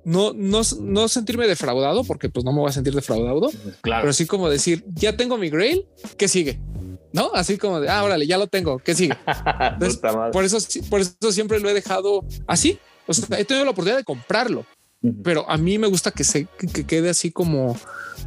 no, 0.05 0.33
no, 0.33 0.61
no 0.79 1.07
sentirme 1.07 1.47
defraudado, 1.47 2.03
porque 2.03 2.29
pues 2.29 2.45
no 2.45 2.51
me 2.51 2.59
voy 2.59 2.69
a 2.69 2.73
sentir 2.73 2.93
defraudado, 2.93 3.49
claro. 3.81 4.03
pero 4.03 4.13
sí 4.13 4.25
como 4.25 4.49
decir, 4.49 4.83
ya 4.93 5.15
tengo 5.15 5.37
mi 5.37 5.49
grail, 5.49 5.85
¿qué 6.17 6.27
sigue? 6.27 6.59
¿No? 7.11 7.31
Así 7.33 7.57
como 7.57 7.79
de, 7.79 7.89
ah, 7.89 8.03
órale, 8.03 8.25
ya 8.25 8.37
lo 8.37 8.47
tengo, 8.47 8.79
¿qué 8.79 8.95
sigue? 8.95 9.15
Entonces, 9.73 9.99
por 10.31 10.43
eso, 10.43 10.57
por 10.89 11.01
eso 11.01 11.31
siempre 11.31 11.59
lo 11.59 11.69
he 11.69 11.73
dejado 11.73 12.25
así. 12.47 12.79
O 13.05 13.13
sea, 13.13 13.37
he 13.37 13.45
tenido 13.45 13.65
la 13.65 13.71
oportunidad 13.71 13.97
de 13.97 14.03
comprarlo, 14.03 14.65
pero 15.23 15.49
a 15.49 15.57
mí 15.57 15.77
me 15.77 15.87
gusta 15.87 16.11
que 16.11 16.23
se 16.23 16.47
que, 16.57 16.67
que 16.67 16.85
quede 16.85 17.09
así 17.09 17.31
como, 17.31 17.77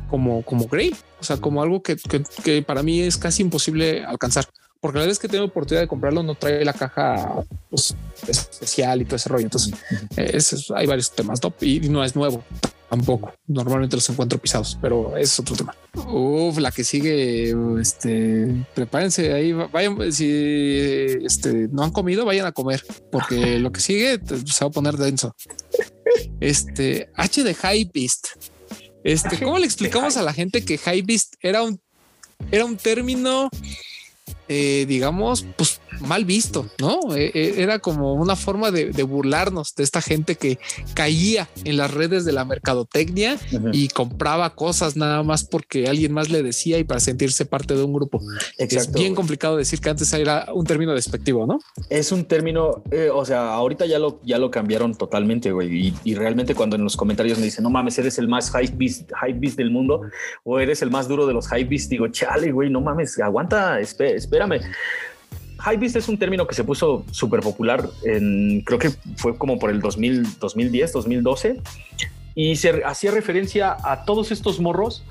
como, 0.08 0.42
como 0.42 0.66
grail. 0.68 0.94
O 1.18 1.24
sea, 1.24 1.38
como 1.38 1.62
algo 1.62 1.82
que, 1.82 1.96
que, 1.96 2.22
que 2.44 2.62
para 2.62 2.82
mí 2.82 3.00
es 3.00 3.16
casi 3.16 3.42
imposible 3.42 4.04
alcanzar. 4.04 4.46
Porque 4.80 4.98
la 4.98 5.06
vez 5.06 5.18
que 5.18 5.28
tengo 5.28 5.44
oportunidad 5.44 5.82
de 5.82 5.88
comprarlo, 5.88 6.22
no 6.22 6.34
trae 6.34 6.64
la 6.64 6.72
caja 6.72 7.42
pues, 7.70 7.94
especial 8.28 9.02
y 9.02 9.04
todo 9.04 9.16
ese 9.16 9.28
rollo. 9.28 9.44
Entonces, 9.44 9.74
eh, 10.16 10.30
es- 10.34 10.70
hay 10.74 10.86
varios 10.86 11.10
temas 11.12 11.40
¿no? 11.42 11.52
y 11.60 11.80
no 11.88 12.04
es 12.04 12.14
nuevo 12.14 12.44
tampoco. 12.88 13.32
Normalmente 13.48 13.96
los 13.96 14.08
encuentro 14.10 14.38
pisados, 14.38 14.78
pero 14.80 15.16
es 15.16 15.40
otro 15.40 15.56
tema. 15.56 15.74
Uf, 16.06 16.58
la 16.58 16.70
que 16.70 16.84
sigue, 16.84 17.52
este, 17.80 18.64
prepárense 18.74 19.32
ahí, 19.32 19.52
va- 19.52 19.66
vayan, 19.66 20.12
si 20.12 20.24
este, 21.24 21.68
no 21.72 21.82
han 21.82 21.90
comido, 21.90 22.24
vayan 22.24 22.46
a 22.46 22.52
comer, 22.52 22.84
porque 23.10 23.58
lo 23.58 23.72
que 23.72 23.80
sigue 23.80 24.18
te- 24.18 24.38
se 24.46 24.64
va 24.64 24.68
a 24.68 24.72
poner 24.72 24.96
denso. 24.96 25.34
Este, 26.40 27.10
H 27.16 27.42
de 27.42 27.54
High 27.54 27.90
Beast. 27.92 28.28
Este, 29.02 29.38
¿cómo 29.38 29.58
le 29.58 29.66
explicamos 29.66 30.16
a 30.16 30.22
la 30.22 30.32
gente 30.32 30.64
que 30.64 30.78
High 30.78 31.02
Beast 31.02 31.34
era 31.40 31.62
un, 31.62 31.80
era 32.50 32.64
un 32.64 32.76
término 32.76 33.48
eh, 34.48 34.86
digamos, 34.86 35.44
pues 35.56 35.80
mal 36.00 36.24
visto, 36.24 36.68
¿no? 36.78 37.16
Eh, 37.16 37.32
eh, 37.34 37.54
era 37.58 37.78
como 37.78 38.14
una 38.14 38.36
forma 38.36 38.70
de, 38.70 38.90
burlarnos 39.02 39.74
de 39.74 39.82
esta 39.82 40.00
gente 40.02 40.36
que 40.36 40.58
caía 40.94 41.48
en 41.64 41.76
las 41.76 41.92
redes 41.92 42.24
de 42.24 42.32
la 42.32 42.44
mercadotecnia 42.44 43.38
y 43.72 43.88
compraba 43.88 44.54
cosas 44.54 44.96
nada 44.96 45.22
más 45.22 45.44
porque 45.44 45.88
alguien 45.88 46.12
más 46.12 46.28
le 46.30 46.42
decía 46.42 46.78
y 46.78 46.84
para 46.84 47.00
sentirse 47.00 47.44
parte 47.44 47.74
de 47.74 47.82
un 47.82 47.92
grupo. 47.92 48.20
Es 48.58 48.92
bien 48.92 49.14
complicado 49.14 49.56
decir 49.56 49.80
que 49.80 49.90
antes 49.90 50.12
era 50.12 50.46
un 50.52 50.66
término 50.66 50.92
despectivo, 50.92 51.46
¿no? 51.46 51.58
Es 51.88 52.12
un 52.12 52.24
término, 52.24 52.82
o 53.14 53.24
sea, 53.24 53.54
ahorita 53.54 53.86
ya 53.86 53.98
lo, 53.98 54.20
ya 54.22 54.38
lo 54.38 54.50
cambiaron 54.50 54.94
totalmente, 54.94 55.52
güey. 55.52 55.94
Y, 56.04 56.16
realmente 56.16 56.54
cuando 56.54 56.76
en 56.76 56.84
los 56.84 56.96
comentarios 56.96 57.38
me 57.38 57.44
dicen, 57.44 57.62
no 57.62 57.70
mames, 57.70 57.98
eres 57.98 58.18
el 58.18 58.26
más 58.26 58.50
high 58.50 58.72
beast, 58.74 59.10
high 59.12 59.34
beast 59.34 59.56
del 59.56 59.70
mundo 59.70 60.00
o 60.44 60.58
eres 60.58 60.80
el 60.80 60.90
más 60.90 61.08
duro 61.08 61.26
de 61.26 61.34
los 61.34 61.48
beast, 61.68 61.90
digo, 61.90 62.08
chale, 62.08 62.52
güey, 62.52 62.70
no 62.70 62.80
mames, 62.80 63.18
aguanta, 63.18 63.80
espérame. 64.36 64.60
Hypebeast 65.64 65.96
es 65.96 66.08
un 66.08 66.18
término 66.18 66.46
que 66.46 66.54
se 66.54 66.64
puso 66.64 67.04
súper 67.10 67.40
popular 67.40 67.88
en, 68.04 68.62
creo 68.62 68.78
que 68.78 68.90
fue 69.16 69.36
como 69.36 69.58
por 69.58 69.70
el 69.70 69.80
2000, 69.80 70.38
2010, 70.38 70.92
2012, 70.92 71.60
y 72.34 72.56
se 72.56 72.84
hacía 72.84 73.10
referencia 73.10 73.76
a 73.82 74.04
todos 74.04 74.30
estos 74.30 74.60
morros 74.60 75.04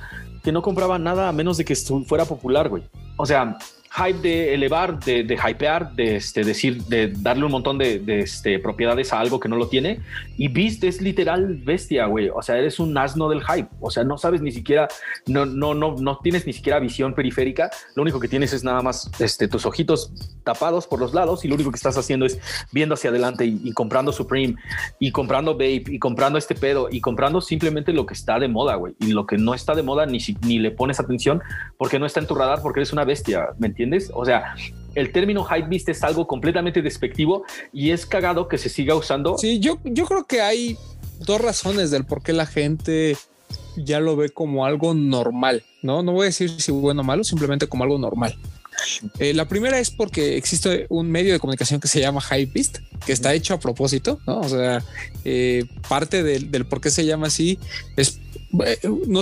que 0.43 0.51
no 0.51 0.61
compraban 0.61 1.03
nada 1.03 1.27
a 1.27 1.31
menos 1.31 1.57
de 1.57 1.65
que 1.65 1.75
fuera 1.75 2.25
popular, 2.25 2.69
güey. 2.69 2.83
O 3.17 3.25
sea, 3.25 3.57
hype 3.95 4.19
de 4.19 4.53
elevar, 4.53 4.99
de, 4.99 5.23
de 5.23 5.35
hypear, 5.35 5.93
de 5.93 6.17
este, 6.17 6.43
decir, 6.43 6.83
de 6.83 7.07
darle 7.07 7.45
un 7.45 7.51
montón 7.51 7.77
de, 7.77 8.01
este, 8.19 8.59
propiedades 8.59 9.13
a 9.13 9.19
algo 9.19 9.39
que 9.39 9.47
no 9.47 9.55
lo 9.55 9.67
tiene. 9.67 10.01
Y 10.37 10.49
Beast 10.49 10.83
es 10.83 11.01
literal 11.01 11.55
bestia, 11.63 12.05
güey. 12.07 12.29
O 12.29 12.41
sea, 12.41 12.57
eres 12.57 12.79
un 12.79 12.97
asno 12.97 13.29
del 13.29 13.41
hype. 13.43 13.69
O 13.79 13.89
sea, 13.89 14.03
no 14.03 14.17
sabes 14.17 14.41
ni 14.41 14.51
siquiera, 14.51 14.87
no, 15.27 15.45
no, 15.45 15.73
no, 15.73 15.95
no 15.95 16.17
tienes 16.17 16.45
ni 16.45 16.53
siquiera 16.53 16.79
visión 16.79 17.13
periférica. 17.13 17.69
Lo 17.95 18.01
único 18.01 18.19
que 18.19 18.27
tienes 18.27 18.51
es 18.53 18.63
nada 18.63 18.81
más 18.81 19.09
este, 19.19 19.47
tus 19.47 19.65
ojitos 19.65 20.11
tapados 20.43 20.87
por 20.87 20.99
los 20.99 21.13
lados 21.13 21.45
y 21.45 21.47
lo 21.47 21.55
único 21.55 21.71
que 21.71 21.77
estás 21.77 21.97
haciendo 21.97 22.25
es 22.25 22.39
viendo 22.71 22.95
hacia 22.95 23.09
adelante 23.09 23.45
y, 23.45 23.71
comprando 23.71 24.11
Supreme 24.11 24.55
y 24.99 25.11
comprando 25.11 25.53
Vape 25.53 25.85
y 25.87 25.99
comprando 25.99 26.37
este 26.37 26.53
pedo 26.53 26.87
y 26.91 27.01
comprando 27.01 27.41
simplemente 27.41 27.93
lo 27.93 28.05
que 28.05 28.13
está 28.13 28.39
de 28.39 28.47
moda, 28.47 28.75
güey. 28.75 28.93
Y 28.99 29.13
lo 29.13 29.25
que 29.25 29.37
no 29.37 29.53
está 29.53 29.73
de 29.73 29.83
moda 29.83 30.05
ni, 30.05 30.19
ni 30.41 30.59
le 30.59 30.71
pones 30.71 30.99
atención 30.99 31.41
porque 31.77 31.97
no 31.97 32.05
está 32.05 32.19
en 32.19 32.27
tu 32.27 32.35
radar 32.35 32.61
porque 32.61 32.79
eres 32.79 32.91
una 32.91 33.05
bestia, 33.05 33.49
¿me 33.57 33.67
entiendes? 33.67 33.84
O 34.13 34.25
sea, 34.25 34.55
el 34.95 35.11
término 35.11 35.43
hype 35.43 35.67
beast 35.67 35.89
es 35.89 36.03
algo 36.03 36.25
completamente 36.27 36.81
despectivo 36.81 37.43
y 37.73 37.91
es 37.91 38.05
cagado 38.05 38.47
que 38.47 38.57
se 38.57 38.69
siga 38.69 38.95
usando. 38.95 39.37
Sí, 39.37 39.59
yo, 39.59 39.79
yo 39.83 40.05
creo 40.05 40.25
que 40.25 40.41
hay 40.41 40.77
dos 41.19 41.41
razones 41.41 41.91
del 41.91 42.05
por 42.05 42.23
qué 42.23 42.33
la 42.33 42.45
gente 42.45 43.17
ya 43.77 43.99
lo 43.99 44.15
ve 44.15 44.29
como 44.29 44.65
algo 44.65 44.93
normal, 44.93 45.63
¿no? 45.81 46.01
No 46.01 46.13
voy 46.13 46.23
a 46.23 46.25
decir 46.25 46.49
si 46.61 46.71
bueno 46.71 47.01
o 47.01 47.03
malo, 47.03 47.23
simplemente 47.23 47.67
como 47.67 47.83
algo 47.83 47.97
normal. 47.97 48.37
Eh, 49.19 49.33
la 49.33 49.47
primera 49.47 49.79
es 49.79 49.89
porque 49.89 50.37
existe 50.37 50.85
un 50.89 51.09
medio 51.09 51.33
de 51.33 51.39
comunicación 51.39 51.79
que 51.79 51.87
se 51.87 51.99
llama 51.99 52.21
Hypebeast, 52.21 52.79
que 53.05 53.13
está 53.13 53.33
hecho 53.33 53.53
a 53.53 53.59
propósito, 53.59 54.19
¿no? 54.27 54.39
O 54.39 54.49
sea, 54.49 54.83
eh, 55.23 55.65
parte 55.87 56.23
del, 56.23 56.51
del, 56.51 56.65
por 56.65 56.81
qué 56.81 56.89
se 56.89 57.05
llama 57.05 57.27
así 57.27 57.57
es 57.95 58.19
eh, 58.63 58.79
no, 59.07 59.21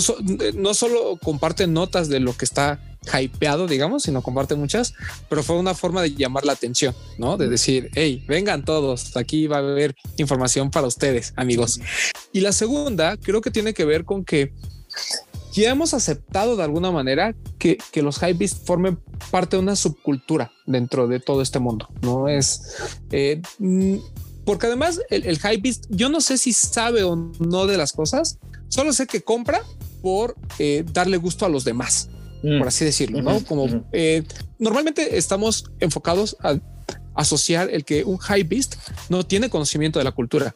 no 0.55 0.73
solo 0.73 1.17
comparte 1.21 1.67
notas 1.67 2.09
de 2.09 2.19
lo 2.19 2.35
que 2.35 2.45
está 2.45 2.79
hypeado, 3.11 3.67
digamos, 3.67 4.03
sino 4.03 4.21
comparte 4.21 4.55
muchas, 4.55 4.93
pero 5.29 5.43
fue 5.43 5.57
una 5.57 5.73
forma 5.73 6.01
de 6.01 6.13
llamar 6.13 6.45
la 6.45 6.53
atención, 6.53 6.95
¿no? 7.17 7.37
De 7.37 7.47
decir, 7.47 7.89
hey, 7.95 8.23
vengan 8.27 8.65
todos, 8.65 9.15
aquí 9.17 9.47
va 9.47 9.57
a 9.57 9.59
haber 9.59 9.95
información 10.17 10.71
para 10.71 10.87
ustedes, 10.87 11.33
amigos. 11.35 11.79
Y 12.31 12.41
la 12.41 12.51
segunda, 12.51 13.17
creo 13.17 13.41
que 13.41 13.51
tiene 13.51 13.73
que 13.73 13.85
ver 13.85 14.05
con 14.05 14.23
que 14.23 14.53
ya 15.53 15.69
hemos 15.69 15.93
aceptado 15.93 16.55
de 16.55 16.63
alguna 16.63 16.91
manera 16.91 17.35
que, 17.59 17.77
que 17.91 18.01
los 18.01 18.17
hypebeasts 18.17 18.65
formen 18.65 18.99
parte 19.29 19.55
de 19.55 19.61
una 19.61 19.75
subcultura 19.75 20.51
dentro 20.65 21.07
de 21.07 21.19
todo 21.19 21.41
este 21.41 21.59
mundo, 21.59 21.87
¿no? 22.01 22.27
Es... 22.27 22.75
Eh, 23.11 23.41
mm, 23.59 23.97
porque 24.45 24.67
además 24.67 24.99
el, 25.09 25.25
el 25.25 25.37
hypebeast, 25.37 25.85
yo 25.89 26.09
no 26.09 26.19
sé 26.19 26.37
si 26.37 26.51
sabe 26.51 27.03
o 27.03 27.15
no 27.15 27.65
de 27.65 27.77
las 27.77 27.93
cosas, 27.93 28.39
solo 28.67 28.91
sé 28.91 29.07
que 29.07 29.21
compra 29.21 29.61
por 30.01 30.35
eh, 30.59 30.83
darle 30.91 31.17
gusto 31.17 31.45
a 31.45 31.49
los 31.49 31.63
demás. 31.63 32.09
Mm. 32.43 32.59
por 32.59 32.67
así 32.67 32.83
decirlo, 32.83 33.21
¿no? 33.21 33.43
Como 33.45 33.85
eh, 33.93 34.23
normalmente 34.59 35.17
estamos 35.17 35.63
enfocados 35.79 36.35
a 36.41 36.59
asociar 37.15 37.69
el 37.71 37.85
que 37.85 38.03
un 38.03 38.17
high 38.17 38.43
beast 38.43 38.75
no 39.07 39.25
tiene 39.25 39.49
conocimiento 39.49 39.97
de 39.97 40.05
la 40.05 40.11
cultura 40.11 40.53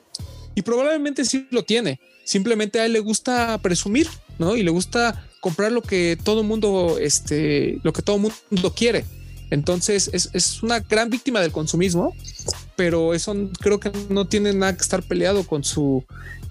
y 0.53 0.63
probablemente 0.63 1.23
sí 1.23 1.47
lo 1.49 1.63
tiene. 1.63 1.99
Simplemente 2.25 2.81
a 2.81 2.85
él 2.85 2.93
le 2.93 2.99
gusta 2.99 3.57
presumir, 3.59 4.07
¿no? 4.37 4.57
Y 4.57 4.63
le 4.63 4.71
gusta 4.71 5.25
comprar 5.39 5.71
lo 5.71 5.81
que 5.81 6.17
todo 6.21 6.43
mundo, 6.43 6.97
este, 6.99 7.79
lo 7.83 7.93
que 7.93 8.01
todo 8.01 8.17
mundo 8.17 8.73
quiere. 8.75 9.05
Entonces 9.49 10.09
es, 10.11 10.29
es, 10.33 10.61
una 10.61 10.81
gran 10.81 11.09
víctima 11.09 11.39
del 11.39 11.53
consumismo, 11.53 12.13
pero 12.75 13.13
eso 13.13 13.33
creo 13.61 13.79
que 13.79 13.91
no 14.09 14.27
tiene 14.27 14.51
nada 14.51 14.75
que 14.75 14.81
estar 14.81 15.03
peleado 15.03 15.47
con 15.47 15.63
su, 15.63 16.03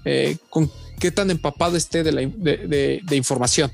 eh, 0.07 0.39
con 0.49 0.71
qué 0.99 1.11
tan 1.11 1.31
empapado 1.31 1.77
esté 1.77 2.03
de, 2.03 2.13
la, 2.13 2.21
de, 2.23 3.03
de 3.05 3.17
información. 3.17 3.71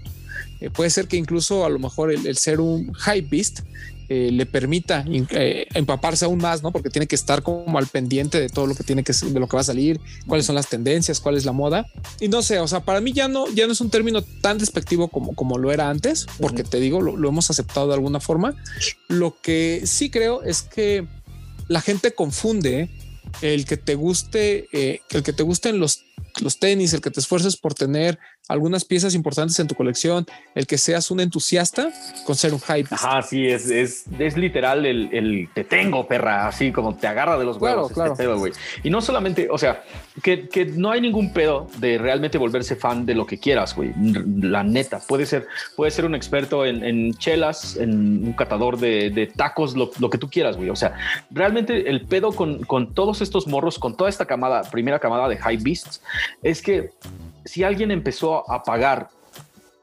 Eh, 0.63 0.71
puede 0.71 0.91
ser 0.91 1.09
que 1.09 1.17
incluso 1.17 1.65
a 1.65 1.69
lo 1.69 1.81
mejor 1.81 2.13
el, 2.13 2.37
ser 2.37 2.61
un 2.61 2.93
high 2.93 3.23
beast 3.23 3.61
eh, 4.09 4.31
le 4.31 4.47
permita 4.47 5.05
eh, 5.09 5.67
empaparse 5.75 6.25
aún 6.25 6.39
más, 6.39 6.63
¿no? 6.63 6.71
Porque 6.71 6.89
tiene 6.89 7.09
que 7.09 7.17
estar 7.17 7.43
como 7.43 7.77
al 7.79 7.89
pendiente 7.89 8.39
de 8.39 8.49
todo 8.49 8.69
lo 8.69 8.77
que 8.77 8.85
tiene 8.85 9.03
que 9.03 9.13
de 9.13 9.41
lo 9.41 9.49
que 9.49 9.57
va 9.57 9.63
a 9.63 9.65
salir, 9.65 10.01
cuáles 10.29 10.47
son 10.47 10.55
las 10.55 10.69
tendencias, 10.69 11.19
cuál 11.19 11.37
es 11.37 11.45
la 11.45 11.51
moda. 11.51 11.87
Y 12.21 12.29
no 12.29 12.43
sé, 12.43 12.61
o 12.61 12.69
sea, 12.69 12.85
para 12.85 13.01
mí 13.01 13.13
ya 13.13 13.27
no, 13.27 13.49
ya 13.49 13.67
no 13.67 13.73
es 13.73 13.81
un 13.81 13.91
término 13.91 14.23
tan 14.23 14.59
despectivo 14.59 15.09
como, 15.09 15.35
como 15.35 15.59
lo 15.59 15.73
era 15.73 15.91
antes, 15.91 16.27
porque 16.39 16.63
te 16.63 16.79
digo, 16.79 17.03
lo, 17.03 17.29
hemos 17.29 17.51
aceptado 17.51 17.89
de 17.89 17.95
alguna 17.95 18.21
forma. 18.21 18.55
Lo 19.09 19.37
que 19.43 19.83
sí 19.85 20.11
creo 20.11 20.45
es 20.45 20.63
que 20.63 21.09
la 21.67 21.81
gente 21.81 22.15
confunde 22.15 22.89
el 23.41 23.65
que 23.65 23.79
te 23.79 23.97
guste, 23.97 24.69
el 24.73 25.23
que 25.25 25.33
te 25.33 25.43
gusten 25.43 25.81
los, 25.81 26.05
los 26.41 26.59
tenis, 26.61 26.93
el 26.93 27.01
que 27.01 27.11
te 27.11 27.19
esfuerces 27.19 27.57
por 27.57 27.75
tener 27.75 28.21
algunas 28.53 28.85
piezas 28.85 29.15
importantes 29.15 29.59
en 29.59 29.67
tu 29.67 29.75
colección, 29.75 30.27
el 30.55 30.67
que 30.67 30.79
seas 30.79 31.11
un 31.11 31.21
entusiasta 31.21 31.91
con 32.27 32.37
ser 32.37 32.53
un 32.53 32.61
hype. 32.61 32.89
Ajá, 32.91 33.23
sí, 33.23 33.47
es, 33.47 33.71
es, 33.71 34.05
es 34.19 34.37
literal 34.37 34.85
el, 34.85 35.09
el, 35.13 35.49
te 35.55 35.65
tengo, 35.65 36.07
perra, 36.07 36.49
así 36.49 36.71
como 36.71 36.95
te 36.95 37.07
agarra 37.07 37.39
de 37.39 37.45
los 37.45 37.57
huevos. 37.57 37.93
Claro, 37.93 38.13
este 38.13 38.25
claro. 38.25 38.45
y 38.83 38.91
no 38.91 39.01
solamente, 39.01 39.49
o 39.51 39.59
sea, 39.59 39.83
que, 40.23 40.49
que, 40.49 40.67
no 40.67 40.91
hay 40.91 41.01
ningún 41.01 41.33
pedo 41.33 41.69
de 41.79 41.99
realmente 41.99 42.39
volverse 42.39 42.77
fan 42.77 43.07
de 43.07 43.15
lo 43.15 43.27
que 43.27 43.39
quieras, 43.39 43.75
güey. 43.75 43.93
La 44.41 44.63
neta, 44.63 45.01
puede 45.01 45.27
ser, 45.27 45.47
puede 45.77 45.91
ser 45.91 46.05
un 46.05 46.15
experto 46.15 46.67
en, 46.67 46.85
en 46.85 47.15
chelas, 47.15 47.77
en 47.77 48.27
un 48.27 48.33
catador 48.35 48.79
de, 48.79 49.11
de 49.11 49.27
tacos, 49.27 49.75
lo, 49.75 49.91
lo, 49.99 50.11
que 50.11 50.19
tú 50.19 50.29
quieras, 50.29 50.57
güey. 50.57 50.71
O 50.71 50.77
sea, 50.77 50.95
realmente 51.31 51.89
el 51.89 52.03
pedo 52.03 52.33
con, 52.33 52.63
con 52.65 52.93
todos 52.95 53.23
estos 53.23 53.47
morros, 53.47 53.79
con 53.79 53.97
toda 53.97 54.11
esta 54.11 54.27
camada, 54.27 54.63
primera 54.63 54.99
camada 54.99 55.29
de 55.29 55.37
high 55.39 55.57
beasts, 55.57 56.03
es 56.43 56.61
que 56.61 56.91
si 57.45 57.64
alguien 57.64 57.90
empezó 57.90 58.51
a 58.51 58.62
pagar 58.62 59.09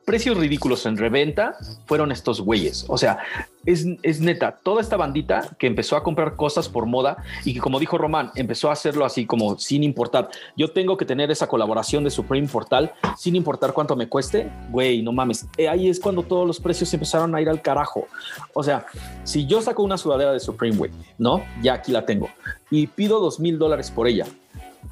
precios 0.10 0.38
ridículos 0.38 0.88
en 0.88 0.98
reventa, 0.98 1.56
fueron 1.86 2.12
estos 2.12 2.42
güeyes. 2.42 2.84
O 2.88 2.98
sea, 2.98 3.20
es, 3.64 3.86
es, 4.02 4.20
neta, 4.20 4.58
toda 4.64 4.82
esta 4.82 4.98
bandita 4.98 5.56
que 5.60 5.68
empezó 5.68 5.96
a 5.96 6.02
comprar 6.02 6.36
cosas 6.36 6.68
por 6.68 6.88
moda 6.88 7.18
y 7.46 7.54
que, 7.54 7.60
como 7.60 7.80
dijo 7.80 7.96
Román, 7.96 8.32
empezó 8.34 8.72
a 8.72 8.74
hacerlo 8.74 9.06
así 9.06 9.28
como 9.28 9.60
sin 9.60 9.84
importar. 9.84 10.30
Yo 10.58 10.72
tengo 10.72 10.98
que 10.98 11.06
tener 11.06 11.30
esa 11.30 11.46
colaboración 11.46 12.04
de 12.04 12.10
Supreme 12.10 12.48
Portal 12.48 12.92
sin 13.16 13.36
importar 13.36 13.72
cuánto 13.72 13.96
me 13.96 14.10
cueste. 14.10 14.52
Güey, 14.72 15.04
no 15.04 15.12
mames. 15.12 15.48
Eh, 15.58 15.70
ahí 15.70 15.88
es 15.88 16.00
cuando 16.00 16.24
todos 16.24 16.48
los 16.48 16.60
precios 16.60 16.92
empezaron 16.92 17.36
a 17.36 17.42
ir 17.42 17.48
al 17.48 17.62
carajo. 17.62 18.08
O 18.56 18.64
sea, 18.64 18.88
si 19.24 19.46
yo 19.46 19.62
saco 19.62 19.84
una 19.84 20.00
sudadera 20.00 20.34
de 20.34 20.40
Supreme, 20.40 20.76
güey, 20.76 20.92
no, 21.20 21.44
ya 21.62 21.76
aquí 21.76 21.92
la 21.92 22.08
tengo 22.08 22.30
y 22.72 22.88
pido 22.88 23.20
dos 23.20 23.40
mil 23.40 23.60
dólares 23.60 23.92
por 23.92 24.08
ella 24.08 24.26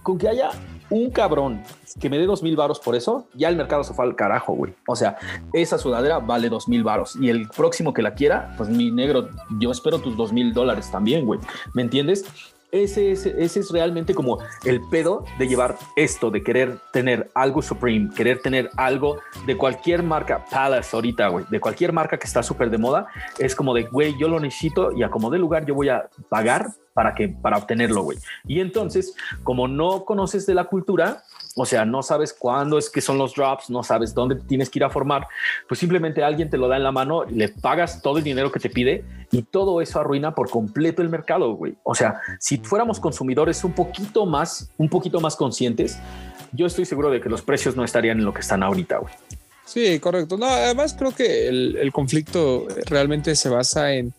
con 0.07 0.17
que 0.17 0.29
haya 0.29 0.51
un 0.89 1.09
cabrón 1.09 1.61
que 1.99 2.09
me 2.09 2.17
dé 2.17 2.25
dos 2.25 2.41
mil 2.41 2.55
varos 2.55 2.79
por 2.79 2.95
eso, 2.95 3.27
ya 3.33 3.49
el 3.49 3.57
mercado 3.57 3.83
se 3.83 3.93
fue 3.93 4.05
al 4.05 4.15
carajo, 4.15 4.53
güey. 4.53 4.73
O 4.87 4.95
sea, 4.95 5.17
esa 5.51 5.77
sudadera 5.77 6.19
vale 6.19 6.47
dos 6.47 6.69
mil 6.69 6.81
varos 6.81 7.17
y 7.17 7.27
el 7.27 7.49
próximo 7.49 7.93
que 7.93 8.01
la 8.01 8.13
quiera, 8.13 8.53
pues 8.55 8.69
mi 8.69 8.89
negro, 8.89 9.27
yo 9.59 9.69
espero 9.69 9.99
tus 9.99 10.15
dos 10.15 10.31
mil 10.31 10.53
dólares 10.53 10.89
también, 10.89 11.25
güey. 11.25 11.41
¿Me 11.73 11.81
entiendes? 11.81 12.23
Ese, 12.71 13.11
ese, 13.11 13.33
ese, 13.37 13.61
es 13.61 13.69
realmente 13.71 14.13
como 14.13 14.39
el 14.65 14.81
pedo 14.89 15.23
de 15.39 15.47
llevar 15.47 15.77
esto, 15.95 16.29
de 16.29 16.43
querer 16.43 16.79
tener 16.91 17.29
algo 17.33 17.61
Supreme, 17.61 18.09
querer 18.13 18.41
tener 18.41 18.69
algo 18.75 19.19
de 19.45 19.55
cualquier 19.55 20.03
marca, 20.03 20.45
Palace 20.51 20.93
ahorita, 20.93 21.29
güey, 21.29 21.45
de 21.49 21.61
cualquier 21.61 21.93
marca 21.93 22.17
que 22.17 22.27
está 22.27 22.43
súper 22.43 22.69
de 22.69 22.77
moda, 22.77 23.07
es 23.39 23.55
como 23.55 23.73
de, 23.73 23.83
güey, 23.83 24.17
yo 24.19 24.27
lo 24.27 24.39
necesito 24.39 24.91
y 24.91 25.03
a 25.03 25.09
como 25.09 25.29
de 25.29 25.39
lugar 25.39 25.65
yo 25.65 25.75
voy 25.75 25.87
a 25.87 26.09
pagar 26.29 26.67
para 26.93 27.13
que 27.13 27.29
para 27.29 27.57
obtenerlo, 27.57 28.01
güey. 28.01 28.17
Y 28.47 28.59
entonces, 28.59 29.15
como 29.43 29.67
no 29.67 30.03
conoces 30.03 30.45
de 30.45 30.55
la 30.55 30.65
cultura, 30.65 31.23
o 31.59 31.65
sea, 31.65 31.85
no 31.85 32.03
sabes 32.03 32.33
cuándo 32.33 32.77
es 32.77 32.89
que 32.89 33.01
son 33.01 33.17
los 33.17 33.33
drops, 33.33 33.69
no 33.71 33.81
sabes 33.83 34.13
dónde 34.13 34.35
tienes 34.35 34.69
que 34.69 34.79
ir 34.79 34.83
a 34.83 34.89
formar, 34.91 35.27
pues 35.67 35.79
simplemente 35.79 36.23
alguien 36.23 36.49
te 36.51 36.57
lo 36.57 36.67
da 36.67 36.77
en 36.77 36.83
la 36.83 36.91
mano, 36.91 37.25
le 37.25 37.49
pagas 37.49 38.01
todo 38.01 38.19
el 38.19 38.23
dinero 38.23 38.51
que 38.51 38.59
te 38.59 38.69
pide 38.69 39.03
y 39.31 39.41
todo 39.41 39.81
eso 39.81 39.99
arruina 39.99 40.35
por 40.35 40.51
completo 40.51 41.01
el 41.01 41.09
mercado, 41.09 41.53
güey. 41.53 41.75
O 41.83 41.95
sea, 41.95 42.21
si 42.39 42.57
fuéramos 42.57 42.99
consumidores 42.99 43.63
un 43.63 43.73
poquito 43.73 44.27
más, 44.27 44.69
un 44.77 44.87
poquito 44.87 45.19
más 45.19 45.35
conscientes, 45.35 45.97
yo 46.53 46.67
estoy 46.67 46.85
seguro 46.85 47.09
de 47.09 47.19
que 47.19 47.27
los 47.27 47.41
precios 47.41 47.75
no 47.75 47.83
estarían 47.83 48.19
en 48.19 48.25
lo 48.25 48.33
que 48.33 48.41
están 48.41 48.61
ahorita, 48.61 48.99
güey. 48.99 49.13
Sí, 49.65 49.99
correcto. 49.99 50.37
No, 50.37 50.45
además 50.45 50.95
creo 50.97 51.13
que 51.13 51.47
el, 51.47 51.75
el 51.75 51.91
conflicto 51.91 52.67
realmente 52.85 53.35
se 53.35 53.49
basa 53.49 53.93
en 53.93 54.13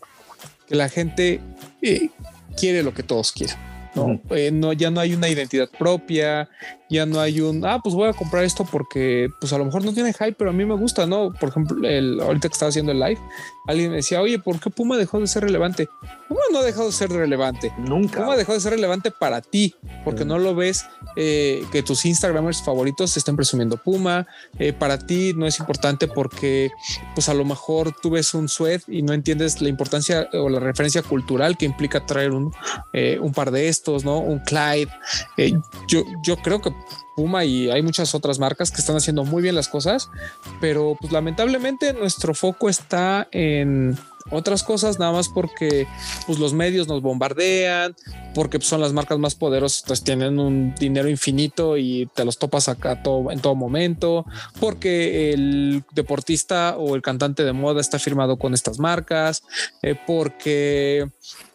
que 0.67 0.75
la 0.75 0.89
gente 0.89 1.41
eh, 1.81 2.11
quiere 2.57 2.83
lo 2.83 2.93
que 2.93 3.03
todos 3.03 3.33
quieren. 3.33 3.57
¿no? 3.95 4.21
Eh, 4.31 4.51
no, 4.53 4.73
ya 4.73 4.91
no 4.91 5.01
hay 5.01 5.15
una 5.15 5.29
identidad 5.29 5.69
propia, 5.79 6.49
ya 6.91 7.07
no 7.07 7.21
hay 7.21 7.41
un, 7.41 7.65
ah, 7.65 7.81
pues 7.83 7.95
voy 7.95 8.09
a 8.09 8.13
comprar 8.13 8.45
esto 8.45 8.65
porque 8.65 9.31
pues 9.41 9.53
a 9.53 9.59
lo 9.59 9.65
mejor 9.65 9.85
no 9.85 9.93
tiene 9.93 10.13
hype, 10.13 10.33
pero 10.33 10.51
a 10.51 10.53
mí 10.53 10.65
me 10.65 10.75
gusta, 10.75 11.07
¿no? 11.07 11.33
Por 11.33 11.51
ejemplo, 11.51 11.87
el, 11.87 12.21
ahorita 12.21 12.49
que 12.49 12.53
estaba 12.53 12.71
haciendo 12.71 12.93
el 12.93 13.01
live, 13.01 13.21
alguien 13.67 13.91
me 13.91 13.97
decía, 13.97 14.21
oye, 14.23 14.39
¿por 14.39 14.59
qué 14.59 14.71
Puma 14.71 14.97
dejó 14.97 15.21
de 15.21 15.27
ser 15.27 15.45
relevante? 15.45 15.89
Puma 16.29 16.41
no 16.53 16.59
ha 16.59 16.63
dejado 16.63 16.87
de 16.87 16.93
ser 16.93 17.11
relevante. 17.11 17.73
Nunca. 17.79 18.21
Puma 18.21 18.37
dejó 18.37 18.55
de 18.55 18.61
ser 18.61 18.73
relevante 18.73 19.11
para 19.11 19.43
ti, 19.43 19.75
porque 20.05 20.25
no 20.25 20.39
lo 20.39 20.55
ves 20.55 20.87
eh, 21.17 21.65
que 21.71 21.83
tus 21.83 22.07
Instagramers 22.07 22.63
favoritos 22.63 23.17
estén 23.17 23.37
presumiendo 23.37 23.77
Puma. 23.77 24.27
Eh, 24.59 24.73
para 24.73 24.99
ti 24.99 25.35
no 25.35 25.47
es 25.47 25.59
importante 25.61 26.09
porque, 26.09 26.71
pues 27.15 27.29
a 27.29 27.35
lo 27.35 27.45
mejor 27.45 27.95
tú 28.01 28.11
ves 28.11 28.33
un 28.33 28.49
sweat 28.49 28.83
y 28.89 29.03
no 29.03 29.13
entiendes 29.13 29.61
la 29.61 29.69
importancia 29.69 30.29
o 30.33 30.49
la 30.49 30.61
referencia 30.61 31.03
cultural 31.03 31.59
que 31.59 31.67
implica 31.67 32.07
traer 32.07 32.33
un, 32.33 32.53
eh, 32.95 33.19
un 33.21 33.33
par 33.33 33.51
de 33.51 33.69
estos, 33.69 34.05
¿no? 34.05 34.19
Un 34.19 34.39
Clyde. 34.39 34.89
yo, 35.89 36.05
yo 36.25 36.37
creo 36.39 36.61
que 36.63 36.73
Puma 37.17 37.45
y 37.45 37.71
hay 37.71 37.83
muchas 37.83 38.15
otras 38.15 38.39
marcas 38.39 38.71
que 38.71 38.81
están 38.81 38.97
haciendo 38.97 39.25
muy 39.25 39.43
bien 39.43 39.55
las 39.55 39.69
cosas, 39.69 40.11
pero 40.61 40.97
pues 41.01 41.13
lamentablemente 41.13 41.93
nuestro 41.93 42.35
foco 42.35 42.69
está 42.69 43.29
en 43.33 43.99
otras 44.31 44.63
cosas 44.63 44.99
nada 44.99 45.13
más 45.13 45.29
porque 45.29 45.87
pues 46.27 46.39
los 46.39 46.53
medios 46.53 46.89
nos 46.89 47.03
bombardean, 47.03 47.95
porque 48.35 48.59
pues, 48.59 48.69
son 48.69 48.81
las 48.81 48.93
marcas 48.93 49.19
más 49.19 49.35
poderosas, 49.35 49.85
pues 49.87 50.03
tienen 50.03 50.39
un 50.39 50.75
dinero 50.75 51.09
infinito 51.09 51.77
y 51.77 52.09
te 52.15 52.25
los 52.25 52.39
topas 52.39 52.69
acá 52.69 53.03
todo, 53.03 53.31
en 53.31 53.41
todo 53.41 53.55
momento, 53.55 54.25
porque 54.61 55.33
el 55.33 55.85
deportista 55.93 56.77
o 56.77 56.95
el 56.95 57.03
cantante 57.03 57.45
de 57.45 57.53
moda 57.53 57.81
está 57.81 57.99
firmado 57.99 58.39
con 58.39 58.55
estas 58.55 58.79
marcas, 58.79 59.43
eh, 59.83 59.97
porque 60.07 61.09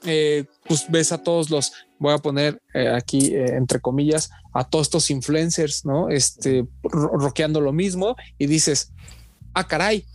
eh, 0.06 0.46
pues 0.68 0.86
ves 0.90 1.12
a 1.12 1.20
todos 1.20 1.50
los, 1.50 1.74
voy 2.00 2.14
a 2.14 2.18
poner 2.18 2.62
eh, 2.74 2.90
aquí 2.90 3.34
entre 3.34 3.80
comillas, 3.80 4.32
a 4.54 4.64
todos 4.64 4.88
estos 4.88 5.10
influencers, 5.10 5.86
¿no? 5.86 6.10
Este, 6.10 6.66
roqueando 6.84 7.62
lo 7.62 7.72
mismo 7.72 8.16
y 8.38 8.48
dices, 8.48 8.92
ah, 9.54 9.68
caray, 9.68 10.06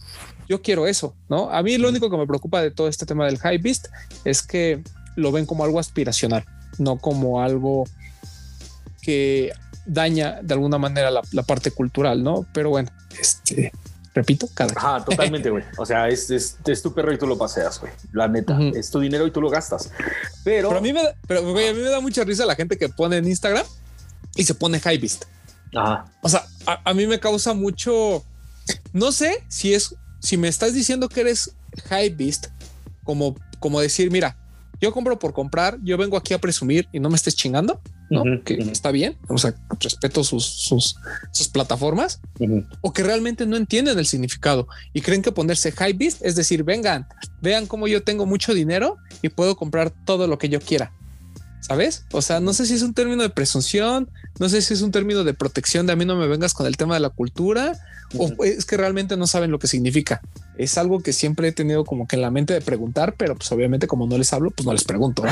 yo 0.48 0.62
quiero 0.62 0.86
eso, 0.86 1.14
¿no? 1.28 1.50
A 1.50 1.62
mí 1.62 1.76
lo 1.76 1.88
único 1.88 2.10
que 2.10 2.16
me 2.16 2.26
preocupa 2.26 2.62
de 2.62 2.70
todo 2.70 2.88
este 2.88 3.06
tema 3.06 3.26
del 3.26 3.38
high 3.38 3.58
beast 3.58 3.88
es 4.24 4.42
que 4.42 4.82
lo 5.16 5.32
ven 5.32 5.46
como 5.46 5.64
algo 5.64 5.78
aspiracional, 5.78 6.44
no 6.78 6.96
como 6.96 7.42
algo 7.42 7.84
que 9.02 9.52
daña 9.86 10.40
de 10.42 10.54
alguna 10.54 10.78
manera 10.78 11.10
la, 11.10 11.22
la 11.32 11.42
parte 11.42 11.70
cultural, 11.70 12.22
¿no? 12.22 12.46
Pero 12.52 12.70
bueno, 12.70 12.90
este, 13.20 13.72
repito, 14.14 14.48
cada 14.54 14.72
Ajá, 14.76 15.04
totalmente, 15.04 15.50
güey. 15.50 15.64
O 15.76 15.84
sea, 15.84 16.08
es, 16.08 16.30
es, 16.30 16.56
es, 16.64 16.82
tu 16.82 16.92
perro 16.94 17.12
y 17.12 17.18
tú 17.18 17.26
lo 17.26 17.36
paseas, 17.36 17.80
güey. 17.80 17.92
La 18.12 18.28
neta, 18.28 18.54
uh 18.54 18.58
-huh. 18.58 18.76
es 18.76 18.90
tu 18.90 19.00
dinero 19.00 19.26
y 19.26 19.30
tú 19.30 19.40
lo 19.40 19.50
gastas. 19.50 19.90
Pero, 20.44 20.68
pero 20.68 20.78
a 20.78 20.82
mí 20.82 20.92
me 20.92 21.02
da, 21.02 21.14
pero, 21.26 21.50
güey, 21.50 21.68
a 21.68 21.74
mí 21.74 21.80
me 21.80 21.90
da 21.90 22.00
mucha 22.00 22.24
risa 22.24 22.46
la 22.46 22.54
gente 22.54 22.76
que 22.76 22.88
pone 22.88 23.16
en 23.16 23.26
Instagram 23.26 23.66
y 24.36 24.44
se 24.44 24.54
pone 24.54 24.80
high 24.80 24.98
beast. 24.98 25.24
Ajá. 25.74 26.06
O 26.22 26.28
sea, 26.28 26.46
a, 26.66 26.90
a, 26.90 26.94
mí 26.94 27.06
me 27.06 27.18
causa 27.20 27.54
mucho. 27.54 28.24
No 28.92 29.12
sé 29.12 29.44
si 29.48 29.74
es, 29.74 29.94
si 30.20 30.36
me 30.36 30.48
estás 30.48 30.74
diciendo 30.74 31.08
que 31.08 31.20
eres 31.20 31.52
high 31.88 32.10
beast, 32.10 32.46
como, 33.04 33.36
como 33.60 33.80
decir, 33.80 34.10
mira, 34.10 34.36
yo 34.80 34.92
compro 34.92 35.18
por 35.18 35.32
comprar, 35.32 35.78
yo 35.82 35.96
vengo 35.96 36.16
aquí 36.16 36.34
a 36.34 36.38
presumir 36.38 36.88
y 36.92 37.00
no 37.00 37.10
me 37.10 37.16
estés 37.16 37.34
chingando. 37.34 37.80
¿no? 38.10 38.22
Uh 38.22 38.24
-huh, 38.24 38.42
que 38.44 38.54
uh 38.54 38.58
-huh. 38.58 38.70
está 38.70 38.90
bien, 38.90 39.18
o 39.28 39.36
sea, 39.36 39.54
respeto 39.80 40.24
sus, 40.24 40.44
sus, 40.44 40.96
sus 41.30 41.48
plataformas, 41.48 42.20
uh 42.38 42.46
-huh. 42.46 42.66
o 42.80 42.92
que 42.92 43.02
realmente 43.02 43.44
no 43.44 43.56
entienden 43.56 43.98
el 43.98 44.06
significado 44.06 44.66
y 44.94 45.02
creen 45.02 45.20
que 45.20 45.30
ponerse 45.32 45.72
high 45.72 45.92
beast 45.92 46.24
es 46.24 46.34
decir, 46.34 46.64
vengan, 46.64 47.06
vean 47.42 47.66
cómo 47.66 47.86
yo 47.86 48.02
tengo 48.02 48.24
mucho 48.24 48.54
dinero 48.54 48.96
y 49.20 49.28
puedo 49.28 49.56
comprar 49.56 49.90
todo 50.06 50.26
lo 50.26 50.38
que 50.38 50.48
yo 50.48 50.60
quiera. 50.60 50.92
¿Sabes? 51.60 52.04
O 52.12 52.22
sea, 52.22 52.40
no 52.40 52.54
sé 52.54 52.64
si 52.64 52.74
es 52.74 52.82
un 52.82 52.94
término 52.94 53.22
de 53.22 53.30
presunción, 53.30 54.08
no 54.38 54.48
sé 54.48 54.62
si 54.62 54.72
es 54.72 54.80
un 54.80 54.92
término 54.92 55.24
de 55.24 55.34
protección 55.34 55.86
de 55.86 55.92
a 55.92 55.96
mí 55.96 56.04
no 56.06 56.16
me 56.16 56.26
vengas 56.26 56.54
con 56.54 56.66
el 56.66 56.76
tema 56.76 56.94
de 56.94 57.00
la 57.00 57.10
cultura, 57.10 57.76
o 58.16 58.44
es 58.44 58.64
que 58.64 58.76
realmente 58.76 59.16
no 59.16 59.26
saben 59.26 59.50
lo 59.50 59.58
que 59.58 59.66
significa. 59.66 60.20
Es 60.56 60.78
algo 60.78 61.00
que 61.00 61.12
siempre 61.12 61.48
he 61.48 61.52
tenido 61.52 61.84
como 61.84 62.08
que 62.08 62.16
en 62.16 62.22
la 62.22 62.30
mente 62.30 62.54
de 62.54 62.60
preguntar, 62.60 63.14
pero 63.16 63.36
pues 63.36 63.50
obviamente 63.52 63.86
como 63.86 64.06
no 64.06 64.18
les 64.18 64.32
hablo, 64.32 64.50
pues 64.50 64.66
no 64.66 64.72
les 64.72 64.84
pregunto. 64.84 65.22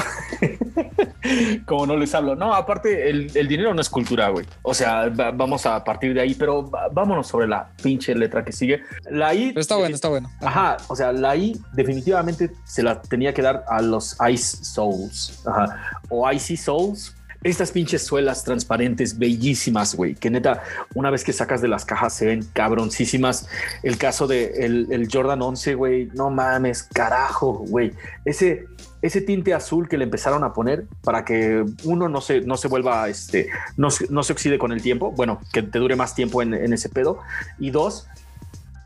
como 1.67 1.87
no 1.87 1.97
les 1.97 2.15
hablo. 2.15 2.37
No, 2.37 2.55
aparte 2.55 3.11
el, 3.11 3.31
el 3.35 3.49
dinero 3.49 3.75
no 3.75 3.81
es 3.81 3.89
cultura, 3.89 4.29
güey. 4.29 4.47
O 4.63 4.75
sea, 4.75 5.09
va, 5.09 5.31
vamos 5.31 5.67
a 5.67 5.83
partir 5.83 6.15
de 6.15 6.21
ahí, 6.21 6.35
pero 6.35 6.71
vámonos 6.93 7.27
sobre 7.27 7.49
la 7.49 7.71
pinche 7.83 8.15
letra 8.15 8.45
que 8.45 8.53
sigue. 8.53 8.83
La 9.11 9.35
I. 9.35 9.49
Pero 9.49 9.61
está 9.61 9.77
bueno, 9.77 9.95
está 9.95 10.09
bueno. 10.09 10.31
Ajá. 10.41 10.75
ajá. 10.75 10.77
O 10.89 10.97
sea, 10.97 11.13
la 11.13 11.37
I 11.37 11.59
definitivamente 11.73 12.51
se 12.65 12.83
la 12.83 13.01
tenía 13.03 13.35
que 13.35 13.43
dar 13.43 13.65
a 13.69 13.81
los 13.83 14.17
Ice 14.31 14.65
Souls. 14.65 15.43
Ajá. 15.47 16.01
O 16.09 16.31
Icy 16.31 16.57
Souls 16.57 17.17
estas 17.51 17.73
pinches 17.73 18.05
suelas 18.05 18.45
transparentes 18.45 19.19
bellísimas, 19.19 19.95
güey, 19.95 20.15
que 20.15 20.31
neta, 20.31 20.63
una 20.95 21.11
vez 21.11 21.25
que 21.25 21.33
sacas 21.33 21.61
de 21.61 21.69
las 21.69 21.85
cajas 21.85 22.15
se 22.15 22.27
ven 22.27 22.47
cabroncísimas. 22.53 23.49
El 23.83 23.99
caso 23.99 24.27
de 24.27 24.47
el, 24.65 25.09
Jordan 25.13 25.43
11, 25.43 25.75
güey, 25.75 26.09
no 26.15 26.31
mames, 26.31 26.83
carajo, 26.83 27.65
güey. 27.69 27.93
Ese, 28.25 28.67
ese 29.03 29.21
tinte 29.21 29.55
azul 29.55 29.89
que 29.89 29.99
le 29.99 30.05
empezaron 30.05 30.45
a 30.45 30.53
poner 30.53 30.87
para 31.03 31.25
que 31.25 31.65
uno 31.85 32.09
no 32.09 32.21
se, 32.21 32.41
no 32.41 32.57
se 32.57 32.69
vuelva, 32.69 33.09
este, 33.09 33.49
no, 33.77 33.89
no 34.11 34.23
se 34.23 34.33
oxide 34.33 34.59
con 34.59 34.73
el 34.73 34.83
tiempo, 34.83 35.13
bueno, 35.13 35.41
que 35.53 35.63
te 35.63 35.79
dure 35.79 35.97
más 35.97 36.15
tiempo 36.15 36.43
en 36.43 36.73
ese 36.73 36.89
pedo. 36.89 37.19
Y 37.59 37.71
dos, 37.71 38.09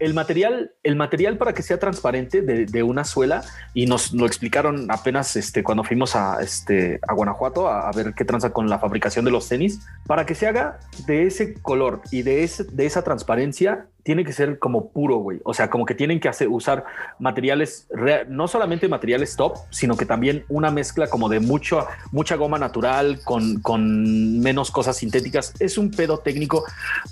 el 0.00 0.14
material, 0.14 0.72
el 0.82 0.96
material 0.96 1.36
para 1.36 1.52
que 1.52 1.62
sea 1.62 1.78
transparente 1.78 2.42
de, 2.42 2.82
una 2.82 3.04
suela 3.04 3.44
y 3.74 3.86
nos 3.86 4.12
lo 4.12 4.26
explicaron 4.26 4.90
apenas 4.90 5.36
este, 5.36 5.62
cuando 5.62 5.84
fuimos 5.84 6.16
a, 6.16 6.42
este, 6.42 6.98
Guanajuato 7.14 7.68
a, 7.68 7.92
ver 7.92 8.14
qué 8.14 8.24
tranza 8.24 8.50
con 8.50 8.68
la 8.68 8.78
fabricación 8.78 9.24
de 9.26 9.30
los 9.30 9.48
tenis. 9.48 9.80
Para 10.06 10.24
que 10.24 10.34
se 10.34 10.46
haga 10.46 10.80
de 11.06 11.26
ese 11.26 11.54
color 11.54 12.00
y 12.10 12.22
de 12.22 12.42
esa 12.42 13.02
transparencia, 13.02 13.86
tiene 14.02 14.24
que 14.24 14.32
ser 14.32 14.58
como 14.58 14.90
puro, 14.90 15.16
güey. 15.18 15.40
O 15.44 15.54
sea, 15.54 15.70
como 15.70 15.86
que 15.86 15.94
tienen 15.94 16.20
que 16.20 16.28
hacer, 16.28 16.48
usar 16.48 16.84
materiales, 17.18 17.88
no 18.28 18.48
solamente 18.48 18.88
materiales 18.88 19.36
top, 19.36 19.56
sino 19.70 19.96
que 19.96 20.06
también 20.06 20.44
una 20.48 20.70
mezcla 20.70 21.08
como 21.08 21.28
de 21.28 21.40
mucho, 21.40 21.86
mucha 22.12 22.36
goma 22.36 22.58
natural 22.58 23.20
con, 23.24 23.60
con 23.60 24.40
menos 24.40 24.70
cosas 24.70 24.96
sintéticas. 24.96 25.54
Es 25.60 25.78
un 25.78 25.90
pedo 25.90 26.18
técnico 26.18 26.64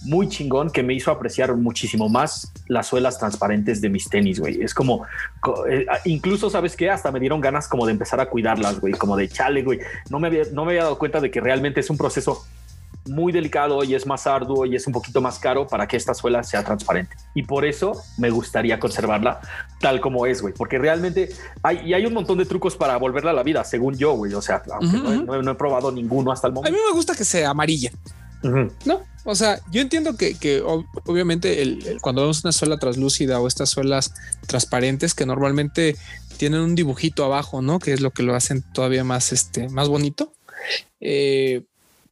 muy 0.02 0.28
chingón 0.28 0.70
que 0.70 0.82
me 0.82 0.94
hizo 0.94 1.10
apreciar 1.10 1.54
muchísimo 1.56 2.08
más 2.08 2.52
las 2.66 2.86
suelas 2.86 3.18
transparentes 3.18 3.80
de 3.80 3.88
mis 3.88 4.08
tenis, 4.08 4.40
güey. 4.40 4.62
Es 4.62 4.74
como, 4.74 5.06
incluso, 6.04 6.50
¿sabes 6.50 6.76
qué? 6.76 6.90
Hasta 6.90 7.12
me 7.12 7.20
dieron 7.20 7.40
ganas 7.40 7.68
como 7.68 7.86
de 7.86 7.92
empezar 7.92 8.20
a 8.20 8.26
cuidarlas, 8.26 8.80
güey. 8.80 8.94
Como 8.94 9.16
de 9.16 9.28
chale, 9.28 9.62
güey. 9.62 9.80
No 10.10 10.18
me 10.18 10.28
había, 10.28 10.44
no 10.52 10.64
me 10.64 10.72
había 10.72 10.84
dado 10.84 10.98
cuenta 10.98 11.20
de 11.20 11.30
que 11.30 11.40
realmente 11.40 11.80
es 11.80 11.90
un 11.90 11.98
proceso 11.98 12.46
muy 13.08 13.32
delicado 13.32 13.82
y 13.84 13.94
es 13.94 14.06
más 14.06 14.26
arduo 14.26 14.66
y 14.66 14.76
es 14.76 14.86
un 14.86 14.92
poquito 14.92 15.20
más 15.20 15.38
caro 15.38 15.66
para 15.66 15.86
que 15.86 15.96
esta 15.96 16.14
suela 16.14 16.42
sea 16.42 16.64
transparente. 16.64 17.16
Y 17.34 17.42
por 17.42 17.64
eso 17.64 17.92
me 18.16 18.30
gustaría 18.30 18.78
conservarla 18.78 19.40
tal 19.80 20.00
como 20.00 20.26
es, 20.26 20.42
güey, 20.42 20.54
porque 20.54 20.78
realmente 20.78 21.30
hay, 21.62 21.80
y 21.84 21.94
hay 21.94 22.06
un 22.06 22.14
montón 22.14 22.38
de 22.38 22.46
trucos 22.46 22.76
para 22.76 22.96
volverla 22.96 23.30
a 23.30 23.34
la 23.34 23.42
vida, 23.42 23.64
según 23.64 23.96
yo, 23.96 24.12
güey. 24.12 24.34
O 24.34 24.42
sea, 24.42 24.62
aunque 24.72 24.96
uh 24.96 25.00
-huh. 25.00 25.24
no, 25.24 25.34
he, 25.34 25.42
no, 25.42 25.50
he, 25.52 25.54
probado 25.54 25.90
ninguno 25.90 26.32
hasta 26.32 26.46
el 26.46 26.52
momento. 26.52 26.76
A 26.76 26.80
mí 26.80 26.84
me 26.86 26.94
gusta 26.94 27.14
que 27.14 27.24
sea 27.24 27.50
amarilla. 27.50 27.90
Uh 28.42 28.48
-huh. 28.48 28.72
No, 28.84 29.00
o 29.24 29.34
sea, 29.34 29.60
yo 29.70 29.80
entiendo 29.80 30.16
que, 30.16 30.34
que 30.34 30.62
obviamente 30.62 31.60
el, 31.62 31.86
el, 31.86 32.00
cuando 32.00 32.22
vemos 32.22 32.44
una 32.44 32.52
suela 32.52 32.78
translúcida 32.78 33.40
o 33.40 33.46
estas 33.46 33.68
suelas 33.68 34.14
transparentes 34.46 35.14
que 35.14 35.26
normalmente 35.26 35.96
tienen 36.38 36.60
un 36.60 36.74
dibujito 36.74 37.24
abajo, 37.24 37.60
¿no? 37.60 37.78
Que 37.78 37.92
es 37.92 38.00
lo 38.00 38.10
que 38.10 38.22
lo 38.22 38.34
hacen 38.34 38.62
todavía 38.72 39.04
más, 39.04 39.32
este, 39.32 39.68
más 39.68 39.88
bonito. 39.88 40.32
Eh, 41.00 41.64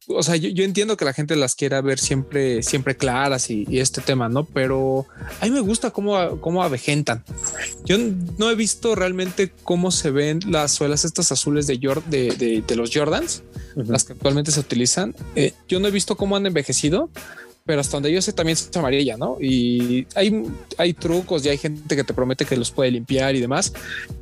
o 0.07 0.23
sea, 0.23 0.35
yo, 0.35 0.49
yo, 0.49 0.63
entiendo 0.63 0.95
que 0.95 1.05
la 1.05 1.13
gente 1.13 1.35
las 1.35 1.55
quiera 1.55 1.81
ver 1.81 1.99
siempre, 1.99 2.63
siempre 2.63 2.95
claras 2.95 3.49
y, 3.49 3.65
y, 3.69 3.79
este 3.79 4.01
tema, 4.01 4.29
¿no? 4.29 4.45
Pero 4.45 5.05
a 5.41 5.45
mí 5.45 5.51
me 5.51 5.59
gusta 5.59 5.91
cómo, 5.91 6.39
cómo 6.39 6.63
avejentan. 6.63 7.23
Yo 7.85 7.97
no 8.37 8.49
he 8.49 8.55
visto 8.55 8.95
realmente 8.95 9.51
cómo 9.63 9.91
se 9.91 10.11
ven 10.11 10.39
las 10.47 10.71
suelas 10.71 11.03
estas 11.03 11.31
azules 11.31 11.67
de, 11.67 11.77
de, 11.77 12.31
de, 12.31 12.63
de 12.65 12.75
los 12.75 12.93
Jordans, 12.93 13.43
uh 13.75 13.81
-huh. 13.81 13.87
las 13.87 14.05
que 14.05 14.13
actualmente 14.13 14.51
se 14.51 14.59
utilizan. 14.59 15.13
Eh, 15.35 15.53
yo 15.67 15.79
no 15.79 15.87
he 15.87 15.91
visto 15.91 16.15
cómo 16.15 16.35
han 16.37 16.45
envejecido, 16.45 17.09
pero 17.65 17.81
hasta 17.81 17.97
donde 17.97 18.11
yo 18.11 18.21
sé 18.21 18.31
también 18.31 18.57
es 18.57 18.75
amarilla, 18.77 19.17
¿no? 19.17 19.37
Y 19.41 20.07
hay, 20.15 20.45
hay 20.77 20.93
trucos 20.93 21.45
y 21.45 21.49
hay 21.49 21.57
gente 21.57 21.95
que 21.97 22.03
te 22.05 22.13
promete 22.13 22.45
que 22.45 22.55
los 22.55 22.71
puede 22.71 22.91
limpiar 22.91 23.35
y 23.35 23.41
demás, 23.41 23.73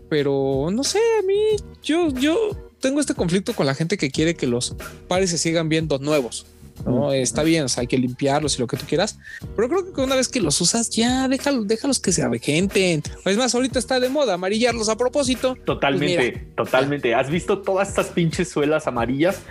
pero 0.09 0.69
no 0.71 0.83
sé, 0.83 0.99
a 1.19 1.21
mí, 1.21 1.55
yo, 1.83 2.09
yo 2.09 2.35
tengo 2.79 2.99
este 2.99 3.15
conflicto 3.15 3.53
con 3.53 3.65
la 3.65 3.75
gente 3.75 3.97
que 3.97 4.11
quiere 4.11 4.35
que 4.35 4.47
los 4.47 4.75
pares 5.07 5.29
se 5.29 5.37
sigan 5.37 5.69
viendo 5.69 5.99
nuevos. 5.99 6.45
¿No? 6.85 7.11
Está 7.13 7.43
bien, 7.43 7.65
o 7.65 7.69
sea, 7.69 7.81
hay 7.81 7.87
que 7.87 7.97
limpiarlos 7.97 8.57
y 8.57 8.59
lo 8.59 8.67
que 8.67 8.77
tú 8.77 8.85
quieras, 8.87 9.17
pero 9.55 9.69
creo 9.69 9.93
que 9.93 10.01
una 10.01 10.15
vez 10.15 10.27
que 10.27 10.41
los 10.41 10.59
usas, 10.61 10.89
ya 10.89 11.27
déjalos, 11.27 11.67
déjalos 11.67 11.99
que 11.99 12.11
se 12.11 12.23
avejenten. 12.23 13.03
Es 13.25 13.37
más, 13.37 13.55
ahorita 13.55 13.79
está 13.79 13.99
de 13.99 14.09
moda 14.09 14.33
amarillarlos 14.33 14.89
a 14.89 14.97
propósito. 14.97 15.53
Pues 15.53 15.65
totalmente, 15.65 16.47
totalmente. 16.55 17.15
¿Has 17.15 17.29
visto 17.29 17.59
todas 17.59 17.89
estas 17.89 18.07
pinches 18.07 18.49
suelas 18.49 18.87
amarillas? 18.87 19.41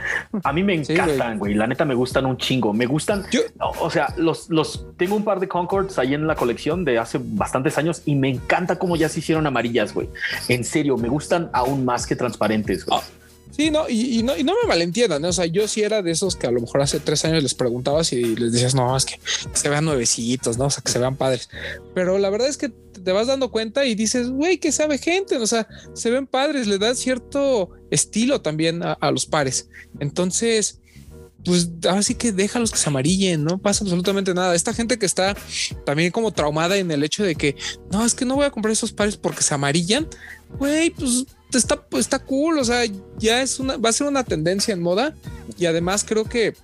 A 0.42 0.52
mí 0.52 0.62
me 0.62 0.74
encantan, 0.74 1.38
güey. 1.38 1.54
La 1.54 1.66
neta 1.66 1.84
me 1.84 1.94
gustan 1.94 2.26
un 2.26 2.36
chingo. 2.36 2.72
Me 2.72 2.86
gustan, 2.86 3.24
o 3.80 3.90
sea, 3.90 4.12
los, 4.16 4.50
los 4.50 4.86
tengo 4.96 5.16
un 5.16 5.24
par 5.24 5.40
de 5.40 5.48
Concords 5.48 5.98
ahí 5.98 6.14
en 6.14 6.26
la 6.26 6.34
colección 6.34 6.84
de 6.84 6.98
hace 6.98 7.18
bastantes 7.22 7.78
años 7.78 8.02
y 8.04 8.14
me 8.14 8.28
encanta 8.28 8.78
cómo 8.78 8.96
ya 8.96 9.08
se 9.08 9.20
hicieron 9.20 9.46
amarillas, 9.46 9.94
güey. 9.94 10.08
En 10.48 10.64
serio, 10.64 10.96
me 10.96 11.08
gustan 11.08 11.50
aún 11.52 11.84
más 11.84 12.06
que 12.06 12.16
transparentes. 12.16 12.84
Güey. 12.84 12.98
Ah, 12.98 13.02
Sí, 13.54 13.70
no 13.70 13.88
y, 13.88 14.22
no, 14.24 14.36
y 14.36 14.42
no 14.42 14.54
me 14.60 14.68
malentiendan, 14.68 15.24
o 15.24 15.32
sea, 15.32 15.46
yo 15.46 15.68
sí 15.68 15.82
era 15.82 16.02
de 16.02 16.10
esos 16.10 16.34
que 16.34 16.48
a 16.48 16.50
lo 16.50 16.60
mejor 16.60 16.82
hace 16.82 16.98
tres 16.98 17.24
años 17.24 17.42
les 17.42 17.54
preguntabas 17.54 18.12
y 18.12 18.34
les 18.34 18.52
decías, 18.52 18.74
no, 18.74 18.96
es 18.96 19.04
que 19.04 19.20
se 19.52 19.68
vean 19.68 19.84
nuevecitos, 19.84 20.58
¿no? 20.58 20.66
O 20.66 20.70
sea, 20.70 20.82
que 20.82 20.90
se 20.90 20.98
vean 20.98 21.16
padres. 21.16 21.48
Pero 21.94 22.18
la 22.18 22.30
verdad 22.30 22.48
es 22.48 22.56
que 22.56 22.68
te 22.68 23.12
vas 23.12 23.28
dando 23.28 23.50
cuenta 23.52 23.84
y 23.84 23.94
dices, 23.94 24.30
güey, 24.30 24.58
que 24.58 24.72
sabe 24.72 24.98
gente, 24.98 25.36
o 25.36 25.46
sea, 25.46 25.68
se 25.92 26.10
ven 26.10 26.26
padres, 26.26 26.66
le 26.66 26.78
da 26.78 26.94
cierto 26.96 27.70
estilo 27.90 28.40
también 28.40 28.82
a, 28.82 28.94
a 28.94 29.12
los 29.12 29.26
pares. 29.26 29.68
Entonces, 30.00 30.80
pues 31.44 31.68
ahora 31.86 32.02
sí 32.02 32.14
que 32.14 32.32
déjalos 32.32 32.72
que 32.72 32.78
se 32.78 32.88
amarillen, 32.88 33.44
no 33.44 33.58
pasa 33.58 33.84
absolutamente 33.84 34.34
nada. 34.34 34.54
Esta 34.54 34.72
gente 34.72 34.98
que 34.98 35.06
está 35.06 35.36
también 35.84 36.10
como 36.10 36.32
traumada 36.32 36.76
en 36.76 36.90
el 36.90 37.04
hecho 37.04 37.22
de 37.22 37.34
que 37.34 37.56
no, 37.92 38.04
es 38.04 38.14
que 38.14 38.24
no 38.24 38.36
voy 38.36 38.46
a 38.46 38.50
comprar 38.50 38.72
esos 38.72 38.92
pares 38.92 39.16
porque 39.16 39.42
se 39.42 39.54
amarillan, 39.54 40.08
güey, 40.58 40.90
pues 40.90 41.26
está, 41.54 41.82
está 41.92 42.18
cool. 42.18 42.58
O 42.58 42.64
sea, 42.64 42.84
ya 43.18 43.42
es 43.42 43.60
una, 43.60 43.76
va 43.76 43.90
a 43.90 43.92
ser 43.92 44.06
una 44.06 44.24
tendencia 44.24 44.72
en 44.72 44.82
moda 44.82 45.14
y 45.58 45.66
además 45.66 46.04
creo 46.06 46.24
que 46.24 46.54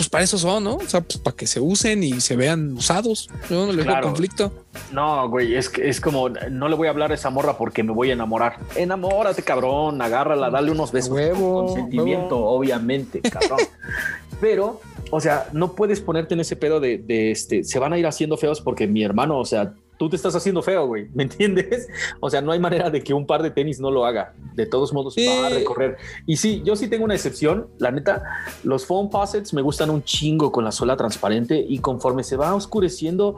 pues 0.00 0.08
para 0.08 0.24
eso 0.24 0.38
son, 0.38 0.64
¿no? 0.64 0.76
O 0.76 0.88
sea, 0.88 1.02
pues 1.02 1.18
para 1.18 1.36
que 1.36 1.46
se 1.46 1.60
usen 1.60 2.02
y 2.02 2.22
se 2.22 2.34
vean 2.34 2.72
usados. 2.72 3.28
Yo 3.50 3.66
no 3.66 3.72
le 3.72 3.82
veo 3.82 4.00
conflicto. 4.00 4.50
No, 4.90 5.28
güey, 5.28 5.54
es 5.54 5.68
que 5.68 5.90
es 5.90 6.00
como 6.00 6.30
no 6.30 6.70
le 6.70 6.74
voy 6.74 6.86
a 6.86 6.90
hablar 6.90 7.12
a 7.12 7.14
esa 7.16 7.28
morra 7.28 7.58
porque 7.58 7.82
me 7.82 7.92
voy 7.92 8.08
a 8.08 8.14
enamorar. 8.14 8.56
Enamórate, 8.76 9.42
cabrón, 9.42 10.00
agárrala, 10.00 10.48
dale 10.48 10.70
unos 10.70 10.90
besos 10.90 11.10
huevo, 11.10 11.66
con 11.66 11.74
sentimiento, 11.74 12.38
obviamente, 12.38 13.20
cabrón. 13.20 13.60
Pero, 14.40 14.80
o 15.10 15.20
sea, 15.20 15.48
no 15.52 15.74
puedes 15.74 16.00
ponerte 16.00 16.32
en 16.32 16.40
ese 16.40 16.56
pedo 16.56 16.80
de, 16.80 16.96
de 16.96 17.30
este, 17.30 17.62
se 17.62 17.78
van 17.78 17.92
a 17.92 17.98
ir 17.98 18.06
haciendo 18.06 18.38
feos 18.38 18.62
porque 18.62 18.86
mi 18.86 19.04
hermano, 19.04 19.38
o 19.38 19.44
sea, 19.44 19.74
tú 20.00 20.08
te 20.08 20.16
estás 20.16 20.34
haciendo 20.34 20.62
feo, 20.62 20.86
güey, 20.86 21.10
¿me 21.12 21.24
entiendes? 21.24 21.86
O 22.20 22.30
sea, 22.30 22.40
no 22.40 22.52
hay 22.52 22.58
manera 22.58 22.88
de 22.88 23.04
que 23.04 23.12
un 23.12 23.26
par 23.26 23.42
de 23.42 23.50
tenis 23.50 23.80
no 23.80 23.90
lo 23.90 24.06
haga. 24.06 24.32
De 24.54 24.64
todos 24.64 24.94
modos 24.94 25.14
va 25.14 25.48
a 25.48 25.50
recorrer. 25.50 25.98
Y 26.26 26.38
sí, 26.38 26.62
yo 26.64 26.74
sí 26.74 26.88
tengo 26.88 27.04
una 27.04 27.14
excepción. 27.14 27.68
La 27.76 27.90
neta, 27.90 28.22
los 28.64 28.86
foam 28.86 29.10
posets 29.10 29.52
me 29.52 29.60
gustan 29.60 29.90
un 29.90 30.02
chingo 30.02 30.50
con 30.52 30.64
la 30.64 30.72
suela 30.72 30.96
transparente 30.96 31.62
y 31.68 31.80
conforme 31.80 32.24
se 32.24 32.36
va 32.36 32.54
oscureciendo, 32.54 33.36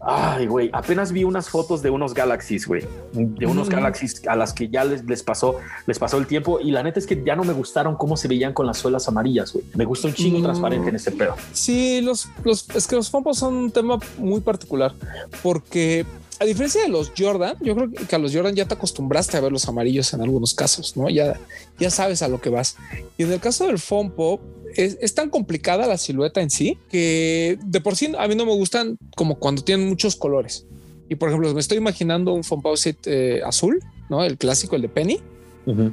Ay, 0.00 0.46
güey, 0.46 0.70
apenas 0.72 1.12
vi 1.12 1.24
unas 1.24 1.48
fotos 1.48 1.82
de 1.82 1.90
unos 1.90 2.14
Galaxies, 2.14 2.66
güey, 2.66 2.84
de 3.12 3.46
unos 3.46 3.68
Galaxies 3.68 4.26
a 4.28 4.36
las 4.36 4.52
que 4.52 4.68
ya 4.68 4.84
les, 4.84 5.04
les, 5.04 5.22
pasó, 5.22 5.56
les 5.86 5.98
pasó 5.98 6.18
el 6.18 6.26
tiempo 6.26 6.60
y 6.60 6.70
la 6.70 6.82
neta 6.82 7.00
es 7.00 7.06
que 7.06 7.22
ya 7.24 7.34
no 7.34 7.44
me 7.44 7.52
gustaron 7.52 7.96
cómo 7.96 8.16
se 8.16 8.28
veían 8.28 8.52
con 8.52 8.66
las 8.66 8.78
suelas 8.78 9.08
amarillas, 9.08 9.52
güey. 9.52 9.64
Me 9.74 9.84
gusta 9.84 10.08
un 10.08 10.14
chingo 10.14 10.42
transparente 10.42 10.88
en 10.88 10.96
ese 10.96 11.10
pedo. 11.10 11.34
Sí, 11.52 12.00
los, 12.00 12.28
los, 12.44 12.68
es 12.70 12.86
que 12.86 12.96
los 12.96 13.10
fompos 13.10 13.38
son 13.38 13.54
un 13.54 13.70
tema 13.70 13.98
muy 14.18 14.40
particular 14.40 14.92
porque 15.42 16.06
a 16.40 16.44
diferencia 16.44 16.82
de 16.82 16.88
los 16.88 17.12
Jordan, 17.16 17.56
yo 17.60 17.74
creo 17.74 17.90
que 17.90 18.14
a 18.14 18.18
los 18.18 18.34
Jordan 18.34 18.54
ya 18.54 18.66
te 18.66 18.74
acostumbraste 18.74 19.36
a 19.36 19.40
ver 19.40 19.50
los 19.50 19.68
amarillos 19.68 20.12
en 20.12 20.20
algunos 20.20 20.54
casos, 20.54 20.96
¿no? 20.96 21.08
Ya, 21.10 21.38
ya 21.78 21.90
sabes 21.90 22.22
a 22.22 22.28
lo 22.28 22.40
que 22.40 22.50
vas. 22.50 22.76
Y 23.16 23.24
en 23.24 23.32
el 23.32 23.40
caso 23.40 23.66
del 23.66 23.78
foam 23.78 24.10
pop, 24.10 24.40
es, 24.74 25.14
tan 25.14 25.30
complicada 25.30 25.86
la 25.86 25.98
silueta 25.98 26.40
en 26.40 26.50
sí 26.50 26.78
que 26.88 27.58
de 27.64 27.80
por 27.80 27.96
sí 27.96 28.12
a 28.16 28.28
mí 28.28 28.34
no 28.34 28.46
me 28.46 28.54
gustan 28.54 28.98
como 29.16 29.38
cuando 29.38 29.62
tienen 29.62 29.88
muchos 29.88 30.14
colores. 30.14 30.66
Y 31.08 31.14
por 31.16 31.28
ejemplo, 31.28 31.52
me 31.52 31.60
estoy 31.60 31.78
imaginando 31.78 32.32
un 32.32 32.44
foam 32.44 32.62
set 32.76 32.98
eh, 33.06 33.40
azul, 33.44 33.80
¿no? 34.08 34.24
El 34.24 34.36
clásico, 34.36 34.76
el 34.76 34.82
de 34.82 34.88
Penny. 34.88 35.20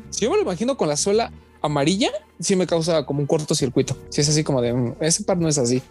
Si 0.10 0.22
yo 0.22 0.32
me 0.32 0.38
lo 0.38 0.44
imagino 0.44 0.78
con 0.78 0.88
la 0.88 0.96
suela 0.96 1.34
amarilla, 1.62 2.10
sí 2.40 2.56
me 2.56 2.66
causa 2.66 3.06
como 3.06 3.20
un 3.20 3.26
cortocircuito. 3.26 3.98
Si 4.10 4.22
es 4.22 4.30
así 4.30 4.44
como 4.44 4.62
de 4.62 4.74
mm, 4.74 4.96
ese 5.02 5.24
par 5.24 5.38
no 5.38 5.50
es 5.50 5.58
así. 5.58 5.82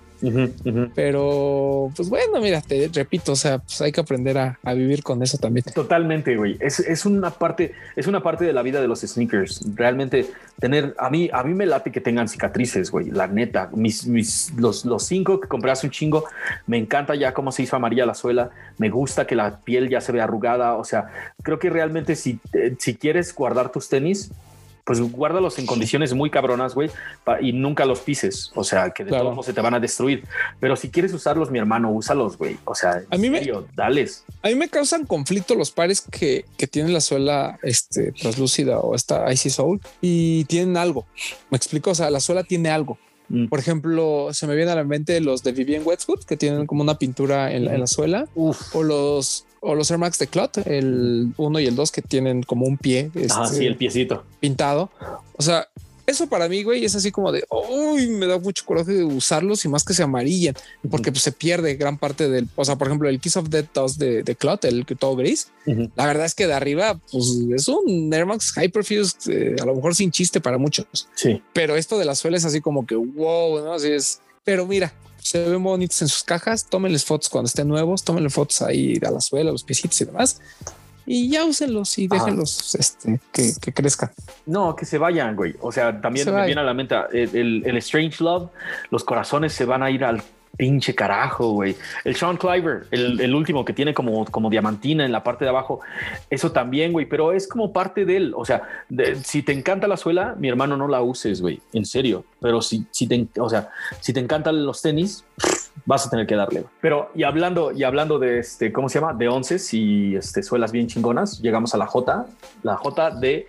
Pero, 0.95 1.91
pues 1.97 2.09
bueno, 2.09 2.41
mira, 2.41 2.61
te 2.61 2.91
repito, 2.93 3.33
o 3.33 3.37
sea, 3.37 3.59
pues 3.59 3.81
hay 3.83 3.93
que 3.93 4.01
aprender 4.01 4.39
a, 4.39 4.59
vivir 4.75 5.03
con 5.03 5.23
eso 5.23 5.39
también. 5.39 5.65
Totalmente, 5.75 6.37
güey. 6.37 6.57
Es, 6.61 7.07
una 7.07 7.31
parte, 7.31 7.73
es 7.97 8.07
una 8.07 8.23
parte 8.23 8.45
de 8.45 8.53
la 8.53 8.63
vida 8.63 8.81
de 8.81 8.89
los 8.89 9.01
sneakers. 9.01 9.63
Realmente 9.75 10.27
tener, 10.59 10.95
a 10.99 11.11
mí, 11.11 11.31
a 11.33 11.43
mí 11.43 11.55
me 11.55 11.67
late 11.67 11.93
que 11.93 12.01
tengan 12.01 12.29
cicatrices, 12.29 12.91
güey. 12.91 13.11
La 13.11 13.27
neta, 13.27 13.71
mis, 13.75 14.07
mis, 14.07 14.53
los, 14.57 14.85
los 14.85 15.05
cinco 15.05 15.41
que 15.41 15.49
compré 15.49 15.71
hace 15.71 15.87
un 15.87 15.93
chingo, 15.93 16.25
me 16.67 16.79
encanta 16.79 17.15
ya 17.15 17.35
cómo 17.35 17.53
se 17.53 17.63
hizo 17.63 17.77
amarilla 17.77 18.07
la 18.07 18.15
suela. 18.15 18.51
Me 18.79 18.89
gusta 18.89 19.27
que 19.27 19.37
la 19.37 19.61
piel 19.61 19.89
ya 19.89 20.01
se 20.01 20.13
ve 20.13 20.21
arrugada. 20.21 20.75
O 20.75 20.85
sea, 20.85 21.09
creo 21.43 21.59
que 21.59 21.71
realmente 21.71 22.17
si, 22.17 22.39
eh, 22.53 22.75
si 22.79 22.97
quieres 22.97 23.35
guardar 23.35 23.71
tus 23.71 23.89
tenis, 23.89 24.31
pues 24.85 25.01
guárdalos 25.01 25.59
en 25.59 25.67
condiciones 25.67 26.13
muy 26.13 26.31
cabronas, 26.31 26.75
güey, 26.75 26.91
y 27.41 27.53
nunca 27.53 27.87
los 27.87 28.01
pises. 28.01 28.53
O 28.55 28.65
sea, 28.65 28.91
que 28.91 29.05
de 29.05 29.11
todos 29.11 29.33
modos 29.33 29.47
se 29.47 29.55
te 29.55 29.61
van 29.61 29.75
a 29.75 29.81
destruir. 29.81 30.25
Pero 30.61 30.77
si 30.77 30.91
quieres 30.91 31.13
usarlos, 31.15 31.51
mi 31.51 31.59
hermano, 31.59 31.91
úsalos, 31.91 32.37
güey. 32.37 32.59
O 32.65 32.75
sea, 32.75 33.03
a 33.11 33.17
mí 33.17 33.31
me, 33.31 33.41
dales. 33.75 34.25
A 34.43 34.49
mí 34.49 34.55
me 34.55 34.69
causan 34.69 35.07
conflicto 35.07 35.55
los 35.55 35.71
pares 35.71 36.03
que, 36.03 36.45
que 36.59 36.67
tienen 36.67 36.93
la 36.93 37.01
suela 37.01 37.59
este, 37.63 38.13
translúcida 38.13 38.79
o 38.79 38.95
esta 38.95 39.33
Icy 39.33 39.51
Soul 39.51 39.81
y 40.03 40.45
tienen 40.45 40.77
algo. 40.77 41.07
Me 41.51 41.57
explico. 41.57 41.91
O 41.91 41.95
sea, 41.95 42.11
la 42.11 42.21
suela 42.21 42.45
tiene 42.45 42.69
algo. 42.69 42.99
Mm. 43.29 43.47
Por 43.47 43.59
ejemplo, 43.59 44.29
se 44.33 44.47
me 44.47 44.55
viene 44.55 44.73
a 44.73 44.75
la 44.75 44.85
mente 44.85 45.19
los 45.21 45.43
de 45.43 45.53
Vivian 45.53 45.83
Westwood 45.85 46.25
que 46.25 46.37
tienen 46.37 46.67
como 46.67 46.83
una 46.83 46.99
pintura 46.99 47.53
en, 47.53 47.67
en 47.67 47.81
la 47.81 47.87
suela 47.87 48.29
o 48.35 48.83
los 48.83 49.47
o 49.65 49.75
los 49.75 49.91
Air 49.91 49.99
Max 49.99 50.19
de 50.19 50.27
Clot, 50.27 50.59
el 50.67 51.33
1 51.37 51.61
y 51.61 51.67
el 51.67 51.75
2 51.75 51.91
que 51.91 52.03
tienen 52.03 52.43
como 52.43 52.67
un 52.67 52.77
pie. 52.77 53.11
Ah, 53.31 53.47
sí, 53.47 53.65
el 53.65 53.77
piecito. 53.77 54.25
Pintado. 54.41 54.91
O 55.37 55.43
sea, 55.43 55.69
eso 56.07 56.27
para 56.27 56.49
mí, 56.49 56.63
güey, 56.63 56.85
es 56.85 56.95
así 56.95 57.11
como 57.11 57.33
de, 57.33 57.45
uy, 57.51 58.09
me 58.09 58.27
da 58.27 58.39
mucho 58.39 58.65
coraje 58.67 58.93
de 58.93 59.05
usarlos 59.05 59.65
y 59.65 59.69
más 59.69 59.85
que 59.85 59.95
se 59.95 60.03
amarillen, 60.03 60.55
porque 60.91 61.11
pues, 61.11 61.23
se 61.23 61.33
pierde 61.33 61.77
gran 61.77 61.97
parte 61.97 62.29
del, 62.29 62.47
o 62.57 62.65
sea, 62.65 62.77
por 62.77 62.89
ejemplo, 62.89 63.09
el 63.09 63.21
Kiss 63.21 63.39
of 63.39 63.49
Death 63.49 63.71
2 63.73 63.99
de, 63.99 64.23
de 64.23 64.37
Clot, 64.37 64.67
el 64.67 64.85
que 64.85 64.97
todo 64.97 65.17
gris, 65.17 65.49
la 65.97 66.07
verdad 66.07 66.27
es 66.27 66.35
que 66.35 66.47
de 66.47 66.53
arriba, 66.53 67.01
pues 67.11 67.25
es 67.55 67.69
un 67.69 68.13
Air 68.13 68.27
Max 68.27 68.53
Hyperfuse, 68.55 69.17
eh, 69.31 69.57
a 69.61 69.65
lo 69.65 69.75
mejor 69.75 69.95
sin 69.95 70.11
chiste 70.11 70.43
para 70.43 70.59
muchos. 70.59 71.09
Sí. 71.15 71.43
Pero 71.55 71.77
esto 71.77 71.99
de 71.99 72.05
la 72.05 72.15
suela 72.15 72.37
es 72.37 72.45
así 72.45 72.61
como 72.61 72.87
que, 72.87 72.97
wow, 72.97 73.65
¿no? 73.65 73.73
Así 73.73 73.91
es. 73.91 74.21
Pero 74.45 74.67
mira, 74.67 74.93
se 75.25 75.43
ven 75.49 75.63
bonitos 75.63 76.03
en 76.03 76.09
sus 76.09 76.23
cajas, 76.23 76.67
tómenles 76.69 77.03
fotos 77.03 77.31
cuando 77.31 77.47
estén 77.47 77.67
nuevos, 77.67 78.05
tómenle 78.05 78.29
fotos 78.29 78.61
ahí 78.61 79.01
a 79.07 79.11
la 79.11 79.23
suela, 79.23 79.51
los 79.51 79.65
piecitos 79.65 79.99
y 80.03 80.05
demás. 80.05 80.39
Y 81.07 81.31
ya 81.31 81.45
úsenlos 81.45 81.97
y 81.99 82.09
déjenlos 82.09 82.75
este, 82.75 83.19
que, 83.33 83.73
crezcan. 83.73 84.11
No, 84.45 84.77
que 84.77 84.85
se 84.85 84.99
vayan, 84.99 85.35
güey. 85.35 85.55
O 85.63 85.73
sea, 85.73 85.99
también 85.99 86.33
me 86.33 86.45
viene 86.45 86.61
a 86.61 86.65
la 86.65 86.75
mente 86.75 86.95
el, 87.13 87.63
el, 87.65 87.77
Strange 87.79 88.23
Love, 88.23 88.51
los 88.91 89.03
corazones 89.03 89.55
se 89.55 89.65
van 89.65 89.83
a 89.83 89.91
ir 89.91 90.05
al 90.05 90.23
pinche 90.57 90.95
carajo, 90.95 91.53
güey. 91.53 91.77
El 92.05 92.17
Sean 92.17 92.37
Cliver, 92.37 92.87
el, 92.91 93.35
último 93.35 93.65
que 93.65 93.73
tiene 93.73 93.95
como, 93.95 94.25
como 94.27 94.51
diamantina 94.51 95.05
en 95.05 95.13
la 95.13 95.23
parte 95.23 95.45
de 95.45 95.51
abajo, 95.51 95.81
eso 96.31 96.53
también, 96.53 96.93
güey, 96.93 97.07
pero 97.07 97.33
es 97.33 97.49
como 97.49 97.73
parte 97.73 98.05
de 98.05 98.17
él. 98.17 98.35
O 98.37 98.45
sea, 98.45 98.63
si 99.23 99.43
te 99.43 99.53
encanta 99.53 99.87
la 99.87 99.97
suela, 99.97 100.35
mi 100.39 100.49
hermano, 100.49 100.77
no 100.77 100.89
la 100.89 101.03
uses, 101.03 101.41
güey, 101.41 101.61
en 101.73 101.85
serio. 101.85 102.25
Pero 102.41 102.63
si, 102.63 102.87
si 102.91 103.07
te, 103.07 103.29
o 103.39 103.49
sea, 103.49 103.71
si 104.01 104.13
te 104.13 104.21
encantan 104.21 104.65
los 104.65 104.83
tenis, 104.83 105.25
vas 105.85 106.07
a 106.07 106.11
tener 106.11 106.27
que 106.27 106.37
darle. 106.37 106.65
Pero 106.81 107.11
y 107.15 107.25
hablando, 107.25 107.73
y 107.73 107.85
hablando 107.85 108.19
de 108.19 108.39
este, 108.39 108.73
¿cómo 108.73 108.89
se 108.89 109.01
llama? 109.01 109.15
De 109.15 109.29
once 109.29 109.57
y 109.73 110.17
este, 110.17 110.43
suelas 110.43 110.73
bien 110.73 110.87
chingonas, 110.87 111.41
llegamos 111.41 111.75
a 111.75 111.79
la 111.79 111.87
J, 111.87 112.27
la 112.63 112.77
J 112.77 113.11
de 113.13 113.47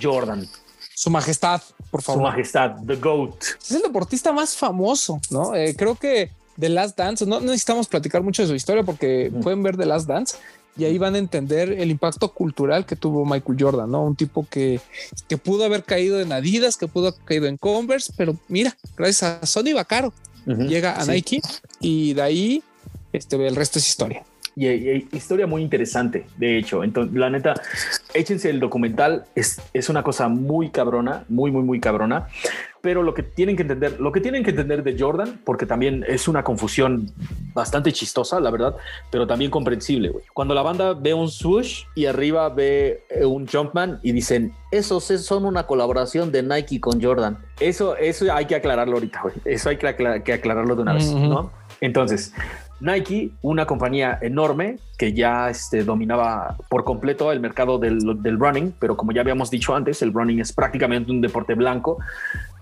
Jordan. 0.00 0.46
Su 0.94 1.10
majestad, 1.10 1.62
por 1.90 2.02
favor. 2.02 2.20
Su 2.20 2.24
majestad, 2.24 2.76
The 2.84 2.96
GOAT. 2.96 3.44
Es 3.60 3.70
el 3.70 3.82
deportista 3.82 4.32
más 4.32 4.56
famoso, 4.56 5.20
¿no? 5.30 5.54
Eh, 5.54 5.76
creo 5.76 5.94
que 5.94 6.32
The 6.58 6.68
Last 6.68 6.98
Dance, 6.98 7.26
no, 7.26 7.40
necesitamos 7.40 7.88
platicar 7.88 8.22
mucho 8.22 8.42
de 8.42 8.48
su 8.48 8.54
historia 8.54 8.82
porque 8.82 9.32
pueden 9.42 9.62
ver 9.62 9.76
The 9.76 9.86
Last 9.86 10.08
Dance 10.08 10.36
y 10.76 10.84
ahí 10.84 10.96
van 10.96 11.14
a 11.16 11.18
entender 11.18 11.72
el 11.72 11.90
impacto 11.90 12.32
cultural 12.32 12.86
que 12.86 12.96
tuvo 12.96 13.24
Michael 13.24 13.58
Jordan, 13.58 13.90
¿no? 13.90 14.04
Un 14.04 14.14
tipo 14.14 14.46
que, 14.48 14.80
que 15.28 15.36
pudo 15.36 15.64
haber 15.64 15.82
caído 15.82 16.20
en 16.20 16.32
Adidas, 16.32 16.76
que 16.76 16.86
pudo 16.86 17.08
haber 17.08 17.20
caído 17.24 17.46
en 17.46 17.56
Converse, 17.56 18.12
pero 18.16 18.36
mira, 18.48 18.76
gracias 18.96 19.22
a 19.42 19.46
Sony 19.46 19.74
Bacaro, 19.74 20.12
llega 20.46 20.98
a 20.98 21.04
Nike 21.04 21.42
y 21.80 22.14
de 22.14 22.22
ahí 22.22 22.62
este, 23.12 23.44
el 23.46 23.56
resto 23.56 23.78
es 23.78 23.88
historia. 23.88 24.24
Y, 24.54 25.06
historia 25.12 25.46
muy 25.46 25.62
interesante, 25.62 26.26
de 26.36 26.58
hecho. 26.58 26.82
Entonces, 26.82 27.16
la 27.16 27.30
neta, 27.30 27.54
échense 28.12 28.50
el 28.50 28.58
documental, 28.58 29.24
es, 29.36 29.60
es 29.72 29.88
una 29.88 30.02
cosa 30.02 30.28
muy 30.28 30.70
cabrona, 30.70 31.24
muy, 31.28 31.52
muy, 31.52 31.62
muy 31.62 31.78
cabrona. 31.78 32.26
Pero 32.80 33.02
lo 33.02 33.14
que 33.14 33.22
tienen 33.22 33.56
que 33.56 33.62
entender, 33.62 34.00
lo 34.00 34.12
que 34.12 34.20
tienen 34.20 34.44
que 34.44 34.50
entender 34.50 34.82
de 34.82 34.96
Jordan, 34.98 35.40
porque 35.44 35.66
también 35.66 36.04
es 36.06 36.28
una 36.28 36.44
confusión 36.44 37.10
bastante 37.52 37.92
chistosa, 37.92 38.40
la 38.40 38.50
verdad, 38.50 38.76
pero 39.10 39.26
también 39.26 39.50
comprensible. 39.50 40.12
Cuando 40.32 40.54
la 40.54 40.62
banda 40.62 40.94
ve 40.94 41.14
un 41.14 41.28
swoosh 41.28 41.84
y 41.94 42.06
arriba 42.06 42.48
ve 42.48 43.04
eh, 43.10 43.24
un 43.24 43.46
Jumpman 43.46 44.00
y 44.02 44.12
dicen, 44.12 44.52
esos 44.70 45.04
son 45.04 45.44
una 45.44 45.64
colaboración 45.64 46.30
de 46.30 46.42
Nike 46.42 46.80
con 46.80 47.02
Jordan. 47.02 47.38
Eso, 47.60 47.96
eso 47.96 48.32
hay 48.32 48.46
que 48.46 48.54
aclararlo 48.54 48.94
ahorita, 48.94 49.22
Eso 49.44 49.70
hay 49.70 49.76
que, 49.76 50.32
aclararlo 50.32 50.76
de 50.76 50.82
una 50.82 50.94
vez, 50.94 51.12
¿no? 51.12 51.50
Entonces, 51.80 52.32
Nike, 52.80 53.32
una 53.42 53.66
compañía 53.66 54.18
enorme 54.22 54.78
que 54.96 55.12
ya 55.12 55.50
este, 55.50 55.82
dominaba 55.82 56.56
por 56.68 56.84
completo 56.84 57.32
el 57.32 57.40
mercado 57.40 57.78
del, 57.78 57.98
del, 58.22 58.38
running, 58.38 58.74
pero 58.78 58.96
como 58.96 59.12
ya 59.12 59.20
habíamos 59.20 59.50
dicho 59.50 59.74
antes, 59.74 60.00
el 60.02 60.12
running 60.12 60.40
es 60.40 60.52
prácticamente 60.52 61.10
un 61.10 61.20
deporte 61.20 61.54
blanco 61.54 61.98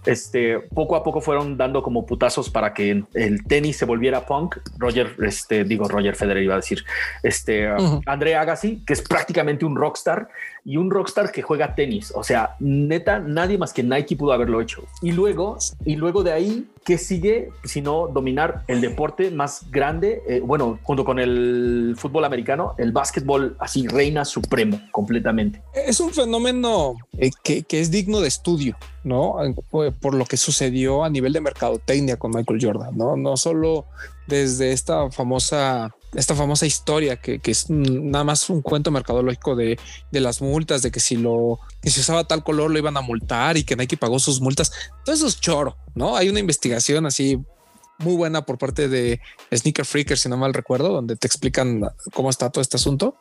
este, 0.06 0.60
poco 0.60 0.96
a 0.96 1.02
poco 1.02 1.20
fueron 1.20 1.56
dando 1.56 1.82
como 1.82 2.06
putazos 2.06 2.48
para 2.48 2.72
que 2.72 3.04
el 3.14 3.44
tenis 3.44 3.76
se 3.76 3.84
volviera 3.84 4.24
punk. 4.26 4.56
Roger, 4.78 5.14
este, 5.22 5.64
digo, 5.64 5.88
Roger 5.88 6.14
Federer 6.14 6.42
iba 6.42 6.54
a 6.54 6.58
decir, 6.58 6.84
este, 7.22 7.68
André 8.06 8.36
Agassi, 8.36 8.82
que 8.86 8.92
es 8.92 9.02
prácticamente 9.02 9.64
un 9.64 9.76
rockstar 9.76 10.28
y 10.64 10.76
un 10.76 10.90
rockstar 10.90 11.30
que 11.30 11.42
juega 11.42 11.74
tenis. 11.74 12.12
O 12.14 12.22
sea, 12.22 12.56
neta, 12.60 13.18
nadie 13.18 13.58
más 13.58 13.72
que 13.72 13.82
Nike 13.82 14.16
pudo 14.16 14.32
haberlo 14.32 14.60
hecho. 14.60 14.84
Y 15.02 15.12
luego, 15.12 15.58
y 15.84 15.96
luego 15.96 16.22
de 16.22 16.32
ahí, 16.32 16.66
¿qué 16.86 16.98
sigue 16.98 17.50
sino 17.64 18.06
dominar 18.06 18.64
el 18.68 18.80
deporte 18.80 19.30
más 19.32 19.70
grande? 19.70 20.22
Eh, 20.28 20.40
bueno, 20.42 20.78
junto 20.84 21.04
con 21.04 21.18
el 21.18 21.96
fútbol 21.98 22.24
americano, 22.24 22.74
el 22.78 22.92
básquetbol 22.92 23.56
así 23.58 23.88
reina 23.88 24.24
supremo 24.24 24.80
completamente. 24.92 25.60
Es 25.74 25.98
un 25.98 26.12
fenómeno 26.12 26.94
eh, 27.18 27.30
que, 27.42 27.64
que 27.64 27.80
es 27.80 27.90
digno 27.90 28.20
de 28.20 28.28
estudio. 28.28 28.76
¿no? 29.06 29.36
Por 29.70 30.14
lo 30.14 30.24
que 30.24 30.36
sucedió 30.36 31.04
a 31.04 31.10
nivel 31.10 31.32
de 31.32 31.40
mercadotecnia 31.40 32.16
con 32.16 32.32
Michael 32.32 32.58
Jordan, 32.60 32.98
¿no? 32.98 33.16
No 33.16 33.36
solo 33.36 33.86
desde 34.26 34.72
esta 34.72 35.12
famosa, 35.12 35.94
esta 36.16 36.34
famosa 36.34 36.66
historia 36.66 37.16
que, 37.16 37.40
es 37.44 37.70
nada 37.70 38.24
más 38.24 38.48
un 38.50 38.62
cuento 38.62 38.90
mercadológico 38.90 39.54
de, 39.54 39.78
las 40.10 40.40
multas, 40.40 40.82
de 40.82 40.90
que 40.90 41.00
si 41.00 41.16
lo, 41.16 41.60
que 41.82 41.90
si 41.90 42.00
usaba 42.00 42.24
tal 42.24 42.42
color 42.42 42.70
lo 42.70 42.78
iban 42.78 42.96
a 42.96 43.02
multar 43.02 43.56
y 43.56 43.64
que 43.64 43.76
Nike 43.76 43.96
pagó 43.96 44.18
sus 44.18 44.40
multas. 44.40 44.72
Todo 45.04 45.14
eso 45.14 45.26
es 45.26 45.40
choro, 45.40 45.76
¿no? 45.94 46.16
Hay 46.16 46.28
una 46.28 46.40
investigación 46.40 47.06
así 47.06 47.38
muy 47.98 48.14
buena 48.14 48.44
por 48.44 48.58
parte 48.58 48.88
de 48.88 49.20
Sneaker 49.54 49.84
Freaker, 49.84 50.18
si 50.18 50.28
no 50.28 50.36
mal 50.36 50.54
recuerdo, 50.54 50.88
donde 50.88 51.16
te 51.16 51.26
explican 51.26 51.82
cómo 52.12 52.30
está 52.30 52.50
todo 52.50 52.62
este 52.62 52.76
asunto. 52.76 53.16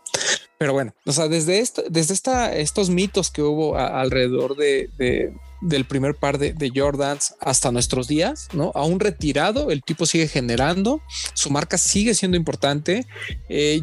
Pero 0.57 0.73
bueno, 0.73 0.93
o 1.05 1.11
sea, 1.11 1.27
desde 1.27 1.59
esto, 1.59 1.83
desde 1.89 2.13
esta, 2.13 2.55
estos 2.55 2.89
mitos 2.89 3.29
que 3.29 3.41
hubo 3.41 3.77
alrededor 3.77 4.55
de, 4.55 5.33
del 5.65 5.85
primer 5.85 6.15
par 6.15 6.37
de, 6.37 6.71
Jordans 6.73 7.35
hasta 7.39 7.71
nuestros 7.71 8.07
días, 8.07 8.49
¿no? 8.53 8.71
Aún 8.75 8.99
retirado, 8.99 9.71
el 9.71 9.83
tipo 9.83 10.05
sigue 10.05 10.27
generando, 10.27 11.01
su 11.33 11.49
marca 11.49 11.77
sigue 11.77 12.13
siendo 12.13 12.37
importante. 12.37 13.05
Eh, 13.49 13.81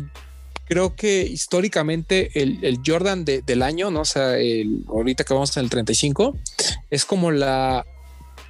creo 0.66 0.94
que 0.94 1.22
históricamente 1.22 2.30
el, 2.40 2.78
Jordan 2.86 3.24
del 3.24 3.62
año, 3.62 3.90
¿no? 3.90 4.02
O 4.02 4.04
sea, 4.04 4.38
el, 4.38 4.84
ahorita 4.88 5.24
que 5.24 5.34
vamos 5.34 5.56
en 5.56 5.64
el 5.64 5.70
35, 5.70 6.36
es 6.90 7.04
como 7.04 7.30
la 7.30 7.84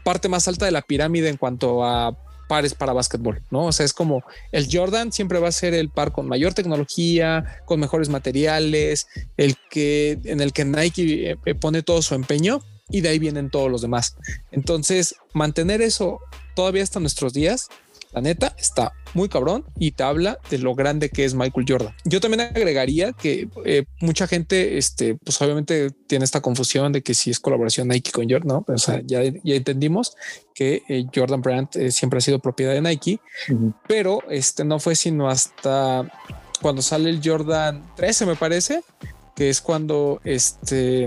parte 0.05 0.29
más 0.29 0.47
alta 0.49 0.67
de 0.67 0.73
la 0.73 0.83
pirámide 0.83 1.29
en 1.29 1.37
cuanto 1.37 1.85
a 1.85 2.17
pares 2.49 2.75
para 2.75 2.93
básquetbol, 2.93 3.41
¿no? 3.51 3.67
O 3.67 3.73
sea, 3.73 3.87
es 3.87 3.95
como 3.95 4.23
el 4.51 4.69
Jordan 4.71 5.11
siempre 5.11 5.39
va 5.39 5.49
a 5.49 5.53
ser 5.53 5.73
el 5.73 5.89
par 5.89 6.13
con 6.13 6.29
mayor 6.29 6.53
tecnología, 6.53 7.63
con 7.65 7.81
mejores 7.81 8.11
materiales, 8.11 9.07
el 9.39 9.57
que 9.71 10.19
en 10.25 10.43
el 10.43 10.53
que 10.53 10.67
Nike 10.67 11.39
eh, 11.47 11.55
pone 11.55 11.83
todo 11.83 12.03
su 12.03 12.15
empeño 12.15 12.63
y 12.93 13.01
de 13.01 13.09
ahí 13.09 13.19
vienen 13.19 13.51
todos 13.51 13.71
los 13.71 13.83
demás. 13.83 14.17
Entonces, 14.53 15.17
mantener 15.33 15.83
eso 15.83 16.21
todavía 16.55 16.83
hasta 16.83 17.01
nuestros 17.01 17.33
días, 17.33 17.69
la 18.13 18.21
neta, 18.21 18.55
está 18.59 18.93
muy 19.15 19.29
cabrón 19.29 19.65
y 19.79 19.93
te 19.93 20.03
habla 20.03 20.39
de 20.51 20.59
lo 20.59 20.75
grande 20.75 21.09
que 21.09 21.25
es 21.25 21.35
Michael 21.35 21.67
Jordan. 21.67 21.95
Yo 22.05 22.21
también 22.21 22.43
agregaría 22.43 23.13
que 23.13 23.49
eh, 23.65 23.85
mucha 24.01 24.27
gente, 24.27 24.77
este, 24.77 25.15
pues 25.15 25.41
obviamente 25.41 25.91
tiene 26.07 26.25
esta 26.25 26.43
confusión 26.43 26.93
de 26.93 27.03
que 27.03 27.15
si 27.15 27.31
es 27.31 27.41
colaboración 27.41 27.89
Nike 27.89 28.13
con 28.13 28.29
Jordan, 28.29 28.49
¿no? 28.49 28.65
O 28.69 28.79
sea, 28.79 29.01
ya, 29.05 29.23
ya 29.23 29.55
entendimos 29.55 30.15
que 30.55 30.83
eh, 30.89 31.07
Jordan 31.15 31.41
Brand 31.41 31.69
eh, 31.75 31.91
siempre 31.91 32.19
ha 32.19 32.21
sido 32.21 32.39
propiedad 32.39 32.75
de 32.75 32.83
Nike, 32.83 33.19
pero 33.89 34.23
este 34.29 34.65
no 34.65 34.79
fue 34.79 34.95
sino 34.95 35.31
hasta 35.31 36.11
cuando 36.61 36.83
sale 36.83 37.09
el 37.09 37.21
Jordan 37.25 37.83
13, 37.97 38.27
me 38.27 38.37
parece, 38.37 38.83
que 39.35 39.49
es 39.49 39.61
cuando 39.63 40.21
este 40.25 41.07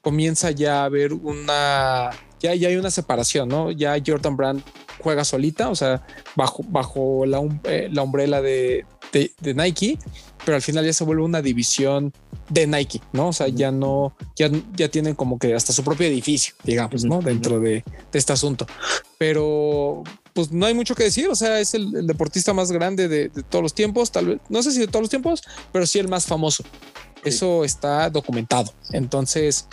comienza 0.00 0.50
ya 0.50 0.82
a 0.82 0.84
haber 0.84 1.12
una, 1.12 2.10
ya, 2.40 2.54
ya 2.54 2.68
hay 2.68 2.76
una 2.76 2.90
separación, 2.90 3.48
¿no? 3.48 3.70
Ya 3.70 3.96
Jordan 4.04 4.36
Brand 4.36 4.62
juega 5.00 5.24
solita, 5.24 5.68
o 5.68 5.74
sea, 5.74 6.04
bajo, 6.36 6.62
bajo 6.68 7.26
la, 7.26 7.40
eh, 7.64 7.88
la 7.90 8.02
umbrella 8.02 8.40
de, 8.40 8.84
de, 9.12 9.54
Nike, 9.54 9.98
pero 10.44 10.56
al 10.56 10.62
final 10.62 10.84
ya 10.84 10.92
se 10.92 11.04
vuelve 11.04 11.22
una 11.22 11.42
división 11.42 12.12
de 12.48 12.66
Nike, 12.66 13.00
¿no? 13.12 13.28
O 13.28 13.32
sea, 13.32 13.48
ya 13.48 13.70
no, 13.70 14.14
ya, 14.36 14.50
ya 14.74 14.88
tienen 14.88 15.14
como 15.14 15.38
que 15.38 15.54
hasta 15.54 15.72
su 15.72 15.82
propio 15.84 16.06
edificio, 16.06 16.54
digamos, 16.64 17.04
¿no? 17.04 17.20
Dentro 17.20 17.60
de, 17.60 17.84
de, 18.12 18.18
este 18.18 18.32
asunto. 18.32 18.66
Pero 19.18 20.02
pues 20.34 20.50
no 20.50 20.66
hay 20.66 20.74
mucho 20.74 20.94
que 20.94 21.04
decir, 21.04 21.28
o 21.28 21.34
sea, 21.34 21.60
es 21.60 21.74
el, 21.74 22.06
deportista 22.06 22.52
más 22.52 22.72
grande 22.72 23.08
de, 23.08 23.28
de, 23.28 23.42
todos 23.42 23.62
los 23.62 23.74
tiempos, 23.74 24.10
tal 24.10 24.26
vez, 24.26 24.38
no 24.48 24.62
sé 24.62 24.72
si 24.72 24.80
de 24.80 24.86
todos 24.86 25.02
los 25.02 25.10
tiempos, 25.10 25.42
pero 25.72 25.86
sí 25.86 25.98
el 25.98 26.08
más 26.08 26.26
famoso. 26.26 26.64
Eso 27.24 27.64
está 27.64 28.08
documentado. 28.08 28.72
Entonces, 28.92 29.66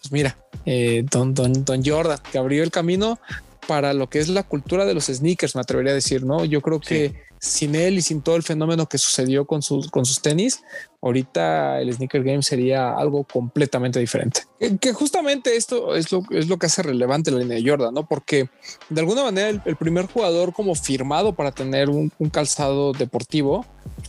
pues 0.00 0.12
mira, 0.12 0.36
eh, 0.64 1.04
don, 1.10 1.34
don, 1.34 1.64
don 1.64 1.84
Jordan, 1.84 2.18
que 2.30 2.38
abrió 2.38 2.62
el 2.62 2.70
camino 2.70 3.18
para 3.66 3.92
lo 3.92 4.08
que 4.08 4.18
es 4.18 4.28
la 4.28 4.42
cultura 4.42 4.84
de 4.84 4.94
los 4.94 5.06
sneakers, 5.06 5.54
me 5.54 5.60
atrevería 5.60 5.92
a 5.92 5.94
decir, 5.94 6.24
¿no? 6.24 6.44
Yo 6.44 6.62
creo 6.62 6.80
que 6.80 7.14
sin 7.40 7.74
él 7.74 7.98
y 7.98 8.02
sin 8.02 8.22
todo 8.22 8.36
el 8.36 8.42
fenómeno 8.42 8.88
que 8.88 8.98
sucedió 8.98 9.46
con 9.46 9.62
sus, 9.62 9.90
tenis, 10.22 10.62
ahorita 11.00 11.80
el 11.80 11.92
sneaker 11.92 12.22
game 12.24 12.42
sería 12.42 12.92
algo 12.92 13.24
completamente 13.24 13.98
diferente. 14.00 14.42
Que, 14.80 14.92
justamente 14.92 15.56
esto 15.56 15.94
es 15.94 16.10
lo, 16.10 16.22
que 16.22 16.66
hace 16.66 16.82
relevante 16.82 17.30
la 17.30 17.38
línea 17.38 17.58
de 17.58 17.68
Jordan, 17.68 17.94
¿no? 17.94 18.06
Porque 18.06 18.48
de 18.88 19.00
alguna 19.00 19.24
manera 19.24 19.48
el, 19.48 19.76
primer 19.76 20.06
jugador 20.06 20.52
como 20.52 20.74
firmado 20.74 21.34
para 21.34 21.52
tener 21.52 21.88
un, 21.90 22.10
calzado 22.32 22.92
deportivo 22.92 23.64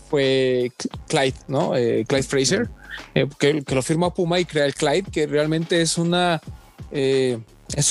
fue 0.09 0.71
Clyde, 1.07 1.37
¿no? 1.47 1.75
Eh, 1.75 2.05
Clyde 2.07 2.23
Fraser 2.23 2.69
eh, 3.15 3.27
que, 3.37 3.63
lo 3.67 3.81
firma 3.81 4.13
Puma 4.13 4.39
y 4.39 4.45
crea 4.45 4.65
el 4.65 4.73
Clyde, 4.73 5.11
que 5.11 5.27
realmente 5.27 5.81
es 5.81 5.97
eh, 6.91 7.39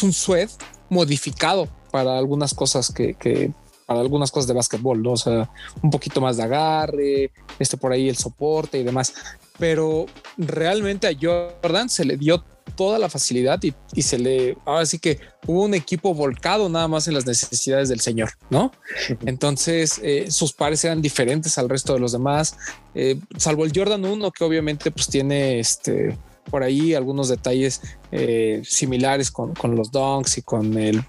un 0.02 0.12
suede 0.12 0.48
modificado 0.88 1.68
para 1.90 2.18
algunas 2.18 2.54
cosas 2.54 2.92
que, 2.92 3.52
para 3.88 4.00
algunas 4.00 4.30
cosas 4.30 4.46
de 4.46 4.52
básquetbol, 4.52 5.02
¿no? 5.02 5.12
O 5.12 5.16
sea, 5.16 5.48
un 5.82 5.90
poquito 5.90 6.20
más 6.20 6.36
de 6.36 6.42
agarre, 6.42 7.30
este 7.58 7.78
por 7.78 7.90
ahí 7.90 8.10
el 8.10 8.18
soporte 8.18 8.78
y 8.78 8.82
demás. 8.82 9.14
Pero 9.58 10.04
realmente 10.36 11.06
a 11.06 11.16
Jordan 11.18 11.88
se 11.88 12.04
le 12.04 12.18
dio 12.18 12.44
toda 12.76 12.98
la 12.98 13.08
facilidad 13.08 13.58
y, 13.62 14.02
se 14.02 14.18
le, 14.18 14.58
ahora 14.66 14.84
sí 14.84 14.98
que 14.98 15.20
hubo 15.46 15.64
un 15.64 15.72
equipo 15.72 16.12
volcado 16.12 16.68
nada 16.68 16.86
más 16.86 17.08
en 17.08 17.14
las 17.14 17.24
necesidades 17.24 17.88
del 17.88 18.00
señor, 18.00 18.28
¿no? 18.50 18.72
Entonces 19.24 19.98
eh, 20.02 20.30
sus 20.30 20.52
pares 20.52 20.84
eran 20.84 21.00
diferentes 21.00 21.56
al 21.56 21.70
resto 21.70 21.94
de 21.94 22.00
los 22.00 22.12
demás, 22.12 22.58
eh, 22.94 23.18
salvo 23.38 23.64
el 23.64 23.72
Jordan 23.74 24.04
1 24.04 24.30
que 24.32 24.44
obviamente 24.44 24.90
pues 24.90 25.08
tiene 25.08 25.60
este 25.60 26.14
por 26.50 26.62
ahí 26.62 26.94
algunos 26.94 27.28
detalles 27.28 27.80
eh, 28.12 28.60
similares 28.64 29.30
con, 29.30 29.54
los 29.74 29.90
donks 29.90 30.38
y 30.38 30.42
con 30.42 30.76
el, 30.76 31.02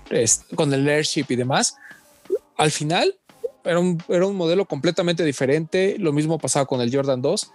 con 0.55 0.73
el 0.73 0.87
airship 0.87 1.25
y 1.29 1.35
demás. 1.35 1.75
Al 2.59 2.71
final 2.71 3.15
era 3.63 3.79
un, 3.79 4.01
era 4.09 4.25
un 4.25 4.35
modelo 4.35 4.65
completamente 4.65 5.23
diferente. 5.23 5.95
Lo 5.97 6.13
mismo 6.13 6.37
pasaba 6.37 6.65
con 6.65 6.81
el 6.81 6.93
Jordan 6.93 7.21
2 7.21 7.51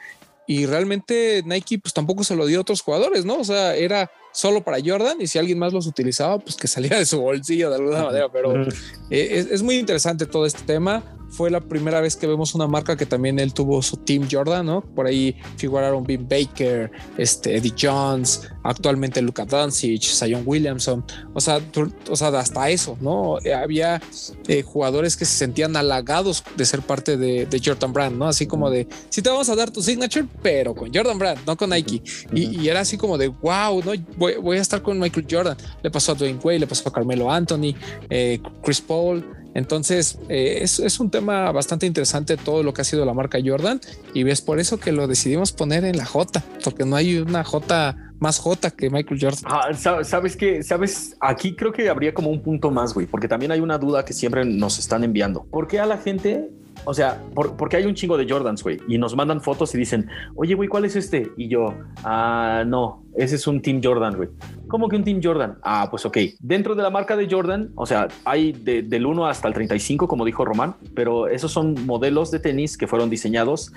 y 0.47 0.67
realmente 0.67 1.43
Nike 1.45 1.79
pues 1.79 1.95
tampoco 1.95 2.25
se 2.25 2.37
lo 2.37 2.47
dio 2.47 2.59
a 2.59 2.63
otros 2.63 2.83
jugadores, 2.83 3.25
¿no? 3.25 3.39
O 3.39 3.45
sea, 3.45 3.77
era 3.77 4.11
solo 4.33 4.63
para 4.63 4.79
Jordan 4.85 5.21
y 5.21 5.27
si 5.27 5.39
alguien 5.39 5.59
más 5.59 5.73
los 5.73 5.87
utilizaba, 5.87 6.39
pues 6.39 6.57
que 6.57 6.69
saliera 6.69 6.99
de 6.99 7.07
su 7.07 7.21
bolsillo 7.21 7.71
de 7.71 7.77
alguna 7.77 8.05
manera, 8.05 8.29
pero 8.31 8.67
es, 9.11 9.47
es, 9.47 9.63
muy 9.63 9.77
interesante 9.77 10.27
todo 10.27 10.45
este 10.45 10.63
tema 10.63 11.03
fue 11.35 11.51
la 11.51 11.61
primera 11.61 12.01
vez 12.01 12.17
que 12.17 12.27
vemos 12.27 12.55
una 12.55 12.67
marca 12.67 12.97
que 12.97 13.07
también 13.07 13.39
él 13.39 13.53
tuvo 13.53 13.83
su 13.83 13.97
Team 13.97 14.29
Jordan, 14.31 14.67
¿no? 14.67 14.83
Por 14.83 15.07
ahí 15.07 15.37
figuraron 15.57 16.05
Bean 16.05 16.29
Baker, 16.29 16.91
este, 17.19 17.57
Eddie 17.57 17.75
Jones, 17.79 18.49
actualmente 18.63 19.21
Luka 19.21 19.45
Doncic, 19.45 20.03
Zion 20.03 20.43
Williamson, 20.47 21.05
o 21.33 21.41
sea, 21.41 21.61
o 22.09 22.17
sea, 22.17 22.29
hasta 22.29 22.71
eso, 22.71 22.97
¿no? 23.01 23.39
Eh, 23.45 23.53
había 23.53 24.01
eh, 24.47 24.63
jugadores 24.63 25.17
que 25.17 25.25
se 25.25 25.37
sentían 25.37 25.77
halagados 25.77 26.45
de 26.57 26.65
ser 26.65 26.83
parte 26.83 27.17
de, 27.17 27.63
Jordan 27.65 27.93
Brand, 27.93 28.17
¿no? 28.17 28.27
Así 28.27 28.47
como 28.47 28.71
de, 28.71 28.87
sí 29.09 29.23
te 29.23 29.31
vamos 29.31 29.49
a 29.49 29.57
dar 29.57 29.71
tu 29.71 29.83
signature, 29.83 30.27
pero 30.43 30.75
con 30.75 30.93
Jordan 30.93 31.19
Brand, 31.19 31.41
no 31.47 31.57
con 31.57 31.71
Nike. 31.71 32.03
Y, 32.33 32.69
era 32.69 32.81
así 32.81 32.97
como 32.97 33.19
de, 33.19 33.29
wow, 33.29 33.83
¿no? 33.85 33.93
Voy, 34.17 34.57
a 34.57 34.61
estar 34.61 34.83
con 34.83 34.99
Michael 34.99 35.27
Jordan. 35.29 35.57
Le 35.83 35.91
pasó 35.91 36.13
a 36.13 36.15
Dwayne 36.15 36.39
Wade, 36.43 36.61
le 36.61 36.67
pasó 36.67 36.89
a 36.89 36.93
Carmelo 36.93 37.31
Anthony, 37.31 37.75
eh, 38.09 38.41
Chris 38.63 38.81
Paul. 38.81 39.44
Entonces, 39.55 40.19
eh, 40.29 40.59
es, 40.63 41.01
un 41.01 41.11
tema 41.11 41.51
bastante 41.53 41.87
interesante 41.87 42.37
todo 42.37 42.63
lo 42.63 42.75
que 42.75 42.83
ha 42.83 42.85
sido 42.85 43.05
la 43.05 43.15
marca 43.15 43.39
Jordan 43.45 43.81
y 44.13 44.25
ves 44.25 44.41
por 44.41 44.59
eso 44.59 44.79
que 44.79 44.93
lo 44.93 45.07
decidimos 45.07 45.53
poner 45.53 45.85
en 45.85 45.97
la 45.97 46.05
J, 46.05 46.43
porque 46.63 46.85
no 46.85 46.97
hay 46.97 47.19
una 47.19 47.45
J 47.45 47.97
más 48.19 48.39
J 48.39 48.71
que 48.71 48.91
Michael 48.91 49.21
Jordan. 49.21 49.43
Ah, 49.45 50.03
sabes 50.03 50.37
que, 50.37 50.63
sabes, 50.63 51.17
aquí 51.21 51.55
creo 51.55 51.73
que 51.73 51.89
habría 51.89 52.13
como 52.13 52.31
un 52.31 52.43
punto 52.43 52.71
más, 52.71 52.95
güey, 52.95 53.07
porque 53.07 53.29
también 53.29 53.53
hay 53.53 53.61
una 53.61 53.79
duda 53.79 54.05
que 54.05 54.13
siempre 54.13 54.45
nos 54.45 54.79
están 54.79 55.05
enviando. 55.05 55.45
¿Por 55.45 55.69
qué 55.69 55.79
a 55.79 55.87
la 55.87 55.99
gente 55.99 56.51
o 56.85 56.95
sea, 56.95 57.21
porque 57.35 57.77
hay 57.77 57.87
un 57.87 57.95
chingo 57.95 58.17
de 58.17 58.29
Jordans, 58.29 58.63
güey, 58.63 58.79
y 58.89 58.99
nos 58.99 59.17
mandan 59.17 59.41
fotos 59.41 59.75
y 59.75 59.79
dicen, 59.79 60.09
oye, 60.37 60.55
güey, 60.55 60.69
¿cuál 60.69 60.85
es 60.85 60.97
este? 60.97 61.31
Y 61.37 61.49
yo, 61.49 61.75
ah, 62.05 62.65
no, 62.67 63.05
ese 63.17 63.37
es 63.37 63.47
un 63.47 63.63
Team 63.63 63.81
Jordan, 63.83 64.17
güey. 64.17 64.29
¿Cómo 64.69 64.89
que 64.89 64.97
un 64.97 65.05
Team 65.05 65.21
Jordan? 65.23 65.59
Ah, 65.63 65.87
pues 65.91 66.05
ok. 66.05 66.19
Dentro 66.41 66.75
de 66.75 66.83
la 66.83 66.91
marca 66.91 67.17
de 67.17 67.29
Jordan, 67.31 67.71
o 67.77 67.87
sea, 67.87 68.09
hay 68.25 68.53
del 68.53 69.07
1 69.07 69.27
hasta 69.27 69.49
el 69.49 69.55
35, 69.55 70.09
como 70.09 70.25
dijo 70.25 70.45
Román, 70.45 70.75
pero 70.95 71.29
esos 71.29 71.53
son 71.53 71.75
modelos 71.87 72.31
de 72.31 72.41
tenis 72.41 72.77
que 72.77 72.87
fueron 72.87 73.09
diseñados 73.11 73.73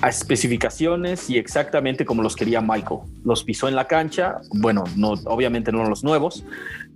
a 0.00 0.08
especificaciones 0.08 1.28
y 1.28 1.38
exactamente 1.38 2.04
como 2.04 2.22
los 2.22 2.34
quería 2.34 2.60
Michael. 2.60 3.00
Los 3.24 3.44
pisó 3.44 3.68
en 3.68 3.76
la 3.76 3.86
cancha, 3.86 4.40
bueno, 4.54 4.84
no, 4.96 5.14
obviamente 5.26 5.70
no 5.70 5.84
los 5.84 6.02
nuevos, 6.02 6.44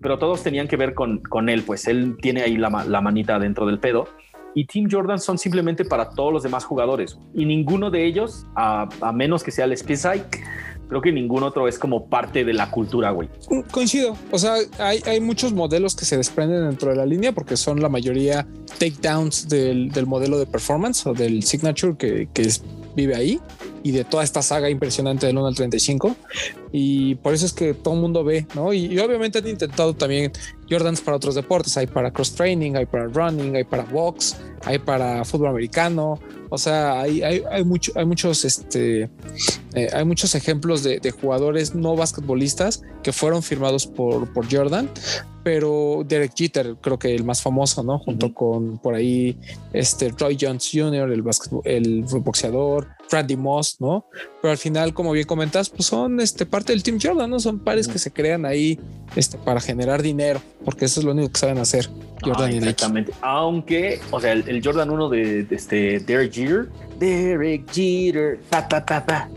pero 0.00 0.18
todos 0.18 0.42
tenían 0.42 0.68
que 0.68 0.76
ver 0.76 0.94
con, 0.94 1.48
él, 1.48 1.62
pues 1.62 1.86
él 1.88 2.16
tiene 2.20 2.42
ahí 2.42 2.56
la 2.56 3.00
manita 3.00 3.38
dentro 3.38 3.66
del 3.66 3.78
pedo 3.78 4.08
y 4.54 4.66
Team 4.66 4.88
Jordan 4.90 5.18
son 5.18 5.38
simplemente 5.38 5.84
para 5.84 6.10
todos 6.10 6.32
los 6.32 6.42
demás 6.42 6.64
jugadores. 6.64 7.18
Y 7.34 7.44
ninguno 7.44 7.90
de 7.90 8.06
ellos, 8.06 8.46
a, 8.54 8.88
menos 9.12 9.42
que 9.42 9.50
sea 9.50 9.64
el 9.64 9.72
Space 9.72 10.24
creo 10.88 11.00
que 11.00 11.12
ningún 11.12 11.42
otro 11.42 11.68
es 11.68 11.78
como 11.78 12.06
parte 12.06 12.44
de 12.44 12.52
la 12.52 12.70
cultura, 12.70 13.12
güey. 13.12 13.30
Coincido. 13.70 14.14
O 14.30 14.38
sea, 14.38 14.56
hay, 14.78 15.20
muchos 15.20 15.54
modelos 15.54 15.96
que 15.96 16.04
se 16.04 16.18
desprenden 16.18 16.68
dentro 16.68 16.90
de 16.90 16.96
la 16.96 17.06
línea 17.06 17.32
porque 17.32 17.56
son 17.56 17.80
la 17.80 17.88
mayoría 17.88 18.46
takedowns 18.78 19.48
del, 19.48 19.90
del 19.90 20.06
modelo 20.06 20.38
de 20.38 20.44
performance 20.44 21.06
o 21.06 21.14
del 21.14 21.44
signature 21.44 21.96
que, 21.96 22.28
que 22.34 22.46
vive 22.94 23.14
ahí 23.14 23.40
y 23.82 23.92
de 23.92 24.04
toda 24.04 24.24
esta 24.24 24.42
saga 24.42 24.70
impresionante 24.70 25.26
del 25.26 25.36
1 25.38 25.46
al 25.46 25.54
35. 25.54 26.16
Y 26.70 27.16
por 27.16 27.34
eso 27.34 27.46
es 27.46 27.52
que 27.52 27.74
todo 27.74 27.94
el 27.94 28.00
mundo 28.00 28.24
ve, 28.24 28.46
¿no? 28.54 28.72
Y, 28.72 28.98
obviamente 28.98 29.38
han 29.38 29.48
intentado 29.48 29.94
también 29.94 30.32
Jordans 30.70 31.00
para 31.00 31.16
otros 31.16 31.34
deportes. 31.34 31.76
Hay 31.76 31.86
para 31.86 32.10
cross 32.10 32.34
training, 32.34 32.76
hay 32.76 32.86
para 32.86 33.06
running, 33.06 33.56
hay 33.56 33.64
para 33.64 33.84
box, 33.84 34.36
hay 34.64 34.78
para 34.78 35.24
fútbol 35.24 35.48
americano. 35.48 36.18
O 36.48 36.58
sea, 36.58 37.00
hay, 37.00 37.22
hay, 37.22 37.42
hay, 37.50 37.64
mucho, 37.64 37.92
hay 37.94 38.04
muchos, 38.04 38.44
este, 38.44 39.08
eh, 39.74 39.88
hay 39.92 40.04
muchos 40.04 40.34
ejemplos 40.34 40.82
de, 40.82 41.00
de, 41.00 41.10
jugadores 41.10 41.74
no 41.74 41.96
basquetbolistas 41.96 42.82
que 43.02 43.10
fueron 43.12 43.42
firmados 43.42 43.86
por, 43.86 44.30
por 44.34 44.52
Jordan, 44.52 44.90
pero 45.42 46.04
Derek 46.06 46.32
Jeter, 46.36 46.76
creo 46.80 46.98
que 46.98 47.14
el 47.14 47.24
más 47.24 47.42
famoso, 47.42 47.82
¿no? 47.82 47.98
Junto 47.98 48.32
con 48.34 48.78
por 48.78 48.94
ahí 48.94 49.38
este 49.72 50.10
Roy 50.10 50.36
Jones 50.40 50.68
Jr., 50.72 51.10
el, 51.10 51.22
el 51.64 52.04
boxeador, 52.04 52.88
Randy 53.12 53.36
Moss, 53.36 53.76
¿no? 53.80 54.06
Pero 54.40 54.50
al 54.50 54.58
final, 54.58 54.94
como 54.94 55.12
bien 55.12 55.26
comentas, 55.26 55.70
pues 55.70 55.86
son 55.86 56.20
este, 56.20 56.46
parte 56.46 56.72
del 56.72 56.82
Team 56.82 56.98
Jordan, 57.00 57.30
¿no? 57.30 57.38
Son 57.38 57.58
pares 57.58 57.86
que 57.86 57.98
se 57.98 58.12
crean 58.12 58.46
ahí 58.46 58.80
este, 59.14 59.38
para 59.38 59.60
generar 59.60 60.02
dinero, 60.02 60.40
porque 60.64 60.86
eso 60.86 61.00
es 61.00 61.06
lo 61.06 61.12
único 61.12 61.30
que 61.32 61.38
saben 61.38 61.58
hacer 61.58 61.88
Jordan 62.22 62.50
ah, 62.50 62.56
Exactamente. 62.56 63.12
Aunque, 63.20 64.00
o 64.10 64.20
sea, 64.20 64.32
el, 64.32 64.60
Jordan 64.64 64.90
1 64.90 65.08
de, 65.10 65.46
este 65.50 66.00
Derek 66.00 66.32
Jeter, 66.32 66.68
Derek 66.98 67.70
Jeter, 67.70 68.40
ta, 68.48 68.66
ta, 68.66 68.84
ta, 68.84 69.04
ta. 69.04 69.28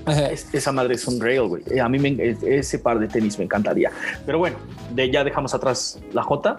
esa 0.53 0.71
madre 0.71 0.95
es 0.95 1.07
un 1.07 1.19
rail, 1.19 1.47
güey. 1.47 1.79
A 1.79 1.89
mí 1.89 1.99
me, 1.99 2.37
ese 2.43 2.79
par 2.79 2.99
de 2.99 3.07
tenis 3.07 3.37
me 3.37 3.45
encantaría. 3.45 3.91
Pero 4.25 4.39
bueno, 4.39 4.57
de, 4.93 5.11
ya 5.11 5.23
dejamos 5.23 5.53
atrás 5.53 5.99
la 6.13 6.23
J. 6.23 6.57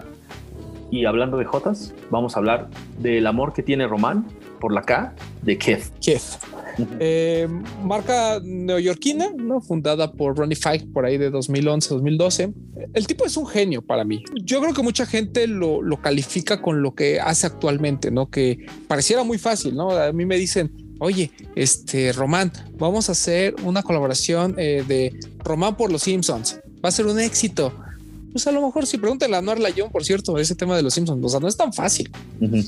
Y 0.89 1.03
hablando 1.03 1.37
de 1.37 1.43
Jotas, 1.43 1.93
vamos 2.09 2.35
a 2.35 2.39
hablar 2.39 2.69
del 2.99 3.27
amor 3.27 3.53
que 3.53 3.61
tiene 3.61 3.87
Román 3.87 4.25
por 4.59 4.73
la 4.73 4.83
K 4.83 5.13
de 5.41 5.57
Keith. 5.57 5.91
Keith. 5.99 6.37
Eh, 6.99 7.47
marca 7.83 8.39
neoyorquina, 8.43 9.31
¿no? 9.35 9.61
fundada 9.61 10.11
por 10.11 10.37
Ronnie 10.37 10.55
Fike 10.55 10.87
por 10.93 11.05
ahí 11.05 11.17
de 11.17 11.31
2011-2012. 11.31 12.53
El 12.93 13.07
tipo 13.07 13.25
es 13.25 13.37
un 13.37 13.47
genio 13.47 13.81
para 13.81 14.03
mí. 14.03 14.23
Yo 14.43 14.61
creo 14.61 14.73
que 14.73 14.83
mucha 14.83 15.05
gente 15.05 15.47
lo, 15.47 15.81
lo, 15.81 16.01
califica 16.01 16.61
con 16.61 16.81
lo 16.81 16.93
que 16.93 17.19
hace 17.19 17.47
actualmente, 17.47 18.11
¿no? 18.11 18.29
Que 18.29 18.65
pareciera 18.87 19.23
muy 19.23 19.37
fácil, 19.37 19.75
¿no? 19.75 19.91
A 19.91 20.11
mí 20.13 20.25
me 20.25 20.37
dicen, 20.37 20.71
oye, 20.99 21.31
este 21.55 22.13
Román, 22.13 22.51
vamos 22.77 23.09
a 23.09 23.13
hacer 23.13 23.55
una 23.63 23.83
colaboración 23.83 24.55
eh, 24.57 24.83
de 24.87 25.19
Román 25.39 25.75
por 25.75 25.91
los 25.91 26.03
Simpsons. 26.03 26.59
Va 26.83 26.89
a 26.89 26.91
ser 26.91 27.07
un 27.07 27.19
éxito 27.19 27.73
pues 28.37 28.45
a 28.45 28.51
lo 28.51 28.61
mejor 28.61 28.85
si 28.85 28.99
pregúntale 28.99 29.35
a 29.35 29.41
Noir 29.41 29.73
John, 29.75 29.89
por 29.91 30.05
cierto, 30.05 30.37
ese 30.37 30.53
tema 30.53 30.77
de 30.77 30.83
los 30.83 30.93
Simpsons, 30.93 31.25
o 31.25 31.27
sea, 31.27 31.39
no 31.39 31.47
es 31.47 31.57
tan 31.57 31.73
fácil. 31.73 32.11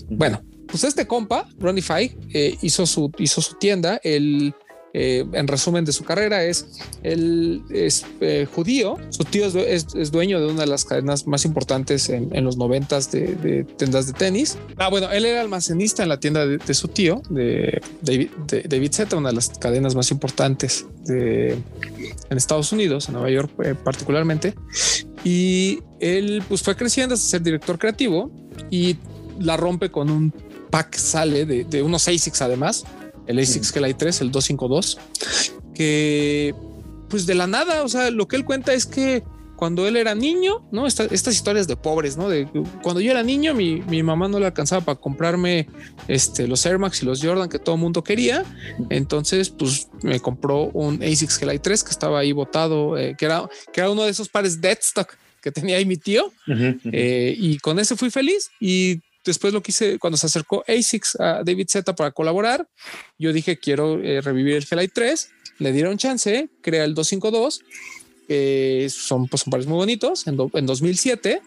Bueno, 0.10 0.42
pues 0.66 0.84
este 0.84 1.06
compa, 1.06 1.48
Ronnie 1.60 1.84
Fike, 1.84 2.18
eh, 2.34 2.58
hizo, 2.64 2.88
su, 2.88 3.12
hizo 3.20 3.40
su 3.40 3.54
tienda, 3.54 4.00
el 4.04 4.56
eh, 4.94 5.24
en 5.34 5.48
resumen 5.48 5.86
de 5.86 5.92
su 5.92 6.04
carrera 6.04 6.44
es 6.44 6.66
él 7.04 7.62
es 7.70 8.06
eh, 8.22 8.48
judío. 8.52 8.98
Su 9.10 9.24
tío 9.24 9.46
es, 9.46 10.12
dueño 10.12 10.40
de 10.40 10.48
una 10.48 10.62
de 10.62 10.68
las 10.68 10.86
cadenas 10.86 11.28
más 11.28 11.46
importantes 11.46 12.10
en, 12.10 12.44
los 12.44 12.58
noventas 12.58 13.12
de, 13.12 13.66
tiendas 13.78 14.08
de 14.08 14.14
tenis. 14.14 14.58
Ah 14.78 14.90
bueno 14.90 15.12
él 15.12 15.26
era 15.26 15.42
almacenista 15.42 16.02
en 16.04 16.10
la 16.10 16.20
tienda 16.20 16.46
de, 16.48 16.74
su 16.74 16.88
tío 16.88 17.22
de 17.30 17.82
David, 18.02 18.30
David 18.68 18.92
Zeta 18.92 19.16
una 19.16 19.30
de 19.30 19.36
las 19.36 19.50
cadenas 19.50 19.96
más 19.96 20.10
importantes 20.12 20.88
de, 21.06 21.52
en 22.30 22.38
Estados 22.38 22.72
Unidos 22.72 23.08
en 23.10 23.14
Nueva 23.14 23.30
York 23.30 23.52
eh, 23.64 23.76
particularmente 23.76 24.56
y 25.24 25.80
él 26.00 26.44
pues 26.48 26.62
fue 26.62 26.76
creciendo 26.76 27.16
hasta 27.16 27.28
ser 27.28 27.42
director 27.42 27.78
creativo 27.78 28.32
y 28.70 28.98
la 29.40 29.58
rompe 29.58 29.92
con 29.92 30.10
un 30.10 30.34
pack 30.70 30.96
sale 30.96 31.46
de, 31.46 31.64
de 31.64 31.82
unos 31.82 32.08
ASICs 32.08 32.42
además 32.42 32.86
el 33.30 33.38
ASICS 33.38 33.72
Gelai 33.72 33.94
3, 33.94 34.22
el 34.22 34.32
252, 34.32 34.98
que 35.76 36.56
pues 37.10 37.28
de 37.28 37.36
la 37.36 37.46
nada, 37.46 37.84
o 37.84 37.88
sea, 37.88 38.10
lo 38.10 38.28
que 38.28 38.36
él 38.36 38.44
cuenta 38.44 38.74
es 38.74 38.88
que 38.88 39.24
cuando 39.60 39.86
él 39.86 39.98
era 39.98 40.16
niño, 40.16 40.66
¿no? 40.72 40.88
estas 40.88 41.34
historias 41.34 41.68
de 41.68 41.76
pobres, 41.76 42.16
¿no? 42.16 42.30
De 42.30 42.48
cuando 42.82 43.02
yo 43.02 43.12
era 43.12 43.24
niño, 43.24 43.54
mi, 43.54 43.82
mi, 43.82 44.02
mamá 44.04 44.30
no 44.30 44.40
le 44.40 44.46
alcanzaba 44.46 44.86
para 44.86 44.98
comprarme 44.98 45.68
este, 46.08 46.48
los 46.48 46.66
Air 46.66 46.80
Max 46.80 47.04
y 47.04 47.06
los 47.06 47.22
Jordan 47.22 47.50
que 47.50 47.60
todo 47.60 47.76
el 47.76 47.82
mundo 47.82 48.02
quería. 48.02 48.46
Entonces, 48.90 49.50
pues 49.50 49.90
me 50.02 50.22
compró 50.22 50.68
un 50.68 51.04
ASICS 51.04 51.40
Gelai 51.40 51.60
3 51.60 51.84
que 51.84 51.92
estaba 51.92 52.20
ahí 52.20 52.32
botado, 52.32 52.98
eh, 52.98 53.18
que, 53.18 53.26
era, 53.26 53.50
que 53.74 53.82
era 53.82 53.92
uno 53.92 54.04
de 54.04 54.12
esos 54.12 54.30
pares 54.30 54.62
Deadstock 54.62 55.18
que 55.42 55.52
tenía 55.52 55.76
ahí 55.76 55.86
mi 55.86 55.98
tío. 55.98 56.32
Eh, 56.94 57.36
y 57.38 57.58
con 57.58 57.80
ese 57.80 57.98
fui 57.98 58.10
feliz. 58.12 58.52
Y 58.62 59.02
después 59.26 59.52
lo 59.52 59.62
quise 59.62 60.00
cuando 60.00 60.16
se 60.16 60.28
acercó 60.28 60.64
ASICS 60.70 61.20
a 61.20 61.44
David 61.44 61.68
Z 61.68 61.96
para 61.98 62.12
colaborar. 62.12 62.66
Yo 63.18 63.34
dije, 63.34 63.58
quiero 63.58 64.02
eh, 64.02 64.22
revivir 64.22 64.56
el 64.56 64.66
Flight 64.66 64.92
3. 64.94 65.32
Le 65.58 65.74
dieron 65.74 65.98
chance, 65.98 66.50
crea 66.62 66.86
el 66.86 66.96
252, 66.96 67.60
que 68.30 68.88
son, 68.92 69.28
pues, 69.28 69.42
son 69.42 69.50
pares 69.50 69.66
muy 69.66 69.78
bonitos 69.78 70.28
en, 70.28 70.38
en 70.54 70.66
2007 70.68 71.42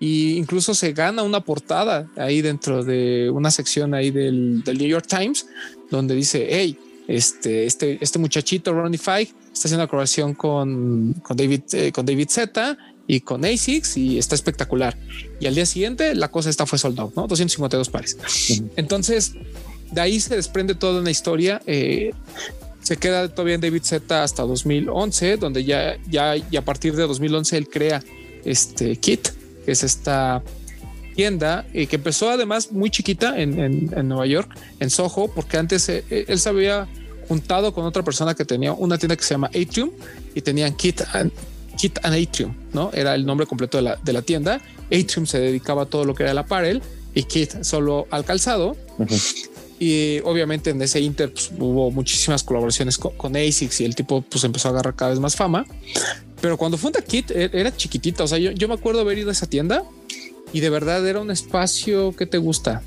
y 0.00 0.36
incluso 0.36 0.74
se 0.74 0.92
gana 0.92 1.22
una 1.22 1.40
portada 1.40 2.10
ahí 2.16 2.42
dentro 2.42 2.82
de 2.82 3.30
una 3.30 3.52
sección 3.52 3.94
ahí 3.94 4.10
del, 4.10 4.64
del 4.64 4.78
New 4.78 4.88
York 4.88 5.06
Times 5.06 5.46
donde 5.90 6.16
dice, 6.16 6.48
hey, 6.50 6.76
este, 7.06 7.66
este, 7.66 7.98
este 8.00 8.18
muchachito 8.18 8.72
Ronnie 8.72 8.98
Five 8.98 9.28
está 9.52 9.68
haciendo 9.68 9.84
una 9.84 9.88
colaboración 9.88 10.34
con, 10.34 11.12
con 11.22 11.36
David, 11.36 11.62
eh, 11.72 11.92
con 11.92 12.04
David 12.04 12.28
Z 12.28 12.76
y 13.06 13.20
con 13.20 13.44
ASICS 13.44 13.96
y 13.96 14.18
está 14.18 14.34
espectacular. 14.34 14.98
Y 15.38 15.46
al 15.46 15.54
día 15.54 15.66
siguiente 15.66 16.16
la 16.16 16.32
cosa 16.32 16.50
esta 16.50 16.66
fue 16.66 16.80
soldado, 16.80 17.12
¿no? 17.14 17.28
252 17.28 17.90
pares. 17.90 18.18
Entonces, 18.74 19.34
de 19.92 20.00
ahí 20.00 20.18
se 20.18 20.34
desprende 20.34 20.74
toda 20.74 21.00
una 21.00 21.12
historia. 21.12 21.62
Eh, 21.66 22.12
se 22.84 22.98
queda 22.98 23.28
todavía 23.28 23.54
en 23.54 23.62
David 23.62 23.82
Z 23.82 24.22
hasta 24.22 24.42
2011, 24.42 25.38
donde 25.38 25.64
ya, 25.64 25.96
ya, 26.08 26.36
y 26.36 26.56
a 26.56 26.62
partir 26.62 26.94
de 26.94 27.06
2011 27.06 27.56
él 27.56 27.68
crea 27.68 28.02
este 28.44 28.96
kit, 28.96 29.28
que 29.64 29.72
es 29.72 29.82
esta 29.82 30.42
tienda 31.16 31.64
y 31.72 31.82
eh, 31.82 31.86
que 31.86 31.96
empezó 31.96 32.28
además 32.28 32.72
muy 32.72 32.90
chiquita 32.90 33.40
en, 33.40 33.58
en, 33.58 34.08
Nueva 34.08 34.26
York, 34.26 34.54
en 34.80 34.90
Soho, 34.90 35.28
porque 35.34 35.56
antes 35.56 35.88
eh, 35.88 36.04
él 36.10 36.38
se 36.38 36.48
había 36.48 36.86
juntado 37.26 37.72
con 37.72 37.86
otra 37.86 38.02
persona 38.02 38.34
que 38.34 38.44
tenía 38.44 38.72
una 38.74 38.98
tienda 38.98 39.16
que 39.16 39.22
se 39.22 39.32
llama 39.32 39.46
Atrium 39.46 39.90
y 40.34 40.42
tenían 40.42 40.74
kit 40.76 41.00
Kit 41.78 41.98
and 42.02 42.14
Atrium, 42.14 42.54
¿no? 42.72 42.90
Era 42.92 43.14
el 43.14 43.24
nombre 43.24 43.46
completo 43.46 43.78
de 43.78 43.82
la, 43.82 43.96
de 43.96 44.12
la 44.12 44.22
tienda. 44.22 44.60
Atrium 44.86 45.26
se 45.26 45.40
dedicaba 45.40 45.82
a 45.82 45.86
todo 45.86 46.04
lo 46.04 46.14
que 46.14 46.22
era 46.22 46.32
el 46.32 46.38
apparel 46.38 46.82
y 47.14 47.22
Kit 47.24 47.62
solo 47.62 48.06
al 48.10 48.24
calzado. 48.24 48.76
Y 49.78 50.20
obviamente 50.20 50.70
en 50.70 50.80
ese 50.82 51.00
Inter 51.00 51.32
pues, 51.32 51.50
hubo 51.58 51.90
muchísimas 51.90 52.42
colaboraciones 52.42 52.96
con, 52.98 53.36
ASICS 53.36 53.80
y 53.80 53.84
el 53.84 53.94
tipo 53.94 54.22
pues 54.22 54.44
empezó 54.44 54.68
a 54.68 54.70
agarrar 54.72 54.94
cada 54.94 55.10
vez 55.10 55.20
más 55.20 55.36
fama. 55.36 55.66
Pero 56.40 56.56
cuando 56.56 56.78
funda 56.78 57.02
Kit 57.02 57.30
e, 57.30 57.50
era 57.52 57.74
chiquitita. 57.76 58.24
O 58.24 58.28
sea, 58.28 58.38
yo, 58.38 58.52
yo 58.52 58.68
me 58.68 58.74
acuerdo 58.74 59.00
haber 59.00 59.18
ido 59.18 59.30
a 59.30 59.32
esa 59.32 59.46
tienda 59.46 59.82
y 60.52 60.60
de 60.60 60.70
verdad 60.70 61.06
era 61.06 61.20
un 61.20 61.30
espacio 61.30 62.14
que 62.14 62.26
te 62.26 62.38
gusta. 62.38 62.82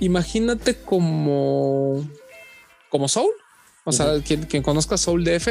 Imagínate 0.00 0.74
como 0.74 2.04
como 2.90 3.08
Soul, 3.08 3.30
o 3.84 3.92
sea, 3.92 4.20
quien, 4.20 4.62
conozca 4.62 4.98
Soul 4.98 5.24
DF, 5.24 5.48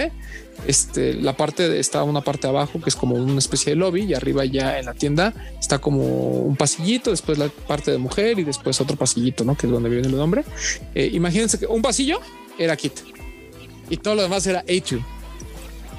este, 0.67 1.15
la 1.15 1.35
parte 1.35 1.79
está 1.79 2.03
una 2.03 2.21
parte 2.21 2.47
abajo 2.47 2.79
que 2.79 2.89
es 2.89 2.95
como 2.95 3.15
una 3.15 3.39
especie 3.39 3.71
de 3.71 3.75
lobby 3.75 4.03
y 4.03 4.13
arriba 4.13 4.45
ya 4.45 4.77
en 4.77 4.85
la 4.85 4.93
tienda 4.93 5.33
está 5.59 5.79
como 5.79 6.03
un 6.03 6.55
pasillito, 6.55 7.09
después 7.09 7.37
la 7.37 7.49
parte 7.49 7.91
de 7.91 7.97
mujer 7.97 8.37
y 8.39 8.43
después 8.43 8.79
otro 8.81 8.95
pasillito, 8.95 9.43
¿no? 9.43 9.57
Que 9.57 9.65
es 9.65 9.71
donde 9.71 9.89
viene 9.89 10.07
el 10.07 10.15
nombre. 10.15 10.43
Eh, 10.93 11.09
imagínense 11.13 11.57
que 11.57 11.65
un 11.65 11.81
pasillo 11.81 12.19
era 12.57 12.75
Kit 12.75 12.99
y 13.89 13.97
todo 13.97 14.15
lo 14.15 14.21
demás 14.21 14.45
era 14.45 14.59
Atrium. 14.59 15.03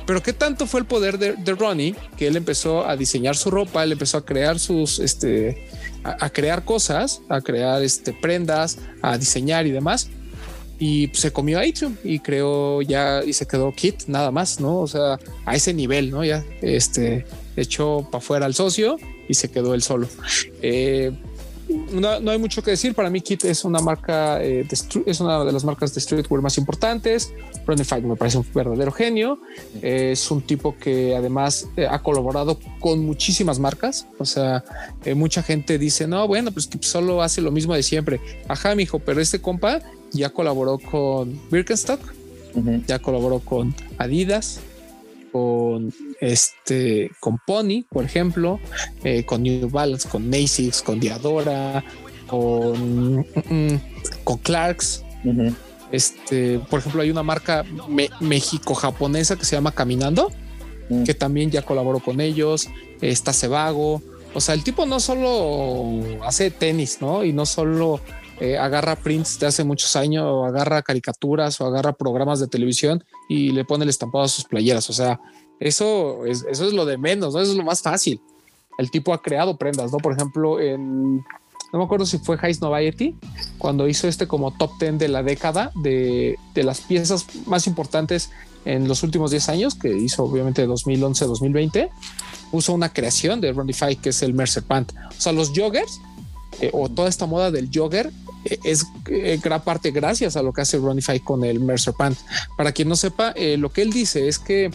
Pero 0.07 0.23
qué 0.23 0.33
tanto 0.33 0.67
fue 0.67 0.81
el 0.81 0.87
poder 0.87 1.19
de, 1.19 1.55
Ronnie 1.55 1.95
que 2.17 2.27
él 2.27 2.37
empezó 2.37 2.87
a 2.87 2.97
diseñar 2.97 3.37
su 3.37 3.51
ropa, 3.51 3.85
él 3.85 3.93
empezó 3.93 4.19
a 4.19 4.25
crear 4.25 4.59
sus, 4.59 4.99
este, 4.99 5.69
a, 6.03 6.31
crear 6.31 6.65
cosas, 6.65 7.23
a 7.29 7.41
crear 7.41 7.83
este, 7.83 8.13
prendas, 8.13 8.79
a 9.03 9.19
diseñar 9.19 9.67
y 9.67 9.71
demás. 9.71 10.09
Y 10.81 11.11
se 11.13 11.33
comió 11.33 11.59
a 11.59 11.63
Atrium 11.63 11.95
y 12.03 12.19
creó 12.19 12.83
ya 12.83 13.23
y 13.25 13.33
se 13.35 13.47
quedó 13.47 13.71
Kit 13.73 14.07
nada 14.09 14.31
más, 14.31 14.59
¿no? 14.59 14.79
O 14.79 14.89
sea, 14.89 15.19
a 15.45 15.55
ese 15.55 15.73
nivel, 15.73 16.11
¿no? 16.11 16.25
Ya 16.25 16.45
este 16.63 17.27
echó 17.57 18.09
para 18.11 18.19
afuera 18.19 18.47
al 18.47 18.55
socio 18.55 18.97
y 19.29 19.35
se 19.35 19.51
quedó 19.51 19.75
él 19.75 19.83
solo. 19.83 20.09
Eh, 20.63 21.13
no, 21.93 22.31
hay 22.31 22.39
mucho 22.39 22.63
que 22.63 22.73
decir. 22.73 22.95
Para 22.95 23.11
mí, 23.11 23.21
Kit 23.21 23.45
es 23.45 23.65
una 23.65 23.81
marca, 23.81 24.43
eh, 24.43 24.67
es 25.07 25.21
una 25.21 25.45
de 25.45 25.53
las 25.53 25.65
marcas 25.65 25.95
de 25.95 26.01
streetwear 26.01 26.43
más 26.43 26.59
importantes. 26.59 27.33
Ronnie 27.67 27.85
Fight 27.85 28.05
me 28.05 28.17
parece 28.17 28.39
un 28.39 28.47
verdadero 28.55 28.93
genio. 28.93 29.39
es 29.83 30.31
un 30.31 30.43
tipo 30.43 30.77
que 30.77 31.15
además 31.15 31.69
eh, 31.77 31.87
ha 31.89 32.03
colaborado 32.03 32.59
con 32.81 33.05
muchísimas 33.05 33.59
marcas. 33.59 34.07
O 34.19 34.25
sea, 34.25 34.65
eh, 35.05 35.15
mucha 35.15 35.43
gente 35.43 35.79
dice, 35.79 36.07
no, 36.07 36.27
bueno, 36.27 36.53
pues 36.53 36.67
que 36.67 36.79
solo 36.83 37.23
hace 37.23 37.41
lo 37.41 37.51
mismo 37.51 37.75
de 37.75 37.83
siempre. 37.83 38.21
Ajá, 38.49 38.75
mijo, 38.75 38.99
pero 38.99 39.21
este 39.21 39.41
compa 39.41 39.81
ya 40.13 40.31
colaboró 40.31 40.79
con 40.79 41.41
Birkenstock, 41.51 42.01
ya 42.87 42.99
colaboró 42.99 43.41
con 43.41 43.75
Adidas, 43.99 44.61
con 45.33 45.93
este 46.21 47.11
con 47.21 47.39
Pony, 47.47 47.85
por 47.89 48.05
ejemplo, 48.05 48.61
eh, 49.05 49.25
con 49.25 49.43
New 49.43 49.71
Balance, 49.71 50.09
con 50.09 50.29
Macy's, 50.29 50.83
con 50.83 51.01
Diadora, 51.01 51.85
con, 52.27 53.19
mm, 53.19 53.25
mm, 53.49 53.81
con 54.25 54.39
Clarks. 54.39 55.05
Este, 55.93 56.61
por 56.71 56.79
ejemplo, 56.81 57.03
hay 57.03 57.11
una 57.11 57.23
marca 57.23 57.65
México-japonesa 58.21 59.37
que 59.37 59.45
se 59.45 59.57
llama 59.57 59.73
Caminando, 59.73 60.31
mm. 60.89 61.05
que 61.05 61.15
también 61.15 61.51
ya 61.51 61.63
colaboró 61.63 62.01
con 62.01 62.21
ellos. 62.21 62.69
Está 63.01 63.33
Cebago. 63.33 64.03
O 64.33 64.41
sea, 64.41 64.55
el 64.55 64.63
tipo 64.63 64.87
no 64.87 65.01
solo 65.01 66.23
hace 66.25 66.53
tenis, 66.53 66.99
¿no? 67.01 67.25
Y 67.25 67.33
no 67.33 67.47
solo 67.47 68.01
eh, 68.41 68.57
agarra 68.57 68.97
prints 68.97 69.39
de 69.39 69.47
hace 69.47 69.65
muchos 69.65 69.95
años 69.97 70.25
o 70.25 70.47
agarra 70.47 70.81
caricaturas 70.83 71.61
o 71.61 71.67
agarra 71.67 71.93
programas 71.93 72.41
de 72.41 72.49
televisión 72.49 73.05
y 73.29 73.51
le 73.51 73.65
pone 73.65 73.85
el 73.85 73.91
estampado 73.91 74.25
a 74.25 74.29
sus 74.29 74.45
playeras. 74.45 74.89
O 74.89 74.95
sea, 74.95 75.21
eso 75.61 76.25
es, 76.25 76.47
eso 76.51 76.67
es 76.67 76.73
lo 76.73 76.87
de 76.87 76.97
menos, 76.97 77.35
¿no? 77.35 77.41
Eso 77.41 77.53
es 77.53 77.59
lo 77.59 77.65
más 77.65 77.83
fácil. 77.83 78.21
El 78.79 78.91
tipo 78.91 79.13
ha 79.13 79.21
creado 79.21 79.59
prendas, 79.59 79.93
¿no? 79.93 79.99
Por 79.99 80.15
ejemplo, 80.15 80.59
en, 80.59 81.17
no 81.17 81.79
me 81.79 81.85
acuerdo 81.85 82.07
si 82.07 82.19
fue 82.19 82.39
High 82.39 82.57
Noviety, 82.61 83.15
cuando 83.59 83.87
hizo 83.87 84.09
este 84.09 84.27
como 84.27 84.53
top 84.53 84.73
10 84.81 84.99
de 84.99 85.09
la 85.09 85.23
década 85.23 85.71
de, 85.75 86.39
de 86.55 86.63
las 86.63 86.81
piezas 86.81 87.27
más 87.47 87.67
importantes 87.67 88.31
en 88.65 88.89
los 88.89 89.03
últimos 89.03 89.31
10 89.31 89.49
años, 89.51 89.75
que 89.75 89.95
hizo 89.95 90.25
obviamente 90.25 90.63
de 90.63 90.69
2011 90.69 91.27
2020, 91.27 91.91
puso 92.51 92.73
una 92.73 92.93
creación 92.93 93.41
de 93.41 93.53
Ronnie 93.53 93.75
que 94.03 94.09
es 94.09 94.23
el 94.23 94.35
Mercer 94.35 94.63
Pant. 94.63 94.93
O 94.93 95.21
sea, 95.21 95.33
los 95.33 95.53
joggers 95.55 96.01
eh, 96.61 96.71
o 96.73 96.89
toda 96.89 97.09
esta 97.09 97.27
moda 97.27 97.51
del 97.51 97.71
jogger 97.73 98.13
eh, 98.45 98.59
es 98.65 98.87
eh, 99.07 99.39
gran 99.43 99.63
parte 99.63 99.91
gracias 99.91 100.37
a 100.37 100.43
lo 100.43 100.53
que 100.53 100.61
hace 100.61 100.79
Ronnie 100.79 101.03
con 101.25 101.45
el 101.45 101.61
Mercer 101.61 101.95
Pant. 101.95 102.19
Para 102.57 102.73
quien 102.73 102.89
no 102.89 102.97
sepa, 102.97 103.35
lo 103.57 103.73
que 103.73 103.83
él 103.83 103.93
dice 103.93 104.29
es 104.29 104.39
que 104.39 104.71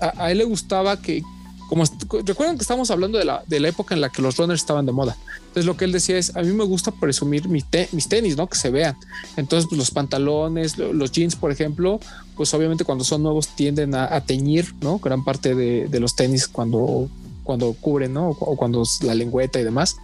a, 0.00 0.30
él 0.30 0.38
le 0.38 0.44
gustaba 0.44 1.00
que, 1.00 1.22
como 1.68 1.84
recuerdan 2.24 2.56
que 2.56 2.62
estamos 2.62 2.90
hablando 2.90 3.18
de 3.18 3.24
la, 3.24 3.42
de 3.46 3.60
la 3.60 3.68
época 3.68 3.94
en 3.94 4.00
la 4.00 4.10
que 4.10 4.22
los 4.22 4.36
runners 4.36 4.60
estaban 4.60 4.86
de 4.86 4.92
moda. 4.92 5.16
Entonces 5.38 5.64
lo 5.64 5.76
que 5.76 5.84
él 5.86 5.92
decía 5.92 6.18
es, 6.18 6.36
a 6.36 6.42
mí 6.42 6.52
me 6.52 6.64
gusta 6.64 6.92
presumir 6.92 7.48
mis, 7.48 7.64
tenis, 7.66 8.36
¿no? 8.36 8.46
Que 8.46 8.56
se 8.56 8.70
vean. 8.70 8.96
Entonces 9.36 9.68
pues, 9.68 9.78
los 9.78 9.90
pantalones, 9.90 10.78
los 10.78 11.10
jeans, 11.10 11.34
por 11.34 11.50
ejemplo, 11.50 11.98
pues 12.36 12.54
obviamente 12.54 12.84
cuando 12.84 13.04
son 13.04 13.24
nuevos 13.24 13.48
tienden 13.48 13.94
a, 13.94 14.20
teñir, 14.20 14.72
¿no? 14.80 14.98
Gran 14.98 15.24
parte 15.24 15.54
de 15.54 16.00
los 16.00 16.14
tenis 16.14 16.46
cuando 16.46 17.08
cuando 17.48 17.72
cubren, 17.72 18.12
¿no? 18.12 18.28
O 18.28 18.56
cuando 18.56 18.82
la 19.00 19.14
lengüeta 19.14 19.58
y 19.58 19.64
demás. 19.64 19.96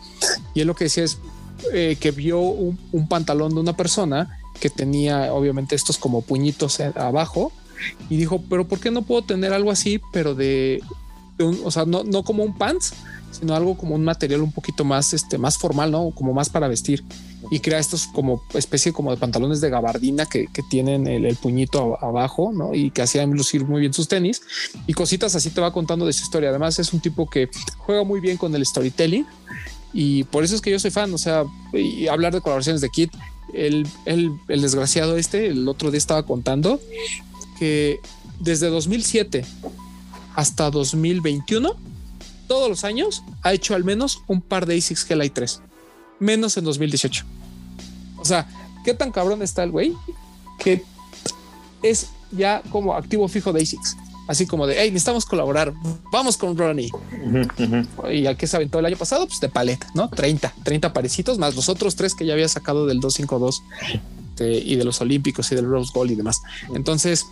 Y 0.55 0.63
él 0.63 0.67
lo 0.67 0.75
que 0.75 0.85
decía 0.85 1.05
es 1.05 1.19
eh, 1.75 1.99
que 2.01 2.11
vio 2.11 2.41
un, 2.41 3.07
pantalón 3.07 3.53
de 3.53 3.61
una 3.61 3.77
persona 3.77 4.39
que 4.59 4.71
tenía 4.71 5.31
obviamente 5.31 5.75
estos 5.75 5.99
como 5.99 6.23
puñitos 6.23 6.81
abajo 6.81 7.53
y 8.09 8.17
dijo, 8.17 8.43
pero 8.49 8.67
¿por 8.67 8.81
qué 8.81 8.91
no 8.91 9.03
puedo 9.03 9.25
tener 9.25 9.53
algo 9.53 9.71
así, 9.71 10.01
pero 10.11 10.35
de, 10.35 10.83
o 11.39 11.71
sea, 11.71 11.85
no, 11.85 12.03
no 12.03 12.23
como 12.23 12.45
un 12.45 12.57
pants, 12.57 12.95
sino 13.31 13.55
algo 13.55 13.77
como 13.77 13.95
un 13.95 14.05
material 14.05 14.41
un 14.41 14.53
poquito 14.53 14.83
más, 14.83 15.13
este, 15.13 15.37
más 15.37 15.59
formal, 15.59 15.91
¿no? 15.91 16.13
Como 16.13 16.33
más 16.33 16.49
para 16.49 16.67
vestir. 16.67 17.05
Y 17.51 17.61
crea 17.61 17.79
estos 17.79 18.07
como 18.07 18.43
especie 18.55 18.93
como 18.93 19.11
de 19.11 19.17
pantalones 19.17 19.61
de 19.61 19.71
gabardina 19.71 20.27
que, 20.27 20.49
tienen 20.69 21.07
el, 21.07 21.37
puñito 21.37 22.03
abajo, 22.03 22.53
¿no? 22.53 22.75
Y 22.75 22.91
que 22.91 23.03
hacían 23.03 23.31
lucir 23.33 23.65
muy 23.65 23.81
bien 23.81 23.93
sus 23.93 24.09
tenis. 24.09 24.43
Y 24.87 24.95
cositas 24.95 25.35
así 25.35 25.51
te 25.51 25.61
va 25.61 25.73
contando 25.73 26.07
de 26.07 26.13
su 26.13 26.23
historia. 26.23 26.51
Además 26.51 26.79
es 26.79 26.93
un 26.93 27.01
tipo 27.01 27.29
que 27.29 27.49
juega 27.79 28.05
muy 28.05 28.21
bien 28.21 28.37
con 28.37 28.55
el 28.55 28.65
storytelling. 28.65 29.27
Y 29.93 30.25
por 30.25 30.43
eso 30.43 30.55
es 30.55 30.61
que 30.61 30.71
yo 30.71 30.79
soy 30.79 30.91
fan, 30.91 31.13
o 31.15 31.19
sea, 31.19 31.45
y 31.73 32.09
hablar 32.09 32.35
de 32.35 32.41
colaboraciones 32.41 32.81
de 32.81 32.91
Kit, 32.91 33.13
el, 33.53 33.87
el, 34.07 34.33
desgraciado 34.49 35.17
este, 35.17 35.47
el 35.47 35.69
otro 35.69 35.91
día 35.91 35.99
estaba 35.99 36.25
contando 36.25 36.81
que 37.59 38.01
desde 38.41 38.69
2007 38.69 39.45
hasta 40.35 40.71
2021 40.71 41.77
todos 42.49 42.69
los 42.69 42.85
años 42.85 43.23
ha 43.43 43.53
hecho 43.53 43.75
al 43.75 43.85
menos 43.85 44.23
un 44.27 44.41
par 44.41 44.67
de 44.67 44.77
ASICs 44.77 45.09
Light 45.11 45.33
3, 45.33 45.61
menos 46.19 46.57
en 46.57 46.65
2018. 46.65 47.25
O 48.19 48.25
sea, 48.25 48.47
qué 48.85 48.95
tan 48.95 49.13
cabrón 49.13 49.43
está 49.43 49.63
el 49.63 49.71
güey 49.71 49.95
que 50.59 50.83
es 51.83 52.09
ya 52.31 52.63
como 52.71 52.95
activo 52.95 53.29
fijo 53.29 53.53
de 53.53 53.63
ASICs. 53.63 53.97
Así 54.27 54.47
como 54.47 54.67
de, 54.67 54.77
hey, 54.79 54.91
necesitamos 54.91 55.27
colaborar, 55.27 55.75
vamos 56.11 56.39
con 56.39 56.57
Ronnie. 56.57 56.91
Y 58.11 58.25
al 58.25 58.39
que 58.39 58.47
se 58.47 58.57
aventó 58.57 58.79
el 58.79 58.87
año 58.87 58.97
pasado, 58.97 59.27
pues 59.27 59.39
de 59.41 59.51
paleta, 59.51 59.87
¿no? 59.95 60.09
30, 60.09 60.55
30 60.63 60.95
parecitos, 60.95 61.39
más 61.39 61.55
los 61.55 61.69
otros 61.69 61.95
tres 61.95 62.15
que 62.15 62.25
ya 62.25 62.33
había 62.33 62.49
sacado 62.49 62.87
del 62.87 63.01
252 63.01 63.63
y 64.65 64.77
de 64.77 64.85
los 64.85 65.01
Olímpicos 65.03 65.53
y 65.53 65.57
del 65.57 65.67
Rose 65.67 65.91
Gold 65.95 66.13
y 66.13 66.15
demás. 66.15 66.41
Entonces, 66.75 67.27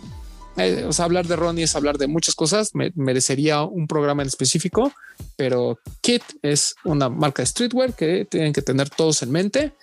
eh, 0.57 0.85
o 0.87 0.93
sea, 0.93 1.05
hablar 1.05 1.25
de 1.27 1.35
Ronnie 1.35 1.63
es 1.63 1.75
hablar 1.75 1.97
de 1.97 2.07
muchas 2.07 2.35
cosas. 2.35 2.75
Me, 2.75 2.91
merecería 2.95 3.63
un 3.63 3.87
programa 3.87 4.21
en 4.21 4.27
específico, 4.27 4.93
pero 5.35 5.79
Kit 6.01 6.23
es 6.41 6.75
una 6.83 7.09
marca 7.09 7.41
de 7.41 7.47
streetwear 7.47 7.93
que 7.93 8.25
tienen 8.25 8.53
que 8.53 8.61
tener 8.61 8.89
todos 8.89 9.23
en 9.23 9.31
mente 9.31 9.73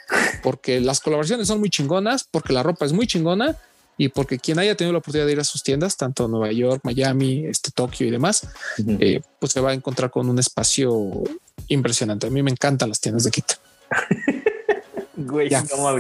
porque 0.43 0.81
las 0.81 1.01
colaboraciones 1.01 1.49
son 1.49 1.61
muy 1.61 1.71
chingonas, 1.71 2.27
porque 2.31 2.53
la 2.53 2.63
ropa 2.63 2.87
es 2.87 2.93
muy 2.93 3.07
chingona 3.07 3.57
y 3.97 4.09
porque 4.09 4.39
quien 4.39 4.59
haya 4.59 4.75
tenido 4.77 4.93
la 4.93 4.99
oportunidad 5.01 5.27
de 5.27 5.33
ir 5.33 5.41
a 5.41 5.45
sus 5.45 5.63
tiendas, 5.63 5.97
tanto 5.97 6.27
Nueva 6.27 6.51
York, 6.53 6.81
Miami, 6.85 7.45
este 7.47 7.71
Tokio 7.71 8.07
y 8.07 8.11
demás, 8.11 8.49
eh, 8.99 9.21
pues 9.39 9.53
se 9.53 9.61
va 9.61 9.73
a 9.73 9.75
encontrar 9.75 10.11
con 10.11 10.29
un 10.29 10.39
espacio 10.39 11.23
impresionante. 11.69 12.27
A 12.27 12.31
mí 12.31 12.43
me 12.43 12.51
encantan 12.51 12.89
las 12.89 13.01
tiendas 13.01 13.25
de 13.25 13.31
Kit. 13.31 13.45
Güey, 15.27 15.51
no 15.51 15.97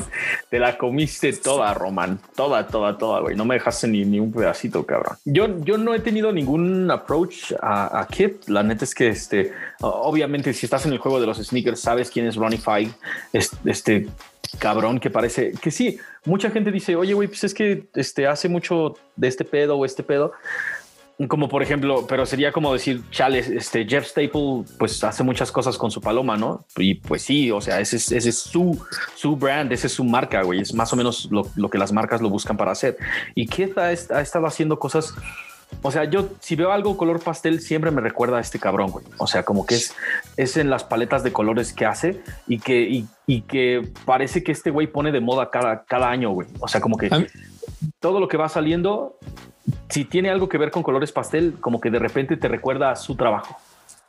te 0.49 0.59
la 0.59 0.79
comiste 0.79 1.33
toda, 1.35 1.75
Roman. 1.75 2.19
Toda, 2.35 2.67
toda, 2.67 2.97
toda, 2.97 3.21
güey. 3.21 3.37
No 3.37 3.45
me 3.45 3.55
dejaste 3.55 3.87
ni, 3.89 4.05
ni 4.05 4.19
un 4.19 4.33
pedacito, 4.33 4.85
cabrón. 4.85 5.17
Yo, 5.25 5.63
yo 5.65 5.77
no 5.79 5.95
he 5.95 6.01
tenido 6.01 6.33
ningún 6.33 6.91
approach 6.91 7.53
a, 7.61 8.01
a 8.01 8.07
Kit. 8.07 8.49
La 8.49 8.63
neta 8.63 8.85
es 8.85 8.95
que, 8.95 9.09
este, 9.09 9.53
obviamente, 9.81 10.53
si 10.55 10.67
estás 10.67 10.87
en 10.87 10.93
el 10.93 10.99
juego 10.99 11.21
de 11.21 11.27
los 11.27 11.39
sneakers, 11.39 11.81
sabes 11.81 12.11
quién 12.11 12.27
es 12.27 12.37
Ronnie 12.37 12.59
Five. 12.59 12.91
Este, 13.33 13.57
este 13.65 14.09
cabrón 14.59 14.99
que 14.99 15.11
parece 15.11 15.53
que 15.53 15.71
sí. 15.71 15.99
Mucha 16.25 16.51
gente 16.51 16.71
dice, 16.71 16.97
oye, 16.97 17.15
güey, 17.15 17.29
pues 17.29 17.45
es 17.45 17.55
que 17.55 17.89
este 17.95 18.27
hace 18.27 18.49
mucho 18.49 18.97
de 19.17 19.29
este 19.29 19.45
pedo 19.45 19.77
o 19.77 19.85
este 19.85 20.03
pedo 20.03 20.33
como 21.29 21.49
por 21.49 21.63
ejemplo, 21.63 22.07
pero 22.09 22.25
sería 22.25 22.51
como 22.51 22.73
decir, 22.73 23.03
chales, 23.11 23.49
este 23.49 23.87
Jeff 23.87 24.07
Staple, 24.07 24.65
pues 24.79 25.05
hace 25.05 25.23
muchas 25.23 25.53
cosas 25.53 25.77
con 25.77 25.91
su 25.91 26.01
paloma, 26.01 26.37
¿no? 26.37 26.65
Y 26.77 26.95
pues 26.95 27.23
sí, 27.23 27.51
o 27.51 27.61
sea, 27.61 27.81
ese 27.81 27.97
es, 27.97 28.11
ese 28.11 28.31
es 28.31 28.39
su, 28.39 28.81
su 29.15 29.37
brand, 29.37 29.71
ese 29.73 29.89
es 29.89 29.93
su 29.93 30.05
marca, 30.05 30.43
güey. 30.43 30.61
Es 30.61 30.73
más 30.73 30.93
o 30.93 30.97
menos 30.97 31.29
lo, 31.31 31.47
lo 31.57 31.69
que 31.69 31.79
las 31.79 31.93
marcas 31.93 32.23
lo 32.23 32.31
buscan 32.31 32.57
para 32.57 32.73
hacer. 32.73 32.97
Y 33.35 33.47
Keith 33.47 33.77
ha, 33.77 33.89
ha, 33.89 33.93
estado 33.93 34.47
haciendo 34.47 34.79
cosas. 34.79 35.15
O 35.83 35.91
sea, 35.91 36.05
yo 36.05 36.31
si 36.41 36.57
veo 36.57 36.73
algo 36.73 36.97
color 36.97 37.21
pastel, 37.21 37.61
siempre 37.61 37.91
me 37.91 38.01
recuerda 38.01 38.39
a 38.39 38.41
este 38.41 38.59
cabrón, 38.59 38.91
güey. 38.91 39.05
O 39.19 39.27
sea, 39.27 39.43
como 39.45 39.67
que 39.67 39.75
es, 39.75 39.95
es 40.37 40.57
en 40.57 40.71
las 40.71 40.85
paletas 40.85 41.23
de 41.23 41.33
colores 41.33 41.73
que 41.75 41.85
hace 41.85 42.23
y 42.49 42.59
que, 42.61 42.83
y, 42.89 43.07
y 43.27 43.43
que 43.43 43.87
parece 44.07 44.43
que 44.43 44.53
este 44.53 44.71
güey 44.71 44.87
pone 44.87 45.13
de 45.13 45.21
moda 45.21 45.51
cada, 45.51 45.85
cada 45.85 46.09
año, 46.09 46.31
güey. 46.31 46.49
O 46.61 46.67
sea, 46.67 46.81
como 46.81 46.97
que 46.97 47.11
todo 48.01 48.21
lo 48.21 48.29
que 48.29 48.37
va 48.37 48.49
saliendo 48.49 49.19
si 49.89 50.05
tiene 50.05 50.31
algo 50.31 50.49
que 50.49 50.59
ver 50.59 50.71
con 50.71 50.83
colores 50.83 51.13
pastel, 51.13 51.55
como 51.61 51.81
que 51.81 51.91
de 51.91 51.99
repente 51.99 52.37
te 52.37 52.49
recuerda 52.49 52.91
a 52.91 52.97
su 52.97 53.17
trabajo. 53.17 53.57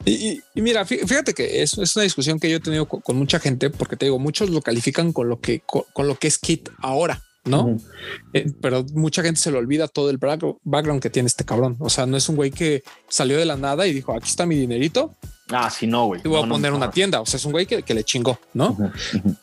Y, 0.06 0.42
mira, 0.56 0.84
fíjate 0.86 1.34
que 1.34 1.62
es, 1.62 1.78
es, 1.78 1.96
una 1.96 2.04
discusión 2.04 2.40
que 2.40 2.50
yo 2.50 2.58
he 2.58 2.60
tenido 2.60 2.88
con, 2.88 3.16
mucha 3.16 3.40
gente, 3.40 3.70
porque 3.70 3.96
te 3.96 4.06
digo, 4.06 4.18
muchos 4.18 4.50
lo 4.50 4.62
califican 4.62 5.14
con 5.14 5.30
lo 5.30 5.40
que, 5.40 5.62
con, 5.62 6.08
lo 6.08 6.16
que 6.16 6.28
es 6.28 6.40
Kit 6.40 6.70
ahora, 6.80 7.22
¿no? 7.46 7.78
Eh, 8.34 8.52
pero 8.62 8.84
mucha 8.94 9.22
gente 9.22 9.40
se 9.40 9.52
le 9.52 9.60
olvida 9.60 9.88
todo 9.88 10.10
el 10.10 10.18
background 10.18 11.02
que 11.02 11.12
tiene 11.12 11.28
este 11.28 11.46
cabrón. 11.46 11.78
O 11.80 11.90
sea, 11.90 12.08
no 12.08 12.18
es 12.18 12.28
un 12.30 12.36
güey 12.36 12.50
que 12.50 12.84
salió 13.10 13.38
de 13.38 13.46
la 13.46 13.58
nada 13.58 13.86
y 13.86 13.94
dijo, 13.94 14.14
aquí 14.14 14.28
está 14.28 14.48
mi 14.48 14.56
dinerito, 14.56 15.16
Ah, 15.52 15.70
sí, 15.70 15.88
no, 15.88 16.06
güey. 16.06 16.22
Te 16.22 16.30
voy 16.30 16.44
a 16.44 16.48
poner 16.48 16.74
una 16.74 16.90
tienda. 16.92 17.22
O 17.22 17.26
sea, 17.26 17.38
es 17.38 17.46
un 17.46 17.52
güey 17.52 17.66
que, 17.66 17.94
le 17.94 18.04
chingó, 18.04 18.40
¿no? 18.54 18.78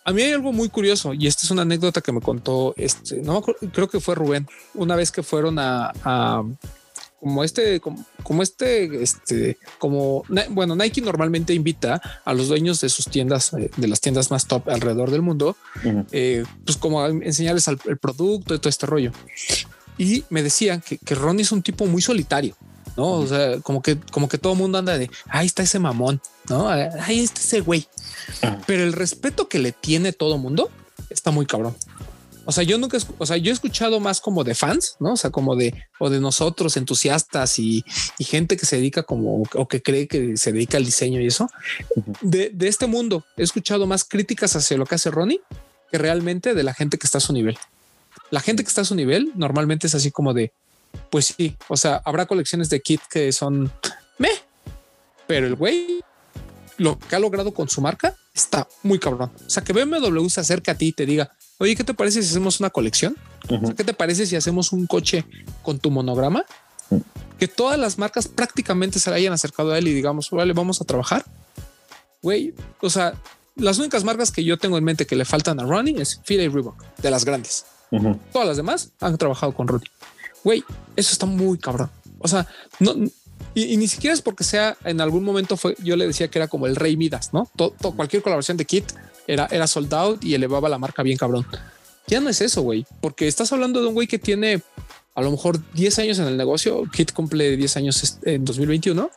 A 0.05 0.13
mí 0.13 0.23
hay 0.23 0.33
algo 0.33 0.53
muy 0.53 0.69
curioso 0.69 1.13
y 1.13 1.27
esta 1.27 1.45
es 1.45 1.51
una 1.51 1.63
anécdota 1.63 2.01
que 2.01 2.13
me 2.13 2.21
contó 2.21 2.75
este, 2.77 3.21
no 3.23 3.43
creo 3.43 3.89
que 3.89 4.01
fue 4.01 4.15
Rubén, 4.15 4.47
una 4.75 4.97
vez 4.97 5.11
que 5.11 5.23
fueron 5.23 5.59
a, 5.59 5.93
como 7.21 7.45
este, 7.45 7.81
como, 7.81 8.43
este, 8.43 9.03
este, 9.03 9.59
como, 9.79 10.25
bueno, 10.51 10.77
Nike 10.77 11.01
normalmente 11.01 11.53
invita 11.53 12.01
a 12.25 12.33
los 12.33 12.49
dueños 12.49 12.81
de 12.81 12.89
sus 12.89 13.07
tiendas, 13.07 13.53
eh, 13.55 13.71
de 13.77 13.89
las 13.89 14.01
tiendas 14.01 14.31
más 14.31 14.47
top 14.47 14.69
alrededor 14.69 15.11
del 15.11 15.23
mundo, 15.23 15.57
eh, 16.13 16.45
pues 16.65 16.77
como 16.77 17.05
enseñarles 17.07 17.67
el 17.69 17.99
producto 17.99 18.55
y 18.55 18.59
todo 18.59 18.69
este 18.69 18.87
rollo. 18.87 19.13
Y 19.99 20.25
me 20.31 20.45
decían 20.45 20.81
que, 20.81 20.97
que 20.99 21.15
Ronnie 21.17 21.43
es 21.43 21.51
un 21.51 21.63
tipo 21.63 21.87
muy 21.87 22.01
solitario. 22.01 22.57
¿No? 22.99 23.13
O 23.13 23.27
sea, 23.27 23.61
como 23.61 23.81
que, 23.81 23.97
como 23.99 24.29
que 24.29 24.39
todo 24.39 24.55
el 24.55 24.59
mundo 24.59 24.77
anda 24.77 24.99
de 24.99 25.09
ahí 25.29 25.47
está 25.47 25.63
ese 25.63 25.79
mamón, 25.79 26.21
no? 26.49 26.69
Ahí 26.69 27.21
está 27.21 27.41
ese 27.41 27.61
güey. 27.61 27.87
Pero 28.67 28.83
el 28.83 28.93
respeto 28.93 29.49
que 29.49 29.61
le 29.61 29.71
tiene 29.71 30.13
todo 30.13 30.35
el 30.35 30.41
mundo 30.41 30.69
está 31.09 31.31
muy 31.31 31.47
cabrón. 31.47 31.77
O 32.45 32.51
sea, 32.51 32.65
yo 32.65 32.77
nunca, 32.77 32.99
o 33.19 33.27
sea, 33.27 33.37
yo 33.37 33.51
he 33.51 33.55
escuchado 33.55 34.01
más 34.01 34.21
como 34.21 34.43
de 34.43 34.55
fans, 34.55 34.97
¿no? 34.99 35.13
O 35.13 35.17
sea, 35.17 35.31
como 35.31 35.55
de, 35.55 35.75
o 36.01 36.11
de 36.11 36.19
nosotros 36.19 36.77
entusiastas 36.77 37.59
y, 37.59 37.85
gente 38.19 38.57
que 38.57 38.67
se 38.67 38.77
dedica 38.77 39.05
como, 39.05 39.43
o 39.55 39.69
que 39.69 39.81
cree 39.81 40.09
que 40.09 40.37
se 40.37 40.53
dedica 40.53 40.77
al 40.77 40.85
diseño 40.85 41.21
y 41.21 41.27
eso. 41.27 41.49
de, 42.21 42.51
de, 42.53 42.69
este 42.69 42.87
mundo 42.87 43.25
he 43.37 43.43
escuchado 43.43 43.87
más 43.87 44.03
críticas 44.05 44.57
hacia 44.57 44.77
lo 44.77 44.87
que 44.87 44.97
hace 44.97 45.11
Ronnie 45.11 45.41
que 45.91 45.99
realmente 45.99 46.55
de 46.55 46.63
la 46.65 46.75
gente 46.75 46.99
que 46.99 47.07
está 47.07 47.19
a 47.19 47.21
su 47.21 47.33
nivel. 47.33 47.57
La 48.31 48.41
gente 48.41 48.65
que 48.65 48.69
está 48.69 48.81
a 48.81 48.87
su 48.87 48.95
nivel 48.95 49.31
normalmente 49.37 49.87
es 49.87 49.95
así 49.95 50.11
como 50.11 50.35
de, 50.35 50.53
pues 51.11 51.35
sí, 51.37 51.57
o 51.69 51.77
sea, 51.77 52.01
habrá 52.05 52.27
colecciones 52.27 52.71
de 52.71 52.81
kit 52.81 53.01
que 53.11 53.33
son 53.33 53.73
me, 54.19 54.31
pero 55.27 55.47
el 55.47 55.55
güey 55.55 56.01
lo 56.77 56.99
que 56.99 57.17
ha 57.17 57.19
logrado 57.19 57.53
con 57.53 57.69
su 57.69 57.81
marca 57.81 58.15
está 58.35 58.69
muy 58.83 58.99
cabrón. 58.99 59.33
O 59.45 59.51
sea, 59.51 59.65
que 59.65 59.73
BMW 59.73 60.29
se 60.29 60.41
acerca 60.41 60.73
a 60.73 60.75
ti 60.77 60.89
y 60.89 60.93
te 60.93 61.07
diga, 61.07 61.33
Oye, 61.59 61.75
¿qué 61.75 61.83
te 61.83 61.93
parece 61.93 62.23
si 62.23 62.31
hacemos 62.31 62.61
una 62.61 62.71
colección? 62.71 63.17
¿Qué 63.77 63.83
te 63.83 63.93
parece 63.93 64.27
si 64.27 64.37
hacemos 64.37 64.73
un 64.73 64.87
coche 64.87 65.25
con 65.63 65.81
tu 65.81 65.91
monograma? 65.91 66.45
Que 67.39 67.49
todas 67.49 67.79
las 67.79 67.99
marcas 67.99 68.29
prácticamente 68.29 69.01
se 69.01 69.11
le 69.11 69.17
hayan 69.17 69.33
acercado 69.33 69.73
a 69.73 69.79
él 69.79 69.89
y 69.89 69.93
digamos, 69.93 70.31
vale, 70.31 70.53
vamos 70.53 70.81
a 70.81 70.85
trabajar. 70.85 71.25
Güey, 72.23 72.55
o 72.81 72.91
sea, 72.91 73.15
las 73.57 73.79
únicas 73.79 74.05
marcas 74.05 74.31
que 74.31 74.45
yo 74.45 74.57
tengo 74.57 74.79
en 74.79 74.85
mente 74.85 75.05
que 75.05 75.17
le 75.17 75.25
faltan 75.25 75.59
a 75.59 75.65
Ronnie 75.65 76.01
es 76.01 76.21
Fila 76.25 76.45
y 76.45 76.49
Reebok, 76.49 76.81
de 76.99 77.11
las 77.11 77.25
grandes. 77.25 77.67
Todas 78.33 78.47
las 78.47 78.57
demás 78.57 78.93
han 79.01 79.19
trabajado 79.19 79.53
con 79.53 79.67
Ronnie. 79.67 79.91
Güey, 80.49 80.65
eso 80.97 81.13
está 81.13 81.27
muy 81.27 81.59
cabrón. 81.59 81.91
O 82.21 82.27
sea, 82.27 82.47
no, 82.81 82.95
y, 83.55 83.77
ni 83.77 83.87
siquiera 83.87 84.15
es 84.15 84.23
porque 84.23 84.45
sea 84.45 84.79
en 84.83 84.99
algún 85.03 85.23
momento 85.23 85.59
fue, 85.59 85.77
yo 85.85 85.95
le 85.95 86.07
decía 86.07 86.29
que 86.29 86.39
era 86.39 86.49
como 86.49 86.67
el 86.67 86.75
rey 86.75 86.97
Midas, 86.97 87.35
¿no? 87.35 87.51
Todo, 87.55 87.75
cualquier 87.95 88.23
colaboración 88.23 88.57
de 88.57 88.65
Kit 88.65 88.87
era, 89.27 89.47
era 89.51 89.67
sold 89.67 89.93
out 89.93 90.25
y 90.25 90.33
elevaba 90.33 90.71
la 90.71 90.79
marca 90.79 91.03
bien 91.03 91.19
cabrón. 91.19 91.47
Ya 92.07 92.21
no 92.21 92.31
es 92.31 92.41
eso, 92.41 92.63
güey, 92.63 92.87
porque 93.03 93.29
estás 93.29 93.53
hablando 93.53 93.83
de 93.83 93.89
un 93.89 93.93
güey 93.93 94.07
que 94.07 94.19
tiene 94.19 94.63
a 95.15 95.21
lo 95.21 95.31
mejor 95.31 95.61
10 95.75 95.99
años 95.99 96.19
en 96.19 96.29
el 96.29 96.39
negocio. 96.39 96.83
Kit 96.91 97.13
cumple 97.13 97.55
10 97.59 97.77
años 97.77 98.19
en 98.23 98.43
2021 98.47 99.11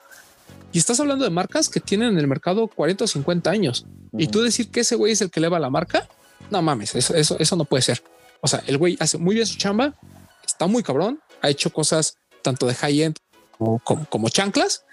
y 0.73 0.79
estás 0.79 0.99
hablando 0.99 1.23
de 1.23 1.31
marcas 1.31 1.69
que 1.69 1.79
tienen 1.79 2.09
en 2.09 2.17
el 2.17 2.27
mercado 2.27 2.67
40 2.67 3.05
o 3.05 3.07
50 3.07 3.49
años 3.49 3.85
y 4.17 4.27
tú 4.27 4.41
decir 4.41 4.69
que 4.69 4.81
ese 4.81 4.95
güey 4.95 5.13
es 5.13 5.21
el 5.21 5.31
que 5.31 5.39
eleva 5.39 5.59
la 5.59 5.69
marca. 5.69 6.09
No 6.49 6.61
mames, 6.61 6.93
eso, 6.93 7.15
eso, 7.15 7.37
eso 7.39 7.55
no 7.55 7.63
puede 7.63 7.83
ser. 7.83 8.03
O 8.41 8.49
sea, 8.49 8.61
el 8.67 8.77
güey 8.77 8.97
hace 8.99 9.17
muy 9.17 9.35
bien 9.35 9.47
su 9.47 9.57
chamba, 9.57 9.95
está 10.61 10.67
muy 10.67 10.83
cabrón, 10.83 11.19
ha 11.41 11.49
hecho 11.49 11.73
cosas 11.73 12.17
tanto 12.43 12.67
de 12.67 12.75
high 12.75 13.01
end 13.01 13.17
como, 13.57 13.79
como, 13.79 14.29
chanclas 14.29 14.85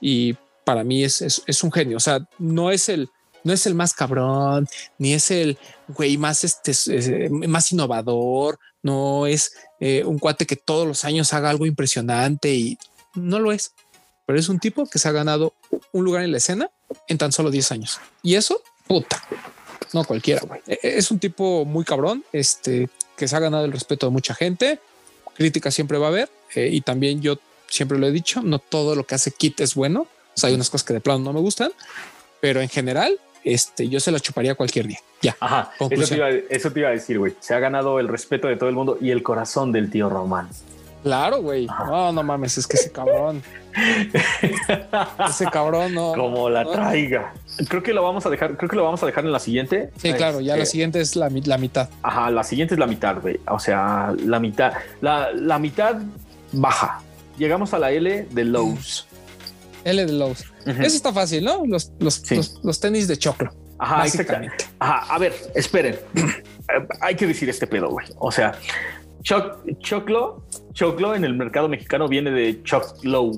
y 0.00 0.34
para 0.64 0.82
mí 0.82 1.04
es, 1.04 1.22
es, 1.22 1.44
es, 1.46 1.62
un 1.62 1.70
genio. 1.70 1.96
O 1.96 2.00
sea, 2.00 2.26
no 2.40 2.72
es 2.72 2.88
el, 2.88 3.08
no 3.44 3.52
es 3.52 3.64
el 3.66 3.76
más 3.76 3.94
cabrón, 3.94 4.66
ni 4.98 5.12
es 5.12 5.30
el 5.30 5.58
güey 5.86 6.18
más, 6.18 6.42
este, 6.42 6.72
eh, 6.88 7.30
más 7.30 7.70
innovador, 7.70 8.58
no 8.82 9.28
es 9.28 9.52
eh, 9.78 10.02
un 10.04 10.18
cuate 10.18 10.44
que 10.44 10.56
todos 10.56 10.88
los 10.88 11.04
años 11.04 11.32
haga 11.32 11.50
algo 11.50 11.66
impresionante 11.66 12.52
y 12.52 12.76
no 13.14 13.38
lo 13.38 13.52
es, 13.52 13.74
pero 14.26 14.40
es 14.40 14.48
un 14.48 14.58
tipo 14.58 14.86
que 14.86 14.98
se 14.98 15.08
ha 15.08 15.12
ganado 15.12 15.54
un 15.92 16.04
lugar 16.04 16.24
en 16.24 16.32
la 16.32 16.38
escena 16.38 16.68
en 17.06 17.16
tan 17.16 17.30
solo 17.30 17.52
10 17.52 17.70
años. 17.70 18.00
Y 18.24 18.34
eso, 18.34 18.60
puta, 18.88 19.22
no 19.92 20.02
cualquiera, 20.02 20.42
güey. 20.44 20.62
E, 20.66 20.80
e, 20.82 20.98
es 20.98 21.12
un 21.12 21.20
tipo 21.20 21.64
muy 21.64 21.84
cabrón, 21.84 22.24
este, 22.32 22.88
que 23.16 23.28
se 23.28 23.36
ha 23.36 23.40
ganado 23.40 23.64
el 23.64 23.72
respeto 23.72 24.06
de 24.06 24.12
mucha 24.12 24.34
gente. 24.34 24.80
Crítica 25.34 25.70
siempre 25.70 25.98
va 25.98 26.06
a 26.06 26.10
haber. 26.10 26.30
Eh, 26.54 26.68
y 26.72 26.80
también 26.80 27.20
yo 27.22 27.38
siempre 27.68 27.98
lo 27.98 28.06
he 28.06 28.12
dicho, 28.12 28.42
no 28.42 28.58
todo 28.58 28.94
lo 28.94 29.04
que 29.04 29.14
hace 29.14 29.30
Kit 29.30 29.60
es 29.60 29.74
bueno. 29.74 30.02
O 30.02 30.40
sea, 30.40 30.48
hay 30.48 30.54
unas 30.54 30.70
cosas 30.70 30.86
que 30.86 30.94
de 30.94 31.00
plano 31.00 31.20
no 31.20 31.32
me 31.32 31.40
gustan, 31.40 31.72
pero 32.40 32.60
en 32.60 32.68
general 32.68 33.18
este, 33.44 33.88
yo 33.88 34.00
se 34.00 34.10
la 34.10 34.20
chuparía 34.20 34.54
cualquier 34.54 34.86
día. 34.86 34.98
Ya. 35.20 35.36
Ajá. 35.40 35.72
Eso 35.78 36.08
te, 36.08 36.16
iba, 36.16 36.30
eso 36.30 36.72
te, 36.72 36.80
iba, 36.80 36.88
a 36.88 36.92
decir, 36.92 37.18
güey. 37.18 37.34
Se 37.40 37.54
ha 37.54 37.58
ganado 37.58 38.00
el 38.00 38.08
respeto 38.08 38.48
de 38.48 38.56
todo 38.56 38.68
el 38.68 38.74
mundo 38.74 38.98
y 39.00 39.10
el 39.10 39.22
corazón 39.22 39.72
del 39.72 39.90
tío 39.90 40.08
Román. 40.08 40.48
Claro, 41.02 41.42
güey. 41.42 41.66
No, 41.66 42.12
no 42.12 42.22
mames, 42.22 42.58
es 42.58 42.66
que 42.66 42.76
ese 42.76 42.92
cabrón. 42.92 43.42
ese 45.28 45.46
cabrón, 45.46 45.94
no. 45.94 46.14
Como 46.14 46.48
la 46.48 46.64
traiga. 46.64 47.34
Creo 47.68 47.82
que 47.82 47.92
lo 47.92 48.02
vamos 48.02 48.24
a 48.24 48.30
dejar, 48.30 48.56
creo 48.56 48.70
que 48.70 48.76
lo 48.76 48.84
vamos 48.84 49.02
a 49.02 49.06
dejar 49.06 49.24
en 49.24 49.32
la 49.32 49.40
siguiente. 49.40 49.90
Sí, 49.96 50.12
claro, 50.12 50.40
ya 50.40 50.56
la 50.56 50.62
este, 50.62 50.72
siguiente 50.72 51.00
es 51.00 51.16
la, 51.16 51.28
la, 51.28 51.58
mitad. 51.58 51.88
Ajá, 52.02 52.30
la 52.30 52.44
siguiente 52.44 52.74
es 52.74 52.80
la 52.80 52.86
mitad, 52.86 53.20
güey. 53.20 53.40
O 53.48 53.58
sea, 53.58 54.14
la 54.24 54.38
mitad, 54.38 54.72
la, 55.00 55.32
la 55.32 55.58
mitad 55.58 55.96
baja. 56.52 57.00
Llegamos 57.36 57.74
a 57.74 57.78
la 57.78 57.90
L 57.90 58.28
de 58.30 58.44
Lowe's. 58.44 59.06
L 59.84 60.06
de 60.06 60.12
Lowe's. 60.12 60.44
Eso 60.66 60.96
está 60.96 61.12
fácil, 61.12 61.44
¿no? 61.44 61.64
Los, 61.66 61.92
los, 61.98 62.22
los, 62.62 62.80
tenis 62.80 63.08
de 63.08 63.16
choclo. 63.16 63.52
Ajá, 63.78 64.06
exactamente. 64.06 64.66
Ajá, 64.78 65.12
a 65.12 65.18
ver, 65.18 65.34
esperen. 65.54 65.98
Hay 67.00 67.16
que 67.16 67.26
decir 67.26 67.48
este 67.48 67.66
pedo, 67.66 67.90
güey. 67.90 68.06
O 68.18 68.30
sea, 68.30 68.52
choclo 69.22 70.44
Choclo 70.72 71.14
en 71.14 71.24
el 71.24 71.34
mercado 71.34 71.68
mexicano 71.68 72.08
viene 72.08 72.30
de 72.30 72.62
choclo. 72.62 73.32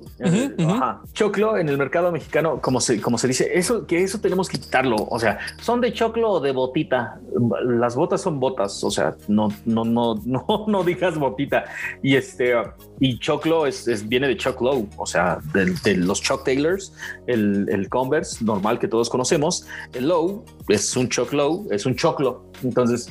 Choclo 1.12 1.58
en 1.58 1.68
el 1.68 1.78
mercado 1.78 2.12
mexicano, 2.12 2.60
como 2.60 2.80
se, 2.80 3.00
como 3.00 3.18
se 3.18 3.28
dice, 3.28 3.50
eso 3.54 3.86
que 3.86 4.02
eso 4.02 4.20
tenemos 4.20 4.48
que 4.48 4.58
quitarlo. 4.58 4.96
O 4.96 5.18
sea, 5.18 5.38
son 5.60 5.80
de 5.80 5.92
choclo 5.92 6.30
o 6.30 6.40
de 6.40 6.52
botita. 6.52 7.20
Las 7.64 7.96
botas 7.96 8.20
son 8.20 8.40
botas. 8.40 8.82
O 8.84 8.90
sea, 8.90 9.16
no, 9.28 9.48
no, 9.64 9.84
no, 9.84 10.14
no, 10.24 10.64
no 10.66 10.84
digas 10.84 11.18
botita. 11.18 11.64
Y 12.02 12.16
este, 12.16 12.54
y 13.00 13.18
choclo 13.18 13.66
es, 13.66 14.08
viene 14.08 14.28
de 14.28 14.36
choclo. 14.36 14.86
O 14.96 15.06
sea, 15.06 15.38
de, 15.52 15.96
los 15.96 16.20
Chuck 16.22 16.44
Taylors, 16.44 16.92
el, 17.26 17.68
el, 17.68 17.88
Converse 17.88 18.44
normal 18.44 18.78
que 18.78 18.88
todos 18.88 19.08
conocemos. 19.08 19.66
El 19.92 20.08
low 20.08 20.44
es 20.68 20.96
un 20.96 21.08
choclo, 21.08 21.64
es 21.70 21.86
un 21.86 21.94
choclo. 21.94 22.44
Entonces, 22.62 23.10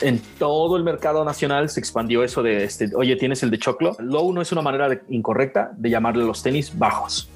en 0.00 0.20
todo 0.38 0.76
el 0.76 0.84
mercado 0.84 1.24
nacional 1.24 1.68
se 1.68 1.80
expandió 1.80 2.22
eso 2.22 2.42
de 2.42 2.64
este, 2.64 2.90
oye, 2.94 3.16
tienes 3.16 3.42
el 3.42 3.50
de 3.50 3.58
choclo. 3.58 3.96
Low 3.98 4.32
no 4.32 4.40
es 4.40 4.52
una 4.52 4.62
manera 4.62 5.00
incorrecta 5.08 5.72
de 5.76 5.90
llamarle 5.90 6.24
los 6.24 6.42
tenis 6.42 6.76
bajos, 6.76 7.28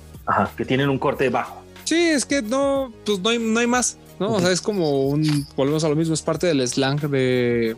que 0.56 0.64
tienen 0.64 0.89
un 0.89 0.98
corte 0.98 1.28
bajo. 1.28 1.62
Sí, 1.85 1.97
es 1.97 2.24
que 2.24 2.43
no, 2.43 2.93
pues 3.05 3.19
no 3.19 3.31
hay, 3.31 3.39
no 3.39 3.59
hay 3.59 3.66
más, 3.66 3.98
¿no? 4.20 4.35
O 4.35 4.40
sea, 4.40 4.52
es 4.52 4.60
como 4.60 5.09
un, 5.09 5.47
volvemos 5.56 5.82
a 5.85 5.89
lo 5.89 5.97
mismo, 5.97 6.14
es 6.14 6.23
parte 6.23 6.47
del 6.47 6.66
slang 6.66 7.01
de, 7.01 7.77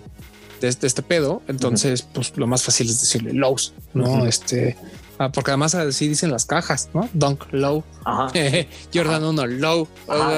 de, 0.61 0.69
este, 0.69 0.86
este 0.86 1.03
pedo. 1.03 1.43
Entonces, 1.49 2.03
pues 2.03 2.36
lo 2.36 2.47
más 2.47 2.62
fácil 2.62 2.89
es 2.89 3.01
decirle 3.01 3.32
lows, 3.32 3.73
¿no? 3.95 4.27
Este, 4.27 4.77
Ah, 5.19 5.31
porque 5.31 5.53
además 5.53 5.74
así 5.74 6.09
dicen 6.09 6.31
las 6.31 6.47
cajas, 6.47 6.91
¿no? 6.93 7.09
Dunk 7.12 7.45
low. 7.53 7.85
Jordan 8.95 9.24
1 9.24 9.47
low. 9.47 9.89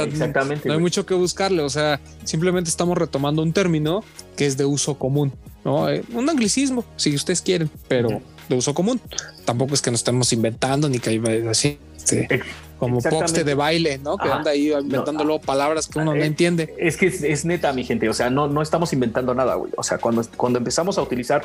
exactamente. 0.07 0.69
No 0.69 0.75
hay 0.75 0.81
mucho 0.81 1.07
que 1.07 1.15
buscarle. 1.15 1.63
O 1.63 1.71
sea, 1.71 2.01
simplemente 2.25 2.69
estamos 2.69 2.99
retomando 2.99 3.43
un 3.43 3.53
término 3.53 4.05
que 4.37 4.47
es 4.47 4.57
de 4.57 4.65
uso 4.65 4.99
común, 4.99 5.33
¿no? 5.65 5.89
Eh, 5.89 6.05
un 6.13 6.29
anglicismo, 6.29 6.85
si 6.97 7.15
ustedes 7.15 7.41
quieren, 7.41 7.71
pero 7.89 8.21
de 8.49 8.55
uso 8.55 8.75
común. 8.75 9.01
Tampoco 9.45 9.75
es 9.75 9.83
que 9.83 9.91
nos 9.91 10.01
estemos 10.01 10.33
inventando 10.33 10.89
ni 10.89 10.99
que 10.99 11.21
así. 11.49 11.79
Este, 11.97 12.41
como 12.79 13.01
poste 13.01 13.45
de 13.45 13.55
baile, 13.55 13.99
¿no? 13.99 14.17
Que 14.17 14.29
anda 14.29 14.51
ahí 14.51 14.73
inventando 14.73 15.25
luego 15.25 15.41
palabras 15.41 15.87
que 15.89 15.99
uno 15.99 16.15
no 16.15 16.23
eh, 16.23 16.27
entiende. 16.27 16.75
Es 16.79 16.97
que 16.97 17.07
es, 17.07 17.45
neta, 17.45 17.73
mi 17.73 17.85
gente. 17.85 18.09
O 18.09 18.15
sea, 18.15 18.31
no, 18.31 18.49
no 18.49 18.63
estamos 18.63 18.93
inventando 18.93 19.35
nada, 19.35 19.55
güey. 19.55 19.73
O 19.77 19.83
sea, 19.83 19.99
cuando, 19.99 20.23
cuando 20.37 20.59
empezamos 20.59 20.99
a 20.99 21.03
utilizar 21.03 21.43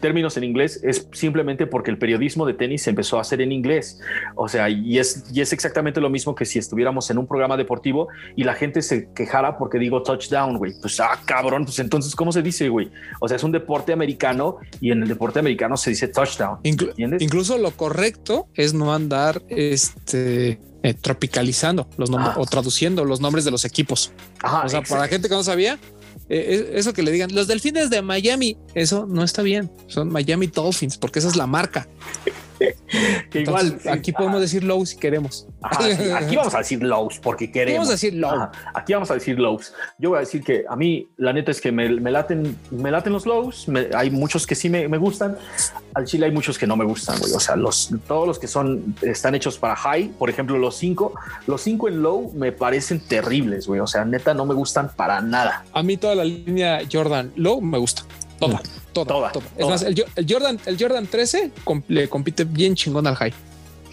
términos 0.00 0.36
en 0.36 0.44
inglés 0.44 0.80
es 0.82 1.08
simplemente 1.12 1.66
porque 1.66 1.90
el 1.90 1.98
periodismo 1.98 2.46
de 2.46 2.54
tenis 2.54 2.82
se 2.82 2.90
empezó 2.90 3.18
a 3.18 3.20
hacer 3.20 3.40
en 3.40 3.52
inglés. 3.52 4.00
O 4.34 4.48
sea, 4.48 4.68
y 4.68 4.98
es, 4.98 5.24
y 5.32 5.40
es 5.40 5.52
exactamente 5.52 6.00
lo 6.00 6.10
mismo 6.10 6.34
que 6.34 6.44
si 6.44 6.58
estuviéramos 6.58 7.10
en 7.10 7.18
un 7.18 7.26
programa 7.26 7.56
deportivo 7.56 8.08
y 8.36 8.44
la 8.44 8.54
gente 8.54 8.82
se 8.82 9.08
quejara 9.12 9.58
porque 9.58 9.78
digo 9.78 10.02
touchdown, 10.02 10.58
güey. 10.58 10.72
Pues, 10.80 10.98
ah, 11.00 11.20
cabrón, 11.24 11.64
pues 11.64 11.78
entonces, 11.78 12.14
¿cómo 12.14 12.32
se 12.32 12.42
dice, 12.42 12.68
güey? 12.68 12.90
O 13.20 13.28
sea, 13.28 13.36
es 13.36 13.44
un 13.44 13.52
deporte 13.52 13.92
americano 13.92 14.58
y 14.80 14.90
en 14.90 15.02
el 15.02 15.08
deporte 15.08 15.38
americano 15.38 15.76
se 15.76 15.90
dice 15.90 16.08
touchdown. 16.08 16.58
incluso 16.64 17.58
lo 17.58 17.70
correcto 17.70 18.48
es 18.54 18.74
no 18.74 18.92
andar 18.92 19.42
este 19.48 20.58
eh, 20.84 20.92
tropicalizando 20.92 21.88
los 21.96 22.10
nombres 22.10 22.34
o 22.36 22.44
traduciendo 22.44 23.06
los 23.06 23.18
nombres 23.18 23.46
de 23.46 23.50
los 23.50 23.64
equipos. 23.64 24.12
o 24.42 24.68
sea, 24.68 24.82
para 24.82 25.00
la 25.00 25.08
gente 25.08 25.30
que 25.30 25.34
no 25.34 25.42
sabía, 25.42 25.78
eh, 26.28 26.72
eso 26.74 26.92
que 26.92 27.02
le 27.02 27.10
digan 27.10 27.34
los 27.34 27.46
delfines 27.46 27.88
de 27.88 28.02
Miami, 28.02 28.58
eso 28.74 29.06
no 29.06 29.24
está 29.24 29.40
bien. 29.40 29.72
Son 29.86 30.12
Miami 30.12 30.46
Dolphins 30.46 30.98
porque 30.98 31.20
esa 31.20 31.28
es 31.28 31.36
la 31.36 31.46
marca. 31.46 31.88
que 33.30 33.40
igual 33.40 33.78
aquí 33.90 34.12
podemos 34.12 34.40
decir 34.40 34.64
low 34.64 34.84
si 34.86 34.96
queremos. 34.96 35.46
aquí 35.62 36.36
vamos 36.36 36.54
a 36.54 36.58
decir 36.58 36.82
lows 36.82 37.18
porque 37.18 37.50
queremos. 37.50 37.78
Vamos 37.78 37.88
a 37.88 37.92
decir 37.92 38.14
low. 38.14 38.48
aquí 38.74 38.92
vamos 38.92 39.10
a 39.10 39.14
decir 39.14 39.38
lows. 39.38 39.72
Yo 39.98 40.10
voy 40.10 40.18
a 40.18 40.20
decir 40.20 40.42
que 40.42 40.64
a 40.68 40.76
mí 40.76 41.08
la 41.16 41.32
neta 41.32 41.50
es 41.50 41.60
que 41.60 41.72
me, 41.72 41.88
laten, 41.88 42.56
me 42.70 42.90
laten 42.90 43.12
los 43.12 43.26
lows. 43.26 43.66
hay 43.94 44.10
muchos 44.10 44.46
que 44.46 44.54
sí 44.54 44.68
me, 44.68 44.88
me, 44.88 44.98
gustan. 44.98 45.36
Al 45.94 46.04
chile 46.04 46.26
hay 46.26 46.32
muchos 46.32 46.58
que 46.58 46.66
no 46.66 46.76
me 46.76 46.84
gustan, 46.84 47.18
güey. 47.18 47.32
O 47.32 47.40
sea, 47.40 47.56
los, 47.56 47.90
todos 48.06 48.26
los 48.26 48.38
que 48.38 48.46
son 48.46 48.94
están 49.02 49.34
hechos 49.34 49.58
para 49.58 49.76
high. 49.76 50.08
Por 50.18 50.30
ejemplo, 50.30 50.58
los 50.58 50.76
cinco, 50.76 51.14
los 51.46 51.60
cinco 51.62 51.88
en 51.88 52.02
low 52.02 52.32
me 52.34 52.52
parecen 52.52 53.00
terribles, 53.00 53.66
güey. 53.66 53.80
O 53.80 53.86
sea, 53.86 54.04
neta 54.04 54.34
no 54.34 54.46
me 54.46 54.54
gustan 54.54 54.90
para 54.94 55.20
nada. 55.20 55.64
A 55.72 55.82
mí 55.82 55.96
toda 55.96 56.14
la 56.14 56.24
línea 56.24 56.80
Jordan 56.90 57.32
low 57.36 57.60
me 57.60 57.78
gusta. 57.78 58.02
Toda, 58.38 58.60
toda, 58.92 59.32
toda. 59.32 59.46
Es 59.56 59.66
más, 59.66 59.82
el, 59.82 59.94
Jordan, 60.28 60.58
el 60.66 60.78
Jordan 60.78 61.06
13 61.06 61.50
le 61.88 62.08
compite 62.08 62.44
bien 62.44 62.74
chingón 62.74 63.06
al 63.06 63.16
high. 63.16 63.32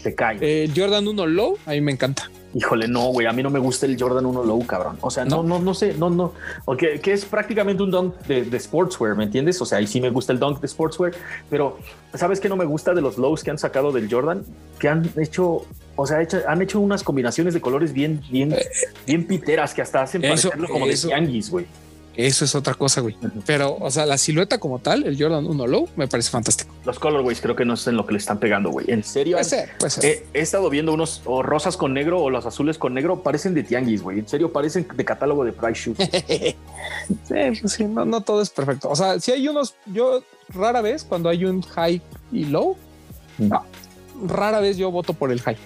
Se 0.02 0.16
cae. 0.16 0.64
El 0.64 0.74
Jordan 0.76 1.08
1 1.08 1.26
low, 1.28 1.58
a 1.66 1.72
mí 1.72 1.82
me 1.82 1.92
encanta. 1.92 2.30
Híjole, 2.54 2.88
no, 2.88 3.08
güey, 3.08 3.28
a 3.28 3.32
mí 3.32 3.42
no 3.42 3.50
me 3.50 3.60
gusta 3.60 3.86
el 3.86 3.98
Jordan 3.98 4.26
1 4.26 4.44
Low, 4.44 4.66
cabrón. 4.66 4.98
O 5.00 5.10
sea, 5.10 5.24
no, 5.24 5.42
no, 5.42 5.60
no, 5.60 5.74
sé, 5.74 5.94
no, 5.94 6.10
no. 6.10 6.34
O 6.66 6.76
que, 6.76 7.00
es 7.06 7.24
prácticamente 7.24 7.82
un 7.82 7.92
dunk 7.92 8.16
de, 8.26 8.60
sportswear, 8.60 9.16
¿me 9.16 9.24
entiendes? 9.24 9.62
O 9.62 9.66
sea, 9.66 9.78
ahí 9.78 9.88
sí 9.88 10.02
me 10.02 10.10
gusta 10.10 10.34
el 10.34 10.40
dunk 10.40 10.60
de 10.60 10.68
sportswear, 10.68 11.14
pero 11.50 11.78
¿sabes 12.14 12.42
qué 12.42 12.50
no 12.50 12.58
me 12.58 12.66
gusta 12.66 12.94
de 12.94 13.02
los 13.02 13.18
lows 13.18 13.44
que 13.44 13.52
han 13.52 13.58
sacado 13.58 13.94
del 13.94 14.12
Jordan? 14.12 14.44
Que 14.80 14.90
han 14.90 15.10
hecho, 15.18 15.66
o 15.96 16.06
sea, 16.06 16.18
han 16.48 16.62
hecho 16.62 16.82
unas 16.82 17.04
combinaciones 17.04 17.54
de 17.54 17.62
colores 17.62 17.94
bien, 17.94 18.22
bien, 18.30 18.52
eh, 18.52 18.68
bien 19.08 19.26
piteras 19.26 19.74
que 19.74 19.82
hasta 19.82 20.02
hacen 20.02 20.22
parecerlo 20.22 20.68
como 20.68 20.88
de 20.88 20.96
yanguis, 20.96 21.50
güey. 21.50 21.66
Eso 22.27 22.45
es 22.45 22.56
otra 22.56 22.73
cosa, 22.73 23.02
güey. 23.02 23.18
Pero, 23.45 23.76
o 23.80 23.89
sea, 23.89 24.06
la 24.06 24.18
silueta 24.18 24.60
como 24.60 24.80
tal, 24.80 25.06
el 25.06 25.22
Jordan 25.22 25.45
1 25.45 25.68
Low, 25.68 25.89
me 25.95 26.07
parece 26.07 26.30
fantástico. 26.30 26.73
Los 26.85 26.99
colorways 26.99 27.41
creo 27.41 27.56
que 27.56 27.65
no 27.65 27.73
es 27.73 27.88
en 27.88 27.98
lo 27.98 28.06
que 28.06 28.14
le 28.14 28.19
están 28.19 28.39
pegando, 28.39 28.69
güey. 28.69 28.89
En 28.89 29.03
serio. 29.03 29.38
Puede 29.38 29.45
ser, 29.45 29.69
puede 29.77 29.89
ser. 29.89 30.23
He, 30.34 30.41
estado 30.41 30.69
viendo 30.69 30.93
unos 30.93 31.22
o 31.26 31.41
rosas 31.41 31.77
con 31.77 31.93
negro 31.93 32.22
o 32.22 32.30
los 32.30 32.45
azules 32.45 32.77
con 32.77 32.93
negro, 32.93 33.23
parecen 33.23 33.53
de 33.53 33.64
tianguis, 33.64 34.02
güey. 34.02 34.19
En 34.19 34.27
serio, 34.27 34.52
parecen 34.52 34.88
de 34.95 35.06
catálogo 35.06 35.43
de 35.43 35.53
Price 35.53 35.81
Shoes. 35.81 35.98
sí, 37.27 37.61
pues 37.61 37.73
sí, 37.73 37.85
no, 37.85 38.06
no 38.06 38.22
todo 38.22 38.41
es 38.41 38.49
perfecto. 38.49 38.89
O 38.89 38.95
sea, 38.95 39.19
si 39.19 39.31
hay 39.31 39.48
unos, 39.48 39.76
yo 39.88 40.23
rara 40.49 40.81
vez 40.81 41.03
cuando 41.03 41.30
hay 41.30 41.45
un 41.45 41.61
high 41.61 42.02
y 42.31 42.45
low, 42.45 42.77
rara 44.27 44.60
vez 44.60 44.77
yo 44.77 44.91
voto 44.91 45.14
por 45.14 45.31
el 45.31 45.41
high. 45.41 45.57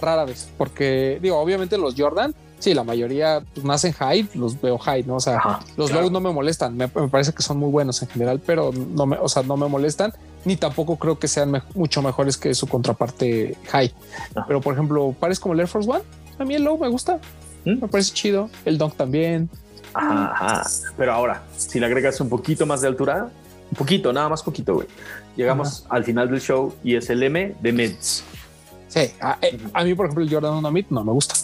Rara 0.00 0.24
vez, 0.24 0.48
porque 0.58 1.18
digo, 1.22 1.38
obviamente 1.38 1.78
los 1.78 1.94
Jordan 1.96 2.34
sí, 2.58 2.74
la 2.74 2.84
mayoría 2.84 3.42
pues, 3.54 3.64
nacen 3.64 3.92
high, 3.92 4.28
los 4.34 4.60
veo 4.60 4.78
high, 4.78 5.04
¿no? 5.04 5.16
O 5.16 5.20
sea, 5.20 5.60
los 5.76 5.92
lows 5.92 6.10
no 6.10 6.20
me 6.20 6.32
molestan, 6.32 6.76
me, 6.76 6.88
parece 6.88 7.32
que 7.32 7.42
son 7.42 7.58
muy 7.58 7.70
buenos 7.70 8.00
en 8.02 8.08
general, 8.08 8.40
pero 8.44 8.72
no 8.72 9.06
me, 9.06 9.16
o 9.16 9.28
sea, 9.28 9.42
no 9.42 9.56
me 9.56 9.68
molestan, 9.68 10.12
ni 10.44 10.56
tampoco 10.56 10.96
creo 10.96 11.18
que 11.18 11.28
sean 11.28 11.62
mucho 11.74 12.02
mejores 12.02 12.36
que 12.36 12.54
su 12.54 12.66
contraparte 12.66 13.56
high. 13.70 13.92
Pero 14.46 14.60
por 14.60 14.74
ejemplo, 14.74 15.14
pares 15.18 15.38
como 15.40 15.54
el 15.54 15.60
Air 15.60 15.68
Force 15.68 15.90
One, 15.90 16.02
a 16.38 16.44
mí 16.44 16.54
el 16.54 16.64
low 16.64 16.78
me 16.78 16.88
gusta, 16.88 17.20
¿Mm? 17.64 17.80
me 17.80 17.88
parece 17.88 18.12
chido, 18.12 18.50
el 18.64 18.78
Dunk 18.78 18.96
también. 18.96 19.48
Ajá, 19.92 20.64
Pero 20.96 21.12
ahora, 21.12 21.44
si 21.56 21.78
le 21.78 21.86
agregas 21.86 22.20
un 22.20 22.28
poquito 22.28 22.66
más 22.66 22.80
de 22.80 22.88
altura, 22.88 23.30
un 23.70 23.76
poquito, 23.76 24.12
nada 24.12 24.28
más 24.28 24.42
poquito, 24.42 24.74
güey. 24.74 24.88
Llegamos 25.36 25.86
al 25.88 26.04
final 26.04 26.30
del 26.30 26.40
show 26.40 26.74
y 26.82 26.96
es 26.96 27.10
el 27.10 27.22
M 27.22 27.54
de 27.60 27.72
mids. 27.72 28.24
Sí, 28.88 29.10
a, 29.20 29.38
eh, 29.42 29.58
a 29.72 29.84
mí, 29.84 29.94
por 29.94 30.06
ejemplo, 30.06 30.24
el 30.24 30.32
Jordan 30.32 30.54
1 30.54 30.70
mid 30.70 30.86
no 30.90 31.04
me 31.04 31.12
gusta. 31.12 31.34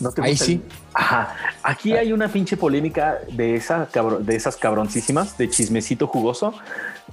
No 0.00 0.10
Ahí 0.22 0.36
sí. 0.36 0.62
Ajá. 0.94 1.34
Aquí 1.62 1.92
hay 1.92 2.12
una 2.12 2.28
pinche 2.28 2.56
polémica 2.56 3.18
de 3.30 3.56
esa 3.56 3.88
de 4.20 4.36
esas 4.36 4.56
cabroncísimas 4.56 5.36
de 5.38 5.48
chismecito 5.50 6.06
jugoso. 6.06 6.54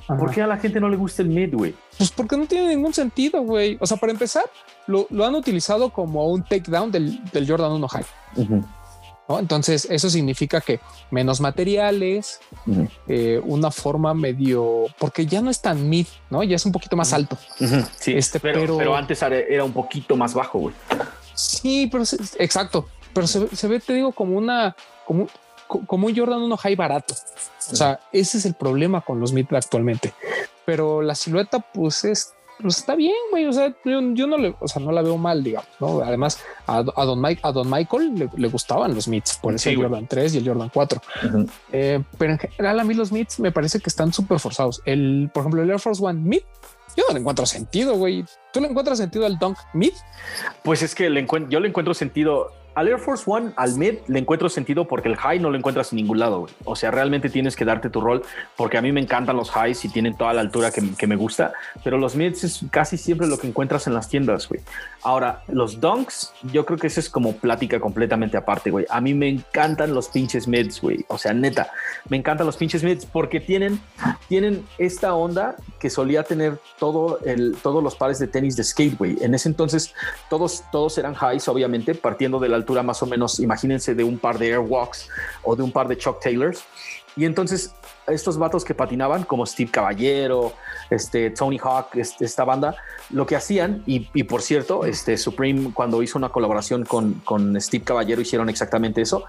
¿Por 0.08 0.32
qué 0.32 0.42
a 0.42 0.48
la 0.48 0.58
gente 0.58 0.80
no 0.80 0.90
le 0.90 0.98
gusta 0.98 1.22
el 1.22 1.30
mid, 1.30 1.54
güey? 1.54 1.76
Pues 1.98 2.12
porque 2.12 2.36
no 2.36 2.46
tiene 2.46 2.70
ningún 2.70 2.94
sentido, 2.94 3.42
güey. 3.42 3.78
O 3.80 3.88
sea, 3.88 3.98
para 3.98 4.12
empezar, 4.12 4.44
lo, 4.88 5.08
han 5.24 5.36
utilizado 5.36 5.92
como 5.92 6.28
un 6.28 6.44
takedown 6.44 6.92
del, 6.92 7.24
del 7.32 7.48
Jordan 7.48 7.72
1 7.72 7.88
High. 7.88 8.06
Entonces, 9.30 9.88
eso 9.90 10.10
significa 10.10 10.62
que 10.62 10.80
menos 11.10 11.40
materiales, 11.40 12.40
eh, 13.08 13.42
una 13.44 13.72
forma 13.72 14.14
medio, 14.14 14.86
porque 15.00 15.26
ya 15.26 15.42
no 15.42 15.50
es 15.50 15.62
tan 15.62 15.90
mid, 15.90 16.08
no? 16.30 16.44
Ya 16.44 16.56
es 16.58 16.66
un 16.66 16.72
poquito 16.72 16.96
más 16.96 17.14
alto. 17.14 17.38
Sí, 18.00 18.14
este, 18.14 18.40
pero, 18.40 18.78
pero, 18.78 18.96
antes 18.96 19.22
era 19.22 19.64
un 19.64 19.72
poquito 19.72 20.16
más 20.16 20.34
bajo, 20.34 20.60
güey. 20.60 20.76
Sí, 21.34 21.88
pero 21.92 22.04
exacto. 22.40 22.88
Pero 23.14 23.28
se, 23.28 23.68
ve, 23.68 23.80
te 23.80 23.94
digo, 23.94 24.12
como 24.12 24.38
una, 24.38 24.76
como, 25.06 25.28
como 25.68 26.08
un 26.08 26.16
Jordan 26.16 26.42
1 26.42 26.58
high 26.58 26.76
barato. 26.76 27.14
O 27.72 27.76
sea, 27.76 28.00
ese 28.12 28.40
es 28.40 28.46
el 28.46 28.56
problema 28.56 29.02
con 29.02 29.20
los 29.20 29.34
mid 29.34 29.46
actualmente. 29.54 30.14
Pero 30.66 31.02
la 31.02 31.14
silueta, 31.14 31.60
pues 31.60 32.06
es, 32.06 32.34
pues 32.60 32.78
está 32.78 32.96
bien, 32.96 33.16
güey. 33.30 33.46
O 33.46 33.54
sea, 33.54 33.76
yo, 33.86 34.02
no 34.02 34.38
le, 34.38 34.56
o 34.60 34.68
sea, 34.68 34.82
no 34.82 34.92
la 34.92 35.04
veo 35.04 35.18
mal, 35.18 35.44
digamos. 35.44 35.70
¿no? 35.80 36.02
Además, 36.02 36.40
a, 36.66 36.82
Don, 36.82 37.22
Mike, 37.22 37.42
a 37.44 37.52
Don 37.52 37.70
Michael 37.70 38.30
le, 38.36 38.48
gustaban 38.48 38.96
los 38.96 39.08
mids, 39.08 39.38
por 39.42 39.54
eso 39.54 39.70
el 39.70 39.78
Jordan 39.78 40.08
3 40.08 40.34
y 40.34 40.38
el 40.40 40.48
Jordan 40.48 40.72
4. 40.74 41.02
Eh, 41.72 42.02
pero 42.18 42.34
en 42.34 42.40
general, 42.40 42.80
a 42.80 42.84
mí 42.84 42.96
los 42.96 43.12
mids 43.12 43.40
me 43.40 43.52
parece 43.52 43.80
que 43.80 43.90
están 43.90 44.12
súper 44.12 44.40
forzados. 44.40 44.82
El, 44.86 45.30
por 45.34 45.42
ejemplo, 45.42 45.62
el 45.62 45.70
Air 45.70 45.80
Force 45.80 46.04
One 46.04 46.20
mid 46.20 46.42
yo 46.96 47.04
no 47.08 47.14
le 47.14 47.20
encuentro 47.20 47.46
sentido, 47.46 47.96
güey. 47.96 48.26
¿Tú 48.52 48.62
le 48.62 48.68
encuentras 48.68 48.98
sentido 48.98 49.26
al 49.26 49.38
Dunk 49.38 49.58
Mid? 49.74 49.94
Pues 50.64 50.82
es 50.82 50.94
que 50.94 51.10
le 51.10 51.26
yo 51.50 51.60
le 51.60 51.68
encuentro 51.68 51.94
sentido 51.94 52.52
al 52.76 52.88
Air 52.88 53.00
Force 53.00 53.24
One, 53.28 53.52
al 53.56 53.76
mid, 53.76 53.96
le 54.08 54.20
encuentro 54.20 54.50
sentido 54.50 54.88
porque 54.88 55.08
el 55.08 55.16
high 55.16 55.40
no 55.40 55.50
lo 55.50 55.58
encuentras 55.58 55.92
en 55.94 55.98
ningún 55.98 56.20
lado. 56.20 56.48
O 56.66 56.76
sea, 56.76 56.92
realmente 56.92 57.30
tienes 57.30 57.56
que 57.56 57.66
darte 57.66 57.90
tu 57.90 58.02
rol 58.02 58.24
porque 58.56 58.78
a 58.78 58.82
mí 58.82 58.92
me 58.92 59.02
encantan 59.02 59.38
los 59.38 59.52
highs 59.56 59.86
y 59.86 59.90
tienen 59.90 60.16
toda 60.18 60.34
la 60.34 60.42
altura 60.42 60.72
que, 60.72 61.08
me 61.08 61.16
gusta, 61.16 61.54
pero 61.84 61.98
los 61.98 62.16
mids 62.16 62.44
es 62.44 62.62
casi 62.72 62.98
siempre 62.98 63.28
lo 63.28 63.38
que 63.38 63.48
encuentras 63.48 63.88
en 63.88 63.94
las 63.94 64.10
tiendas, 64.10 64.48
güey. 64.48 64.62
Ahora, 65.04 65.44
los 65.48 65.80
dunks, 65.80 66.34
yo 66.52 66.66
creo 66.66 66.80
que 66.80 66.88
eso 66.88 67.00
es 67.00 67.10
como 67.10 67.34
plática 67.34 67.80
completamente 67.80 68.38
aparte, 68.38 68.72
güey. 68.72 68.86
A 68.90 69.02
mí 69.02 69.14
me 69.14 69.28
encantan 69.28 69.94
los 69.94 70.08
pinches 70.08 70.48
mids, 70.48 70.82
güey. 70.82 71.06
O 71.10 71.18
sea, 71.18 71.34
neta, 71.34 71.72
me 72.10 72.18
encantan 72.18 72.48
los 72.48 72.58
pinches 72.58 72.84
mids 72.84 73.06
porque 73.06 73.40
tienen, 73.40 73.80
tienen 74.34 74.66
esta 74.80 75.14
onda 75.14 75.58
que 75.80 75.92
solía 75.92 76.24
tener 76.24 76.58
todo 76.80 77.20
el, 77.20 77.56
todos 77.62 77.84
los 77.84 77.94
pares 77.94 78.18
de 78.18 78.26
tenis 78.26 78.56
de 78.56 78.64
skate, 78.64 78.98
güey. 78.98 79.16
En 79.22 79.36
ese 79.36 79.48
entonces, 79.48 79.94
todos, 80.28 80.64
todos 80.72 80.98
eran 80.98 81.14
highs, 81.14 81.48
obviamente, 81.48 81.94
partiendo 81.94 82.40
de 82.40 82.50
la 82.50 82.56
altura 82.56 82.82
más 82.82 83.04
o 83.04 83.06
menos, 83.06 83.40
imagínense, 83.40 83.94
de 83.94 84.04
un 84.04 84.18
par 84.18 84.40
de 84.40 84.48
Airwalks 84.54 85.08
o 85.44 85.56
de 85.56 85.62
un 85.62 85.72
par 85.72 85.88
de 85.88 86.00
Chuck 86.00 86.20
Taylors. 86.20 86.64
Y 87.16 87.26
entonces 87.26 87.76
estos 88.08 88.40
vatos 88.40 88.66
que 88.66 88.74
patinaban, 88.74 89.22
como 89.22 89.46
Steve 89.46 89.70
Caballero, 89.70 90.54
este, 90.90 91.30
Tony 91.30 91.60
Hawk, 91.60 91.90
este, 91.94 92.26
esta 92.26 92.44
banda, 92.44 92.76
lo 93.12 93.28
que 93.28 93.36
hacían, 93.36 93.84
y, 93.86 94.24
por 94.24 94.42
cierto, 94.42 94.84
este, 94.84 95.16
Supreme 95.16 95.72
cuando 95.76 96.02
hizo 96.02 96.18
una 96.18 96.30
colaboración 96.30 96.86
con, 96.86 97.22
con 97.24 97.62
Steve 97.62 97.84
Caballero 97.84 98.20
hicieron 98.20 98.50
exactamente 98.50 99.00
eso, 99.00 99.26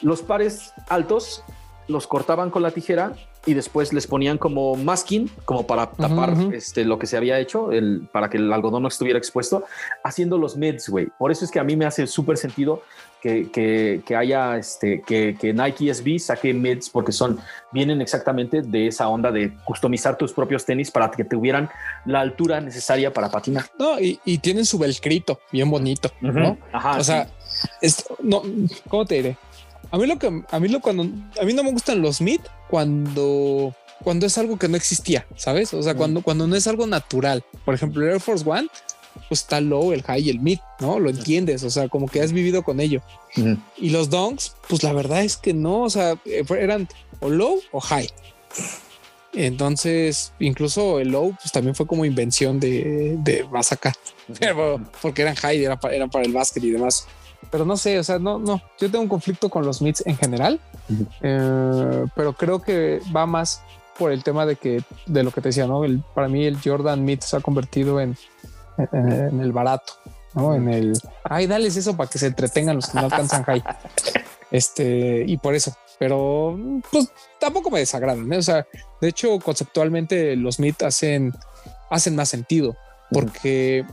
los 0.00 0.22
pares 0.22 0.72
altos 0.88 1.44
los 1.86 2.06
cortaban 2.06 2.50
con 2.50 2.62
la 2.62 2.70
tijera 2.70 3.12
y 3.46 3.54
después 3.54 3.92
les 3.92 4.06
ponían 4.06 4.36
como 4.38 4.76
masking, 4.76 5.30
como 5.44 5.66
para 5.66 5.90
tapar 5.90 6.34
este, 6.52 6.84
lo 6.84 6.98
que 6.98 7.06
se 7.06 7.16
había 7.16 7.38
hecho, 7.38 7.72
el, 7.72 8.08
para 8.12 8.28
que 8.28 8.36
el 8.36 8.52
algodón 8.52 8.82
no 8.82 8.88
estuviera 8.88 9.18
expuesto, 9.18 9.64
haciendo 10.04 10.38
los 10.38 10.56
mids, 10.56 10.88
güey. 10.88 11.08
Por 11.18 11.30
eso 11.30 11.44
es 11.44 11.50
que 11.50 11.58
a 11.58 11.64
mí 11.64 11.76
me 11.76 11.86
hace 11.86 12.06
súper 12.06 12.36
sentido 12.36 12.82
que, 13.22 14.02
que, 14.04 14.16
haya, 14.16 14.56
este, 14.56 15.02
que, 15.02 15.36
que, 15.40 15.52
Nike 15.52 15.92
SB 15.92 16.18
saque 16.18 16.52
mids, 16.54 16.88
porque 16.90 17.12
son, 17.12 17.38
vienen 17.72 18.00
exactamente 18.00 18.62
de 18.62 18.86
esa 18.86 19.08
onda 19.08 19.32
de 19.32 19.52
customizar 19.64 20.16
tus 20.16 20.32
propios 20.32 20.64
tenis 20.64 20.90
para 20.90 21.10
que 21.10 21.24
tuvieran 21.24 21.68
la 22.04 22.20
altura 22.20 22.60
necesaria 22.60 23.12
para 23.12 23.30
patinar. 23.30 23.64
No, 23.78 23.98
y, 23.98 24.20
y 24.24 24.38
tienen 24.38 24.64
su 24.64 24.78
velcrito 24.78 25.40
bien 25.50 25.70
bonito, 25.70 26.10
¿no? 26.20 26.58
Ajá, 26.72 26.98
o 26.98 27.04
sea, 27.04 27.28
no, 28.22 28.42
¿cómo 28.88 29.04
te 29.04 29.16
diré? 29.16 29.36
A 29.90 29.98
mí 29.98 30.06
lo 30.06 30.18
que 30.18 30.42
a 30.50 30.60
mí 30.60 30.68
lo 30.68 30.80
cuando 30.80 31.04
a 31.40 31.44
mí 31.44 31.54
no 31.54 31.64
me 31.64 31.72
gustan 31.72 32.02
los 32.02 32.20
mid 32.20 32.40
cuando 32.68 33.74
cuando 34.02 34.26
es 34.26 34.38
algo 34.38 34.58
que 34.58 34.68
no 34.68 34.76
existía, 34.76 35.26
¿sabes? 35.36 35.74
O 35.74 35.82
sea, 35.82 35.94
cuando 35.94 36.22
cuando 36.22 36.46
no 36.46 36.56
es 36.56 36.66
algo 36.66 36.86
natural. 36.86 37.44
Por 37.64 37.74
ejemplo, 37.74 38.02
el 38.02 38.12
Air 38.12 38.20
Force 38.20 38.48
One 38.48 38.68
pues 39.28 39.40
está 39.40 39.60
low, 39.60 39.92
el 39.92 40.02
high 40.02 40.22
y 40.22 40.30
el 40.30 40.40
mid, 40.40 40.58
¿no? 40.80 41.00
Lo 41.00 41.10
entiendes, 41.10 41.64
o 41.64 41.70
sea, 41.70 41.88
como 41.88 42.06
que 42.06 42.20
has 42.22 42.32
vivido 42.32 42.62
con 42.62 42.80
ello. 42.80 43.02
Y 43.76 43.90
los 43.90 44.10
donks, 44.10 44.54
pues 44.68 44.82
la 44.82 44.92
verdad 44.92 45.24
es 45.24 45.36
que 45.36 45.54
no, 45.54 45.82
o 45.82 45.90
sea, 45.90 46.12
eh, 46.24 46.44
eran 46.58 46.88
o 47.20 47.28
low 47.28 47.60
o 47.72 47.80
high. 47.80 48.08
Entonces, 49.34 50.32
incluso 50.38 51.00
el 51.00 51.08
low, 51.08 51.34
pues 51.40 51.52
también 51.52 51.74
fue 51.74 51.86
como 51.86 52.04
invención 52.04 52.60
de, 52.60 53.16
de 53.18 53.44
más 53.44 53.72
acá, 53.72 53.92
porque 55.02 55.22
eran 55.22 55.34
high, 55.34 55.62
eran 55.64 55.78
para, 55.78 55.94
eran 55.94 56.10
para 56.10 56.24
el 56.24 56.32
básquet 56.32 56.64
y 56.64 56.70
demás 56.70 57.06
pero 57.50 57.64
no 57.64 57.76
sé, 57.76 57.98
o 57.98 58.04
sea, 58.04 58.18
no, 58.18 58.38
no, 58.38 58.60
yo 58.78 58.90
tengo 58.90 59.02
un 59.02 59.08
conflicto 59.08 59.48
con 59.48 59.64
los 59.64 59.80
mids 59.80 60.02
en 60.06 60.16
general, 60.16 60.60
eh, 61.22 62.04
pero 62.14 62.32
creo 62.34 62.60
que 62.60 63.00
va 63.14 63.26
más 63.26 63.62
por 63.98 64.12
el 64.12 64.22
tema 64.22 64.46
de 64.46 64.56
que, 64.56 64.82
de 65.06 65.22
lo 65.22 65.30
que 65.30 65.40
te 65.40 65.48
decía, 65.48 65.66
¿no? 65.66 65.84
El, 65.84 66.02
para 66.14 66.28
mí 66.28 66.44
el 66.44 66.58
Jordan 66.62 67.04
mid 67.04 67.20
se 67.20 67.36
ha 67.36 67.40
convertido 67.40 68.00
en, 68.00 68.16
en, 68.92 69.40
el 69.40 69.52
barato, 69.52 69.94
¿no? 70.34 70.54
En 70.54 70.68
el, 70.68 70.92
ay, 71.24 71.46
dales 71.46 71.76
eso 71.76 71.96
para 71.96 72.08
que 72.08 72.18
se 72.18 72.26
entretengan 72.26 72.76
los 72.76 72.88
que 72.88 72.98
no 72.98 73.04
alcanzan 73.04 73.44
high. 73.44 73.62
Este, 74.50 75.24
y 75.26 75.36
por 75.36 75.54
eso, 75.54 75.76
pero 75.98 76.58
pues 76.90 77.12
tampoco 77.38 77.70
me 77.70 77.80
desagradan, 77.80 78.32
¿eh? 78.32 78.38
o 78.38 78.42
sea, 78.42 78.66
de 78.98 79.08
hecho, 79.08 79.38
conceptualmente 79.40 80.36
los 80.36 80.58
mid 80.58 80.74
hacen, 80.86 81.34
hacen 81.90 82.16
más 82.16 82.30
sentido 82.30 82.74
porque 83.10 83.84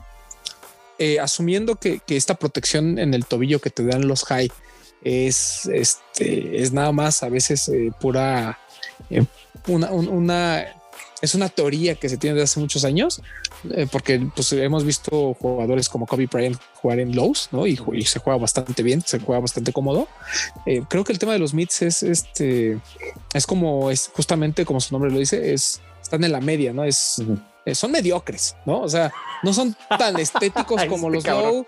eh, 0.98 1.20
asumiendo 1.20 1.76
que, 1.76 2.02
esta 2.08 2.36
protección 2.36 3.00
en 3.00 3.14
el 3.14 3.26
tobillo 3.26 3.60
que 3.60 3.70
te 3.70 3.86
dan 3.86 4.08
los 4.08 4.24
high 4.26 4.50
es, 5.04 5.66
este, 5.66 6.62
es 6.62 6.72
nada 6.72 6.92
más 6.92 7.22
a 7.22 7.30
veces 7.30 7.68
eh, 7.70 7.92
pura, 8.00 8.58
eh, 9.10 9.26
una, 9.68 9.92
una, 9.92 10.66
es 11.22 11.36
una 11.36 11.50
teoría 11.50 11.96
que 11.96 12.08
se 12.10 12.18
tiene 12.18 12.36
desde 12.36 12.46
hace 12.46 12.60
muchos 12.60 12.86
años, 12.86 13.22
porque 13.92 14.26
pues, 14.36 14.54
hemos 14.54 14.86
visto 14.86 15.34
jugadores 15.34 15.90
como 15.90 16.06
Kobe 16.06 16.28
Bryant 16.28 16.58
jugar 16.76 17.00
en 17.00 17.16
lows, 17.16 17.50
¿no? 17.52 17.68
Y, 17.68 17.76
se 18.06 18.20
juega 18.20 18.40
bastante 18.40 18.84
bien, 18.84 19.02
se 19.02 19.20
juega 19.20 19.42
bastante 19.42 19.74
cómodo. 19.74 20.08
creo 20.88 21.04
que 21.04 21.12
el 21.12 21.20
tema 21.20 21.34
de 21.34 21.40
los 21.40 21.54
mids 21.54 21.82
es 21.82 22.04
este, 22.04 22.80
es 23.34 23.46
como, 23.46 23.92
es 23.92 24.12
justamente 24.14 24.66
como 24.66 24.80
su 24.80 24.94
nombre 24.94 25.12
lo 25.12 25.20
dice, 25.20 25.54
es, 25.54 25.82
están 26.02 26.24
en 26.24 26.32
la 26.32 26.42
media, 26.42 26.74
¿no? 26.74 26.84
Es... 26.84 27.22
Eh, 27.66 27.76
son 27.76 27.92
mediocres, 27.92 28.56
¿no? 28.66 28.82
O 28.82 28.90
sea, 28.90 29.12
no 29.44 29.54
son 29.54 29.76
tan 29.98 30.18
estéticos 30.20 30.86
como 30.86 31.10
los 31.10 31.26
low, 31.26 31.66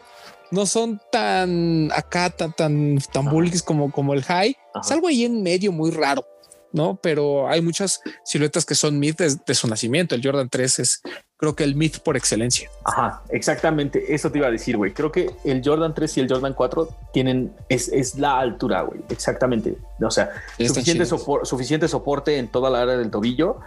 no 0.52 0.66
son 0.66 1.02
tan 1.12 1.92
acá, 1.94 2.30
tan, 2.30 2.54
tan, 2.54 3.00
tan 3.12 3.26
bullies 3.26 3.64
como, 3.64 3.92
como 3.92 4.14
el 4.14 4.24
high. 4.24 4.56
Es 4.82 4.92
algo 4.92 5.08
ahí 5.08 5.26
en 5.26 5.42
medio 5.42 5.72
muy 5.72 5.92
raro. 5.92 6.26
¿no? 6.74 7.00
Pero 7.02 7.50
hay 7.50 7.62
muchas 7.62 8.02
siluetas 8.24 8.66
que 8.66 8.76
son 8.76 9.00
mid 9.00 9.16
de, 9.16 9.56
su 9.56 9.68
nacimiento. 9.68 10.16
El 10.16 10.24
Jordan 10.24 10.50
3 10.50 10.80
es, 10.80 11.02
creo 11.38 11.56
que 11.56 11.64
el 11.64 11.76
mid 11.76 11.94
por 12.04 12.18
excelencia. 12.18 12.70
Ajá, 12.84 13.22
exactamente. 13.30 14.14
Eso 14.14 14.32
te 14.32 14.40
iba 14.40 14.48
a 14.48 14.52
decir, 14.52 14.76
güey. 14.76 14.94
Creo 14.94 15.12
que 15.12 15.30
el 15.44 15.62
Jordan 15.64 15.94
3 15.94 16.18
y 16.18 16.20
el 16.22 16.28
Jordan 16.30 16.54
4 16.54 16.90
tienen, 17.14 17.54
es, 17.70 17.90
es 17.90 18.18
la 18.18 18.40
altura, 18.40 18.82
güey. 18.82 19.02
Exactamente. 19.10 19.78
O 20.02 20.12
sea, 20.12 20.32
suficiente, 20.58 21.06
suficiente 21.06 21.88
soporte 21.88 22.38
en 22.38 22.48
toda 22.48 22.70
la 22.70 22.82
área 22.82 22.98
del 22.98 23.12
tobillo 23.12 23.60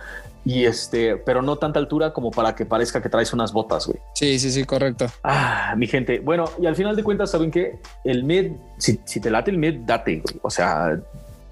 y 0.45 0.65
este, 0.65 1.17
pero 1.17 1.43
no 1.43 1.57
tanta 1.57 1.79
altura 1.79 2.13
como 2.13 2.31
para 2.31 2.55
que 2.55 2.65
parezca 2.65 3.03
que 3.03 3.09
traes 3.09 3.33
unas 3.33 3.53
botas, 3.53 3.87
güey. 3.87 3.99
Sí, 4.15 4.39
sí, 4.39 4.51
sí, 4.51 4.65
correcto. 4.65 5.07
Ah, 5.23 5.75
mi 5.77 5.87
gente. 5.87 6.21
Bueno, 6.21 6.47
y 6.61 6.67
al 6.67 6.75
final 6.75 6.97
de 6.97 7.05
cuentas, 7.05 7.31
saben 7.31 7.51
que 7.51 7.79
el 8.05 8.25
mid, 8.25 8.53
si, 8.79 9.01
si 9.05 9.21
te 9.21 9.31
late 9.31 9.51
el 9.51 9.59
mid, 9.59 9.81
date, 9.81 10.21
güey. 10.21 10.41
O 10.43 10.51
sea, 10.51 10.99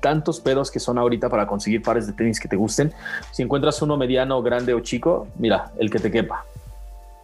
tantos 0.00 0.40
pedos 0.40 0.70
que 0.70 0.80
son 0.80 0.98
ahorita 0.98 1.28
para 1.28 1.46
conseguir 1.46 1.82
pares 1.82 2.06
de 2.06 2.12
tenis 2.12 2.40
que 2.40 2.48
te 2.48 2.56
gusten. 2.56 2.92
Si 3.32 3.42
encuentras 3.42 3.80
uno 3.82 3.96
mediano, 3.96 4.42
grande 4.42 4.74
o 4.74 4.80
chico, 4.80 5.28
mira, 5.38 5.72
el 5.78 5.90
que 5.90 5.98
te 5.98 6.10
quepa. 6.10 6.44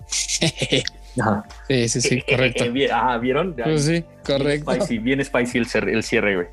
Sí, 1.69 1.89
sí, 1.89 2.01
sí, 2.01 2.23
correcto. 2.23 2.65
ah, 2.93 3.19
¿vieron? 3.19 3.55
Pues 3.55 3.85
sí, 3.85 4.05
correcto. 4.27 4.73
Bien 4.73 4.83
spicy, 4.83 4.99
bien 4.99 5.25
spicy 5.25 5.59
el, 5.59 5.89
el 5.89 6.03
cierre, 6.03 6.35
güey. 6.35 6.49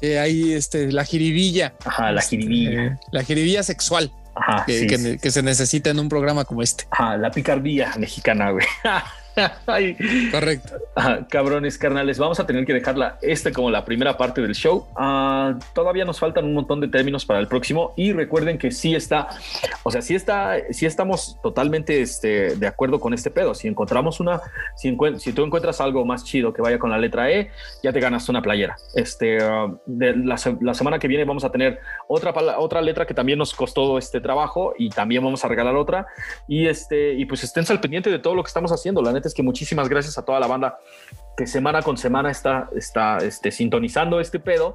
Sí, 0.00 0.14
ahí 0.14 0.52
este, 0.52 0.92
la 0.92 1.04
jiribilla. 1.04 1.74
Ajá, 1.84 2.12
la 2.12 2.22
jiribilla. 2.22 2.92
Este, 2.92 3.06
la 3.10 3.24
jiribilla 3.24 3.62
sexual. 3.64 4.12
Ajá, 4.36 4.64
que, 4.64 4.86
que, 4.86 5.18
que, 5.18 5.30
se 5.32 5.42
necesita 5.42 5.90
en 5.90 5.98
un 5.98 6.08
programa 6.08 6.44
como 6.44 6.62
este. 6.62 6.86
Ajá, 6.92 7.16
la 7.16 7.32
picardía 7.32 7.92
mexicana, 7.98 8.52
güey. 8.52 8.64
Correcto. 10.32 10.74
cabrones, 11.28 11.78
carnales, 11.78 12.18
vamos 12.18 12.40
a 12.40 12.46
tener 12.46 12.64
que 12.64 12.72
dejarla 12.72 13.18
esta 13.22 13.52
como 13.52 13.70
la 13.70 13.84
primera 13.84 14.16
parte 14.16 14.40
del 14.40 14.54
show. 14.54 14.86
Ah, 14.96 15.58
todavía 15.74 16.04
nos 16.04 16.18
faltan 16.18 16.44
un 16.44 16.54
montón 16.54 16.80
de 16.80 16.88
términos 16.88 17.24
para 17.24 17.38
el 17.38 17.46
próximo 17.46 17.92
y 17.96 18.12
recuerden 18.12 18.58
que 18.58 18.70
sí 18.70 18.94
está, 18.94 19.28
o 19.82 19.90
sea, 19.90 20.02
sí 20.02 20.14
está, 20.14 20.56
sí 20.70 20.86
estamos 20.86 21.38
totalmente 21.42 22.00
este, 22.00 22.56
de 22.56 22.66
acuerdo 22.66 23.00
con 23.00 23.14
este 23.14 23.30
pedo. 23.30 23.54
Si 23.54 23.68
encontramos 23.68 24.20
una, 24.20 24.40
si, 24.76 24.96
si, 25.18 25.32
tú 25.32 25.44
encuentras 25.44 25.80
algo 25.80 26.04
más 26.04 26.24
chido 26.24 26.52
que 26.52 26.62
vaya 26.62 26.78
con 26.78 26.90
la 26.90 26.98
letra 26.98 27.30
E, 27.30 27.50
ya 27.82 27.92
te 27.92 28.00
ganas 28.00 28.28
una 28.28 28.42
playera. 28.42 28.76
Este, 28.94 29.38
ah, 29.42 29.72
de 29.86 30.16
la, 30.16 30.36
la, 30.60 30.74
semana 30.74 30.98
que 30.98 31.08
viene 31.08 31.24
vamos 31.24 31.44
a 31.44 31.50
tener 31.50 31.80
otra, 32.08 32.32
otra 32.58 32.80
letra 32.80 33.06
que 33.06 33.14
también 33.14 33.38
nos 33.38 33.54
costó 33.54 33.98
este 33.98 34.20
trabajo 34.20 34.74
y 34.78 34.90
también 34.90 35.22
vamos 35.22 35.44
a 35.44 35.48
regalar 35.48 35.76
otra. 35.76 36.06
Y 36.46 36.66
este, 36.66 37.14
y 37.14 37.24
pues 37.24 37.44
estén 37.44 37.64
al 37.68 37.80
pendiente 37.80 38.10
de 38.10 38.18
todo 38.18 38.34
lo 38.34 38.42
que 38.42 38.48
estamos 38.48 38.72
haciendo. 38.72 39.02
La 39.02 39.12
neta 39.12 39.27
que 39.34 39.42
muchísimas 39.42 39.88
gracias 39.88 40.18
a 40.18 40.24
toda 40.24 40.40
la 40.40 40.46
banda 40.46 40.78
que 41.38 41.46
semana 41.46 41.82
con 41.82 41.96
semana 41.96 42.32
está, 42.32 42.68
está 42.76 43.18
este, 43.18 43.52
sintonizando 43.52 44.18
este 44.18 44.40
pedo 44.40 44.74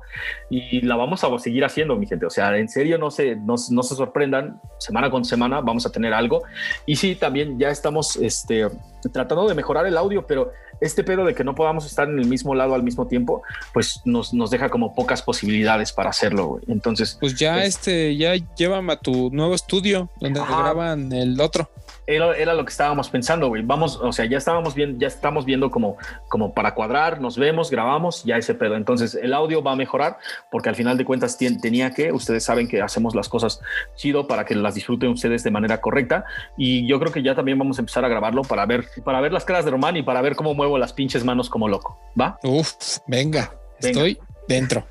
y 0.49 0.79
la 0.81 0.95
vamos 0.95 1.21
a 1.25 1.39
seguir 1.39 1.65
haciendo, 1.65 1.97
mi 1.97 2.07
gente. 2.07 2.25
O 2.25 2.29
sea, 2.29 2.57
en 2.57 2.69
serio, 2.69 2.97
no 2.97 3.11
se, 3.11 3.35
no, 3.35 3.55
no 3.69 3.83
se 3.83 3.95
sorprendan, 3.95 4.61
semana 4.79 5.11
con 5.11 5.25
semana 5.25 5.59
vamos 5.59 5.85
a 5.85 5.91
tener 5.91 6.13
algo. 6.13 6.43
Y 6.85 6.95
sí, 6.95 7.15
también 7.15 7.59
ya 7.59 7.69
estamos 7.69 8.15
este, 8.15 8.69
tratando 9.11 9.45
de 9.45 9.55
mejorar 9.55 9.85
el 9.87 9.97
audio, 9.97 10.25
pero 10.25 10.53
este 10.79 11.03
pedo 11.03 11.25
de 11.25 11.35
que 11.35 11.43
no 11.43 11.53
podamos 11.53 11.85
estar 11.85 12.07
en 12.07 12.17
el 12.17 12.27
mismo 12.27 12.55
lado 12.55 12.75
al 12.75 12.83
mismo 12.83 13.07
tiempo, 13.07 13.43
pues 13.73 13.99
nos, 14.05 14.33
nos 14.33 14.49
deja 14.49 14.69
como 14.69 14.95
pocas 14.95 15.21
posibilidades 15.21 15.91
para 15.91 16.11
hacerlo. 16.11 16.61
Entonces, 16.69 17.17
pues 17.19 17.35
ya 17.35 17.55
pues 17.55 17.75
este, 17.75 18.15
ya 18.15 18.35
llévame 18.55 18.93
a 18.93 18.99
tu 18.99 19.29
nuevo 19.31 19.53
estudio 19.53 20.09
donde 20.21 20.39
graban 20.39 21.11
el 21.11 21.41
otro 21.41 21.69
era, 22.07 22.53
lo 22.53 22.65
que 22.65 22.71
estábamos 22.71 23.09
pensando, 23.09 23.47
güey. 23.47 23.61
Vamos, 23.63 23.99
o 24.01 24.11
sea, 24.11 24.25
ya 24.25 24.37
estábamos 24.37 24.75
viendo, 24.75 24.99
ya 24.99 25.07
estamos 25.07 25.45
viendo 25.45 25.71
como, 25.71 25.97
como 26.29 26.53
para 26.53 26.73
cuadrar, 26.73 27.21
nos 27.21 27.37
vemos, 27.37 27.69
grabamos, 27.69 28.23
ya 28.23 28.37
ese 28.37 28.53
pedo. 28.53 28.75
Entonces 28.75 29.15
el 29.15 29.33
audio 29.33 29.63
va 29.63 29.73
a 29.73 29.75
mejorar 29.75 30.17
porque 30.51 30.69
al 30.69 30.75
final 30.75 30.97
de 30.97 31.05
cuentas 31.05 31.37
tenía 31.37 31.91
que, 31.91 32.11
ustedes 32.11 32.43
saben 32.43 32.67
que 32.67 32.81
hacemos 32.81 33.15
las 33.15 33.29
cosas 33.29 33.61
chido 33.95 34.27
para 34.27 34.45
que 34.45 34.55
las 34.55 34.75
disfruten 34.75 35.09
ustedes 35.09 35.43
de 35.43 35.51
manera 35.51 35.81
correcta. 35.81 36.25
Y 36.57 36.87
yo 36.87 36.99
creo 36.99 37.11
que 37.11 37.23
ya 37.23 37.35
también 37.35 37.57
vamos 37.57 37.77
a 37.77 37.81
empezar 37.81 38.03
a 38.05 38.07
grabarlo 38.07 38.43
para 38.43 38.65
ver, 38.65 38.85
para 39.03 39.21
ver 39.21 39.31
las 39.31 39.45
caras 39.45 39.65
de 39.65 39.71
Román 39.71 39.97
y 39.97 40.03
para 40.03 40.21
ver 40.21 40.35
cómo 40.35 40.53
muevo 40.53 40.77
las 40.77 40.93
pinches 40.93 41.23
manos 41.23 41.49
como 41.49 41.67
loco. 41.67 41.97
¿Va? 42.19 42.37
Uf, 42.43 42.73
venga. 43.07 43.53
estoy 43.79 44.17
dentro. 44.47 44.85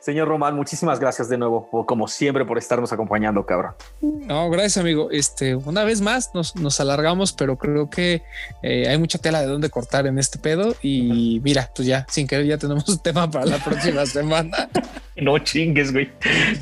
Señor 0.00 0.28
Román, 0.28 0.54
muchísimas 0.54 1.00
gracias 1.00 1.28
de 1.28 1.38
nuevo, 1.38 1.68
como 1.86 2.08
siempre, 2.08 2.44
por 2.44 2.58
estarnos 2.58 2.92
acompañando, 2.92 3.44
cabrón. 3.44 3.72
No, 4.00 4.48
gracias, 4.50 4.78
amigo. 4.78 5.10
Este, 5.10 5.54
una 5.54 5.84
vez 5.84 6.00
más 6.00 6.30
nos, 6.34 6.80
alargamos, 6.80 7.32
pero 7.32 7.56
creo 7.56 7.88
que 7.90 8.22
eh, 8.62 8.88
hay 8.88 8.98
mucha 8.98 9.18
tela 9.18 9.40
de 9.40 9.46
dónde 9.46 9.70
cortar 9.70 10.06
en 10.06 10.18
este 10.18 10.38
pedo. 10.38 10.74
Y 10.82 11.40
mira, 11.42 11.70
pues 11.74 11.88
ya, 11.88 12.06
sin 12.08 12.26
querer, 12.26 12.46
ya 12.46 12.58
tenemos 12.58 12.88
un 12.88 12.98
tema 12.98 13.30
para 13.30 13.46
la 13.46 13.58
próxima 13.58 14.06
semana. 14.06 14.68
No 15.16 15.38
chingues, 15.38 15.92
güey. 15.92 16.10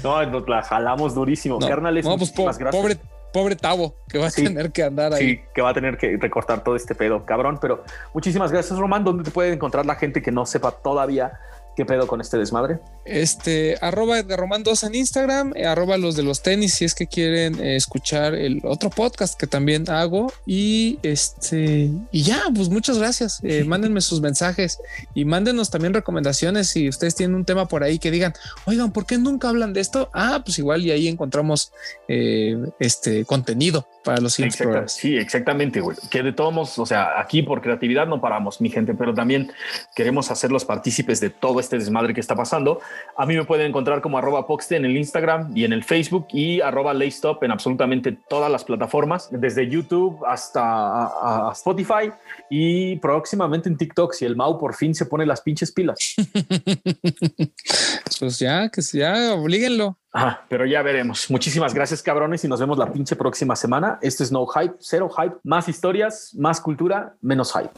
No, 0.02 0.24
nos 0.26 0.48
la 0.48 0.62
jalamos 0.62 1.14
durísimo. 1.14 1.58
No, 1.60 1.68
Carnales, 1.68 2.04
no, 2.04 2.16
pues 2.16 2.30
pobre, 2.30 2.98
pobre 3.32 3.56
Tavo, 3.56 3.96
que 4.08 4.18
va 4.18 4.28
a 4.28 4.30
tener 4.30 4.70
que 4.70 4.84
andar 4.84 5.12
ahí. 5.12 5.30
Sí, 5.30 5.40
que 5.52 5.60
va 5.60 5.70
a 5.70 5.74
tener 5.74 5.98
que 5.98 6.16
recortar 6.16 6.62
todo 6.62 6.76
este 6.76 6.94
pedo, 6.94 7.26
cabrón. 7.26 7.58
Pero 7.60 7.84
muchísimas 8.14 8.52
gracias, 8.52 8.78
Román. 8.78 9.02
¿Dónde 9.02 9.24
te 9.24 9.32
puede 9.32 9.52
encontrar 9.52 9.84
la 9.84 9.96
gente 9.96 10.22
que 10.22 10.30
no 10.30 10.46
sepa 10.46 10.70
todavía 10.70 11.40
¿Qué 11.76 11.84
pedo 11.84 12.06
con 12.06 12.20
este 12.20 12.38
desmadre? 12.38 12.78
Este, 13.04 13.76
arroba 13.80 14.20
Edgar 14.20 14.38
Román 14.38 14.62
2 14.62 14.84
en 14.84 14.94
Instagram, 14.94 15.52
eh, 15.56 15.66
arroba 15.66 15.98
los 15.98 16.14
de 16.14 16.22
los 16.22 16.40
tenis 16.40 16.74
si 16.74 16.84
es 16.84 16.94
que 16.94 17.06
quieren 17.06 17.60
eh, 17.60 17.74
escuchar 17.74 18.34
el 18.34 18.60
otro 18.62 18.90
podcast 18.90 19.38
que 19.38 19.48
también 19.48 19.90
hago. 19.90 20.32
Y 20.46 21.00
este, 21.02 21.90
y 22.12 22.22
ya, 22.22 22.42
pues 22.54 22.68
muchas 22.68 22.98
gracias. 22.98 23.40
Eh, 23.42 23.64
mándenme 23.64 24.00
sus 24.00 24.20
mensajes 24.20 24.78
y 25.14 25.24
mándenos 25.24 25.70
también 25.70 25.94
recomendaciones 25.94 26.68
si 26.68 26.88
ustedes 26.88 27.16
tienen 27.16 27.34
un 27.34 27.44
tema 27.44 27.66
por 27.66 27.82
ahí 27.82 27.98
que 27.98 28.12
digan, 28.12 28.34
oigan, 28.66 28.92
¿por 28.92 29.04
qué 29.04 29.18
nunca 29.18 29.48
hablan 29.48 29.72
de 29.72 29.80
esto? 29.80 30.10
Ah, 30.14 30.42
pues 30.44 30.58
igual 30.58 30.84
y 30.84 30.92
ahí 30.92 31.08
encontramos 31.08 31.72
este 32.06 33.24
contenido 33.24 33.86
para 34.04 34.20
los 34.20 34.38
Exacta, 34.38 34.86
Sí, 34.86 35.16
exactamente, 35.16 35.80
güey. 35.80 35.96
Que 36.10 36.22
de 36.22 36.32
todos 36.32 36.52
modos, 36.52 36.78
o 36.78 36.86
sea, 36.86 37.18
aquí 37.18 37.42
por 37.42 37.62
creatividad 37.62 38.06
no 38.06 38.20
paramos, 38.20 38.60
mi 38.60 38.70
gente, 38.70 38.94
pero 38.94 39.14
también 39.14 39.50
queremos 39.96 40.30
hacerlos 40.30 40.64
partícipes 40.64 41.20
de 41.20 41.30
todo 41.30 41.58
este 41.64 41.78
desmadre 41.78 42.14
que 42.14 42.20
está 42.20 42.36
pasando. 42.36 42.80
A 43.16 43.26
mí 43.26 43.34
me 43.34 43.44
pueden 43.44 43.66
encontrar 43.66 44.00
como 44.00 44.18
arroba 44.18 44.46
Poxte 44.46 44.76
en 44.76 44.84
el 44.84 44.96
Instagram 44.96 45.56
y 45.56 45.64
en 45.64 45.72
el 45.72 45.82
Facebook 45.82 46.28
y 46.32 46.60
arroba 46.60 46.94
Laystop 46.94 47.42
en 47.42 47.50
absolutamente 47.50 48.16
todas 48.28 48.50
las 48.50 48.64
plataformas, 48.64 49.28
desde 49.30 49.68
YouTube 49.68 50.24
hasta 50.26 51.50
Spotify 51.52 52.12
y 52.50 52.96
próximamente 52.96 53.68
en 53.68 53.76
TikTok, 53.76 54.12
si 54.12 54.24
el 54.24 54.36
Mau 54.36 54.58
por 54.58 54.74
fin 54.74 54.94
se 54.94 55.06
pone 55.06 55.26
las 55.26 55.40
pinches 55.40 55.72
pilas. 55.72 56.14
pues 58.20 58.38
ya, 58.38 58.68
que 58.68 58.82
ya, 58.82 59.34
oblíguenlo. 59.34 59.98
Ajá, 60.12 60.44
pero 60.48 60.64
ya 60.64 60.82
veremos. 60.82 61.28
Muchísimas 61.30 61.74
gracias, 61.74 62.02
cabrones, 62.02 62.44
y 62.44 62.48
nos 62.48 62.60
vemos 62.60 62.78
la 62.78 62.92
pinche 62.92 63.16
próxima 63.16 63.56
semana. 63.56 63.98
Esto 64.00 64.22
es 64.22 64.30
No 64.30 64.46
Hype, 64.46 64.74
cero 64.78 65.10
hype, 65.10 65.36
más 65.42 65.68
historias, 65.68 66.34
más 66.38 66.60
cultura, 66.60 67.16
menos 67.20 67.52
hype. 67.52 67.70